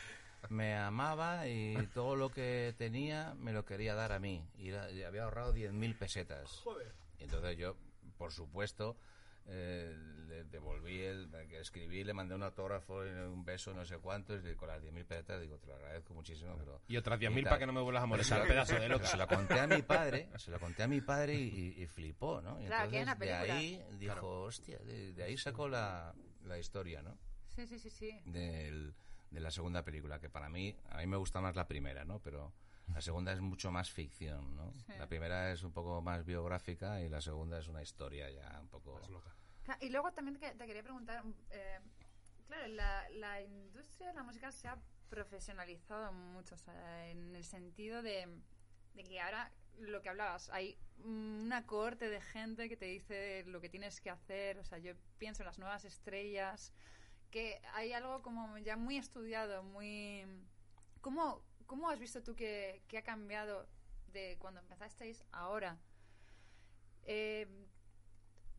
me 0.50 0.74
amaba 0.76 1.46
y 1.48 1.74
todo 1.94 2.16
lo 2.16 2.30
que 2.30 2.74
tenía 2.78 3.34
me 3.34 3.52
lo 3.52 3.64
quería 3.64 3.94
dar 3.94 4.12
a 4.12 4.18
mí 4.18 4.46
y, 4.58 4.70
había 4.72 5.24
ahorrado 5.24 5.54
10.000 5.54 5.98
pesetas. 5.98 6.50
Joder. 6.64 6.92
Y 7.18 7.24
entonces 7.24 7.56
yo, 7.56 7.76
por 8.18 8.32
supuesto, 8.32 8.96
eh, 9.46 9.94
le 10.28 10.44
devolví, 10.44 11.02
el, 11.02 11.32
escribí, 11.60 12.02
le 12.02 12.14
mandé 12.14 12.34
un 12.34 12.42
autógrafo, 12.42 13.04
y 13.04 13.10
un 13.10 13.44
beso, 13.44 13.74
no 13.74 13.84
sé 13.84 13.98
cuántos, 13.98 14.42
y 14.44 14.54
con 14.54 14.68
las 14.68 14.82
10.000 14.82 15.04
pesetas 15.04 15.40
digo, 15.40 15.58
te 15.58 15.66
lo 15.66 15.74
agradezco 15.74 16.14
muchísimo, 16.14 16.56
pero... 16.58 16.80
Y 16.88 16.96
otras 16.96 17.20
10.000 17.20 17.34
tal. 17.34 17.44
para 17.44 17.58
que 17.58 17.66
no 17.66 17.72
me 17.74 17.80
vuelvas 17.82 18.02
a 18.04 18.06
molestar, 18.06 18.46
pedazo 18.48 18.78
de 18.78 18.88
loca. 18.88 19.06
Se 19.06 19.16
lo 19.16 19.26
conté 19.26 19.60
a 19.60 19.66
mi 19.66 19.82
padre, 19.82 20.28
se 20.38 20.50
lo 20.50 20.58
conté 20.58 20.82
a 20.82 20.88
mi 20.88 21.00
padre 21.02 21.34
y, 21.34 21.74
y- 21.76 21.82
y 21.82 21.86
flipó, 21.86 22.40
¿no? 22.40 22.60
Y 22.60 22.66
Claro, 22.66 22.90
que 22.90 23.04
de 23.04 23.32
ahí 23.34 23.82
dijo, 23.98 24.42
hostia, 24.42 24.78
de, 24.78 25.12
de 25.12 25.22
ahí 25.22 25.36
sacó 25.36 25.68
la, 25.68 26.14
la 26.44 26.58
historia, 26.58 27.02
¿no? 27.02 27.16
Sí, 27.54 27.66
sí, 27.66 27.78
sí, 27.78 27.90
sí. 27.90 28.20
Del- 28.24 28.94
de 29.34 29.40
la 29.40 29.50
segunda 29.50 29.84
película, 29.84 30.20
que 30.20 30.30
para 30.30 30.48
mí, 30.48 30.76
a 30.90 30.98
mí 30.98 31.06
me 31.06 31.16
gusta 31.16 31.40
más 31.40 31.56
la 31.56 31.66
primera, 31.66 32.04
¿no? 32.04 32.20
Pero 32.20 32.54
la 32.92 33.00
segunda 33.00 33.32
es 33.32 33.40
mucho 33.40 33.70
más 33.70 33.90
ficción, 33.90 34.54
¿no? 34.54 34.72
Sí. 34.86 34.92
La 34.98 35.08
primera 35.08 35.52
es 35.52 35.62
un 35.62 35.72
poco 35.72 36.00
más 36.02 36.24
biográfica 36.24 37.00
y 37.00 37.08
la 37.08 37.20
segunda 37.20 37.58
es 37.58 37.68
una 37.68 37.82
historia 37.82 38.30
ya 38.30 38.58
un 38.60 38.68
poco... 38.68 38.98
Más 39.00 39.10
loca. 39.10 39.34
Y 39.80 39.88
luego 39.88 40.12
también 40.12 40.38
te, 40.38 40.50
te 40.52 40.66
quería 40.66 40.82
preguntar, 40.82 41.24
eh, 41.50 41.80
claro, 42.46 42.68
la, 42.68 43.08
la 43.10 43.40
industria 43.40 44.08
de 44.08 44.14
la 44.14 44.22
música 44.22 44.52
se 44.52 44.68
ha 44.68 44.78
profesionalizado 45.08 46.12
mucho, 46.12 46.54
o 46.54 46.58
sea, 46.58 47.08
en 47.08 47.34
el 47.34 47.44
sentido 47.44 48.02
de, 48.02 48.28
de 48.94 49.04
que 49.04 49.20
ahora 49.20 49.50
lo 49.78 50.02
que 50.02 50.08
hablabas, 50.08 50.50
hay 50.50 50.78
una 50.98 51.66
corte 51.66 52.08
de 52.08 52.20
gente 52.20 52.68
que 52.68 52.76
te 52.76 52.86
dice 52.86 53.44
lo 53.46 53.60
que 53.60 53.68
tienes 53.68 54.00
que 54.00 54.10
hacer, 54.10 54.58
o 54.58 54.64
sea, 54.64 54.78
yo 54.78 54.92
pienso 55.18 55.42
en 55.42 55.46
las 55.46 55.58
nuevas 55.58 55.84
estrellas, 55.84 56.72
que 57.34 57.60
hay 57.72 57.92
algo 57.92 58.22
como 58.22 58.56
ya 58.58 58.76
muy 58.76 58.96
estudiado, 58.96 59.64
muy... 59.64 60.24
¿Cómo, 61.00 61.42
cómo 61.66 61.90
has 61.90 61.98
visto 61.98 62.22
tú 62.22 62.36
que, 62.36 62.80
que 62.86 62.96
ha 62.98 63.02
cambiado 63.02 63.66
de 64.12 64.36
cuando 64.38 64.60
empezasteis 64.60 65.24
ahora? 65.32 65.76
Eh, 67.06 67.48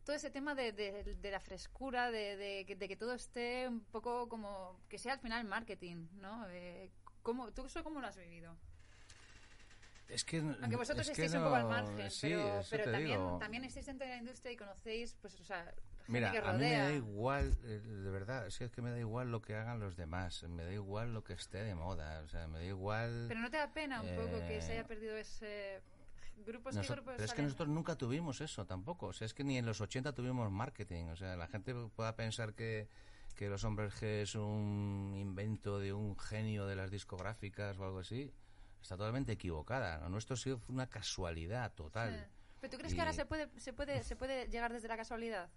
todo 0.04 0.14
ese 0.14 0.30
tema 0.30 0.54
de, 0.54 0.72
de- 0.72 1.14
de 1.14 1.30
la 1.30 1.40
frescura, 1.40 2.10
de, 2.10 2.36
de 2.36 2.66
que- 2.66 2.96
todo 2.96 3.14
esté 3.14 3.66
un 3.66 3.80
poco 3.80 4.28
como 4.28 4.78
que 4.90 4.98
sea 4.98 5.14
al 5.14 5.20
final 5.20 5.46
marketing, 5.46 6.08
¿no? 6.20 6.46
Eh, 6.50 6.90
¿cómo, 7.22 7.50
¿Tú 7.54 7.64
eso 7.64 7.82
cómo 7.82 8.02
lo 8.02 8.08
has 8.08 8.18
vivido? 8.18 8.54
Es 10.08 10.22
que, 10.22 10.38
Aunque 10.38 10.76
vosotros 10.76 11.08
es 11.08 11.16
que 11.16 11.24
estéis 11.24 11.34
un 11.40 11.44
poco 11.44 11.56
al 11.56 11.62
no- 11.62 11.70
margen, 11.70 12.10
sí, 12.10 12.28
pero, 12.28 12.60
pero 12.70 12.84
también, 12.92 13.18
digo. 13.20 13.38
también 13.38 13.64
estáis 13.64 13.86
dentro 13.86 14.06
de 14.06 14.12
la 14.12 14.18
industria 14.20 14.52
y 14.52 14.56
conocéis, 14.58 15.14
pues, 15.14 15.40
o 15.40 15.44
sea, 15.44 15.74
Mira, 16.08 16.30
que 16.32 16.38
a 16.38 16.52
mí 16.52 16.58
me 16.60 16.72
da 16.78 16.92
igual, 16.92 17.56
eh, 17.64 17.80
de 17.80 18.10
verdad, 18.10 18.46
es 18.46 18.58
que, 18.58 18.64
es 18.64 18.70
que 18.70 18.82
me 18.82 18.90
da 18.90 18.98
igual 18.98 19.30
lo 19.30 19.42
que 19.42 19.54
hagan 19.54 19.80
los 19.80 19.96
demás, 19.96 20.42
me 20.44 20.64
da 20.64 20.72
igual 20.72 21.12
lo 21.12 21.24
que 21.24 21.32
esté 21.32 21.64
de 21.64 21.74
moda, 21.74 22.22
o 22.24 22.28
sea, 22.28 22.46
me 22.48 22.58
da 22.58 22.64
igual... 22.64 23.26
Pero 23.28 23.40
no 23.40 23.50
te 23.50 23.56
da 23.56 23.72
pena 23.72 24.00
un 24.02 24.14
poco 24.16 24.38
que 24.46 24.60
se 24.62 24.72
Eh, 24.74 24.78
haya 24.78 24.86
perdido 24.86 25.16
ese 25.16 25.80
grupos 26.44 26.76
que 26.76 26.86
grupos 26.86 27.14
pero 27.16 27.24
es 27.24 27.32
que 27.32 27.42
nosotros 27.42 27.68
nunca 27.68 27.96
tuvimos 27.96 28.40
eso 28.40 28.66
tampoco. 28.66 29.06
O 29.06 29.12
sea, 29.12 29.24
es 29.26 29.34
que 29.34 29.42
ni 29.42 29.58
en 29.58 29.66
los 29.66 29.80
80 29.80 30.12
tuvimos 30.12 30.50
marketing. 30.52 31.06
O 31.06 31.16
sea, 31.16 31.34
la 31.36 31.46
gente 31.48 31.74
pueda 31.96 32.14
pensar 32.14 32.54
que, 32.54 32.88
que 33.34 33.48
Los 33.48 33.64
Hombres 33.64 33.94
G 34.00 34.22
es 34.22 34.34
un 34.34 35.14
invento 35.16 35.78
de 35.80 35.92
un 35.92 36.16
genio 36.18 36.66
de 36.66 36.76
las 36.76 36.90
discográficas 36.90 37.78
o 37.78 37.84
algo 37.84 38.00
así, 38.00 38.32
está 38.82 38.96
totalmente 38.96 39.32
equivocada. 39.32 39.98
Lo 39.98 40.08
nuestro 40.10 40.34
ha 40.34 40.36
sido 40.36 40.60
una 40.68 40.86
casualidad 40.88 41.72
total. 41.72 42.14
Sí. 42.14 42.32
¿Pero 42.60 42.70
tú 42.70 42.76
crees 42.78 42.92
Y- 42.92 42.96
que 42.96 43.00
ahora 43.02 43.12
se 43.12 43.26
puede, 43.26 43.48
se, 43.58 43.72
puede, 43.72 44.02
se 44.04 44.14
puede 44.16 44.46
llegar 44.48 44.72
desde 44.72 44.88
la 44.88 44.96
casualidad? 44.96 45.48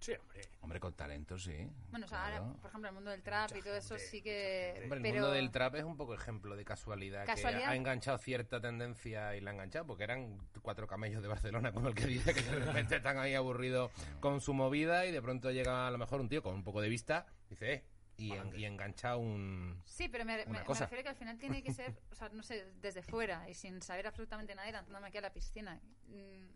Sí, 0.00 0.12
hombre. 0.20 0.40
Hombre, 0.60 0.80
con 0.80 0.92
talento, 0.94 1.38
sí. 1.38 1.68
Bueno, 1.90 2.06
o 2.06 2.08
sea, 2.08 2.18
claro. 2.26 2.44
ahora, 2.44 2.56
por 2.60 2.68
ejemplo, 2.70 2.88
el 2.88 2.94
mundo 2.94 3.10
del 3.10 3.22
trap 3.22 3.50
y 3.56 3.62
todo 3.62 3.74
eso 3.74 3.98
sí 3.98 4.22
que... 4.22 4.80
Hombre, 4.84 4.96
el 4.98 5.02
pero... 5.02 5.14
mundo 5.20 5.30
del 5.32 5.50
trap 5.50 5.74
es 5.76 5.84
un 5.84 5.96
poco 5.96 6.14
ejemplo 6.14 6.56
de 6.56 6.64
casualidad, 6.64 7.26
Casualidad. 7.26 7.62
que 7.64 7.66
ha 7.66 7.74
enganchado 7.74 8.18
cierta 8.18 8.60
tendencia 8.60 9.34
y 9.34 9.40
la 9.40 9.50
ha 9.50 9.54
enganchado, 9.54 9.86
porque 9.86 10.04
eran 10.04 10.38
cuatro 10.62 10.86
camellos 10.86 11.20
de 11.22 11.28
Barcelona, 11.28 11.72
como 11.72 11.88
el 11.88 11.94
que 11.94 12.06
dice 12.06 12.32
que 12.34 12.42
de 12.42 12.58
repente 12.64 12.96
están 12.96 13.18
ahí 13.18 13.34
aburridos 13.34 13.90
con 14.20 14.40
su 14.40 14.54
movida 14.54 15.04
y 15.06 15.10
de 15.12 15.20
pronto 15.22 15.50
llega 15.50 15.86
a 15.88 15.90
lo 15.90 15.98
mejor 15.98 16.20
un 16.20 16.28
tío 16.28 16.42
con 16.42 16.54
un 16.54 16.62
poco 16.62 16.80
de 16.80 16.88
vista, 16.88 17.26
dice, 17.50 17.72
eh, 17.72 17.84
y, 18.18 18.32
en- 18.32 18.54
y 18.58 18.64
engancha 18.66 19.16
un... 19.16 19.80
Sí, 19.84 20.08
pero 20.08 20.24
me, 20.24 20.44
me- 20.46 20.62
refiero 20.64 21.02
que 21.02 21.08
al 21.08 21.16
final 21.16 21.38
tiene 21.38 21.62
que 21.62 21.72
ser, 21.72 21.96
o 22.10 22.14
sea, 22.14 22.28
no 22.28 22.42
sé, 22.42 22.66
desde 22.80 23.02
fuera 23.02 23.48
y 23.48 23.54
sin 23.54 23.80
saber 23.82 24.06
absolutamente 24.06 24.54
nada 24.54 24.68
y 24.68 24.72
lanzándome 24.72 25.08
aquí 25.08 25.18
a 25.18 25.22
la 25.22 25.32
piscina. 25.32 25.80
Mm, 26.08 26.46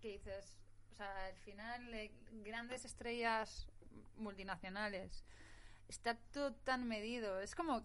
¿Qué 0.00 0.08
dices? 0.08 0.58
O 0.92 0.94
sea, 0.94 1.26
al 1.26 1.36
final, 1.36 1.94
eh, 1.94 2.12
grandes 2.44 2.84
estrellas 2.84 3.66
multinacionales, 4.16 5.24
está 5.88 6.16
todo 6.32 6.52
tan 6.52 6.86
medido. 6.86 7.40
Es 7.40 7.54
como 7.54 7.82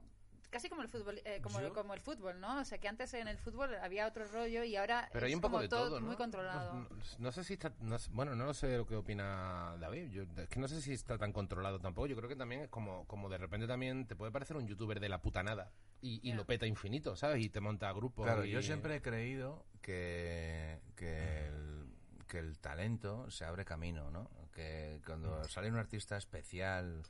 casi 0.50 0.70
como 0.70 0.82
el 0.82 0.88
fútbol 0.88 1.20
eh, 1.26 1.42
como, 1.42 1.94
el 1.94 2.00
fútbol 2.00 2.40
no 2.40 2.62
o 2.62 2.64
sea 2.64 2.78
que 2.78 2.88
antes 2.88 3.14
en 3.16 3.28
el 3.28 3.38
fútbol 3.38 3.76
había 3.76 4.08
otro 4.08 4.26
rollo 4.28 4.64
y 4.64 4.78
ahora 4.78 5.10
Pero 5.12 5.26
hay 5.26 5.36
un 5.36 5.42
poco 5.42 5.52
como 5.52 5.62
de 5.62 5.68
todo, 5.68 5.90
todo, 5.90 6.00
¿no? 6.00 6.08
muy 6.08 6.16
controlado 6.16 6.74
No, 6.74 6.80
no- 6.84 6.90
no 7.20 7.32
sé 7.34 7.44
si 7.44 7.54
está... 7.54 7.74
bueno, 8.12 8.34
no 8.34 8.46
lo 8.46 8.54
sé 8.54 8.78
lo 8.78 8.86
que 8.88 8.96
opina 8.96 9.76
David. 9.78 10.10
Yo, 10.10 10.24
es 10.38 10.48
que 10.48 10.60
no 10.62 10.70
sé 10.70 10.82
si 10.82 10.94
está 10.94 11.18
tan 11.18 11.34
controlado 11.34 11.80
tampoco. 11.82 12.08
Yo 12.08 12.16
creo 12.16 12.30
que 12.30 12.38
también 12.38 12.62
es 12.62 12.70
como, 12.70 13.06
como 13.08 13.28
de 13.28 13.38
repente 13.38 13.68
también 13.68 14.08
te 14.08 14.16
puede 14.16 14.32
parecer 14.32 14.56
un 14.56 14.66
youtuber 14.68 15.02
de 15.02 15.10
la 15.10 15.22
puta 15.22 15.44
nada 15.44 15.74
y, 16.02 16.22
y 16.28 16.32
lo 16.34 16.46
peta 16.46 16.66
infinito, 16.66 17.18
¿sabes? 17.18 17.44
Y 17.44 17.50
te 17.50 17.60
monta 17.60 17.92
grupos. 17.92 18.24
Claro, 18.26 18.46
y- 18.46 18.52
yo 18.52 18.62
siempre 18.62 18.96
he 18.96 19.02
creído 19.02 19.66
que, 19.82 20.80
que, 20.96 21.48
el, 21.48 21.94
que 22.28 22.40
el 22.40 22.60
talento 22.60 23.30
se 23.32 23.46
abre 23.46 23.66
camino, 23.66 24.12
¿no? 24.12 24.30
Que 24.54 25.02
cuando 25.06 25.44
sale 25.48 25.70
un 25.70 25.78
artista 25.78 26.18
especial 26.18 27.04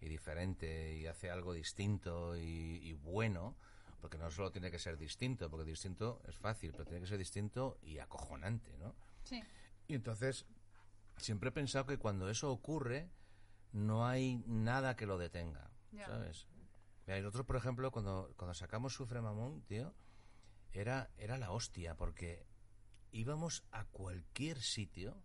y 0.00 0.08
diferente 0.08 0.96
y 0.96 1.06
hace 1.06 1.30
algo 1.30 1.52
distinto 1.52 2.36
y, 2.36 2.80
y 2.82 2.92
bueno, 2.94 3.56
porque 4.00 4.18
no 4.18 4.30
solo 4.30 4.50
tiene 4.50 4.70
que 4.70 4.78
ser 4.78 4.96
distinto, 4.96 5.50
porque 5.50 5.70
distinto 5.70 6.22
es 6.26 6.36
fácil, 6.36 6.72
pero 6.72 6.84
tiene 6.84 7.00
que 7.00 7.06
ser 7.06 7.18
distinto 7.18 7.78
y 7.82 7.98
acojonante, 7.98 8.76
¿no? 8.78 8.94
sí 9.24 9.42
Y 9.88 9.94
entonces, 9.94 10.46
siempre 11.16 11.50
he 11.50 11.52
pensado 11.52 11.86
que 11.86 11.98
cuando 11.98 12.30
eso 12.30 12.50
ocurre, 12.50 13.10
no 13.72 14.06
hay 14.06 14.42
nada 14.46 14.96
que 14.96 15.06
lo 15.06 15.18
detenga. 15.18 15.70
¿sabes? 16.06 16.46
Mira, 17.06 17.20
nosotros, 17.20 17.46
por 17.46 17.56
ejemplo, 17.56 17.90
cuando, 17.90 18.32
cuando 18.36 18.54
sacamos 18.54 18.94
Sufre 18.94 19.20
Mamón, 19.20 19.62
tío, 19.62 19.94
era, 20.72 21.10
era 21.18 21.38
la 21.38 21.50
hostia, 21.50 21.96
porque 21.96 22.46
íbamos 23.12 23.64
a 23.72 23.84
cualquier 23.86 24.60
sitio 24.60 25.16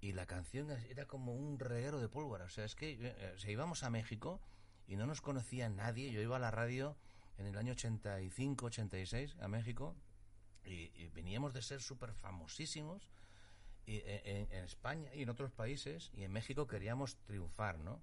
y 0.00 0.12
la 0.12 0.26
canción 0.26 0.70
era 0.70 1.06
como 1.06 1.34
un 1.34 1.58
reguero 1.58 2.00
de 2.00 2.08
pólvora. 2.08 2.44
O 2.46 2.48
sea, 2.48 2.64
es 2.64 2.74
que 2.74 2.96
eh, 3.00 3.32
o 3.34 3.38
sea, 3.38 3.50
íbamos 3.50 3.82
a 3.82 3.90
México 3.90 4.40
y 4.86 4.96
no 4.96 5.06
nos 5.06 5.20
conocía 5.20 5.68
nadie. 5.68 6.10
Yo 6.12 6.20
iba 6.20 6.36
a 6.36 6.40
la 6.40 6.50
radio 6.50 6.96
en 7.38 7.46
el 7.46 7.56
año 7.56 7.72
85, 7.72 8.66
86 8.66 9.36
a 9.40 9.48
México 9.48 9.94
y, 10.64 10.90
y 10.94 11.08
veníamos 11.14 11.52
de 11.54 11.62
ser 11.62 11.80
súper 11.82 12.12
famosísimos 12.12 13.10
y, 13.86 13.96
eh, 13.96 14.22
en, 14.24 14.52
en 14.58 14.64
España 14.64 15.14
y 15.14 15.22
en 15.22 15.30
otros 15.30 15.50
países 15.52 16.10
y 16.14 16.22
en 16.24 16.32
México 16.32 16.66
queríamos 16.66 17.16
triunfar, 17.26 17.78
¿no? 17.78 18.00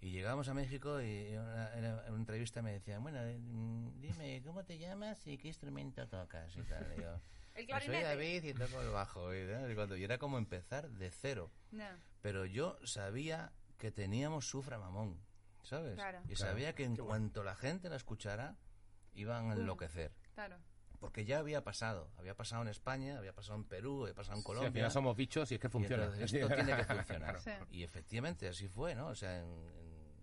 Y 0.00 0.10
llegamos 0.10 0.48
a 0.48 0.54
México 0.54 1.00
y 1.00 1.28
en 1.32 1.40
una, 1.40 1.72
en 1.74 1.78
una- 1.84 2.02
en 2.06 2.12
una 2.12 2.20
entrevista 2.20 2.60
me 2.60 2.72
decían, 2.72 3.02
bueno, 3.02 3.18
eh, 3.24 3.38
mm, 3.38 4.00
dime, 4.00 4.42
¿cómo 4.44 4.62
te 4.64 4.78
llamas 4.78 5.26
y 5.26 5.38
qué 5.38 5.48
instrumento 5.48 6.06
tocas? 6.06 6.54
Y 6.56 6.62
tal. 6.62 6.92
Y 6.96 7.00
yo, 7.00 7.18
el 7.56 7.66
"Pues 7.66 7.84
soy 7.84 8.00
David 8.00 8.44
y 8.44 8.54
toco 8.54 8.80
el 8.80 8.90
bajo. 8.90 9.34
Y, 9.34 9.74
cuando- 9.74 9.96
y 9.96 10.04
era 10.04 10.18
como 10.18 10.38
empezar 10.38 10.88
de 10.90 11.10
cero. 11.10 11.50
Pero 12.22 12.44
yo 12.46 12.78
sabía 12.84 13.52
que 13.78 13.90
teníamos 13.90 14.48
Sufra 14.48 14.78
Mamón, 14.78 15.20
¿sabes? 15.62 15.94
Claro. 15.94 16.20
Y 16.24 16.34
Claro. 16.34 16.52
sabía 16.52 16.74
que 16.74 16.84
en 16.84 16.94
bueno. 16.94 17.06
cuanto 17.06 17.44
la 17.44 17.54
gente 17.54 17.88
la 17.88 17.96
escuchara, 17.96 18.56
iban 19.14 19.50
a 19.50 19.54
enloquecer. 19.54 20.12
claro 20.34 20.56
Porque 21.00 21.24
ya 21.26 21.38
había 21.38 21.62
pasado. 21.62 22.10
Había 22.16 22.34
pasado 22.34 22.62
en 22.62 22.68
España, 22.68 23.18
había 23.18 23.34
pasado 23.34 23.56
en 23.58 23.64
Perú, 23.64 24.02
había 24.04 24.14
pasado 24.14 24.36
en 24.36 24.42
Sí, 24.42 24.46
Colombia. 24.46 24.68
al 24.68 24.72
final 24.72 24.90
somos 24.90 25.14
bichos 25.16 25.50
y 25.52 25.54
es 25.56 25.60
que 25.60 25.68
funciona. 25.68 26.06
esto 26.06 26.48
tiene 26.48 26.74
que 26.76 26.84
funcionar. 26.84 27.38
Sí. 27.44 27.50
Y 27.70 27.82
efectivamente 27.82 28.48
así 28.48 28.66
fue, 28.66 28.94
¿no? 28.94 29.08
O 29.08 29.14
sea, 29.14 29.38
en, 29.40 29.46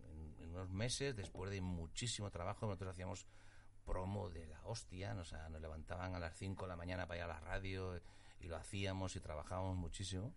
en- 0.10 0.36
en 0.40 0.50
unos 0.50 0.70
meses, 0.72 1.16
después 1.16 1.52
de 1.52 1.62
muchísimo 1.62 2.30
trabajo, 2.32 2.66
nosotros 2.66 2.92
hacíamos 2.92 3.28
promo 3.86 4.30
de 4.30 4.46
la 4.48 4.64
hostia, 4.66 5.16
o 5.16 5.24
sea, 5.24 5.50
nos 5.50 5.62
levantaban 5.62 6.16
a 6.16 6.20
las 6.20 6.36
5 6.38 6.66
de 6.66 6.70
la 6.70 6.76
mañana 6.76 7.08
para 7.08 7.20
ir 7.20 7.24
a 7.24 7.28
la 7.28 7.40
radio 7.40 8.02
y 8.40 8.48
lo 8.48 8.58
hacíamos 8.58 9.16
y 9.16 9.20
trabajábamos 9.20 9.78
muchísimo. 9.78 10.34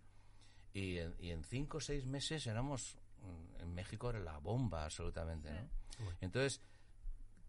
Y 0.73 0.97
en, 0.97 1.15
y 1.19 1.31
en 1.31 1.43
cinco 1.43 1.77
o 1.77 1.81
seis 1.81 2.05
meses 2.05 2.45
éramos, 2.45 2.97
mm, 3.21 3.61
en 3.61 3.73
México 3.73 4.09
era 4.09 4.19
la 4.19 4.37
bomba 4.37 4.85
absolutamente, 4.85 5.51
¿no? 5.51 5.69
Entonces, 6.21 6.61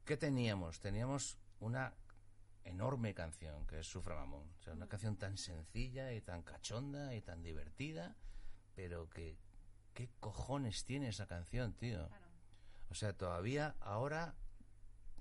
¿qué 0.04 0.16
teníamos? 0.16 0.80
Teníamos 0.80 1.38
una 1.60 1.92
enorme 2.64 3.14
canción 3.14 3.66
que 3.66 3.80
es 3.80 3.86
Sufra 3.86 4.14
Mamón. 4.14 4.48
O 4.58 4.62
sea, 4.62 4.72
una 4.72 4.88
canción 4.88 5.16
tan 5.16 5.36
sencilla 5.36 6.12
y 6.12 6.20
tan 6.20 6.42
cachonda 6.42 7.14
y 7.14 7.20
tan 7.20 7.42
divertida, 7.42 8.16
pero 8.74 9.08
que 9.10 9.36
qué 9.94 10.10
cojones 10.20 10.84
tiene 10.84 11.08
esa 11.08 11.26
canción, 11.26 11.74
tío. 11.74 12.06
Claro. 12.08 12.26
O 12.90 12.94
sea, 12.94 13.12
todavía 13.12 13.76
ahora 13.80 14.34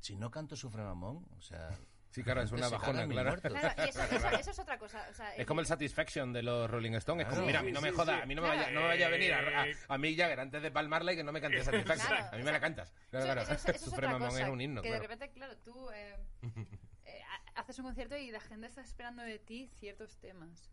si 0.02 0.16
no 0.16 0.30
canto 0.32 0.56
Sufre 0.56 0.84
Mamón, 0.84 1.26
o 1.38 1.42
sea, 1.42 1.70
Sí, 2.10 2.24
claro, 2.24 2.42
es 2.42 2.52
una 2.52 2.70
bajona, 2.70 3.06
claro. 3.08 3.30
muertos. 3.30 3.52
Claro, 3.52 3.76
y 3.86 3.90
eso, 3.90 4.02
eso- 4.12 4.30
eso 4.40 4.52
es 4.52 4.60
otra 4.60 4.80
cosa. 4.80 5.06
o 5.12 5.14
sea, 5.14 5.36
Es 5.36 5.46
como 5.46 5.60
el 5.60 5.68
Satisfaction 5.68 6.34
de 6.34 6.42
los 6.42 6.68
Rolling 6.72 6.94
Stones. 6.94 7.28
Es 7.28 7.34
como, 7.34 7.46
mira, 7.46 7.60
a 7.60 7.64
mí 7.64 7.72
no 7.72 7.82
me 7.82 7.92
joda, 7.92 8.16
sí. 8.16 8.22
a 8.24 8.26
mí 8.26 8.34
no 8.34 8.42
me, 8.42 8.48
vaya, 8.48 8.72
no 8.72 8.82
me 8.82 8.88
vaya 8.88 9.06
a 9.08 9.10
venir 9.10 9.34
a, 9.34 9.62
a, 9.64 9.66
a 9.90 9.98
Mick 10.00 10.18
Jagger 10.18 10.40
antes 10.40 10.62
de 10.64 10.72
palmarla 10.72 11.14
y 11.14 11.18
que 11.18 11.24
no 11.24 11.32
me 11.32 11.42
cante 11.42 11.64
Satisfaction. 11.64 12.08
Claro, 12.08 12.28
a 12.32 12.36
mí 12.38 12.42
o 12.42 12.46
me 12.46 12.52
la 12.54 12.60
cantas. 12.60 12.92
Claro, 13.12 13.26
Eso, 13.26 13.34
claro. 13.34 13.42
eso- 13.42 13.54
eso 13.54 13.72
es 13.72 13.82
Sufre 13.82 13.98
otra 14.08 14.12
Mamón 14.14 14.30
cosa, 14.30 14.42
es 14.44 14.50
un 14.50 14.62
himno, 14.62 14.82
que 14.82 14.88
claro. 14.88 15.02
de 15.04 15.08
repente, 15.08 15.34
claro, 15.34 15.58
tú 15.58 15.92
eh, 15.92 16.16
eh, 17.06 17.22
ha- 17.56 17.60
haces 17.60 17.78
un 17.78 17.86
concierto 17.86 18.18
y 18.18 18.32
la 18.32 18.40
gente 18.40 18.66
está 18.68 18.82
esperando 18.82 19.22
de 19.22 19.38
ti 19.38 19.68
ciertos 19.78 20.18
temas. 20.18 20.72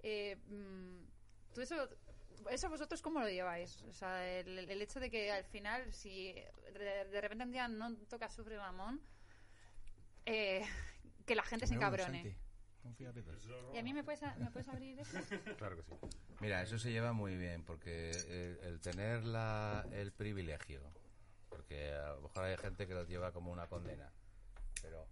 Eh, 0.00 0.36
mm, 0.46 1.52
tú 1.54 1.60
eso, 1.60 1.86
eso 2.50 2.68
vosotros 2.68 3.02
cómo 3.02 3.20
lo 3.20 3.28
lleváis? 3.28 3.82
O 3.82 3.92
sea, 3.92 4.26
el, 4.38 4.58
el 4.58 4.82
hecho 4.82 5.00
de 5.00 5.10
que 5.10 5.30
al 5.32 5.44
final, 5.44 5.92
si 5.92 6.32
de, 6.72 7.04
de 7.10 7.20
repente 7.20 7.44
un 7.44 7.52
día 7.52 7.68
no 7.68 7.94
toca 8.08 8.28
Sufre 8.30 8.56
Mamón, 8.58 9.00
eh, 10.26 10.62
que 11.26 11.34
la 11.34 11.42
gente 11.42 11.66
se 11.66 11.74
encabrone. 11.74 12.22
Peter. 12.22 12.48
¿Y 13.74 13.78
a 13.78 13.82
mí 13.82 13.92
me 13.92 14.02
puedes, 14.04 14.22
a- 14.22 14.34
me 14.36 14.50
puedes 14.50 14.68
abrir 14.68 14.98
eso? 14.98 15.18
Claro 15.58 15.76
que 15.76 15.82
sí. 15.82 15.92
Mira, 16.40 16.62
eso 16.62 16.78
se 16.78 16.90
lleva 16.90 17.12
muy 17.12 17.36
bien, 17.36 17.64
porque 17.64 18.10
el, 18.10 18.58
el 18.64 18.80
tener 18.80 19.24
la, 19.24 19.84
el 19.92 20.12
privilegio, 20.12 20.80
porque 21.50 21.92
a 21.92 22.14
lo 22.14 22.22
mejor 22.22 22.44
hay 22.44 22.56
gente 22.56 22.86
que 22.86 22.94
lo 22.94 23.04
lleva 23.04 23.32
como 23.32 23.50
una 23.52 23.66
condena, 23.66 24.10
pero 24.80 25.06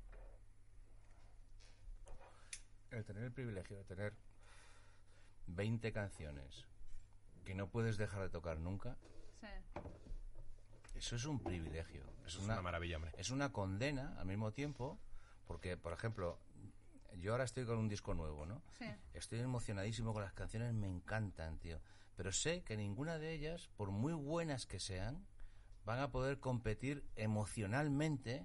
el 2.92 3.04
tener 3.04 3.24
el 3.24 3.32
privilegio 3.32 3.76
de 3.76 3.84
tener 3.84 4.14
20 5.48 5.92
canciones 5.92 6.64
que 7.46 7.54
no 7.54 7.68
puedes 7.70 7.96
dejar 7.96 8.20
de 8.22 8.28
tocar 8.28 8.58
nunca, 8.58 8.96
Sí. 9.40 9.46
eso 10.96 11.16
es 11.16 11.24
un 11.24 11.38
privilegio. 11.40 12.02
Es 12.26 12.34
Es 12.34 12.40
una 12.40 12.60
maravilla, 12.60 12.96
hombre. 12.96 13.12
es 13.16 13.30
una 13.30 13.52
condena 13.52 14.14
al 14.18 14.26
mismo 14.26 14.52
tiempo, 14.52 14.98
porque, 15.46 15.76
por 15.76 15.92
ejemplo, 15.92 16.38
yo 17.18 17.32
ahora 17.32 17.44
estoy 17.44 17.64
con 17.64 17.78
un 17.78 17.88
disco 17.88 18.12
nuevo, 18.14 18.44
¿no? 18.46 18.62
Sí. 18.78 18.86
Estoy 19.14 19.38
emocionadísimo 19.40 20.12
con 20.12 20.22
las 20.22 20.32
canciones, 20.34 20.74
me 20.74 20.88
encantan, 20.88 21.58
tío. 21.58 21.80
Pero 22.16 22.32
sé 22.32 22.62
que 22.62 22.76
ninguna 22.76 23.18
de 23.18 23.32
ellas, 23.32 23.68
por 23.76 23.90
muy 23.90 24.12
buenas 24.12 24.66
que 24.66 24.80
sean, 24.80 25.24
van 25.86 26.00
a 26.00 26.10
poder 26.10 26.40
competir 26.40 27.04
emocionalmente 27.14 28.44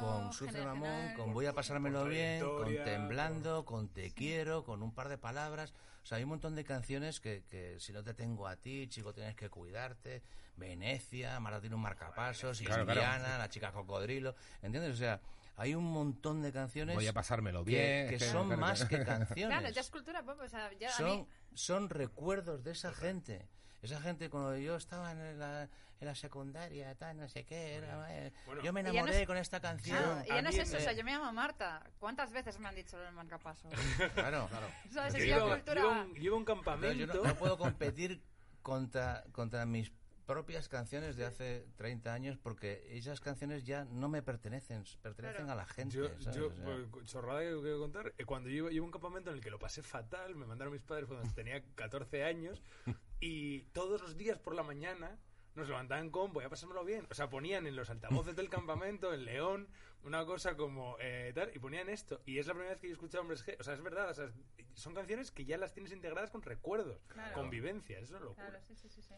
Con 0.00 0.32
Sufre 0.32 0.64
Mamón, 0.64 1.14
con 1.14 1.32
Voy 1.32 1.46
a 1.46 1.54
pasármelo 1.54 2.04
bien, 2.04 2.40
con 2.40 2.74
Temblando, 2.84 3.64
con 3.64 3.88
Te 3.88 4.12
quiero, 4.12 4.64
con 4.64 4.82
un 4.82 4.92
par 4.92 5.08
de 5.08 5.16
palabras. 5.16 5.72
O 6.02 6.06
sea, 6.06 6.18
hay 6.18 6.24
un 6.24 6.30
montón 6.30 6.56
de 6.56 6.64
canciones 6.64 7.20
que, 7.20 7.44
que 7.48 7.78
si 7.78 7.92
no 7.92 8.02
te 8.02 8.14
tengo 8.14 8.48
a 8.48 8.56
ti, 8.56 8.88
chico, 8.88 9.14
tienes 9.14 9.36
que 9.36 9.48
cuidarte. 9.48 10.22
Venecia, 10.56 11.38
Mara 11.38 11.60
tiene 11.60 11.76
un 11.76 11.82
marcapasos, 11.82 12.60
Claro, 12.60 12.84
La 12.84 13.48
chica 13.48 13.70
cocodrilo. 13.70 14.34
¿Entiendes? 14.60 14.92
O 14.94 14.96
sea, 14.96 15.20
hay 15.56 15.76
un 15.76 15.84
montón 15.84 16.42
de 16.42 16.52
canciones 16.52 16.96
Voy 16.96 17.06
a 17.06 17.12
pasármelo 17.12 17.64
que, 17.64 17.70
bien. 17.70 18.08
que 18.08 18.14
es 18.16 18.22
que- 18.24 18.28
son 18.28 18.48
claro, 18.48 18.60
más 18.60 18.84
claro. 18.84 19.04
que 19.04 19.08
canciones 19.08 19.56
Claro, 19.58 19.72
ya 19.72 19.80
es 19.80 19.90
cultura 19.90 20.24
pop. 20.24 20.40
O 20.42 20.48
sea, 20.48 20.72
ya 20.80 20.88
a 20.88 20.92
son, 20.92 21.06
mí, 21.06 21.26
son 21.54 21.90
recuerdos 21.90 22.64
de 22.64 22.72
esa 22.72 22.92
gente. 22.92 23.46
Esa 23.82 24.00
gente 24.00 24.28
cuando 24.28 24.56
yo 24.58 24.76
estaba 24.76 25.12
en 25.12 25.38
la, 25.38 25.62
en 25.62 26.06
la 26.06 26.14
secundaria, 26.14 26.94
tal, 26.96 27.16
no 27.18 27.28
sé 27.28 27.44
qué, 27.44 27.76
era, 27.76 28.06
eh, 28.14 28.32
Bueno. 28.46 28.62
yo 28.62 28.72
me 28.74 28.82
ya 28.82 28.88
no 28.88 28.92
enamoré 28.98 29.20
es- 29.22 29.26
con 29.26 29.36
esta 29.38 29.60
canción. 29.60 29.96
Claro, 29.96 30.22
y 30.24 30.28
ya 30.28 30.42
no 30.42 30.48
es 30.50 30.58
eso, 30.58 30.72
me- 30.72 30.78
o 30.78 30.80
sea, 30.82 30.92
yo 30.92 31.02
me 31.04 31.12
llamo 31.12 31.32
Marta. 31.32 31.82
¿Cuántas 31.98 32.30
veces 32.32 32.58
me 32.58 32.68
han 32.68 32.74
dicho 32.74 32.98
lo 32.98 33.04
del 33.04 33.14
marcapaso? 33.14 33.68
Claro, 34.14 34.48
claro. 34.48 34.66
¿Sabes? 34.92 35.14
Yo 35.14 35.18
Es 35.20 35.26
iba, 35.26 35.36
la 35.38 35.44
yo 35.46 35.50
cultura... 35.54 35.82
a 35.82 35.86
un, 35.86 35.92
a 35.98 36.02
un 36.02 36.12
Pero 36.12 36.22
yo 36.22 36.44
campamento. 36.44 37.14
no, 37.14 37.24
no 37.24 37.34
puedo 37.36 37.56
competir 37.56 38.22
contra, 38.62 39.24
contra 39.32 39.64
mis 39.64 39.90
propias 40.30 40.68
canciones 40.68 41.16
de 41.16 41.24
hace 41.24 41.66
30 41.74 42.14
años 42.14 42.38
porque 42.38 42.86
esas 42.96 43.18
canciones 43.20 43.64
ya 43.64 43.84
no 43.86 44.08
me 44.08 44.22
pertenecen, 44.22 44.84
pertenecen 45.02 45.46
Claro. 45.46 45.52
a 45.52 45.56
la 45.56 45.66
gente. 45.66 45.96
Yo, 45.96 46.04
¿sabes? 46.20 46.36
yo 46.36 46.46
O 46.46 46.52
sea, 46.52 47.04
chorrada 47.04 47.40
que 47.40 47.46
quiero 47.60 47.80
contar, 47.80 48.14
eh, 48.16 48.24
cuando 48.24 48.48
yo 48.48 48.70
iba 48.70 48.80
a 48.80 48.84
un 48.86 48.92
campamento 48.92 49.30
en 49.30 49.36
el 49.38 49.42
que 49.42 49.50
lo 49.50 49.58
pasé 49.58 49.82
fatal, 49.82 50.36
me 50.36 50.46
mandaron 50.46 50.72
mis 50.72 50.82
padres 50.82 51.08
cuando 51.08 51.28
tenía 51.34 51.60
14 51.74 52.22
años 52.22 52.62
y 53.20 53.62
todos 53.72 54.00
los 54.02 54.16
días 54.16 54.38
por 54.38 54.54
la 54.54 54.62
mañana 54.62 55.18
nos 55.56 55.68
levantaban 55.68 56.10
con 56.10 56.32
voy 56.32 56.44
a 56.44 56.48
pasármelo 56.48 56.84
bien. 56.84 57.08
O 57.10 57.14
sea, 57.14 57.28
ponían 57.28 57.66
en 57.66 57.74
los 57.74 57.90
altavoces 57.90 58.36
del 58.36 58.48
campamento, 58.48 59.12
en 59.12 59.24
León, 59.24 59.66
una 60.04 60.24
cosa 60.24 60.56
como 60.56 60.96
eh, 61.00 61.32
tal, 61.34 61.50
y 61.52 61.58
ponían 61.58 61.88
esto. 61.88 62.22
Y 62.24 62.38
es 62.38 62.46
la 62.46 62.52
primera 62.52 62.70
vez 62.70 62.80
que 62.80 62.86
yo 62.86 62.92
he 62.92 62.94
escuchado 62.94 63.22
Hombres 63.22 63.44
G. 63.44 63.56
O 63.58 63.64
sea, 63.64 63.74
es 63.74 63.82
verdad, 63.82 64.08
o 64.10 64.14
sea, 64.14 64.30
son 64.74 64.94
canciones 64.94 65.32
que 65.32 65.44
ya 65.44 65.58
las 65.58 65.72
tienes 65.72 65.90
integradas 65.90 66.30
con 66.30 66.40
recuerdos, 66.42 67.04
Claro. 67.08 67.34
convivencias, 67.34 68.04
eso 68.04 68.04
es 68.04 68.10
una 68.12 68.20
locura. 68.20 68.46
Claro, 68.48 68.64
sí, 68.64 68.76
sí, 68.76 68.88
sí, 68.88 69.02
sí. 69.02 69.12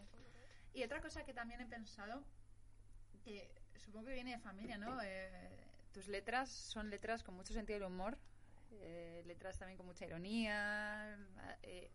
Y 0.74 0.82
otra 0.82 1.00
cosa 1.00 1.24
que 1.24 1.34
también 1.34 1.60
he 1.60 1.66
pensado, 1.66 2.24
que 3.24 3.50
supongo 3.76 4.06
que 4.06 4.14
viene 4.14 4.32
de 4.32 4.38
familia, 4.38 4.78
¿no? 4.78 5.00
Eh, 5.02 5.30
tus 5.92 6.08
letras 6.08 6.48
son 6.50 6.88
letras 6.90 7.22
con 7.22 7.34
mucho 7.34 7.52
sentido 7.52 7.78
del 7.78 7.88
humor, 7.88 8.16
eh, 8.72 9.22
letras 9.26 9.58
también 9.58 9.76
con 9.76 9.86
mucha 9.86 10.06
ironía, 10.06 11.18
eh, 11.62 11.90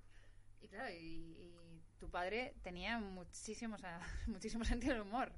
y 0.62 0.68
claro, 0.68 0.90
y, 0.92 0.96
y 0.96 1.82
tu 2.00 2.10
padre 2.10 2.54
tenía 2.62 3.00
muchísimo, 3.00 3.76
o 3.76 3.80
sea, 3.80 4.00
muchísimo 4.28 4.64
sentido 4.64 4.94
del 4.94 5.02
humor. 5.04 5.32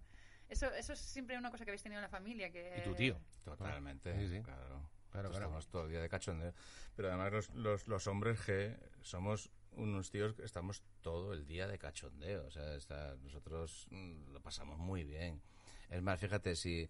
Eso, 0.50 0.66
eso 0.74 0.94
es 0.94 1.00
siempre 1.00 1.38
una 1.38 1.52
cosa 1.52 1.64
que 1.64 1.72
habéis 1.72 1.84
tenido 1.84 2.00
en 2.00 2.04
la 2.04 2.10
familia. 2.10 2.52
Que, 2.52 2.80
Y 2.80 2.84
tu 2.84 2.96
tío. 2.96 3.20
Totalmente, 3.44 4.14
Sí, 4.20 4.28
sí. 4.38 4.42
claro. 4.42 4.66
Claro, 4.66 4.90
Claro, 5.12 5.30
claro. 5.30 5.46
Estamos 5.46 5.68
todo 5.70 5.86
el 5.86 5.92
día 5.92 6.02
de 6.02 6.10
cachondeo. 6.10 6.54
Pero 6.96 7.08
además 7.08 7.32
los, 7.32 7.50
los, 7.56 7.88
los 7.88 8.06
hombres 8.08 8.40
G 8.48 8.78
somos 9.02 9.50
unos 9.80 10.12
tíos 10.12 10.34
que 10.34 10.44
estamos 10.44 10.84
todo 11.02 11.34
el 11.34 11.46
día 11.46 11.68
de 11.68 11.78
cachondeo. 11.80 12.46
O 12.48 12.52
sea, 12.52 12.76
está- 12.76 13.16
nosotros 13.24 13.88
mm, 13.92 14.32
lo 14.34 14.42
pasamos 14.42 14.78
muy 14.78 15.04
bien. 15.04 15.42
Es 15.90 16.02
más, 16.02 16.20
fíjate, 16.20 16.56
si, 16.56 16.88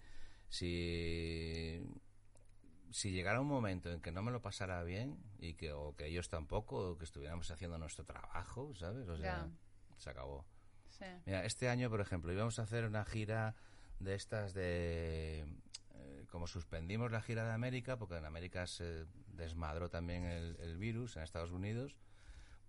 si, 0.49 1.81
si 2.91 3.11
llegara 3.11 3.39
un 3.41 3.47
momento 3.47 3.91
en 3.91 4.01
que 4.01 4.11
no 4.11 4.21
me 4.21 4.31
lo 4.31 4.41
pasara 4.41 4.83
bien 4.83 5.17
y 5.39 5.53
que, 5.53 5.71
o 5.71 5.95
que 5.95 6.07
ellos 6.07 6.29
tampoco, 6.29 6.91
o 6.91 6.97
que 6.97 7.05
estuviéramos 7.05 7.49
haciendo 7.51 7.77
nuestro 7.77 8.03
trabajo, 8.05 8.73
¿sabes? 8.75 9.07
O 9.07 9.17
sea, 9.17 9.47
Ya. 9.47 9.49
se 9.97 10.09
acabó. 10.09 10.45
Sí. 10.89 11.05
Mira, 11.25 11.45
este 11.45 11.69
año, 11.69 11.89
por 11.89 12.01
ejemplo, 12.01 12.33
íbamos 12.33 12.59
a 12.59 12.63
hacer 12.63 12.85
una 12.85 13.05
gira 13.05 13.55
de 13.99 14.15
estas 14.15 14.53
de... 14.53 15.45
eh, 15.93 16.25
como 16.29 16.47
suspendimos 16.47 17.11
la 17.11 17.21
gira 17.21 17.45
de 17.45 17.51
América, 17.53 17.97
porque 17.97 18.15
en 18.17 18.25
América 18.25 18.65
se 18.67 19.05
desmadró 19.27 19.89
también 19.89 20.25
el, 20.25 20.57
el 20.59 20.77
virus, 20.77 21.15
en 21.15 21.23
Estados 21.23 21.51
Unidos, 21.51 21.95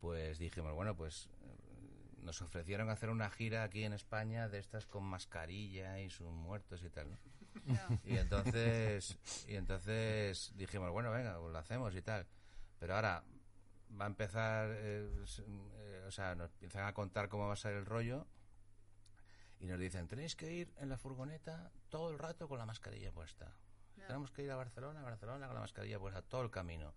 pues 0.00 0.38
dijimos, 0.38 0.74
bueno, 0.74 0.96
pues 0.96 1.28
eh, 1.42 2.20
nos 2.22 2.40
ofrecieron 2.42 2.90
hacer 2.90 3.10
una 3.10 3.30
gira 3.30 3.62
aquí 3.62 3.84
en 3.84 3.92
España 3.92 4.48
de 4.48 4.58
estas 4.58 4.86
con 4.86 5.04
mascarilla 5.04 6.00
y 6.00 6.10
sus 6.10 6.30
muertos 6.30 6.82
y 6.82 6.90
tal, 6.90 7.10
¿no? 7.10 7.18
Y 8.04 8.16
entonces, 8.16 9.18
y 9.48 9.56
entonces 9.56 10.52
dijimos, 10.56 10.90
bueno, 10.90 11.10
venga, 11.10 11.38
pues 11.38 11.52
lo 11.52 11.58
hacemos 11.58 11.94
y 11.94 12.02
tal. 12.02 12.26
Pero 12.78 12.94
ahora 12.94 13.22
va 13.98 14.04
a 14.04 14.08
empezar, 14.08 14.70
eh, 14.72 15.24
eh, 15.46 16.04
o 16.06 16.10
sea, 16.10 16.34
nos 16.34 16.50
empiezan 16.52 16.86
a 16.86 16.94
contar 16.94 17.28
cómo 17.28 17.46
va 17.46 17.54
a 17.54 17.56
ser 17.56 17.74
el 17.74 17.86
rollo 17.86 18.26
y 19.58 19.66
nos 19.66 19.78
dicen, 19.78 20.08
tenéis 20.08 20.36
que 20.36 20.52
ir 20.52 20.72
en 20.78 20.88
la 20.88 20.96
furgoneta 20.96 21.70
todo 21.90 22.10
el 22.10 22.18
rato 22.18 22.48
con 22.48 22.58
la 22.58 22.66
mascarilla 22.66 23.12
puesta. 23.12 23.54
Tenemos 24.10 24.32
que 24.32 24.42
ir 24.42 24.50
a 24.50 24.56
Barcelona, 24.56 25.00
a 25.00 25.04
Barcelona 25.04 25.46
con 25.46 25.54
la 25.54 25.60
mascarilla 25.60 25.98
puesta 26.00 26.20
todo 26.22 26.42
el 26.42 26.50
camino. 26.50 26.92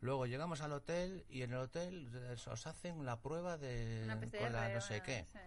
Luego 0.00 0.24
llegamos 0.24 0.62
al 0.62 0.72
hotel 0.72 1.26
y 1.28 1.42
en 1.42 1.52
el 1.52 1.58
hotel 1.58 2.08
os 2.50 2.66
hacen 2.66 3.04
la 3.04 3.20
prueba 3.20 3.58
de 3.58 4.06
PCR, 4.18 4.38
con 4.38 4.52
la 4.54 4.68
no 4.70 4.80
sé 4.80 5.02
qué. 5.02 5.26
sí. 5.30 5.38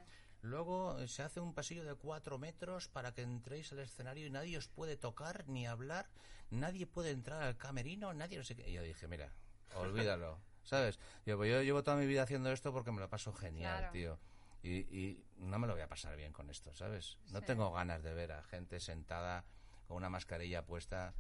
Luego 0.43 0.99
eh, 0.99 1.07
se 1.07 1.24
hace 1.24 1.39
un 1.39 1.55
pasillo 1.55 1.84
de 1.84 1.95
cuatro 1.95 2.38
metros 2.38 2.88
para 2.88 3.13
que 3.15 3.24
entréis 3.24 3.72
al 3.72 3.80
escenario 3.80 4.28
y 4.28 4.30
nadie 4.30 4.57
os 4.59 4.68
puede 4.68 4.95
tocar 4.95 5.47
ni 5.47 5.65
hablar, 5.65 6.07
nadie 6.51 6.86
puede 6.86 7.09
entrar 7.09 7.41
al 7.41 7.57
camerino, 7.57 8.13
nadie 8.13 8.38
no 8.38 8.43
sé 8.43 8.55
qué. 8.55 8.70
Y 8.70 8.74
yo 8.74 8.84
dije, 8.84 9.07
mira, 9.07 9.34
olvídalo, 9.76 10.39
¿sabes? 10.63 10.99
Yo, 11.26 11.36
pues 11.38 11.49
yo 11.51 11.63
llevo 11.63 11.82
toda 11.84 11.97
mi 11.97 12.05
vida 12.05 12.22
haciendo 12.22 12.51
esto 12.51 12.72
porque 12.72 12.91
me 12.91 12.99
lo 12.99 13.09
paso 13.09 13.34
genial, 13.34 13.80
Claro. 13.80 13.91
tío. 13.91 14.20
Y, 14.61 14.76
y 14.95 15.26
no 15.38 15.57
me 15.57 15.65
lo 15.68 15.74
voy 15.74 15.82
a 15.82 15.88
pasar 15.89 16.15
bien 16.15 16.32
con 16.32 16.49
esto, 16.51 16.74
¿sabes? 16.76 17.18
No 17.32 17.39
Sí. 17.39 17.45
tengo 17.47 17.72
ganas 17.74 18.03
de 18.03 18.13
ver 18.13 18.32
a 18.34 18.43
gente 18.43 18.80
sentada 18.80 19.43
con 19.88 19.98
una 19.98 20.10
mascarilla 20.10 20.66
puesta 20.66 21.14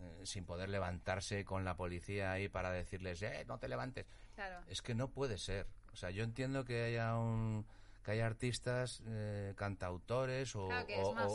eh, 0.00 0.22
sin 0.24 0.44
poder 0.44 0.68
levantarse 0.68 1.44
con 1.44 1.64
la 1.64 1.76
policía 1.76 2.32
ahí 2.32 2.48
para 2.48 2.70
decirles, 2.70 3.22
eh, 3.22 3.44
no 3.46 3.58
te 3.58 3.68
levantes. 3.68 4.06
Claro. 4.34 4.62
Es 4.68 4.82
que 4.82 4.94
no 4.94 5.08
puede 5.10 5.38
ser. 5.38 5.66
O 5.92 5.96
sea, 5.96 6.10
yo 6.10 6.22
entiendo 6.24 6.64
que 6.64 6.84
haya 6.84 7.16
un 7.16 7.66
que 8.04 8.12
haya 8.12 8.26
artistas, 8.26 9.02
eh, 9.06 9.52
cantautores 9.56 10.54
o, 10.56 10.68
Claro 10.68 10.86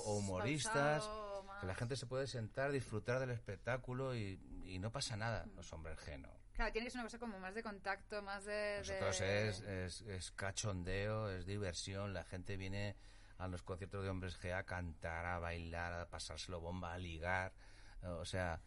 humoristas, 0.05 1.07
más- 1.45 1.59
que 1.61 1.67
la 1.67 1.75
gente 1.75 1.95
se 1.95 2.07
puede 2.07 2.25
sentar, 2.25 2.71
disfrutar 2.71 3.19
del 3.19 3.29
espectáculo 3.29 4.15
y, 4.15 4.39
y 4.65 4.79
no 4.79 4.91
pasa 4.91 5.15
nada. 5.15 5.45
Los 5.55 5.71
hombres 5.73 5.99
G 5.99 6.17
no. 6.19 6.29
Claro, 6.53 6.71
tiene 6.71 6.85
que 6.87 6.91
ser 6.91 6.99
una 6.99 7.05
cosa 7.07 7.19
como 7.19 7.39
más 7.39 7.53
de 7.53 7.61
contacto, 7.63 8.21
más 8.23 8.45
de... 8.45 8.77
Nosotros 8.79 9.19
de- 9.19 9.49
es, 9.49 9.61
es, 9.61 10.01
es 10.01 10.31
cachondeo, 10.31 11.29
es 11.29 11.45
diversión. 11.45 12.13
La 12.13 12.23
gente 12.23 12.57
viene 12.57 12.95
a 13.37 13.47
los 13.47 13.61
conciertos 13.63 14.03
de 14.03 14.09
hombres 14.09 14.39
G 14.39 14.53
a 14.53 14.63
cantar, 14.63 15.25
a 15.25 15.39
bailar, 15.39 15.93
a 15.93 16.09
pasárselo 16.09 16.59
bomba, 16.61 16.93
a 16.93 16.97
ligar. 16.97 17.53
eh, 18.01 18.07
O 18.07 18.25
sea, 18.25 18.61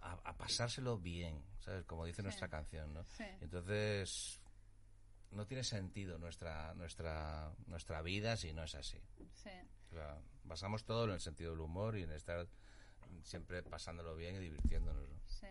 a, 0.00 0.12
a 0.12 0.36
pasárselo 0.36 0.98
bien, 0.98 1.42
¿sabes? 1.60 1.84
Como 1.84 2.04
dice 2.04 2.16
Sí. 2.16 2.24
nuestra 2.24 2.48
canción, 2.48 2.92
¿no? 2.92 3.04
Sí. 3.04 3.24
Entonces, 3.40 4.40
no 5.30 5.46
tiene 5.46 5.64
sentido 5.64 6.18
nuestra, 6.18 6.74
nuestra, 6.74 7.52
nuestra 7.66 8.02
vida 8.02 8.36
si 8.36 8.52
no 8.52 8.62
es 8.64 8.74
así. 8.74 9.00
Sí. 9.32 9.50
O 9.90 9.94
sea, 9.94 10.18
basamos 10.44 10.84
todo 10.84 11.04
en 11.04 11.12
el 11.12 11.20
sentido 11.20 11.52
del 11.52 11.60
humor 11.60 11.96
y 11.96 12.02
en 12.02 12.12
estar 12.12 12.46
siempre 13.22 13.62
pasándolo 13.62 14.14
bien 14.14 14.36
y 14.36 14.38
divirtiéndonos. 14.38 15.08
¿no? 15.08 15.20
Sí. 15.26 15.46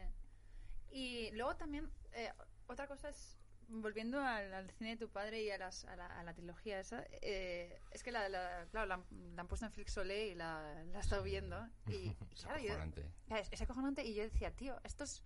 Y 0.91 1.31
luego 1.31 1.55
también, 1.55 1.89
eh, 2.13 2.31
otra 2.67 2.87
cosa 2.87 3.09
es, 3.09 3.37
volviendo 3.81 4.21
al, 4.21 4.53
al 4.53 4.69
cine 4.71 4.91
de 4.91 4.97
tu 4.97 5.09
padre 5.09 5.41
y 5.43 5.51
a, 5.51 5.57
las, 5.57 5.85
a, 5.85 5.95
la, 5.95 6.05
a 6.07 6.23
la 6.23 6.33
trilogía 6.33 6.79
esa, 6.79 7.03
eh, 7.21 7.79
es 7.91 8.03
que 8.03 8.11
la, 8.11 8.29
la- 8.29 8.65
claro, 8.71 8.87
la, 8.87 8.95
han- 8.95 9.35
la 9.35 9.41
han 9.41 9.47
puesto 9.47 9.65
en 9.65 9.71
Flix 9.71 9.93
Soleil 9.93 10.31
y 10.33 10.35
la, 10.35 10.83
la 10.91 10.97
he 10.97 11.01
estado 11.01 11.23
viendo. 11.23 11.57
Y, 11.87 12.15
Es 12.33 12.43
claro, 12.43 12.59
yo- 12.59 12.69
acojonante. 12.71 13.05
claro, 13.27 13.41
es, 13.43 13.49
es 13.51 13.61
acojonante. 13.61 14.03
Y 14.03 14.13
yo 14.15 14.23
decía, 14.23 14.51
tío, 14.51 14.79
esto 14.83 15.03
es 15.03 15.23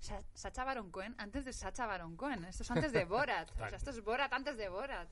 Sa- 0.00 0.22
Sacha 0.34 0.64
Baron 0.64 0.90
Cohen 0.90 1.14
antes 1.18 1.44
de 1.44 1.52
Sacha 1.52 1.86
Baron 1.86 2.16
Cohen. 2.16 2.44
Esto 2.44 2.62
es 2.62 2.70
antes 2.70 2.92
de 2.92 3.04
Borat. 3.04 3.50
o 3.50 3.54
sea, 3.56 3.68
esto 3.76 3.90
es 3.90 4.02
Borat 4.02 4.32
antes 4.32 4.56
de 4.56 4.68
Borat. 4.68 5.08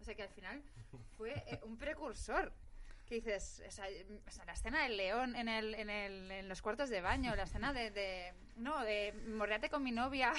O 0.00 0.04
sea, 0.04 0.14
que 0.16 0.22
al 0.24 0.30
final 0.30 0.62
fue 1.16 1.32
eh, 1.46 1.60
un 1.64 1.76
precursor. 1.78 2.52
Que 3.06 3.16
dices, 3.16 3.62
o 3.66 3.70
sea, 3.70 3.86
la 4.46 4.52
escena 4.52 4.84
del 4.84 4.96
león 4.96 5.36
en, 5.36 5.48
el, 5.48 5.74
en, 5.74 5.90
el, 5.90 6.30
en 6.30 6.48
los 6.48 6.62
cuartos 6.62 6.88
de 6.88 7.00
baño, 7.02 7.34
la 7.36 7.42
escena 7.42 7.72
de, 7.72 7.90
de 7.90 8.32
no, 8.56 8.80
de 8.82 9.12
morreate 9.28 9.68
con 9.68 9.82
mi 9.82 9.92
novia. 9.92 10.32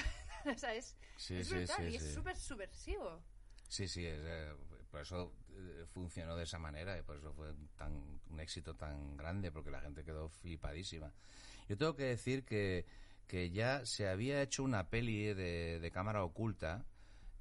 o 0.56 0.58
sea, 0.58 0.74
es, 0.76 0.96
Sí, 1.18 1.36
es 1.36 1.48
sí, 1.48 1.56
brutal 1.56 1.78
sí, 1.88 1.94
y 1.94 1.96
es 1.98 2.04
sí. 2.04 2.14
súper 2.14 2.36
subversivo. 2.38 3.24
Sí, 3.68 3.88
sí, 3.88 4.06
es, 4.06 4.20
eh, 4.24 4.52
por 4.92 5.02
eso 5.02 5.34
eh, 5.56 5.86
funcionó 5.94 6.36
de 6.36 6.44
esa 6.44 6.60
manera 6.60 6.98
y 6.98 7.02
por 7.02 7.18
eso 7.18 7.34
fue 7.34 7.54
tan, 7.76 8.20
un 8.30 8.40
éxito 8.40 8.76
tan 8.76 9.18
grande, 9.18 9.52
porque 9.52 9.72
la 9.72 9.82
gente 9.82 10.04
quedó 10.04 10.30
flipadísima. 10.30 11.12
Yo 11.70 11.78
tengo 11.78 11.96
que 11.96 12.04
decir 12.04 12.44
que, 12.46 12.86
que 13.28 13.50
ya 13.52 13.86
se 13.86 14.08
había 14.10 14.42
hecho 14.42 14.64
una 14.64 14.90
peli 14.90 15.34
de, 15.34 15.80
de 15.80 15.92
cámara 15.92 16.24
oculta 16.24 16.86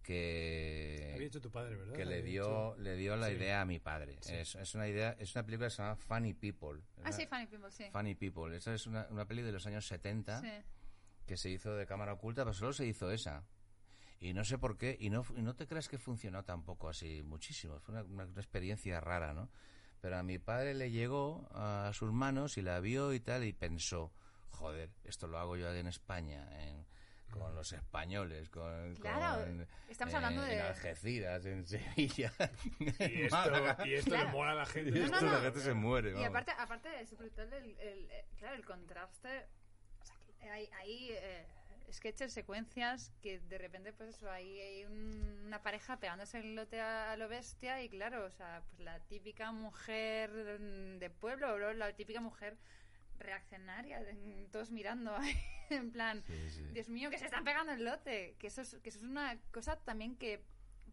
que, 0.02 1.12
Había 1.14 1.26
hecho 1.28 1.40
tu 1.40 1.50
padre, 1.50 1.76
¿verdad? 1.76 1.94
que 1.94 2.04
le 2.04 2.18
Había 2.18 2.30
dio, 2.30 2.76
le 2.76 2.96
dio 2.96 3.16
la 3.16 3.28
Sí. 3.28 3.34
idea 3.34 3.60
a 3.60 3.64
mi 3.64 3.78
padre. 3.78 4.18
Sí. 4.20 4.34
Es, 4.34 4.54
es 4.56 4.74
una 4.74 4.88
idea, 4.88 5.16
es 5.18 5.34
una 5.34 5.44
película 5.44 5.68
que 5.68 5.70
se 5.74 5.82
llama 5.82 5.96
Funny 5.96 6.34
People. 6.34 6.80
Ah, 6.80 7.02
¿verdad? 7.04 7.16
sí, 7.18 7.26
Funny 7.26 7.46
People, 7.46 7.70
sí. 7.70 7.84
Funny 7.92 8.14
People. 8.14 8.56
Esa 8.56 8.74
es 8.74 8.86
una, 8.86 9.06
una 9.10 9.26
peli 9.26 9.42
de 9.42 9.52
los 9.52 9.66
años 9.66 9.86
70 9.86 10.40
Sí. 10.40 10.48
Que 11.32 11.38
se 11.38 11.48
hizo 11.48 11.74
de 11.74 11.86
cámara 11.86 12.12
oculta, 12.12 12.42
pero 12.44 12.52
solo 12.52 12.74
se 12.74 12.84
hizo 12.86 13.10
esa. 13.10 13.42
Y 14.20 14.34
no 14.34 14.44
sé 14.44 14.58
por 14.58 14.76
qué, 14.76 14.98
y 15.00 15.08
no, 15.08 15.24
y 15.34 15.40
no 15.40 15.54
te 15.56 15.66
creas 15.66 15.88
que 15.88 15.96
funcionó 15.98 16.44
tampoco 16.44 16.90
así 16.90 17.22
muchísimo. 17.22 17.80
Fue 17.80 17.94
una, 17.94 18.04
una- 18.04 18.24
una 18.26 18.40
experiencia 18.40 19.00
rara, 19.00 19.32
¿no? 19.32 19.48
Pero 20.02 20.18
a 20.18 20.22
mi 20.22 20.38
padre 20.38 20.74
le 20.74 20.90
llegó 20.90 21.48
a 21.54 21.90
sus 21.94 22.12
manos 22.12 22.58
y 22.58 22.62
la 22.62 22.80
vio 22.80 23.14
y 23.14 23.20
tal, 23.20 23.44
y 23.44 23.54
pensó, 23.54 24.12
joder, 24.50 24.90
esto 25.04 25.26
lo 25.26 25.38
hago 25.38 25.56
yo 25.56 25.72
en 25.72 25.86
España, 25.86 26.46
en- 26.68 26.84
con 27.30 27.54
los 27.54 27.72
españoles, 27.72 28.50
con, 28.50 28.94
Claro, 28.96 29.42
con, 29.46 29.66
estamos 29.88 30.12
eh, 30.12 30.16
hablando 30.18 30.42
de- 30.42 30.54
En 30.58 30.60
Algeciras, 30.66 31.46
en 31.46 31.64
Sevilla. 31.66 32.30
Y 32.78 32.84
esto, 33.22 33.36
Málaga. 33.36 33.88
y 33.88 33.94
esto 33.94 34.10
Claro. 34.10 34.26
le 34.26 34.32
mola 34.32 34.50
a 34.50 34.54
la 34.54 34.66
gente. 34.66 34.90
Y 34.90 35.00
No, 35.00 35.06
esto 35.06 35.20
no, 35.22 35.32
la 35.32 35.38
no. 35.38 35.44
gente 35.44 35.60
se 35.60 35.72
muere. 35.72 36.10
Y 36.10 36.12
vamos. 36.12 36.28
aparte, 36.28 36.52
aparte 36.58 37.00
es 37.00 37.16
brutal 37.16 37.50
el, 37.54 37.64
el- 37.78 38.10
eh, 38.10 38.26
claro, 38.36 38.54
el 38.56 38.64
contraste. 38.66 39.46
Hay, 40.50 40.68
hay 40.78 41.08
eh, 41.12 41.44
sketches, 41.92 42.32
secuencias 42.32 43.12
que 43.22 43.38
de 43.40 43.58
repente, 43.58 43.92
pues 43.92 44.10
eso, 44.16 44.30
hay, 44.30 44.60
hay 44.60 44.84
un- 44.84 45.42
una 45.46 45.62
pareja 45.62 45.98
pegándose 45.98 46.38
el 46.38 46.54
lote 46.54 46.80
a, 46.80 47.12
a 47.12 47.16
lo 47.16 47.28
bestia 47.28 47.82
y 47.82 47.88
claro, 47.88 48.24
o 48.24 48.30
sea, 48.30 48.62
pues 48.68 48.80
la 48.80 48.98
típica 49.00 49.52
mujer 49.52 50.30
de 51.00 51.10
pueblo, 51.10 51.72
la 51.74 51.92
típica 51.92 52.20
mujer 52.20 52.56
reaccionaria, 53.18 54.00
de- 54.02 54.48
todos 54.50 54.70
mirando 54.70 55.16
ahí, 55.16 55.36
en 55.70 55.90
plan, 55.92 56.22
Sí, 56.26 56.50
sí. 56.50 56.64
Dios 56.72 56.88
mío, 56.88 57.10
que 57.10 57.18
se 57.18 57.26
están 57.26 57.44
pegando 57.44 57.72
el 57.72 57.84
lote. 57.84 58.34
Que 58.38 58.48
eso 58.48 58.62
es, 58.62 58.76
que 58.82 58.88
eso 58.88 58.98
es 58.98 59.04
una 59.04 59.38
cosa 59.52 59.76
también 59.76 60.16
que 60.16 60.42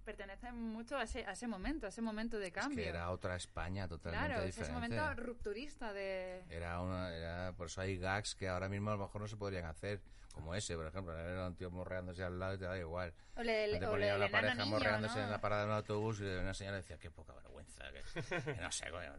pertenece 0.10 0.52
mucho 0.52 0.98
a 0.98 1.04
ese, 1.04 1.26
a 1.26 1.32
ese 1.34 1.48
momento, 1.48 1.86
a 1.86 1.90
ese 1.90 2.02
momento 2.02 2.40
de 2.40 2.48
Es 2.48 2.54
cambio. 2.54 2.78
que 2.84 2.90
era 2.90 3.10
otra 3.12 3.36
España 3.36 3.88
totalmente 3.88 4.28
claro, 4.28 4.44
es 4.44 4.50
ese 4.58 4.62
diferente. 4.72 4.96
momento 4.98 5.22
rupturista 5.22 5.94
de... 5.94 6.44
Era 6.50 6.82
una, 6.82 7.14
era, 7.16 7.54
por 7.54 7.68
eso 7.68 7.82
hay 7.82 7.98
gags 7.98 8.34
que 8.36 8.48
ahora 8.48 8.70
mismo 8.70 8.90
a 8.90 8.96
lo 8.96 9.04
mejor 9.04 9.22
no 9.22 9.28
se 9.28 9.38
podrían 9.38 9.66
hacer, 9.66 10.02
como 10.34 10.56
ese, 10.56 10.76
por 10.76 10.88
ejemplo, 10.88 11.18
era 11.18 11.48
un 11.48 11.56
tío 11.56 11.70
morreándose 11.70 12.24
al 12.24 12.40
lado 12.40 12.56
y 12.56 12.58
te 12.58 12.66
da 12.66 12.78
igual. 12.78 13.14
O 13.36 13.44
le, 13.44 13.78
Te 13.80 13.86
o 13.86 13.92
ponía 13.92 14.14
le- 14.14 14.20
la 14.20 14.30
pareja 14.30 14.56
niño, 14.56 14.66
morreándose 14.68 15.20
¿no? 15.20 15.26
en 15.26 15.32
la 15.32 15.42
parada 15.42 15.62
de 15.64 15.68
un 15.70 15.74
autobús 15.76 16.20
y 16.22 16.24
una 16.26 16.54
señora 16.54 16.78
decía, 16.78 16.98
qué 16.98 17.12
poca 17.12 17.34
vergüenza, 17.34 17.84
que, 17.92 18.22
que 18.56 18.62
no 18.62 18.72
sé, 18.72 18.90
coño, 18.90 19.14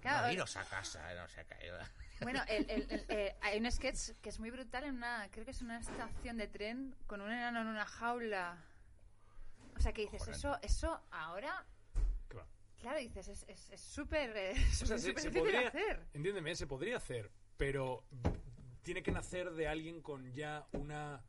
Claro. 0.00 0.26
no, 0.28 0.32
iros 0.32 0.56
a 0.56 0.64
casa, 0.64 1.02
no 1.14 1.26
sé 1.28 1.44
qué. 1.48 1.72
Bueno, 2.22 2.40
el, 2.48 2.70
el- 2.70 2.86
el- 2.90 3.04
eh, 3.08 3.36
hay 3.42 3.58
un 3.58 3.70
sketch 3.70 4.12
que 4.22 4.28
es 4.28 4.38
muy 4.38 4.50
brutal 4.50 4.84
en 4.84 4.96
una, 4.96 5.28
creo 5.32 5.44
que 5.44 5.50
es 5.50 5.62
una 5.62 5.78
estación 5.80 6.36
de 6.36 6.46
tren 6.46 6.94
con 7.06 7.20
un 7.20 7.30
enano 7.32 7.60
en 7.62 7.66
una 7.66 7.84
jaula. 7.86 8.56
O 9.76 9.80
sea, 9.80 9.92
que 9.92 10.02
dices, 10.02 10.20
Joder. 10.20 10.34
eso, 10.36 10.58
eso 10.62 11.02
ahora, 11.10 11.66
claro, 12.80 12.98
dices, 12.98 13.28
es 13.28 13.44
es- 13.48 13.70
es 13.70 13.80
súper 13.80 14.36
eh, 14.36 14.52
O 14.82 14.86
sea, 14.86 14.98
súper 14.98 15.20
se, 15.20 15.30
podría, 15.30 15.68
hacer. 15.68 16.06
entiéndeme, 16.14 16.54
se 16.54 16.66
podría 16.66 16.96
hacer, 16.96 17.30
pero 17.56 18.04
tiene 18.82 19.02
que 19.02 19.10
nacer 19.12 19.52
de 19.52 19.66
alguien 19.68 20.00
con 20.02 20.32
ya 20.32 20.66
una 20.72 21.22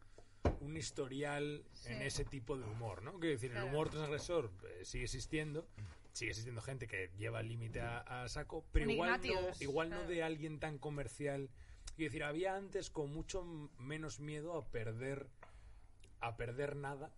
un 0.62 0.78
historial 0.78 1.66
Sí. 1.74 1.92
en 1.92 2.02
ese 2.04 2.24
tipo 2.24 2.58
de 2.58 2.64
humor, 2.64 3.02
¿no? 3.04 3.12
Quiero 3.20 3.34
decir, 3.36 3.52
Claro. 3.52 3.66
el 3.68 3.74
humor 3.74 3.90
transgresor 3.90 4.52
eh, 4.70 4.86
sigue 4.86 5.04
existiendo, 5.04 5.68
sigue 6.14 6.32
existiendo 6.32 6.62
gente 6.62 6.88
que 6.88 7.12
lleva 7.18 7.42
el 7.42 7.50
límite 7.50 7.82
a, 7.82 8.00
a 8.24 8.28
saco, 8.30 8.66
pero 8.72 8.90
igual 8.90 9.20
no, 9.22 9.50
igual 9.60 9.90
no 9.90 10.04
de 10.04 10.24
alguien 10.24 10.60
tan 10.60 10.78
comercial. 10.78 11.50
Quiero 11.96 12.10
decir, 12.12 12.24
había 12.24 12.56
antes 12.56 12.90
con 12.90 13.12
mucho 13.14 13.44
menos 13.78 14.20
miedo 14.20 14.56
a 14.58 14.66
perder 14.72 15.28
a 16.22 16.38
perder 16.38 16.76
nada. 16.76 17.12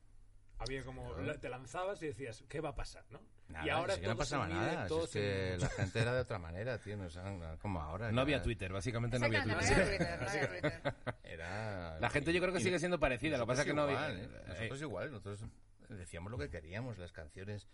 Había 0.59 0.83
como 0.83 1.13
Claro. 1.13 1.39
te 1.39 1.49
lanzabas 1.49 2.01
y 2.03 2.07
decías, 2.07 2.43
¿qué 2.49 2.59
va 2.59 2.69
a 2.69 2.75
pasar, 2.75 3.05
no? 3.11 3.21
Nada, 3.47 3.65
y 3.65 3.69
ahora 3.69 3.97
que 3.99 4.05
no 4.07 4.15
pasaba 4.15 4.45
mide, 4.45 4.57
nada, 4.59 4.83
si 4.83 4.89
todo 4.89 5.03
es 5.05 5.09
que 5.11 5.57
la 5.59 5.69
gente 5.69 5.99
era 5.99 6.13
de 6.13 6.19
otra 6.21 6.37
manera, 6.39 6.77
tío, 6.79 6.97
no, 6.97 7.05
o 7.05 7.09
sea, 7.09 7.23
no- 7.31 7.57
como 7.59 7.81
ahora. 7.81 8.11
No 8.11 8.21
había 8.21 8.41
Twitter, 8.41 8.71
básicamente 8.71 9.17
no 9.17 9.25
había 9.25 9.43
Twitter. 9.43 9.57
no 9.61 9.65
había 9.65 9.85
Twitter, 9.87 10.19
no 10.21 10.27
había 10.29 10.47
Twitter. 10.49 10.93
Era... 11.23 11.99
La 11.99 12.09
gente 12.09 12.33
yo 12.33 12.41
creo 12.41 12.53
que 12.53 12.59
y- 12.59 12.63
sigue 12.63 12.77
siendo 12.77 12.99
parecida, 12.99 13.37
lo 13.37 13.45
que 13.45 13.47
pasa 13.47 13.61
es 13.61 13.67
que 13.67 13.73
no 13.73 13.89
igual, 13.89 14.03
había... 14.11 14.23
¿eh? 14.23 14.29
Nosotros 14.47 14.81
igual, 14.81 15.11
nosotros 15.11 15.45
decíamos 15.89 16.31
lo 16.31 16.37
que 16.37 16.49
queríamos, 16.49 16.97
las 16.97 17.11
canciones. 17.11 17.67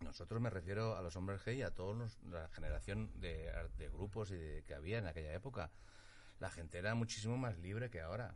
Nosotros 0.00 0.40
me 0.40 0.50
refiero 0.50 0.96
a 0.96 1.02
los 1.02 1.14
hombres 1.14 1.40
G 1.46 1.56
y 1.58 1.62
a 1.62 1.70
toda 1.70 2.08
la 2.28 2.48
generación 2.48 3.12
de, 3.20 3.52
de 3.78 3.88
grupos 3.88 4.30
y 4.32 4.36
de- 4.36 4.62
que 4.64 4.74
había 4.74 4.98
en 4.98 5.06
aquella 5.06 5.32
época. 5.34 5.70
La 6.40 6.50
gente 6.50 6.78
era 6.78 6.94
muchísimo 6.96 7.36
más 7.36 7.56
libre 7.58 7.88
que 7.90 8.00
ahora. 8.00 8.34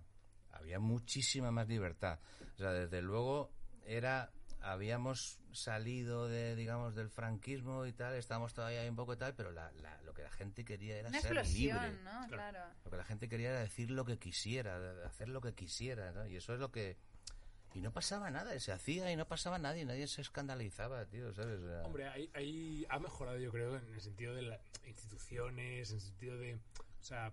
Había 0.57 0.79
muchísima 0.79 1.51
más 1.51 1.69
libertad. 1.69 2.19
O 2.55 2.59
sea, 2.59 2.73
desde 2.73 3.03
luego 3.03 3.51
era 3.85 4.31
habíamos 4.63 5.39
salido 5.53 6.27
de 6.29 6.57
digamos 6.57 6.95
del 6.97 7.09
franquismo 7.09 7.87
y 7.87 7.93
tal, 7.93 8.15
estábamos 8.15 8.53
todavía 8.53 8.81
ahí 8.81 8.89
un 8.89 8.97
poco 8.97 9.13
y 9.15 9.17
tal, 9.17 9.35
pero 9.35 9.53
la- 9.53 9.71
la- 9.81 10.01
lo 10.03 10.13
que 10.13 10.23
la 10.23 10.31
gente 10.31 10.65
quería 10.65 10.97
era 10.99 11.09
Una 11.09 11.21
ser 11.21 11.33
explosión, 11.33 11.83
libre. 11.83 12.03
¿no? 12.03 12.27
Claro. 12.29 12.59
Lo 12.85 12.91
que 12.91 12.97
la 12.97 13.05
gente 13.05 13.29
quería 13.29 13.51
era 13.51 13.61
decir 13.61 13.91
lo 13.91 14.05
que 14.05 14.19
quisiera, 14.19 14.79
hacer 15.07 15.29
lo 15.29 15.41
que 15.41 15.55
quisiera, 15.55 16.11
¿no? 16.13 16.27
Y 16.27 16.37
eso 16.37 16.53
es 16.55 16.59
lo 16.61 16.73
que... 16.73 16.97
Y 17.75 17.81
no 17.81 17.93
pasaba 17.93 18.31
nada, 18.31 18.59
se 18.59 18.73
hacía 18.73 19.13
y 19.13 19.17
no 19.17 19.29
pasaba 19.29 19.59
nada 19.59 19.77
y 19.79 19.85
nadie 19.85 20.07
se 20.09 20.23
escandalizaba, 20.23 21.05
tío, 21.05 21.33
¿sabes? 21.35 21.61
O 21.61 21.67
sea, 21.69 21.83
Hombre, 21.83 22.09
ahí, 22.09 22.31
ahí 22.35 22.87
ha 22.89 22.99
mejorado, 22.99 23.39
yo 23.39 23.53
creo, 23.53 23.77
en 23.77 23.95
el 23.95 24.01
sentido 24.01 24.35
de 24.35 24.43
las 24.43 24.61
instituciones, 24.87 25.91
en 25.91 25.97
el 25.97 26.01
sentido 26.03 26.39
de. 26.39 26.55
O 26.55 27.03
sea, 27.05 27.33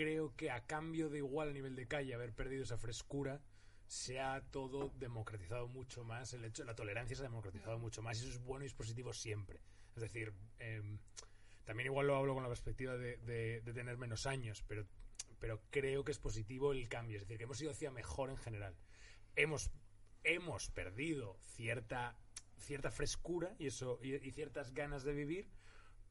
creo 0.00 0.34
que 0.34 0.50
a 0.50 0.64
cambio 0.64 1.10
de 1.10 1.18
igual 1.18 1.50
a 1.50 1.52
nivel 1.52 1.76
de 1.76 1.86
calle 1.86 2.14
haber 2.14 2.32
perdido 2.32 2.62
esa 2.62 2.78
frescura, 2.78 3.42
se 3.86 4.18
ha 4.18 4.40
todo 4.50 4.94
democratizado 4.96 5.68
mucho 5.68 6.04
más. 6.04 6.32
El 6.32 6.42
hecho, 6.46 6.64
la 6.64 6.74
tolerancia 6.74 7.14
se 7.14 7.20
ha 7.20 7.28
democratizado 7.28 7.78
mucho 7.78 8.00
más 8.00 8.16
y 8.16 8.22
eso 8.22 8.30
es 8.30 8.42
bueno 8.42 8.64
y 8.64 8.68
es 8.68 8.72
positivo 8.72 9.12
siempre. 9.12 9.60
Es 9.94 10.00
decir, 10.00 10.32
em, 10.58 11.00
también 11.66 11.88
igual 11.88 12.06
lo 12.06 12.16
hablo 12.16 12.32
con 12.32 12.42
la 12.42 12.48
perspectiva 12.48 12.96
de 12.96 13.60
tener 13.74 13.98
menos 13.98 14.24
años, 14.24 14.64
pero, 14.66 14.86
pero 15.38 15.60
creo 15.68 16.02
que 16.02 16.12
es 16.12 16.18
positivo 16.18 16.72
el 16.72 16.88
cambio. 16.88 17.18
Es 17.18 17.24
decir, 17.24 17.36
que 17.36 17.44
hemos 17.44 17.60
ido 17.60 17.70
hacia 17.70 17.90
mejor 17.90 18.30
en 18.30 18.38
general. 18.38 18.74
Hemos, 19.36 19.70
hemos 20.24 20.70
perdido 20.70 21.36
cierta, 21.42 22.16
cierta 22.56 22.90
frescura 22.90 23.54
y, 23.58 23.66
eso, 23.66 23.98
y, 24.02 24.14
y 24.14 24.30
ciertas 24.30 24.72
ganas 24.72 25.04
de 25.04 25.12
vivir, 25.12 25.50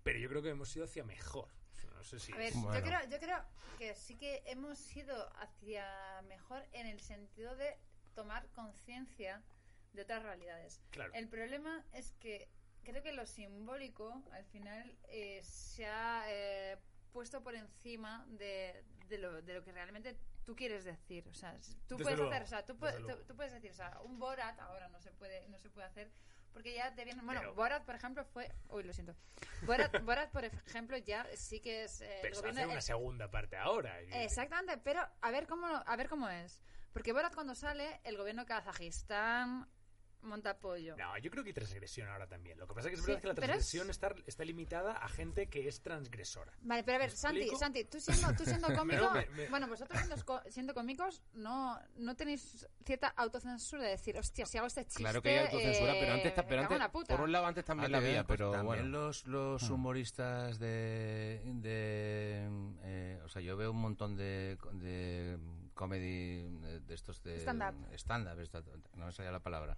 pero 0.04 0.20
yo 0.20 0.30
creo 0.30 0.44
que 0.44 0.50
hemos 0.50 0.76
ido 0.76 0.86
hacia 0.86 1.04
mejor. 1.04 1.59
No 2.00 2.06
sé 2.06 2.18
si 2.18 2.32
A 2.32 2.38
ver, 2.38 2.48
es- 2.48 2.54
yo, 2.56 2.62
Bueno. 2.62 2.82
creo, 2.86 3.00
yo 3.10 3.20
creo 3.20 3.44
que 3.78 3.94
sí 3.94 4.16
que 4.18 4.42
hemos 4.46 4.96
ido 4.96 5.30
hacia 5.38 5.86
mejor 6.30 6.66
en 6.72 6.88
el 6.88 7.02
sentido 7.02 7.56
de 7.58 7.78
tomar 8.16 8.48
conciencia 8.54 9.44
de 9.92 10.04
otras 10.04 10.24
realidades. 10.24 10.82
Claro. 10.92 11.14
El 11.14 11.28
problema 11.28 11.86
es 11.92 12.12
que 12.22 12.50
creo 12.86 13.04
que 13.04 13.12
lo 13.12 13.26
simbólico 13.26 14.24
al 14.32 14.46
final 14.46 14.98
eh, 15.10 15.42
se 15.44 15.86
ha 15.88 16.24
eh, 16.30 16.78
puesto 17.12 17.44
por 17.44 17.56
encima 17.56 18.26
de, 18.30 18.82
de 19.10 19.18
lo, 19.18 19.42
de 19.42 19.54
lo 19.56 19.64
que 19.64 19.74
realmente 19.74 20.18
tú 20.46 20.56
quieres 20.56 20.86
decir. 20.86 21.28
O 21.28 21.34
sea, 21.34 21.52
tú 21.88 21.98
Desde 21.98 22.04
puedes 22.04 22.18
luego, 22.20 22.32
hacer, 22.32 22.44
o 22.44 22.48
sea, 22.48 22.66
tú, 22.66 22.78
tú, 22.78 23.24
tú 23.28 23.36
puedes 23.36 23.52
decir, 23.52 23.72
o 23.72 23.76
sea, 23.76 24.00
un 24.06 24.20
Borat 24.20 24.58
ahora 24.62 24.88
no 24.88 25.02
se 25.02 25.12
puede, 25.12 25.46
no 25.50 25.60
se 25.60 25.70
puede 25.70 25.86
hacer 25.88 26.10
porque 26.54 26.74
ya 26.74 26.94
te 26.96 27.04
vienen. 27.06 27.26
Bueno, 27.26 27.42
Pero- 27.42 27.54
Borat, 27.56 27.84
por 27.86 27.96
ejemplo, 27.96 28.26
fue. 28.26 28.52
Uy, 28.70 28.84
lo 28.84 28.94
siento. 28.94 29.16
Borat, 29.64 29.92
Borat 30.06 30.32
por 30.32 30.44
ejemplo, 30.46 30.98
ya 30.98 31.26
sí 31.36 31.60
que 31.60 31.84
es. 31.84 32.02
eh, 32.02 32.20
pero 32.22 32.36
el 32.36 32.42
gobierno- 32.42 32.60
hacer 32.62 32.72
una 32.72 32.82
segunda 32.82 33.32
parte 33.32 33.56
ahora. 33.58 34.00
Exactamente, 34.02 34.78
pero 34.78 35.08
a 35.22 35.32
ver 35.32 35.48
cómo 35.48 35.68
a 35.68 35.96
ver 35.96 36.10
cómo 36.10 36.28
es. 36.30 36.62
Porque 36.94 37.14
Borat 37.14 37.34
cuando 37.36 37.54
sale, 37.56 38.00
el 38.04 38.18
gobierno 38.18 38.44
de 38.44 38.48
Kazajistán 38.48 39.68
monta 40.22 40.52
apoyo. 40.52 40.96
No, 40.98 41.18
yo 41.18 41.32
creo 41.32 41.44
que 41.44 41.50
hay 41.50 41.54
transgresión 41.54 42.08
ahora 42.10 42.28
también. 42.28 42.58
Lo 42.60 42.68
que 42.68 42.74
pasa 42.74 42.88
es 42.90 42.94
que 42.94 43.00
es 43.00 43.06
Sí, 43.06 43.08
verdad 43.12 43.22
que 43.22 43.28
la 43.28 43.34
es- 43.34 43.40
transgresión 43.40 43.90
está, 43.90 44.14
está 44.28 44.44
limitada 44.46 44.94
a 44.94 45.08
gente 45.10 45.48
que 45.48 45.68
es 45.68 45.82
transgresora. 45.82 46.52
Vale, 46.62 46.84
pero 46.84 46.96
a 46.98 47.00
ver, 47.00 47.10
¿Me 47.12 47.16
Santi, 47.16 47.38
explico? 47.40 47.60
Santi, 47.60 47.84
tú 47.86 48.00
siendo, 48.00 48.34
tú 48.36 48.44
siendo 48.46 48.68
cómico, 48.76 49.12
me- 49.12 49.26
me- 49.28 49.50
bueno, 49.50 49.68
vosotros 49.68 50.00
siendo, 50.00 50.42
siendo 50.50 50.74
cómicos, 50.74 51.22
no, 51.34 51.80
no 51.98 52.16
tenéis 52.16 52.68
cierta 52.86 53.08
autocensura 53.10 53.84
de 53.84 53.90
decir, 53.92 54.18
hostia, 54.18 54.46
si 54.46 54.58
hago 54.58 54.68
este 54.68 54.86
chiste, 54.86 55.04
Claro 55.04 55.22
que 55.22 55.30
hay 55.30 55.46
autocensura, 55.46 55.94
pero 56.00 56.14
antes, 56.14 56.32
eh, 56.32 56.36
ta- 56.36 56.46
pero 56.48 56.62
antes 56.62 56.78
la 56.80 56.92
puta. 56.92 57.16
por 57.16 57.22
un 57.26 57.32
lado 57.32 57.46
antes 57.46 57.64
también 57.66 57.88
Ah, 57.88 57.90
la 57.92 57.98
había, 58.00 58.24
pues 58.26 58.38
pero 58.38 58.52
también 58.52 58.66
bueno. 58.92 59.06
los, 59.06 59.26
los 59.26 59.70
humoristas 59.70 60.60
de, 60.60 61.42
de 61.46 62.50
eh, 62.84 63.20
o 63.24 63.30
sea 63.30 63.42
yo 63.42 63.56
veo 63.58 63.72
un 63.72 63.82
montón 63.82 64.16
de, 64.16 64.58
de 64.74 65.38
comedy 65.84 66.44
eh, 66.66 66.82
de 66.86 66.94
estos 66.94 67.24
de 67.24 67.40
Stand-up. 67.40 67.88
stand-up, 67.94 68.38
esta- 68.42 68.62
no 68.96 69.06
me 69.06 69.14
salía 69.14 69.32
la 69.32 69.40
palabra. 69.40 69.78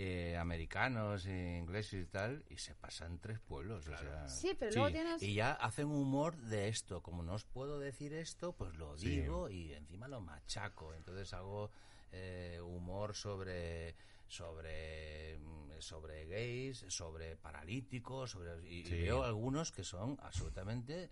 Eh, 0.00 0.36
americanos 0.38 1.26
e 1.26 1.58
ingleses 1.58 2.04
y 2.04 2.06
tal 2.06 2.44
y 2.48 2.56
se 2.58 2.74
pasan 2.76 3.18
tres 3.18 3.40
pueblos 3.40 3.88
o 3.88 3.96
sea, 3.96 4.28
Sí, 4.28 4.54
pero 4.58 4.70
Sí, 4.72 4.78
luego 4.78 4.92
tienes... 4.92 5.22
y 5.22 5.34
ya 5.34 5.52
hacen 5.52 5.86
humor 5.86 6.36
de 6.36 6.68
esto. 6.68 7.02
Como 7.02 7.22
no 7.24 7.34
os 7.34 7.44
puedo 7.44 7.78
decir 7.80 8.12
esto 8.14 8.52
pues 8.54 8.74
lo 8.76 8.96
Sí. 8.96 9.08
digo 9.20 9.50
y 9.50 9.72
encima 9.74 10.06
lo 10.08 10.20
machaco. 10.20 10.94
Entonces 10.94 11.32
hago 11.34 11.70
eh, 12.12 12.58
humor 12.62 13.14
sobre 13.16 13.96
sobre 14.28 15.36
mm, 15.40 15.80
sobre 15.80 16.26
gays 16.26 16.84
sobre 16.88 17.36
paralíticos 17.36 18.30
sobre 18.30 18.52
y, 18.68 18.86
y 18.86 19.00
veo 19.02 19.24
algunos 19.24 19.72
que 19.72 19.82
son 19.84 20.16
absolutamente 20.22 21.10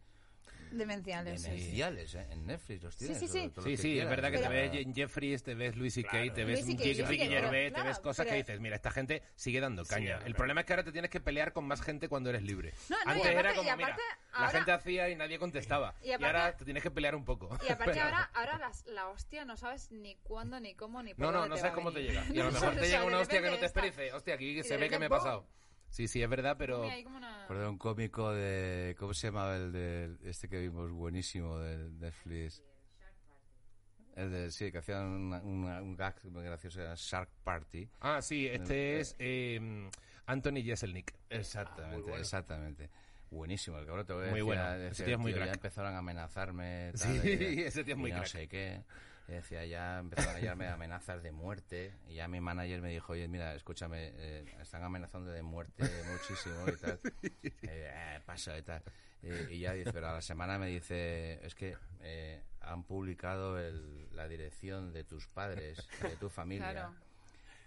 Demenciales. 0.76 1.40
sí, 1.42 1.48
sí. 1.48 1.56
demenciales 1.56 2.14
¿eh? 2.14 2.26
en 2.30 2.46
Netflix 2.46 2.82
los 2.82 2.94
Sí, 2.94 2.98
tienes 3.06 3.18
sí, 3.18 3.28
sí. 3.28 3.52
Sí, 3.62 3.70
que 3.70 3.76
sí, 3.76 3.98
es 3.98 4.08
verdad 4.08 4.30
que 4.30 4.38
o 4.38 4.40
te 4.42 4.48
ves 4.48 4.72
Je- 4.72 4.94
Jeffries, 4.94 5.42
te 5.42 5.54
ves 5.54 5.76
Louis 5.76 5.92
C.K., 5.94 6.10
Claro. 6.10 6.32
te 6.32 6.44
ves 6.44 6.66
Ricky 6.66 6.94
Gervais, 6.94 7.72
pero- 7.72 7.82
te 7.82 7.88
ves 7.88 7.98
cosas 8.00 8.24
que 8.26 8.30
pero- 8.32 8.42
dices, 8.42 8.60
mira, 8.60 8.76
esta 8.76 8.90
gente 8.90 9.22
sigue 9.34 9.60
dando 9.60 9.84
Sí, 9.84 9.90
caña. 9.90 10.06
claro. 10.12 10.26
El 10.26 10.34
problema 10.34 10.60
es 10.60 10.66
que 10.66 10.72
ahora 10.72 10.84
te 10.84 10.92
tienes 10.92 11.10
que 11.10 11.20
pelear 11.20 11.52
con 11.52 11.64
más 11.66 11.80
gente 11.82 12.08
cuando 12.08 12.30
eres 12.30 12.42
libre. 12.42 12.72
No, 12.88 12.96
no, 12.96 13.02
y 13.04 13.08
Antes 13.16 13.22
aparte- 13.22 13.38
era 13.40 13.52
y 13.52 13.56
como, 13.56 13.70
aparte, 13.70 13.92
mira, 13.92 14.18
la 14.32 14.38
ahora- 14.38 14.50
gente 14.50 14.72
hacía 14.72 15.08
y 15.10 15.16
nadie 15.16 15.38
contestaba. 15.38 15.94
Y 16.02 16.08
Y, 16.08 16.12
aparte- 16.12 16.26
ahora 16.38 16.56
te 16.56 16.64
tienes 16.64 16.82
que 16.82 16.90
pelear 16.90 17.14
un 17.14 17.24
poco. 17.24 17.56
Y 17.66 17.72
aparte 17.72 18.00
ahora, 18.00 18.30
ahora 18.34 18.58
las- 18.58 18.86
la 18.86 19.08
hostia 19.08 19.44
no 19.44 19.56
sabes 19.56 19.90
ni 19.92 20.16
cuándo, 20.16 20.60
ni 20.60 20.74
cómo, 20.74 21.02
ni 21.02 21.14
por 21.14 21.26
No, 21.26 21.32
no, 21.32 21.46
no 21.48 21.56
sabes 21.56 21.72
cómo 21.72 21.92
te 21.92 22.02
llega. 22.02 22.24
Y 22.32 22.40
a 22.40 22.44
lo 22.44 22.50
mejor 22.52 22.74
te 22.74 22.86
llega 22.88 23.04
una 23.04 23.18
hostia 23.18 23.42
que 23.42 23.50
no 23.50 23.56
te 23.58 23.66
esperes. 23.66 24.12
Hostia, 24.14 24.34
aquí 24.34 24.58
y 24.58 24.62
se 24.62 24.76
ve 24.76 24.88
que 24.88 24.98
me 24.98 25.06
he 25.06 25.10
pasado. 25.10 25.46
Sí, 25.88 26.08
sí, 26.08 26.22
es 26.22 26.28
verdad, 26.28 26.56
pero... 26.58 26.88
Hay 26.88 27.04
como 27.04 27.16
una- 27.18 27.46
un 27.68 27.78
cómico 27.78 28.32
de 28.32 28.94
cómo 28.98 29.14
se 29.14 29.28
llamaba 29.28 29.56
el 29.56 29.72
de 29.72 30.16
este 30.24 30.48
que 30.48 30.60
vimos 30.60 30.90
buenísimo 30.90 31.58
de 31.58 31.90
Netflix 31.90 32.62
el 34.16 34.30
de 34.32 34.50
sí 34.50 34.72
que 34.72 34.78
hacían 34.78 35.06
una- 35.06 35.42
una- 35.42 35.82
un 35.82 35.94
gag 35.94 36.16
muy 36.24 36.42
gracioso 36.44 36.80
era 36.80 36.94
Shark 36.96 37.28
Party 37.44 37.88
Ah, 38.00 38.20
sí, 38.22 38.46
Eh, 38.46 38.54
este 38.54 39.00
es 39.00 39.14
eh, 39.18 39.88
Anthony 40.26 40.62
Jeselnik. 40.64 41.14
exactamente 41.30 42.02
bueno. 42.02 42.16
exactamente 42.16 42.90
buenísimo 43.30 43.78
el 43.78 43.86
cabrón 43.86 44.06
te 44.06 44.12
voy 44.14 44.22
a 44.24 44.30
Muy 44.30 44.40
decir, 44.40 44.44
bueno, 44.44 44.74
ese 44.74 45.04
tío 45.04 45.14
es 45.14 45.20
muy 45.20 45.32
tío, 45.32 45.38
ya 45.40 45.44
crack. 45.44 45.56
empezaron 45.56 45.94
a 45.94 45.98
amenazarme 45.98 46.92
tal, 46.98 47.20
Sí, 47.20 47.28
y- 47.58 47.62
ese 47.62 47.84
tío 47.84 47.94
es 47.94 48.00
muy 48.00 48.10
y 48.10 48.12
no 48.14 48.18
crack. 48.20 48.28
sé 48.32 48.48
qué 48.48 48.82
y 49.28 49.32
decía 49.32 49.64
ya 49.66 49.98
empezaron 49.98 50.36
a 50.36 50.38
llegarme 50.38 50.68
amenazas 50.68 51.22
de 51.22 51.32
muerte 51.32 51.92
y 52.08 52.14
ya 52.14 52.28
mi 52.28 52.40
manager 52.40 52.80
me 52.80 52.90
dijo 52.90 53.12
oye 53.14 53.26
mira 53.28 53.54
escúchame 53.54 54.12
eh, 54.16 54.44
están 54.60 54.82
amenazando 54.84 55.30
de 55.30 55.42
muerte 55.42 55.82
muchísimo 56.12 56.68
y 56.68 56.76
tal 56.76 57.00
eh, 57.32 57.52
eh, 57.62 58.20
pasa 58.24 58.56
y 58.58 58.62
tal 58.62 58.82
Eh, 59.22 59.48
y 59.50 59.58
ya 59.60 59.72
dice 59.72 59.92
pero 59.92 60.08
a 60.08 60.12
la 60.12 60.20
semana 60.22 60.58
me 60.58 60.66
dice 60.68 61.44
es 61.44 61.54
que 61.54 61.76
eh, 62.02 62.42
han 62.60 62.84
publicado 62.84 63.58
el- 63.58 64.14
la 64.14 64.28
dirección 64.28 64.92
de 64.92 65.02
tus 65.04 65.26
padres 65.26 65.88
de 66.02 66.16
tu 66.16 66.28
familia 66.28 66.70
Claro. 66.72 66.94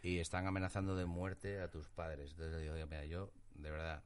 y 0.03 0.19
están 0.19 0.48
amenazando 0.48 0.95
de 0.95 1.06
muerte 1.06 1.60
a 1.60 1.68
tus 1.69 1.90
padres. 1.90 2.31
Entonces 2.31 2.53
le 2.56 2.61
digo, 2.61 2.73
"Oye, 2.76 2.86
mira, 2.86 3.03
yo, 3.06 3.31
de 3.56 3.69
verdad, 3.72 4.02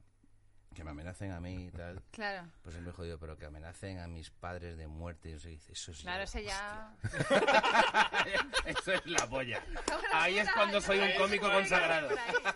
que 0.74 0.84
me 0.84 0.90
amenacen 0.90 1.30
a 1.32 1.40
mí 1.40 1.66
y 1.66 1.70
tal, 1.70 2.02
Claro. 2.10 2.48
pues 2.62 2.74
es 2.76 2.82
muy 2.82 2.92
jodido, 2.92 3.18
pero 3.18 3.36
que 3.36 3.46
amenacen 3.46 3.98
a 4.00 4.06
mis 4.08 4.30
padres 4.30 4.76
de 4.76 4.86
muerte, 4.86 5.30
yo 5.30 5.38
sé, 5.38 5.54
eso 5.70 5.92
es 5.92 6.00
Claro, 6.00 6.18
la 6.18 6.24
ese 6.24 6.44
ya. 6.44 6.92
Eso 8.66 8.92
es 8.92 9.06
la 9.06 9.26
polla. 9.28 9.62
Ahí 10.12 10.38
es 10.38 10.50
cuando 10.52 10.80
soy 10.80 10.98
un 10.98 11.10
cómico 11.18 11.50
consagrado. 11.50 12.08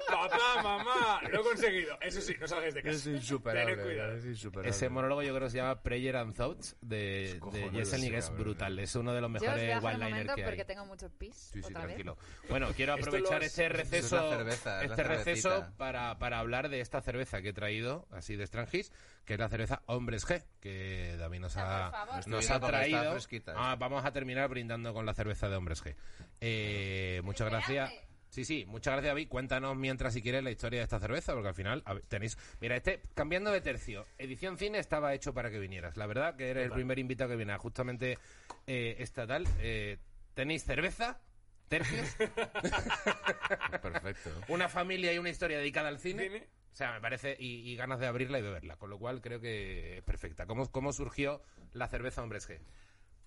Papá, 0.07 0.63
mamá, 0.63 1.21
lo 1.31 1.41
he 1.41 1.43
conseguido. 1.45 1.99
Eso 2.01 2.21
sí, 2.21 2.35
no 2.41 2.47
salgáis 2.49 2.75
de 2.75 2.83
casa. 2.83 2.97
Es 2.97 3.07
insuperable. 3.07 4.17
Es 4.17 4.25
insuperable. 4.25 4.71
Ese 4.71 4.89
monólogo 4.89 5.23
yo 5.23 5.35
creo 5.35 5.47
que 5.47 5.51
se 5.51 5.59
llama 5.59 5.83
Prayer 5.83 6.17
and 6.17 6.35
Thoughts 6.35 6.77
de, 6.81 7.39
de 7.53 7.71
Jeselnik, 7.71 8.15
ese 8.15 8.19
es 8.33 8.39
brutal. 8.39 8.79
Es 8.79 8.95
uno 8.95 9.13
de 9.13 9.21
los 9.21 9.31
mejores 9.31 9.83
one-liners 9.85 10.35
que 10.35 10.43
hay. 10.43 10.49
porque 10.49 10.65
tengo 10.65 10.87
mucho 10.87 11.11
pis. 11.11 11.35
Sí, 11.53 11.61
sí, 11.61 11.67
otra 11.69 11.81
vez. 11.81 11.97
tranquilo. 11.97 12.17
Bueno, 12.49 12.69
quiero 12.75 12.95
aprovechar 12.95 13.39
los- 13.41 13.47
este 13.47 13.69
receso, 13.69 14.31
cerveza, 14.31 14.83
es 14.83 14.89
la 14.91 14.95
este 14.97 15.03
receso 15.05 15.67
para, 15.77 16.19
para 16.19 16.39
hablar 16.39 16.69
de 16.69 16.81
esta 16.81 17.01
cerveza 17.03 17.43
que 17.43 17.51
he 17.51 17.53
traído, 17.53 18.07
así 18.13 18.37
de 18.37 18.47
Strangis, 18.47 18.93
que 19.25 19.35
es 19.35 19.41
la 19.41 19.49
cerveza 19.49 19.83
Hombres 19.87 20.27
G, 20.27 20.43
que 20.61 21.17
David 21.19 21.41
nos 21.41 21.57
Ah, 21.57 21.89
ha, 21.89 22.21
nos 22.27 22.47
traído. 22.47 23.11
fresquita, 23.13 23.55
Ah, 23.57 23.77
vamos 23.77 24.05
a 24.05 24.13
terminar 24.13 24.49
brindando 24.49 24.93
con 24.95 25.05
la 25.07 25.15
cerveza 25.15 25.49
de 25.49 25.57
Hombres 25.57 25.85
G. 25.85 25.95
Eh, 26.41 27.21
muchas 27.25 27.49
gracias. 27.51 27.93
Sí, 28.31 28.45
sí, 28.45 28.67
muchas 28.67 28.93
gracias, 28.93 29.13
David. 29.13 29.29
Cuéntanos 29.29 29.75
mientras, 29.75 30.13
si 30.13 30.21
quieres, 30.21 30.43
la 30.45 30.51
historia 30.51 30.81
de 30.81 30.85
esta 30.85 30.99
cerveza, 31.01 31.33
porque 31.33 31.49
al 31.49 31.55
final 31.55 31.83
a 31.87 31.95
ver, 31.95 32.03
tenéis. 32.07 32.37
Mira, 32.61 32.77
este, 32.77 33.01
cambiando 33.15 33.51
de 33.51 33.63
tercio, 33.63 34.07
edición 34.19 34.59
cine 34.59 34.79
estaba 34.79 35.15
hecho 35.15 35.33
para 35.33 35.51
que 35.51 35.59
vinieras. 35.59 35.97
La 35.97 36.07
verdad 36.07 36.37
que 36.37 36.51
eres 36.51 36.67
el 36.67 36.73
primer 36.73 36.99
invitado 36.99 37.31
que 37.31 37.37
viene 37.37 37.55
a 37.55 37.59
justamente 37.59 38.19
eh, 38.67 38.97
estatal. 38.99 39.49
Eh, 39.61 39.97
tenéis 40.35 40.63
cerveza, 40.63 41.21
tercios, 41.69 42.07
Perfecto. 43.83 44.31
una 44.49 44.69
familia 44.69 45.13
y 45.13 45.19
una 45.19 45.31
historia 45.31 45.59
dedicada 45.59 45.89
al 45.89 45.99
cine. 45.99 46.25
Cine. 46.25 46.47
O 46.79 46.81
sea, 46.81 46.93
me 46.93 47.01
parece, 47.01 47.37
y, 47.41 47.69
y 47.69 47.75
ganas 47.75 47.99
de 47.99 48.07
abrirla 48.07 48.39
y 48.39 48.43
beberla, 48.43 48.77
con 48.77 48.89
lo 48.89 49.01
cual 49.01 49.21
creo 49.21 49.41
que 49.41 49.99
es 49.99 50.05
perfecta. 50.05 50.47
¿Cómo, 50.47 50.71
cómo 50.71 50.93
surgió 50.93 51.43
la 51.73 51.89
cerveza 51.89 52.23
Hombres 52.23 52.49
G? 52.49 52.61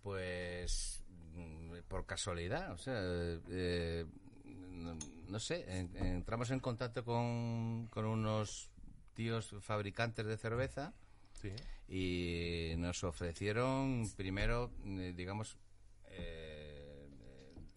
Pues 0.02 1.04
mm, 1.36 1.80
por 1.90 2.06
casualidad, 2.06 2.72
o 2.72 2.78
sea, 2.78 2.94
eh, 2.96 4.06
no, 4.46 4.98
no 5.28 5.40
sé, 5.40 5.66
en- 5.70 5.94
entramos 5.98 6.50
en 6.52 6.62
contacto 6.62 7.04
con, 7.04 7.88
con 7.92 8.06
unos 8.06 8.70
tíos 9.16 9.54
fabricantes 9.60 10.26
de 10.26 10.38
cerveza 10.38 10.94
Sí. 11.34 11.52
y 11.90 12.76
nos 12.78 13.04
ofrecieron 13.04 14.10
primero, 14.16 14.72
eh, 14.86 15.12
digamos, 15.14 15.58
eh, 16.06 17.06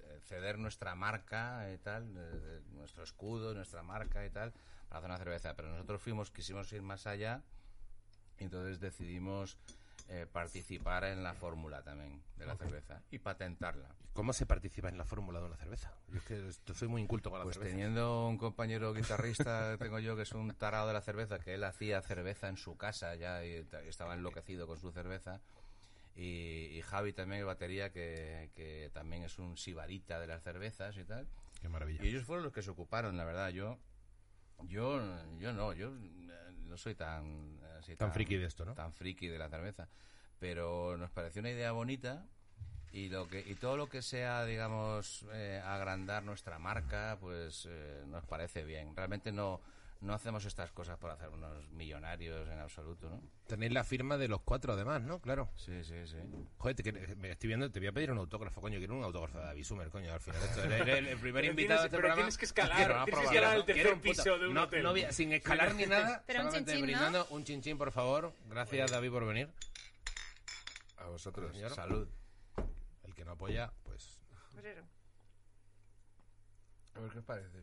eh, 0.05 0.21
ceder 0.21 0.57
nuestra 0.57 0.95
marca 0.95 1.69
y 1.75 1.79
tal, 1.79 2.15
eh, 2.17 2.61
nuestro 2.75 3.03
escudo, 3.03 3.55
nuestra 3.55 3.83
marca 3.83 4.25
y 4.25 4.31
tal, 4.31 4.53
para 5.01 5.15
hacer 5.15 5.29
una 5.29 5.39
cerveza. 5.39 5.55
Pero 5.55 5.71
nosotros 5.71 6.01
fuimos, 6.01 6.31
quisimos 6.31 6.73
ir 6.73 6.83
más 6.83 7.07
allá 7.07 7.43
y 8.39 8.45
entonces 8.45 8.81
decidimos 8.81 9.57
eh, 10.09 10.27
participar 10.31 11.05
en 11.05 11.23
la 11.23 11.35
fórmula 11.35 11.83
también 11.83 12.23
de 12.37 12.47
la 12.47 12.57
cerveza 12.57 13.01
y 13.11 13.19
patentarla. 13.19 13.89
¿Cómo 14.13 14.33
se 14.33 14.47
participa 14.47 14.89
en 14.89 14.97
la 14.99 15.05
fórmula 15.05 15.41
de 15.41 15.47
una 15.47 15.57
cerveza? 15.57 15.93
Yo 16.09 16.19
es 16.19 16.25
que 16.25 16.75
soy 16.75 16.87
muy 16.87 17.03
inculto 17.03 17.31
con 17.31 17.41
la 17.41 17.45
Pues 17.45 17.57
cerveza. 17.57 17.73
teniendo 17.75 18.29
un 18.29 18.39
compañero 18.39 18.93
guitarrista, 18.95 19.77
tengo 19.79 19.99
yo, 19.99 20.15
que 20.15 20.23
es 20.23 20.33
un 20.33 20.55
tarado 20.55 20.87
de 20.87 20.93
la 20.93 21.01
cerveza, 21.01 21.39
que 21.41 21.55
él 21.55 21.65
hacía 21.65 22.01
cerveza 22.03 22.49
en 22.49 22.57
su 22.57 22.77
casa 22.77 23.15
ya 23.17 23.45
y 23.45 23.65
ta- 23.65 23.83
estaba 23.83 24.15
enloquecido 24.15 24.67
con 24.69 24.79
su 24.79 24.93
cerveza. 24.93 25.41
Y, 26.17 26.67
y 26.77 26.83
Javi 26.83 27.13
también, 27.13 27.41
el 27.41 27.47
batería, 27.47 27.91
que, 27.91 28.51
que 28.55 28.89
también 28.93 29.25
es 29.25 29.37
un 29.41 29.57
sibarita 29.57 30.21
de 30.21 30.29
las 30.29 30.45
cervezas 30.45 30.97
y 30.97 31.03
tal. 31.05 31.27
Qué 31.61 31.69
maravilla. 31.69 32.05
Y 32.05 32.09
ellos 32.09 32.23
fueron 32.25 32.45
los 32.45 32.53
que 32.53 32.63
se 32.63 32.71
ocuparon, 32.71 33.17
la 33.17 33.25
verdad. 33.25 33.49
Yo, 33.49 33.79
yo, 34.63 35.01
yo 35.39 35.53
no, 35.53 35.73
yo 35.73 35.89
eh, 35.89 36.53
no 36.67 36.77
soy 36.77 36.95
tan 36.95 37.61
así, 37.79 37.97
Tan 37.97 38.13
friki 38.13 38.37
de 38.37 38.47
esto, 38.47 38.65
¿no? 38.65 38.75
Tan 38.75 38.93
friki 38.93 39.29
de 39.29 39.39
la 39.39 39.49
cerveza. 39.49 39.89
Pero 40.39 40.97
nos 40.97 41.11
pareció 41.11 41.41
una 41.41 41.51
idea 41.51 41.73
bonita 41.73 42.27
y 42.93 43.09
lo 43.09 43.29
que 43.29 43.41
y 43.41 43.55
todo 43.55 43.77
lo 43.77 43.89
que 43.89 44.03
sea, 44.03 44.45
digamos, 44.45 45.25
eh, 45.33 45.61
agrandar 45.65 46.23
nuestra 46.23 46.59
marca, 46.59 47.19
pues 47.21 47.67
eh, 47.69 48.05
nos 48.07 48.25
parece 48.27 48.65
bien. 48.65 48.95
Realmente 48.95 49.33
no 49.33 49.61
no 50.05 50.13
hacemos 50.15 50.45
estas 50.45 50.71
cosas 50.71 50.99
por 50.99 51.11
hacernos 51.11 51.69
millonarios 51.71 52.47
en 52.49 52.59
absoluto, 52.59 53.09
¿no? 53.09 53.23
Tenéis 53.47 53.73
la 53.73 53.85
firma 53.85 54.17
de 54.19 54.29
los 54.29 54.43
cuatro 54.43 54.75
además, 54.75 55.03
¿no? 55.03 55.19
Claro. 55.21 55.51
Sí, 55.57 55.83
sí, 55.83 56.07
sí. 56.07 56.17
Joder, 56.59 56.77
te, 56.77 56.83
que- 56.83 56.93
me 57.17 57.31
estoy 57.31 57.49
viendo, 57.49 57.71
te 57.71 57.81
voy 57.81 57.89
a 57.89 57.93
pedir 57.93 58.11
un 58.13 58.19
autógrafo, 58.19 58.61
coño, 58.61 58.79
quiero 58.79 58.95
un 58.97 59.03
autógrafo 59.05 59.39
de 59.39 59.45
David 59.45 59.65
Sumer, 59.65 59.89
coño, 59.89 60.13
al 60.13 60.21
final. 60.21 60.43
Esto, 60.43 60.63
eres 60.65 60.81
el, 60.99 61.07
el 61.09 61.19
primer 61.19 61.43
Pero 61.43 61.51
invitado 61.53 61.81
de 61.81 61.87
este 61.87 61.97
pero 61.97 62.01
programa. 62.03 62.17
tienes 62.17 62.39
que 62.39 62.45
escalar, 62.45 62.77
Quiero, 62.77 63.05
tienes 63.05 63.21
que 63.21 63.27
escalar 63.27 63.55
¿no? 63.55 63.61
al 63.61 63.67
tercer 63.67 63.93
un 63.95 64.01
piso 64.01 64.39
de 64.39 64.47
un 64.49 64.55
no, 64.55 64.63
hotel. 64.65 64.83
no 64.83 64.95
sin 65.13 65.33
escalar 65.33 65.75
ni 65.75 65.87
nada, 65.87 66.23
Pero 66.27 66.41
un 66.41 66.47
solamente 66.47 66.73
chinchín, 66.73 66.81
¿no? 66.93 66.99
brindando 67.01 67.27
un 67.31 67.45
chinchín, 67.45 67.79
por 67.79 67.91
favor. 67.93 68.33
Gracias, 68.49 68.91
David, 68.91 69.11
por 69.11 69.25
venir. 69.27 69.49
A 70.99 71.07
vosotros. 71.07 71.51
Señor. 71.53 71.75
Salud. 71.75 72.09
El 73.05 73.15
que 73.15 73.25
no 73.25 73.33
apoya, 73.33 73.73
pues... 73.85 74.21
A 76.95 77.01
ver 77.01 77.11
qué 77.11 77.19
os 77.19 77.25
parece. 77.25 77.59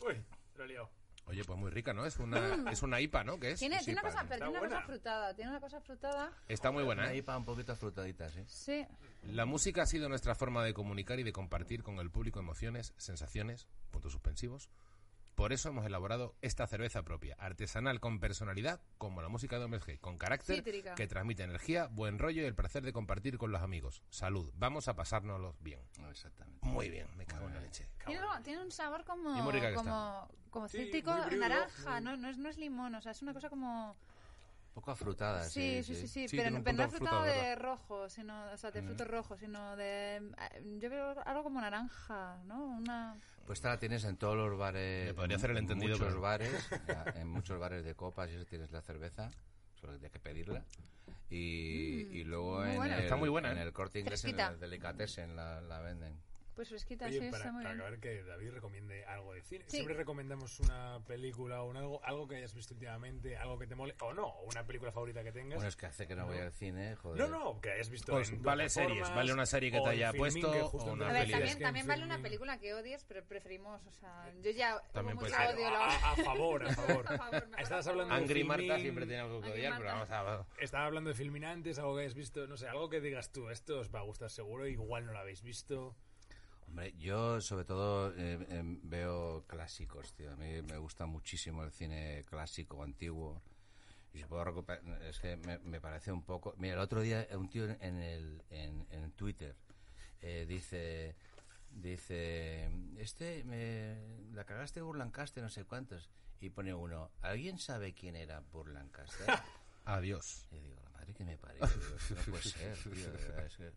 Uy, 0.00 0.14
lo 0.56 0.64
he 0.64 0.68
liado. 0.68 0.90
Oye, 1.28 1.44
pues 1.44 1.58
muy 1.58 1.70
rica, 1.70 1.92
¿no? 1.92 2.06
Es 2.06 2.18
una, 2.18 2.70
es 2.72 2.82
una 2.82 3.00
IPA, 3.00 3.22
¿no? 3.24 3.38
¿Qué 3.38 3.50
es? 3.52 3.60
Tiene, 3.60 3.76
Es 3.76 3.84
tiene 3.84 4.00
una 4.00 4.08
cosa, 4.10 4.22
¿no? 4.22 4.28
pero 4.28 4.46
Está 4.46 4.46
tiene 4.46 4.50
una 4.50 4.60
cosa 4.60 4.68
buena. 4.76 4.86
frutada. 4.86 5.34
Tiene 5.34 5.50
una 5.50 5.60
cosa 5.60 5.80
frutada. 5.80 6.32
Está 6.48 6.70
muy 6.70 6.82
buena, 6.84 7.02
Una 7.02 7.12
¿eh? 7.12 7.18
IPA 7.18 7.36
un 7.36 7.44
poquito 7.44 7.72
afrutadita, 7.72 8.30
sí. 8.30 8.42
Sí. 8.46 8.86
La 9.24 9.44
música 9.44 9.82
ha 9.82 9.86
sido 9.86 10.08
nuestra 10.08 10.34
forma 10.34 10.64
de 10.64 10.72
comunicar 10.72 11.18
y 11.20 11.22
de 11.22 11.32
compartir 11.32 11.82
con 11.82 11.98
el 11.98 12.10
público 12.10 12.40
emociones, 12.40 12.94
sensaciones, 12.96 13.68
puntos 13.90 14.12
suspensivos. 14.12 14.70
Por 15.38 15.52
eso 15.52 15.68
hemos 15.68 15.86
elaborado 15.86 16.34
esta 16.42 16.66
cerveza 16.66 17.04
propia, 17.04 17.36
artesanal 17.38 18.00
con 18.00 18.18
personalidad, 18.18 18.80
como 18.98 19.22
la 19.22 19.28
música 19.28 19.56
de 19.56 19.66
Hombres 19.66 19.84
G, 19.86 20.00
con 20.00 20.18
carácter, 20.18 20.56
Cítrica. 20.56 20.96
que 20.96 21.06
transmite 21.06 21.44
energía, 21.44 21.86
buen 21.86 22.18
rollo 22.18 22.42
y 22.42 22.44
el 22.44 22.56
placer 22.56 22.82
de 22.82 22.92
compartir 22.92 23.38
con 23.38 23.52
los 23.52 23.62
amigos. 23.62 24.02
Salud, 24.10 24.50
vamos 24.56 24.88
a 24.88 24.96
pasárnoslo 24.96 25.54
bien. 25.60 25.80
No, 26.00 26.10
exactamente. 26.10 26.66
Muy 26.66 26.90
bien, 26.90 27.06
me 27.16 27.24
cago 27.24 27.46
en 27.46 27.54
la 27.54 27.60
leche. 27.60 27.88
Tiene, 28.04 28.20
tiene 28.42 28.62
un 28.64 28.72
sabor 28.72 29.04
como, 29.04 29.32
como, 30.50 30.68
cítrico, 30.68 31.14
naranja, 31.36 31.92
muy- 31.92 32.02
no, 32.02 32.16
no, 32.16 32.28
es, 32.30 32.36
no 32.36 32.48
es 32.48 32.58
limón, 32.58 32.96
o 32.96 33.00
sea, 33.00 33.12
es 33.12 33.22
una 33.22 33.32
cosa 33.32 33.48
como... 33.48 33.96
Un 34.78 34.82
poco 34.82 34.92
afrutada, 34.92 35.42
Sí, 35.42 35.82
sí, 35.82 35.96
sí, 35.96 36.06
sí, 36.06 36.28
Sí, 36.28 36.36
pero, 36.36 36.62
pero 36.62 36.76
no 36.76 36.88
frutado 36.88 37.24
de 37.24 37.32
¿verdad? 37.32 37.58
rojo, 37.64 38.08
sino, 38.08 38.44
o 38.52 38.56
sea, 38.56 38.70
de 38.70 38.80
frutos 38.80 39.08
rojos, 39.08 39.40
sino 39.40 39.74
de... 39.74 40.18
eh, 40.18 40.78
Yo 40.80 40.88
veo 40.88 41.20
algo 41.26 41.42
como 41.42 41.60
naranja, 41.60 42.36
¿no? 42.44 42.64
Una... 42.64 43.16
Pues 43.44 43.58
esta 43.58 43.70
la 43.70 43.78
tienes 43.80 44.04
en 44.04 44.16
todos 44.16 44.36
los 44.36 44.56
bares. 44.56 45.06
Me 45.08 45.14
podría 45.14 45.34
en- 45.34 45.38
hacer 45.40 45.50
el 45.50 45.56
en 45.56 45.64
entendido, 45.64 45.96
muchos 45.98 46.06
pero- 46.10 46.20
bares, 46.20 46.68
ya, 46.86 47.04
en 47.16 47.26
muchos 47.28 47.58
bares 47.58 47.84
de 47.84 47.96
copas 47.96 48.30
y 48.30 48.34
eso 48.34 48.44
tienes 48.44 48.70
la 48.70 48.80
cerveza, 48.80 49.28
solo 49.80 49.94
que 49.94 49.98
tienes 49.98 50.12
que 50.12 50.20
pedirla. 50.20 50.62
Y, 51.28 51.36
y 52.16 52.22
luego 52.22 52.60
Mm, 52.60 52.62
muy 52.62 52.70
en, 52.70 52.76
buena. 52.76 52.96
el, 52.98 53.02
Está 53.02 53.16
muy 53.16 53.28
buena, 53.30 53.50
en 53.50 53.58
¿eh? 53.58 53.62
el 53.62 53.72
corte 53.72 53.98
inglés, 53.98 54.24
en 54.24 54.30
Fresquita. 54.30 54.52
el 54.52 54.60
delicatessen 54.60 55.34
la, 55.34 55.60
la 55.60 55.80
venden. 55.80 56.14
Pues 56.58 56.70
fresquita, 56.70 57.06
Oye, 57.06 57.20
sí, 57.20 57.26
para, 57.30 57.36
está 57.36 57.52
muy 57.52 57.62
para 57.62 57.74
bien. 57.76 57.82
acabar 57.86 58.00
que 58.00 58.22
David 58.24 58.50
recomiende 58.50 59.04
algo 59.04 59.32
de 59.32 59.42
cine. 59.42 59.62
Sí. 59.68 59.76
Siempre 59.76 59.94
recomendamos 59.94 60.58
una 60.58 60.98
película 61.06 61.62
o 61.62 61.66
un 61.70 61.76
algo, 61.76 62.04
algo 62.04 62.26
que 62.26 62.34
hayas 62.34 62.52
visto 62.52 62.74
últimamente, 62.74 63.36
algo 63.36 63.56
que 63.60 63.68
te 63.68 63.76
mole, 63.76 63.94
o 64.00 64.12
no, 64.12 64.26
o 64.26 64.42
una 64.50 64.66
película 64.66 64.90
favorita 64.90 65.22
que 65.22 65.30
tengas. 65.30 65.54
Bueno, 65.58 65.68
es 65.68 65.76
que 65.76 65.86
hace 65.86 66.08
que 66.08 66.16
no 66.16 66.26
voy 66.26 66.38
al 66.38 66.50
cine, 66.50 66.96
joder. 66.96 67.20
no, 67.20 67.28
no, 67.28 67.60
que 67.60 67.70
hayas 67.70 67.88
visto 67.90 68.10
Pues 68.10 68.30
en 68.30 68.42
vale 68.42 68.68
series, 68.68 69.08
vale 69.14 69.32
una 69.32 69.46
serie 69.46 69.70
que 69.70 69.78
te 69.80 69.88
haya 69.88 70.12
puesto, 70.12 70.50
que 70.50 70.60
o 70.62 70.92
una 70.92 71.10
A 71.10 71.12
ver, 71.12 71.30
también, 71.30 71.58
también 71.60 71.86
vale 71.86 72.02
una 72.02 72.18
película 72.18 72.58
que 72.58 72.74
odies, 72.74 73.04
pero 73.04 73.24
preferimos, 73.24 73.80
o 73.86 73.92
sea, 73.92 74.28
yo 74.42 74.50
ya 74.50 74.82
También 74.92 75.16
puede 75.16 75.30
mucho 75.30 75.54
odio. 75.54 75.68
a, 75.68 75.70
la- 75.70 75.84
a- 75.86 76.10
a 76.12 76.16
favor, 76.16 76.64
a 76.66 76.74
favor. 76.74 77.04
A 77.06 77.18
favor, 77.18 77.46
mejor 77.46 77.60
Estabas 77.62 77.86
hablando 77.86 78.14
de 78.16 78.20
Angry 78.20 78.42
Marta 78.42 78.62
Filmin, 78.64 78.80
siempre 78.82 79.06
tiene 79.06 79.22
algo 79.22 79.40
que 79.40 79.50
odiar, 79.50 79.74
pero 79.78 79.90
vamos 79.90 80.08
Marta. 80.08 80.34
a... 80.40 80.46
Estaba 80.58 80.86
hablando 80.86 81.10
de 81.10 81.14
Filminantes, 81.14 81.78
algo 81.78 81.94
que 81.94 82.00
hayas 82.00 82.14
visto, 82.14 82.48
no 82.48 82.56
sé, 82.56 82.66
algo 82.66 82.88
que 82.88 83.00
digas 83.00 83.30
tú, 83.30 83.48
esto 83.48 83.78
os 83.78 83.94
va 83.94 84.00
a 84.00 84.02
gustar 84.02 84.28
seguro, 84.28 84.66
igual 84.66 85.06
no 85.06 85.12
lo 85.12 85.18
habéis 85.20 85.42
visto. 85.44 85.94
Hombre, 86.68 86.94
yo 86.98 87.40
sobre 87.40 87.64
todo 87.64 88.12
eh, 88.16 88.46
em, 88.50 88.78
veo 88.82 89.44
clásicos, 89.46 90.12
tío. 90.12 90.32
A 90.32 90.36
mí 90.36 90.62
me 90.62 90.78
gusta 90.78 91.06
muchísimo 91.06 91.64
el 91.64 91.72
cine 91.72 92.24
clásico, 92.28 92.82
antiguo. 92.82 93.42
Y 94.12 94.18
si 94.18 94.24
puedo 94.24 94.44
recuperar, 94.44 95.02
es 95.02 95.18
que 95.18 95.36
me, 95.36 95.58
me 95.58 95.80
parece 95.80 96.12
un 96.12 96.22
poco... 96.22 96.54
Mira, 96.58 96.74
el 96.74 96.80
otro 96.80 97.00
día 97.00 97.26
un 97.36 97.48
tío 97.48 97.64
en 97.64 97.96
el 97.98 98.42
en, 98.50 98.86
en 98.90 99.10
Twitter 99.12 99.54
eh, 100.20 100.46
dice... 100.48 101.16
Dice, 101.70 102.70
este, 102.96 103.44
me, 103.44 103.94
la 104.32 104.44
cagaste 104.44 104.80
Burlancaster, 104.80 105.42
no 105.42 105.50
sé 105.50 105.64
cuántos. 105.64 106.08
Y 106.40 106.48
pone 106.48 106.72
uno, 106.72 107.10
¿alguien 107.20 107.58
sabe 107.58 107.92
quién 107.92 108.16
era 108.16 108.40
Burlancaster? 108.40 109.26
Adiós. 109.84 110.46
Y 110.50 110.60
digo, 110.60 110.80
madre 110.94 111.12
que 111.12 111.24
me 111.24 111.36
parió. 111.36 111.66
Digo, 111.66 111.96
"Esto 111.96 112.14
no 112.14 112.22
puede 112.22 112.42
ser, 112.42 112.76
tío, 112.78 113.12
de 113.12 113.18
verdad, 113.18 113.46
es 113.46 113.56
que-". 113.56 113.72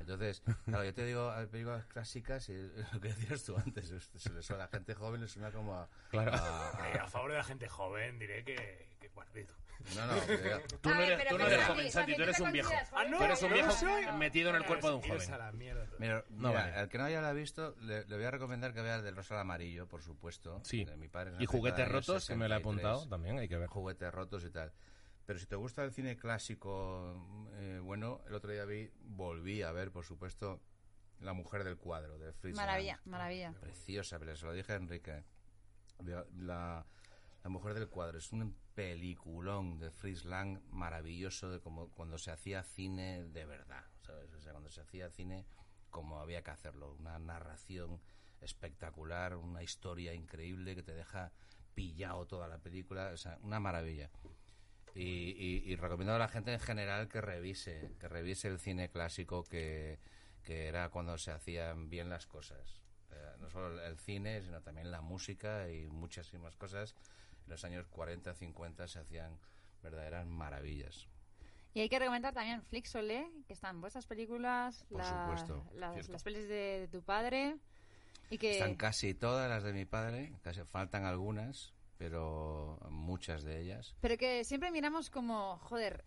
Entonces, 0.00 0.42
claro, 0.64 0.84
yo 0.84 0.92
te 0.92 1.04
digo, 1.04 1.30
hay 1.30 1.46
películas 1.46 1.84
clásicas 1.86 2.48
y 2.48 2.54
lo 2.92 3.00
que 3.00 3.08
decías 3.08 3.44
tú 3.44 3.56
antes, 3.56 3.90
es- 3.90 4.10
se 4.16 4.32
le 4.32 4.42
suena 4.42 4.64
a 4.64 4.66
la 4.66 4.70
gente 4.70 4.94
joven, 4.94 5.20
le 5.20 5.28
suena 5.28 5.50
como 5.52 5.74
a... 5.78 5.88
Claro. 6.10 6.32
a- 6.34 6.90
Eh, 6.92 6.98
a 6.98 7.06
favor 7.06 7.30
de 7.30 7.38
la 7.38 7.44
gente 7.44 7.68
joven 7.68 8.18
diré 8.18 8.44
que, 8.44 8.88
que 9.00 9.08
guardito. 9.08 9.54
no, 9.96 10.06
no, 10.06 10.14
Tú 10.80 10.88
no 10.88 10.94
A 10.94 10.98
ver, 10.98 11.12
eres, 11.12 11.28
tú 11.28 11.38
no 11.38 11.46
eres 11.46 11.64
joven, 11.66 11.90
Santi, 11.92 12.14
tú 12.16 12.22
eres 12.22 12.36
¿tú 12.36 12.42
te 12.42 12.46
un 12.48 12.52
viejo. 12.52 12.68
consideras 12.70 12.90
joven? 12.90 13.18
Tú 13.18 13.24
eres 13.24 13.42
un 13.42 13.48
no 13.50 13.54
viejo 13.54 14.12
metido 14.18 14.50
en 14.50 14.56
el 14.56 14.64
cuerpo 14.64 14.88
de 14.88 14.94
un 14.96 15.02
joven. 15.02 15.32
a 15.32 15.38
la 15.38 15.52
mierda. 15.52 15.86
Mira, 15.98 16.24
No 16.30 16.48
mira, 16.48 16.60
vale. 16.60 16.72
al 16.76 16.88
que 16.88 16.98
no 16.98 17.04
haya 17.04 17.20
la 17.20 17.32
visto, 17.32 17.74
le, 17.80 18.04
le 18.04 18.16
voy 18.16 18.24
a 18.24 18.30
recomendar 18.30 18.72
que 18.74 18.82
vea 18.82 18.96
el 18.96 19.04
del 19.04 19.14
Rosa 19.16 19.34
al 19.34 19.40
Amarillo, 19.42 19.86
por 19.86 20.02
supuesto. 20.02 20.60
Sí. 20.64 20.84
de 20.84 20.96
mi 20.96 21.08
padre, 21.08 21.32
Y 21.38 21.46
juguetes 21.46 21.88
rotos, 21.88 22.26
que 22.26 22.34
me 22.34 22.48
lo 22.48 22.54
he 22.54 22.58
63. 22.58 22.60
apuntado, 22.60 23.08
también 23.08 23.38
hay 23.38 23.48
que 23.48 23.56
ver. 23.58 23.68
juguetes 23.68 24.12
rotos 24.12 24.44
y 24.44 24.50
tal. 24.50 24.72
Pero 25.26 25.38
si 25.38 25.46
te 25.46 25.56
gusta 25.56 25.82
el 25.84 25.92
cine 25.92 26.16
clásico, 26.16 27.48
eh, 27.54 27.80
bueno, 27.82 28.20
el 28.26 28.34
otro 28.34 28.50
día 28.52 28.64
vi, 28.64 28.90
volví 29.00 29.62
a 29.62 29.72
ver, 29.72 29.90
por 29.90 30.04
supuesto, 30.04 30.60
La 31.20 31.32
mujer 31.32 31.64
del 31.64 31.76
cuadro, 31.78 32.18
de 32.18 32.32
Fritz 32.32 32.56
Maravilla, 32.56 32.96
Lang. 32.96 33.06
maravilla. 33.06 33.52
Preciosa, 33.60 34.18
pero 34.18 34.36
se 34.36 34.44
lo 34.44 34.52
dije 34.52 34.72
a 34.72 34.76
Enrique. 34.76 35.24
La, 36.04 36.26
la- 36.36 36.86
mujer 37.48 37.74
del 37.74 37.88
cuadro 37.88 38.18
es 38.18 38.32
un 38.32 38.54
peliculón 38.74 39.78
de 39.78 39.90
Fritz 39.90 40.24
Lang 40.24 40.60
maravilloso 40.70 41.50
de 41.50 41.60
como 41.60 41.88
cuando 41.90 42.18
se 42.18 42.30
hacía 42.32 42.62
cine 42.64 43.24
de 43.24 43.44
verdad, 43.46 43.84
¿sabes? 44.02 44.32
O 44.34 44.40
sea, 44.40 44.52
cuando 44.52 44.70
se 44.70 44.80
hacía 44.80 45.08
cine 45.10 45.46
como 45.90 46.18
había 46.20 46.42
que 46.42 46.50
hacerlo, 46.50 46.94
una 46.98 47.18
narración 47.20 48.00
espectacular, 48.40 49.36
una 49.36 49.62
historia 49.62 50.12
increíble 50.14 50.74
que 50.74 50.82
te 50.82 50.92
deja 50.94 51.32
pillado 51.74 52.26
toda 52.26 52.48
la 52.48 52.58
película, 52.58 53.10
o 53.14 53.16
sea, 53.16 53.38
una 53.42 53.60
maravilla. 53.60 54.10
Y, 54.94 55.02
y- 55.02 55.62
y 55.72 55.76
recomiendo 55.76 56.14
a 56.14 56.18
la 56.18 56.28
gente 56.28 56.52
en 56.52 56.60
general 56.60 57.08
que 57.08 57.20
revise, 57.20 57.90
que 57.98 58.08
revise 58.08 58.48
el 58.48 58.58
cine 58.60 58.90
clásico 58.90 59.42
que, 59.44 59.98
que 60.44 60.66
era 60.68 60.88
cuando 60.90 61.18
se 61.18 61.32
hacían 61.32 61.90
bien 61.90 62.08
las 62.08 62.26
cosas. 62.26 62.80
Eh, 63.10 63.16
no 63.40 63.50
solo 63.50 63.82
el 63.84 63.98
cine, 63.98 64.40
sino 64.42 64.60
también 64.62 64.90
la 64.90 65.00
música 65.00 65.68
y 65.70 65.86
muchísimas 65.88 66.54
cosas. 66.56 66.94
En 67.44 67.50
los 67.50 67.64
años 67.64 67.86
40, 67.88 68.34
50 68.34 68.86
se 68.88 69.00
hacían 69.00 69.36
verdaderas 69.82 70.26
maravillas. 70.26 71.08
Y 71.74 71.80
hay 71.80 71.88
que 71.88 71.98
recomendar 71.98 72.32
también 72.32 72.62
Flixolé, 72.62 73.28
que 73.48 73.52
están 73.52 73.80
vuestras 73.80 74.06
películas, 74.06 74.84
Por 74.88 74.98
la- 75.00 75.04
supuesto, 75.24 75.64
las, 75.74 76.08
las 76.08 76.22
pelis 76.22 76.48
de, 76.48 76.80
de 76.80 76.88
tu 76.88 77.02
padre. 77.02 77.56
Y 78.30 78.38
que 78.38 78.52
Están 78.52 78.76
casi 78.76 79.12
todas 79.12 79.50
las 79.50 79.64
de 79.64 79.72
mi 79.72 79.84
padre, 79.84 80.32
casi 80.42 80.62
faltan 80.62 81.04
algunas, 81.04 81.74
pero 82.08 82.78
muchas 82.90 83.44
de 83.44 83.62
ellas. 83.62 83.94
Pero 84.02 84.18
que 84.18 84.44
siempre 84.44 84.70
miramos 84.70 85.08
como, 85.08 85.56
joder, 85.56 86.04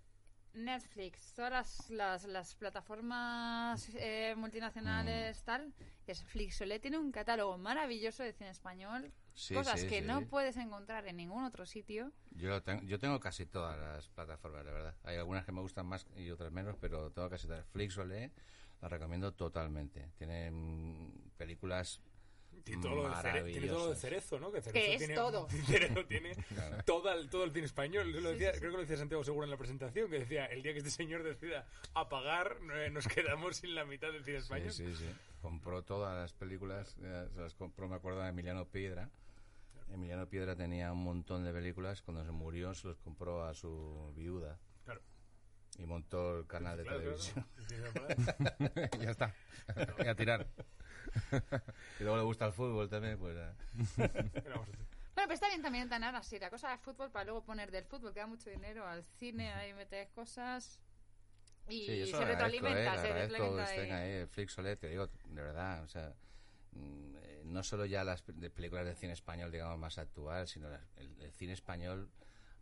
Netflix, 0.54 1.34
todas 1.34 1.52
las, 1.52 1.90
las, 1.90 2.26
las 2.26 2.56
plataformas 2.56 3.90
eh, 3.96 4.34
Mm. 4.36 4.40
multinacionales, 4.40 5.42
tal, 5.44 5.74
que 6.06 6.12
es 6.12 6.24
Flixolé, 6.24 6.80
tiene 6.80 7.00
un 7.00 7.12
catálogo 7.12 7.58
maravilloso 7.58 8.22
de 8.22 8.32
cine 8.34 8.52
español, 8.52 9.12
Sí, 9.34 9.54
cosas 9.56 9.80
sí, 9.82 9.88
que 9.88 10.02
sí. 10.02 10.06
no 10.08 10.22
puedes 10.28 10.56
encontrar 10.58 11.08
en 11.08 11.18
ningún 11.18 11.44
otro 11.44 11.66
sitio. 11.66 12.12
Yo, 12.32 12.50
lo 12.50 12.62
tengo, 12.62 12.84
yo 12.84 13.00
tengo 13.00 13.20
casi 13.20 13.46
todas 13.48 13.78
las 13.80 14.08
plataformas, 14.10 14.66
de 14.66 14.72
verdad. 14.72 14.96
Hay 15.04 15.18
algunas 15.18 15.46
que 15.46 15.52
me 15.52 15.62
gustan 15.62 15.86
más 15.88 16.06
y 16.16 16.30
otras 16.30 16.52
menos, 16.52 16.76
pero 16.80 17.12
tengo 17.12 17.28
casi 17.30 17.48
todas. 17.48 17.66
Flixolé 17.68 18.32
la 18.82 18.88
recomiendo 18.90 19.34
totalmente. 19.34 20.12
Tienen 20.18 21.32
películas 21.38 22.02
Tiene 22.64 22.82
todo, 22.82 22.96
lo 22.96 23.04
de 23.10 23.16
cere- 23.16 23.44
tiene 23.46 23.68
todo 23.68 23.78
lo 23.78 23.84
de 23.84 23.88
maravillosas. 23.90 24.00
Cerezo, 24.02 24.40
¿no? 24.40 24.52
Que, 24.52 24.62
Cerezo 24.62 24.74
Que 24.74 24.92
es 24.94 24.98
tiene, 25.00 25.16
todo. 25.16 25.48
Cerezo 25.68 26.06
tiene 26.06 26.36
Claro. 26.50 26.78
todo, 26.86 27.14
el, 27.14 27.30
todo 27.30 27.44
el 27.44 27.52
cine 27.54 27.66
español. 27.66 28.12
Yo 28.14 28.22
lo 28.22 28.30
Sí, 28.30 28.34
decía- 28.36 28.50
sí, 28.52 28.56
sí. 28.56 28.60
Creo 28.60 28.72
que 28.72 28.78
lo 28.78 28.82
decía 28.82 28.98
Santiago 28.98 29.24
Seguro 29.24 29.44
en 29.46 29.52
la 29.52 29.58
presentación, 29.58 30.10
que 30.10 30.20
decía, 30.20 30.46
el 30.48 30.62
día 30.64 30.72
que 30.74 30.80
este 30.80 30.92
señor 30.92 31.24
decida 31.24 31.66
apagar, 31.94 32.58
eh, 32.76 32.90
nos 32.90 33.08
quedamos 33.08 33.58
sin 33.58 33.76
la 33.76 33.86
mitad 33.86 34.12
del 34.12 34.24
cine 34.24 34.38
español. 34.38 34.72
Sí, 34.72 34.86
sí, 34.88 34.96
sí. 34.96 35.10
Compró 35.42 35.84
todas 35.84 36.16
las 36.16 36.34
películas, 36.34 36.96
eh, 37.02 37.28
se 37.34 37.40
las 37.42 37.54
compró, 37.56 37.88
me 37.88 37.96
acuerdo, 37.96 38.22
de 38.22 38.30
Emiliano 38.30 38.66
Piedra. 38.66 39.10
Emiliano 39.90 40.28
Piedra 40.28 40.56
tenía 40.56 40.92
un 40.92 41.04
montón 41.04 41.46
de 41.46 41.54
películas. 41.54 42.02
Cuando 42.02 42.26
se 42.26 42.32
murió, 42.32 42.74
se 42.74 42.88
los 42.88 42.98
compró 42.98 43.46
a 43.46 43.54
su 43.54 44.12
viuda 44.18 44.60
Claro. 44.84 45.02
y 45.78 45.86
montó 45.86 46.40
el 46.40 46.48
canal 46.48 46.76
de 46.78 46.84
Claro, 46.84 47.00
claro. 47.00 47.16
televisión. 47.18 47.46
Ya 49.00 49.12
está. 49.12 49.34
Y 50.04 50.08
a 50.08 50.16
tirar. 50.16 50.48
Y 52.00 52.04
luego 52.04 52.18
le 52.18 52.24
gusta 52.24 52.46
el 52.48 52.54
fútbol 52.54 52.90
también, 52.90 53.18
pues. 53.18 53.36
eh. 53.38 53.52
¿Qué 53.96 54.50
vamos 54.50 54.68
a 54.68 54.72
hacer? 54.72 54.86
Bueno, 55.16 55.30
pero 55.30 55.34
está 55.34 55.48
bien 55.48 55.62
también 55.62 55.90
tener 55.90 56.14
así 56.16 56.38
la 56.40 56.50
cosa 56.50 56.70
de 56.70 56.78
fútbol 56.78 57.10
para 57.12 57.26
luego 57.26 57.44
poner 57.44 57.72
del 57.72 57.86
fútbol, 57.86 58.14
que 58.14 58.20
da 58.20 58.28
mucho 58.28 58.50
dinero 58.50 58.86
al 58.88 59.04
cine, 59.20 59.52
ahí 59.54 59.74
metes 59.74 60.10
cosas 60.10 60.80
y 61.68 61.86
Sí, 61.88 62.06
se 62.08 62.16
agradezco, 62.18 62.28
retroalimenta, 62.28 62.94
eh, 62.94 62.98
se 63.00 63.08
agradezco 63.08 63.34
que 63.38 63.44
retroalimenta. 63.44 63.74
estén 63.76 63.92
ahí, 63.94 64.26
Flixolet, 64.28 64.80
te 64.80 64.88
digo, 64.90 65.08
de 65.08 65.42
verdad, 65.42 65.84
o 65.84 65.88
sea, 65.88 66.14
mm, 66.74 67.16
eh, 67.18 67.42
no 67.46 67.64
solo 67.64 67.86
ya 67.86 68.04
las 68.04 68.22
películas 68.22 68.86
de 68.86 68.96
cine 68.96 69.14
español, 69.14 69.52
digamos, 69.52 69.78
más 69.80 69.98
actual, 69.98 70.48
sino 70.48 70.70
las- 70.70 70.86
el, 70.98 71.20
el 71.20 71.32
cine 71.34 71.54
español 71.54 72.10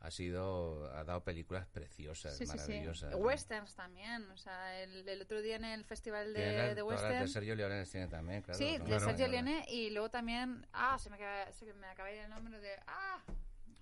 ha 0.06 0.12
sido, 0.12 0.86
ha 0.96 1.04
dado 1.04 1.24
películas 1.24 1.66
preciosas, 1.68 2.38
Sí, 2.38 2.46
sí, 2.46 2.52
sí. 2.52 2.58
maravillosas. 2.58 3.12
¿no? 3.12 3.18
Westerns 3.18 3.74
también, 3.76 4.30
o 4.32 4.38
sea, 4.38 4.82
el, 4.84 5.08
el 5.10 5.22
otro 5.22 5.42
día 5.42 5.56
en 5.56 5.66
el 5.66 5.84
festival 5.84 6.34
de, 6.34 6.76
de 6.76 6.82
Western. 6.84 7.20
de 7.22 7.28
Sergio 7.28 7.56
Leones 7.56 7.90
tiene 7.90 8.08
también, 8.08 8.42
claro. 8.44 8.58
Sí, 8.58 8.74
¿no? 8.78 8.84
de 8.84 8.90
Claro. 8.92 9.06
Sergio 9.06 9.28
Leone 9.28 9.66
y 9.70 9.90
luego 9.90 10.10
también, 10.10 10.66
ah, 10.74 10.98
se 11.00 11.10
me 11.10 11.16
acaba, 11.16 11.52
se 11.54 11.74
me 11.74 11.88
acaba 11.88 12.10
de 12.10 12.16
ir 12.18 12.22
el 12.22 12.30
nombre 12.30 12.60
de, 12.60 12.70
ah, 12.88 13.24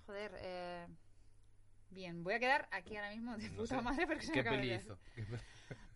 joder, 0.06 0.32
eh, 0.40 0.88
bien, 1.90 2.24
voy 2.24 2.34
a 2.36 2.40
quedar 2.40 2.68
aquí 2.72 2.96
ahora 2.96 3.12
mismo 3.12 3.38
de 3.38 3.50
puta 3.52 3.82
madre 3.82 4.08
porque 4.08 4.22
se 4.24 4.30
me 4.30 4.34
¿Qué 4.34 4.40
acaba 4.40 4.58
de 4.58 4.82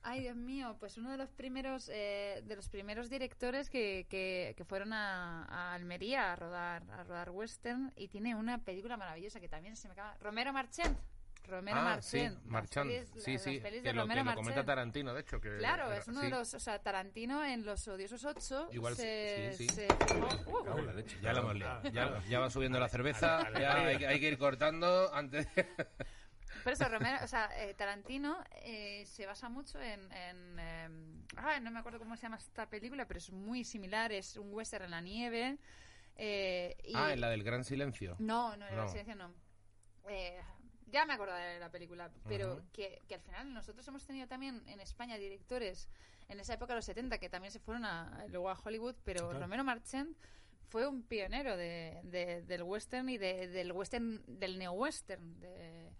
Ay, 0.09 0.21
Dios 0.21 0.37
mío, 0.37 0.77
pues 0.79 0.97
uno 0.97 1.11
de 1.11 1.17
los 1.17 1.29
primeros 1.31 1.89
eh, 1.93 2.41
de 2.45 2.55
los 2.55 2.69
primeros 2.69 3.09
directores 3.09 3.69
que, 3.69 4.07
que, 4.09 4.53
que 4.55 4.63
fueron 4.63 4.93
a, 4.93 5.43
a 5.43 5.73
Almería 5.73 6.31
a 6.31 6.35
rodar 6.37 6.83
a 6.91 7.03
rodar 7.03 7.29
western 7.31 7.91
y 7.97 8.07
tiene 8.07 8.33
una 8.33 8.57
película 8.63 8.95
maravillosa 8.95 9.41
que 9.41 9.49
también 9.49 9.75
se 9.75 9.89
me 9.89 9.91
acaba 9.93 10.15
Romero 10.21 10.53
Marchand. 10.53 10.95
Romero 11.45 11.77
Ah, 11.79 12.01
sí, 12.01 12.19
Marchand. 12.19 12.35
las 12.37 12.45
Marchand. 12.45 12.89
pelis- 12.91 13.21
Sí, 13.21 13.33
las 13.33 13.41
sí, 13.41 13.59
pelis 13.59 13.81
que 13.81 13.87
de 13.89 13.93
lo, 13.93 14.01
Romero 14.03 14.23
que 14.23 14.29
lo 14.29 14.35
comenta. 14.35 14.65
Tarantino, 14.65 15.13
de 15.13 15.21
hecho. 15.21 15.41
Que 15.41 15.57
Claro, 15.57 15.87
era- 15.87 15.97
es 15.97 16.07
uno 16.07 16.19
sí. 16.21 16.25
de 16.25 16.31
los, 16.31 16.53
o 16.53 16.59
sea, 16.59 16.79
Tarantino 16.79 17.43
en 17.43 17.65
Los 17.65 17.85
Odiosos 17.89 18.23
8 18.23 18.69
Igual 18.71 18.95
se, 18.95 19.51
sí, 19.57 19.67
sí. 19.67 19.75
se 19.75 19.87
uh, 19.87 20.81
la 20.85 20.93
leche, 20.93 21.17
Ya 21.21 21.33
la 21.33 21.39
hemos 21.41 21.55
liado. 21.55 21.79
Ah, 21.79 21.81
Ya, 21.83 21.91
claro. 21.91 22.21
ya 22.29 22.39
va 22.39 22.49
subiendo 22.49 22.79
la 22.79 22.87
cerveza, 22.89 23.49
ya 23.59 23.75
hay, 23.75 23.97
que- 23.97 24.07
hay 24.07 24.19
que 24.21 24.27
ir 24.29 24.37
cortando 24.37 25.13
antes 25.13 25.53
de... 25.55 25.65
Por 26.67 26.73
eso, 26.73 26.89
Romero, 26.89 27.17
o 27.23 27.27
sea, 27.27 27.49
eh, 27.63 27.73
Tarantino 27.75 28.43
eh, 28.61 29.05
se 29.05 29.25
basa 29.25 29.47
mucho 29.47 29.81
en. 29.81 30.11
en 30.11 30.59
em, 30.59 31.23
ay, 31.37 31.61
no 31.61 31.71
me 31.71 31.79
acuerdo 31.79 31.97
cómo 31.97 32.17
se 32.17 32.23
llama 32.23 32.35
esta 32.35 32.69
película, 32.69 33.07
pero 33.07 33.19
es 33.19 33.31
muy 33.31 33.63
similar. 33.63 34.11
Es 34.11 34.35
un 34.35 34.53
western 34.53 34.83
en 34.83 34.91
la 34.91 34.99
nieve. 34.99 35.57
eh, 36.17 36.75
y- 36.83 36.91
Ah, 36.93 37.13
en 37.13 37.21
la 37.21 37.29
del 37.29 37.43
Gran 37.43 37.63
Silencio. 37.63 38.17
No, 38.19 38.57
no, 38.57 38.67
en 38.67 38.75
No. 38.75 38.89
silencio 38.89 39.15
no. 39.15 39.33
Eh, 40.09 40.37
ya 40.87 41.05
me 41.05 41.13
acuerdo 41.13 41.35
de 41.35 41.57
la 41.57 41.71
película, 41.71 42.11
pero 42.27 42.63
que, 42.73 43.01
que 43.07 43.15
al 43.15 43.21
final 43.21 43.53
nosotros 43.53 43.87
hemos 43.87 44.03
tenido 44.05 44.27
también 44.27 44.61
en 44.67 44.81
España 44.81 45.17
directores 45.17 45.87
en 46.27 46.37
esa 46.41 46.53
época, 46.55 46.75
los 46.75 46.83
70, 46.83 47.17
que 47.17 47.29
también 47.29 47.51
se 47.53 47.59
fueron 47.61 47.85
a, 47.85 48.25
luego 48.27 48.49
a 48.49 48.59
Hollywood, 48.61 48.95
pero 49.05 49.29
Claro. 49.29 49.39
Romero 49.39 49.63
Marchand 49.63 50.17
fue 50.67 50.85
un 50.85 51.01
pionero 51.03 51.55
de, 51.55 52.01
de- 52.03 52.41
del 52.41 52.63
western 52.63 53.07
y 53.07 53.17
de- 53.17 53.47
del 53.47 53.71
western, 53.71 54.21
del 54.27 54.59
neo-western. 54.59 55.39
De, 55.39 55.93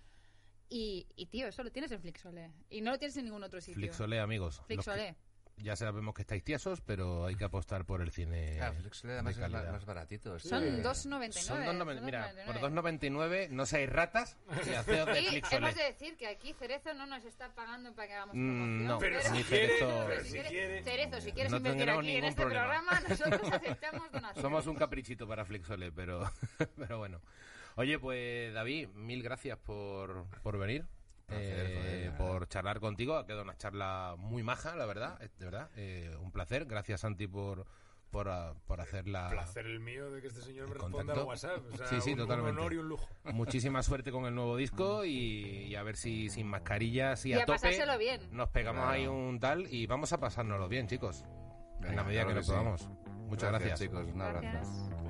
y, 0.70 1.08
y, 1.16 1.26
tío, 1.28 1.48
eso 1.48 1.64
lo 1.64 1.72
tienes 1.72 1.92
en 1.92 2.02
Flixolé. 2.02 2.52
Y 2.70 2.82
no 2.82 2.92
lo 2.92 3.00
tienes 3.00 3.16
en 3.18 3.26
ningún 3.26 3.44
otro 3.44 3.60
sitio. 3.62 3.76
Flixolé, 3.76 4.20
amigos. 4.20 4.62
Flixolé. 4.68 5.16
ya 5.60 5.76
sabemos 5.76 6.14
que 6.14 6.22
estáis 6.22 6.44
tiesos, 6.44 6.82
pero 6.82 7.26
hay 7.26 7.36
que 7.36 7.44
apostar 7.44 7.84
por 7.84 8.02
el 8.04 8.12
cine 8.12 8.58
Claro, 8.58 8.76
Flixolet 8.76 9.14
de 9.14 9.20
además 9.20 9.38
es 9.38 9.50
más, 9.52 9.72
más 9.72 9.86
baratito. 9.86 10.38
Son 10.38 10.62
que- 10.64 10.84
2,99. 10.84 11.32
Son 11.42 11.64
2,90. 11.66 11.96
son 11.96 12.06
Mira, 12.06 12.32
2,99. 12.32 12.46
por 12.46 12.60
2,99 12.60 13.50
no 13.50 13.66
seáis 13.66 13.90
ratas 13.90 14.38
y 14.68 14.74
haceos 14.76 15.08
de 15.08 15.20
Y 15.22 15.26
Flixolé. 15.30 15.58
hemos 15.58 15.76
de 15.76 15.84
decir 15.84 16.16
que 16.18 16.28
aquí 16.28 16.54
Cerezo 16.54 16.94
no 16.94 17.08
nos 17.08 17.26
está 17.26 17.50
pagando 17.56 17.92
para 17.96 18.08
que 18.08 18.14
hagamos 18.14 18.36
Mm, 18.36 18.40
promoción. 18.56 18.86
no, 18.88 19.00
Pero 19.00 19.18
ni 19.18 19.24
si 19.40 19.44
quiere, 19.46 19.68
Cerezo- 19.80 20.06
pero 20.08 20.20
si 20.22 20.26
si 20.28 20.32
quieres- 20.34 20.52
quiere. 20.52 20.84
Cerezo, 20.84 21.22
si 21.22 21.32
quieres 21.32 21.52
No 21.52 21.58
invertir 21.58 21.90
aquí 21.90 22.12
en 22.12 22.24
este 22.26 22.42
problema. 22.44 22.62
programa, 22.84 23.00
nosotros 23.10 23.52
aceptamos 23.52 24.12
donaciones. 24.12 24.42
Somos 24.44 24.68
un 24.68 24.76
caprichito 24.76 25.28
para 25.28 25.44
Flixolé, 25.44 25.92
pero, 25.92 26.32
pero 26.78 26.98
bueno. 27.00 27.20
Oye, 27.78 27.98
pues 28.00 28.54
David, 28.54 28.90
mil 28.96 29.24
gracias 29.24 29.58
por, 29.58 30.26
por 30.44 30.58
venir. 30.58 30.86
Eh, 31.30 32.12
por 32.18 32.48
charlar 32.48 32.80
contigo, 32.80 33.16
ha 33.18 33.26
quedado 33.26 33.44
una 33.44 33.58
charla 33.58 34.16
muy 34.18 34.44
maja, 34.44 34.76
la 34.76 34.86
verdad, 34.86 35.20
de 35.20 35.46
verdad, 35.46 35.70
eh, 35.76 36.16
un 36.22 36.32
placer. 36.32 36.66
Gracias 36.66 37.02
Santi 37.02 37.28
por 37.28 37.66
por, 38.10 38.30
ah, 38.30 38.54
por 38.68 38.80
hacer 38.80 39.06
la 39.10 39.30
placer 39.30 39.66
el 39.66 39.82
mío 39.82 40.10
de 40.10 40.22
que 40.22 40.28
este 40.28 40.40
señor 40.42 40.70
me 40.70 40.76
responda 40.76 41.14
al 41.14 41.20
WhatsApp. 41.24 41.62
O 41.74 41.76
sea, 41.76 41.88
Sí, 41.88 42.00
sí, 42.00 42.14
un, 42.14 42.22
un 42.22 42.28
totalmente. 42.28 42.62
honor 42.62 42.74
y 42.74 42.78
un 42.78 42.88
lujo. 42.88 43.10
Muchísima 43.26 43.84
suerte 43.84 44.14
con 44.14 44.26
el 44.26 44.34
nuevo 44.34 44.56
disco 44.56 45.04
y, 45.04 45.66
y 45.66 45.76
a 45.76 45.84
ver 45.84 45.98
si 45.98 46.30
sin 46.30 46.48
mascarillas 46.48 47.26
y, 47.26 47.32
Y 47.32 47.34
a, 47.34 47.40
a 47.40 47.46
tope 47.46 47.56
pasárselo 47.60 47.98
bien. 47.98 48.22
nos 48.32 48.48
pegamos 48.50 48.84
Claro. 48.84 48.96
ahí 48.96 49.08
un 49.08 49.40
tal 49.42 49.68
y 49.72 49.86
vamos 49.88 50.14
a 50.14 50.20
pasárnoslo 50.22 50.70
bien, 50.70 50.88
chicos. 50.88 51.26
en 51.84 51.98
la 51.98 52.04
medida 52.06 52.22
claro 52.24 52.30
que 52.30 52.34
lo 52.36 52.40
que 52.40 52.46
sí. 52.46 52.52
podamos. 52.52 52.90
Muchas 53.28 53.50
gracias. 53.50 53.80
chicos. 53.82 54.08
Un 54.08 54.22
abrazo. 54.22 54.42
Gracias. 54.42 55.07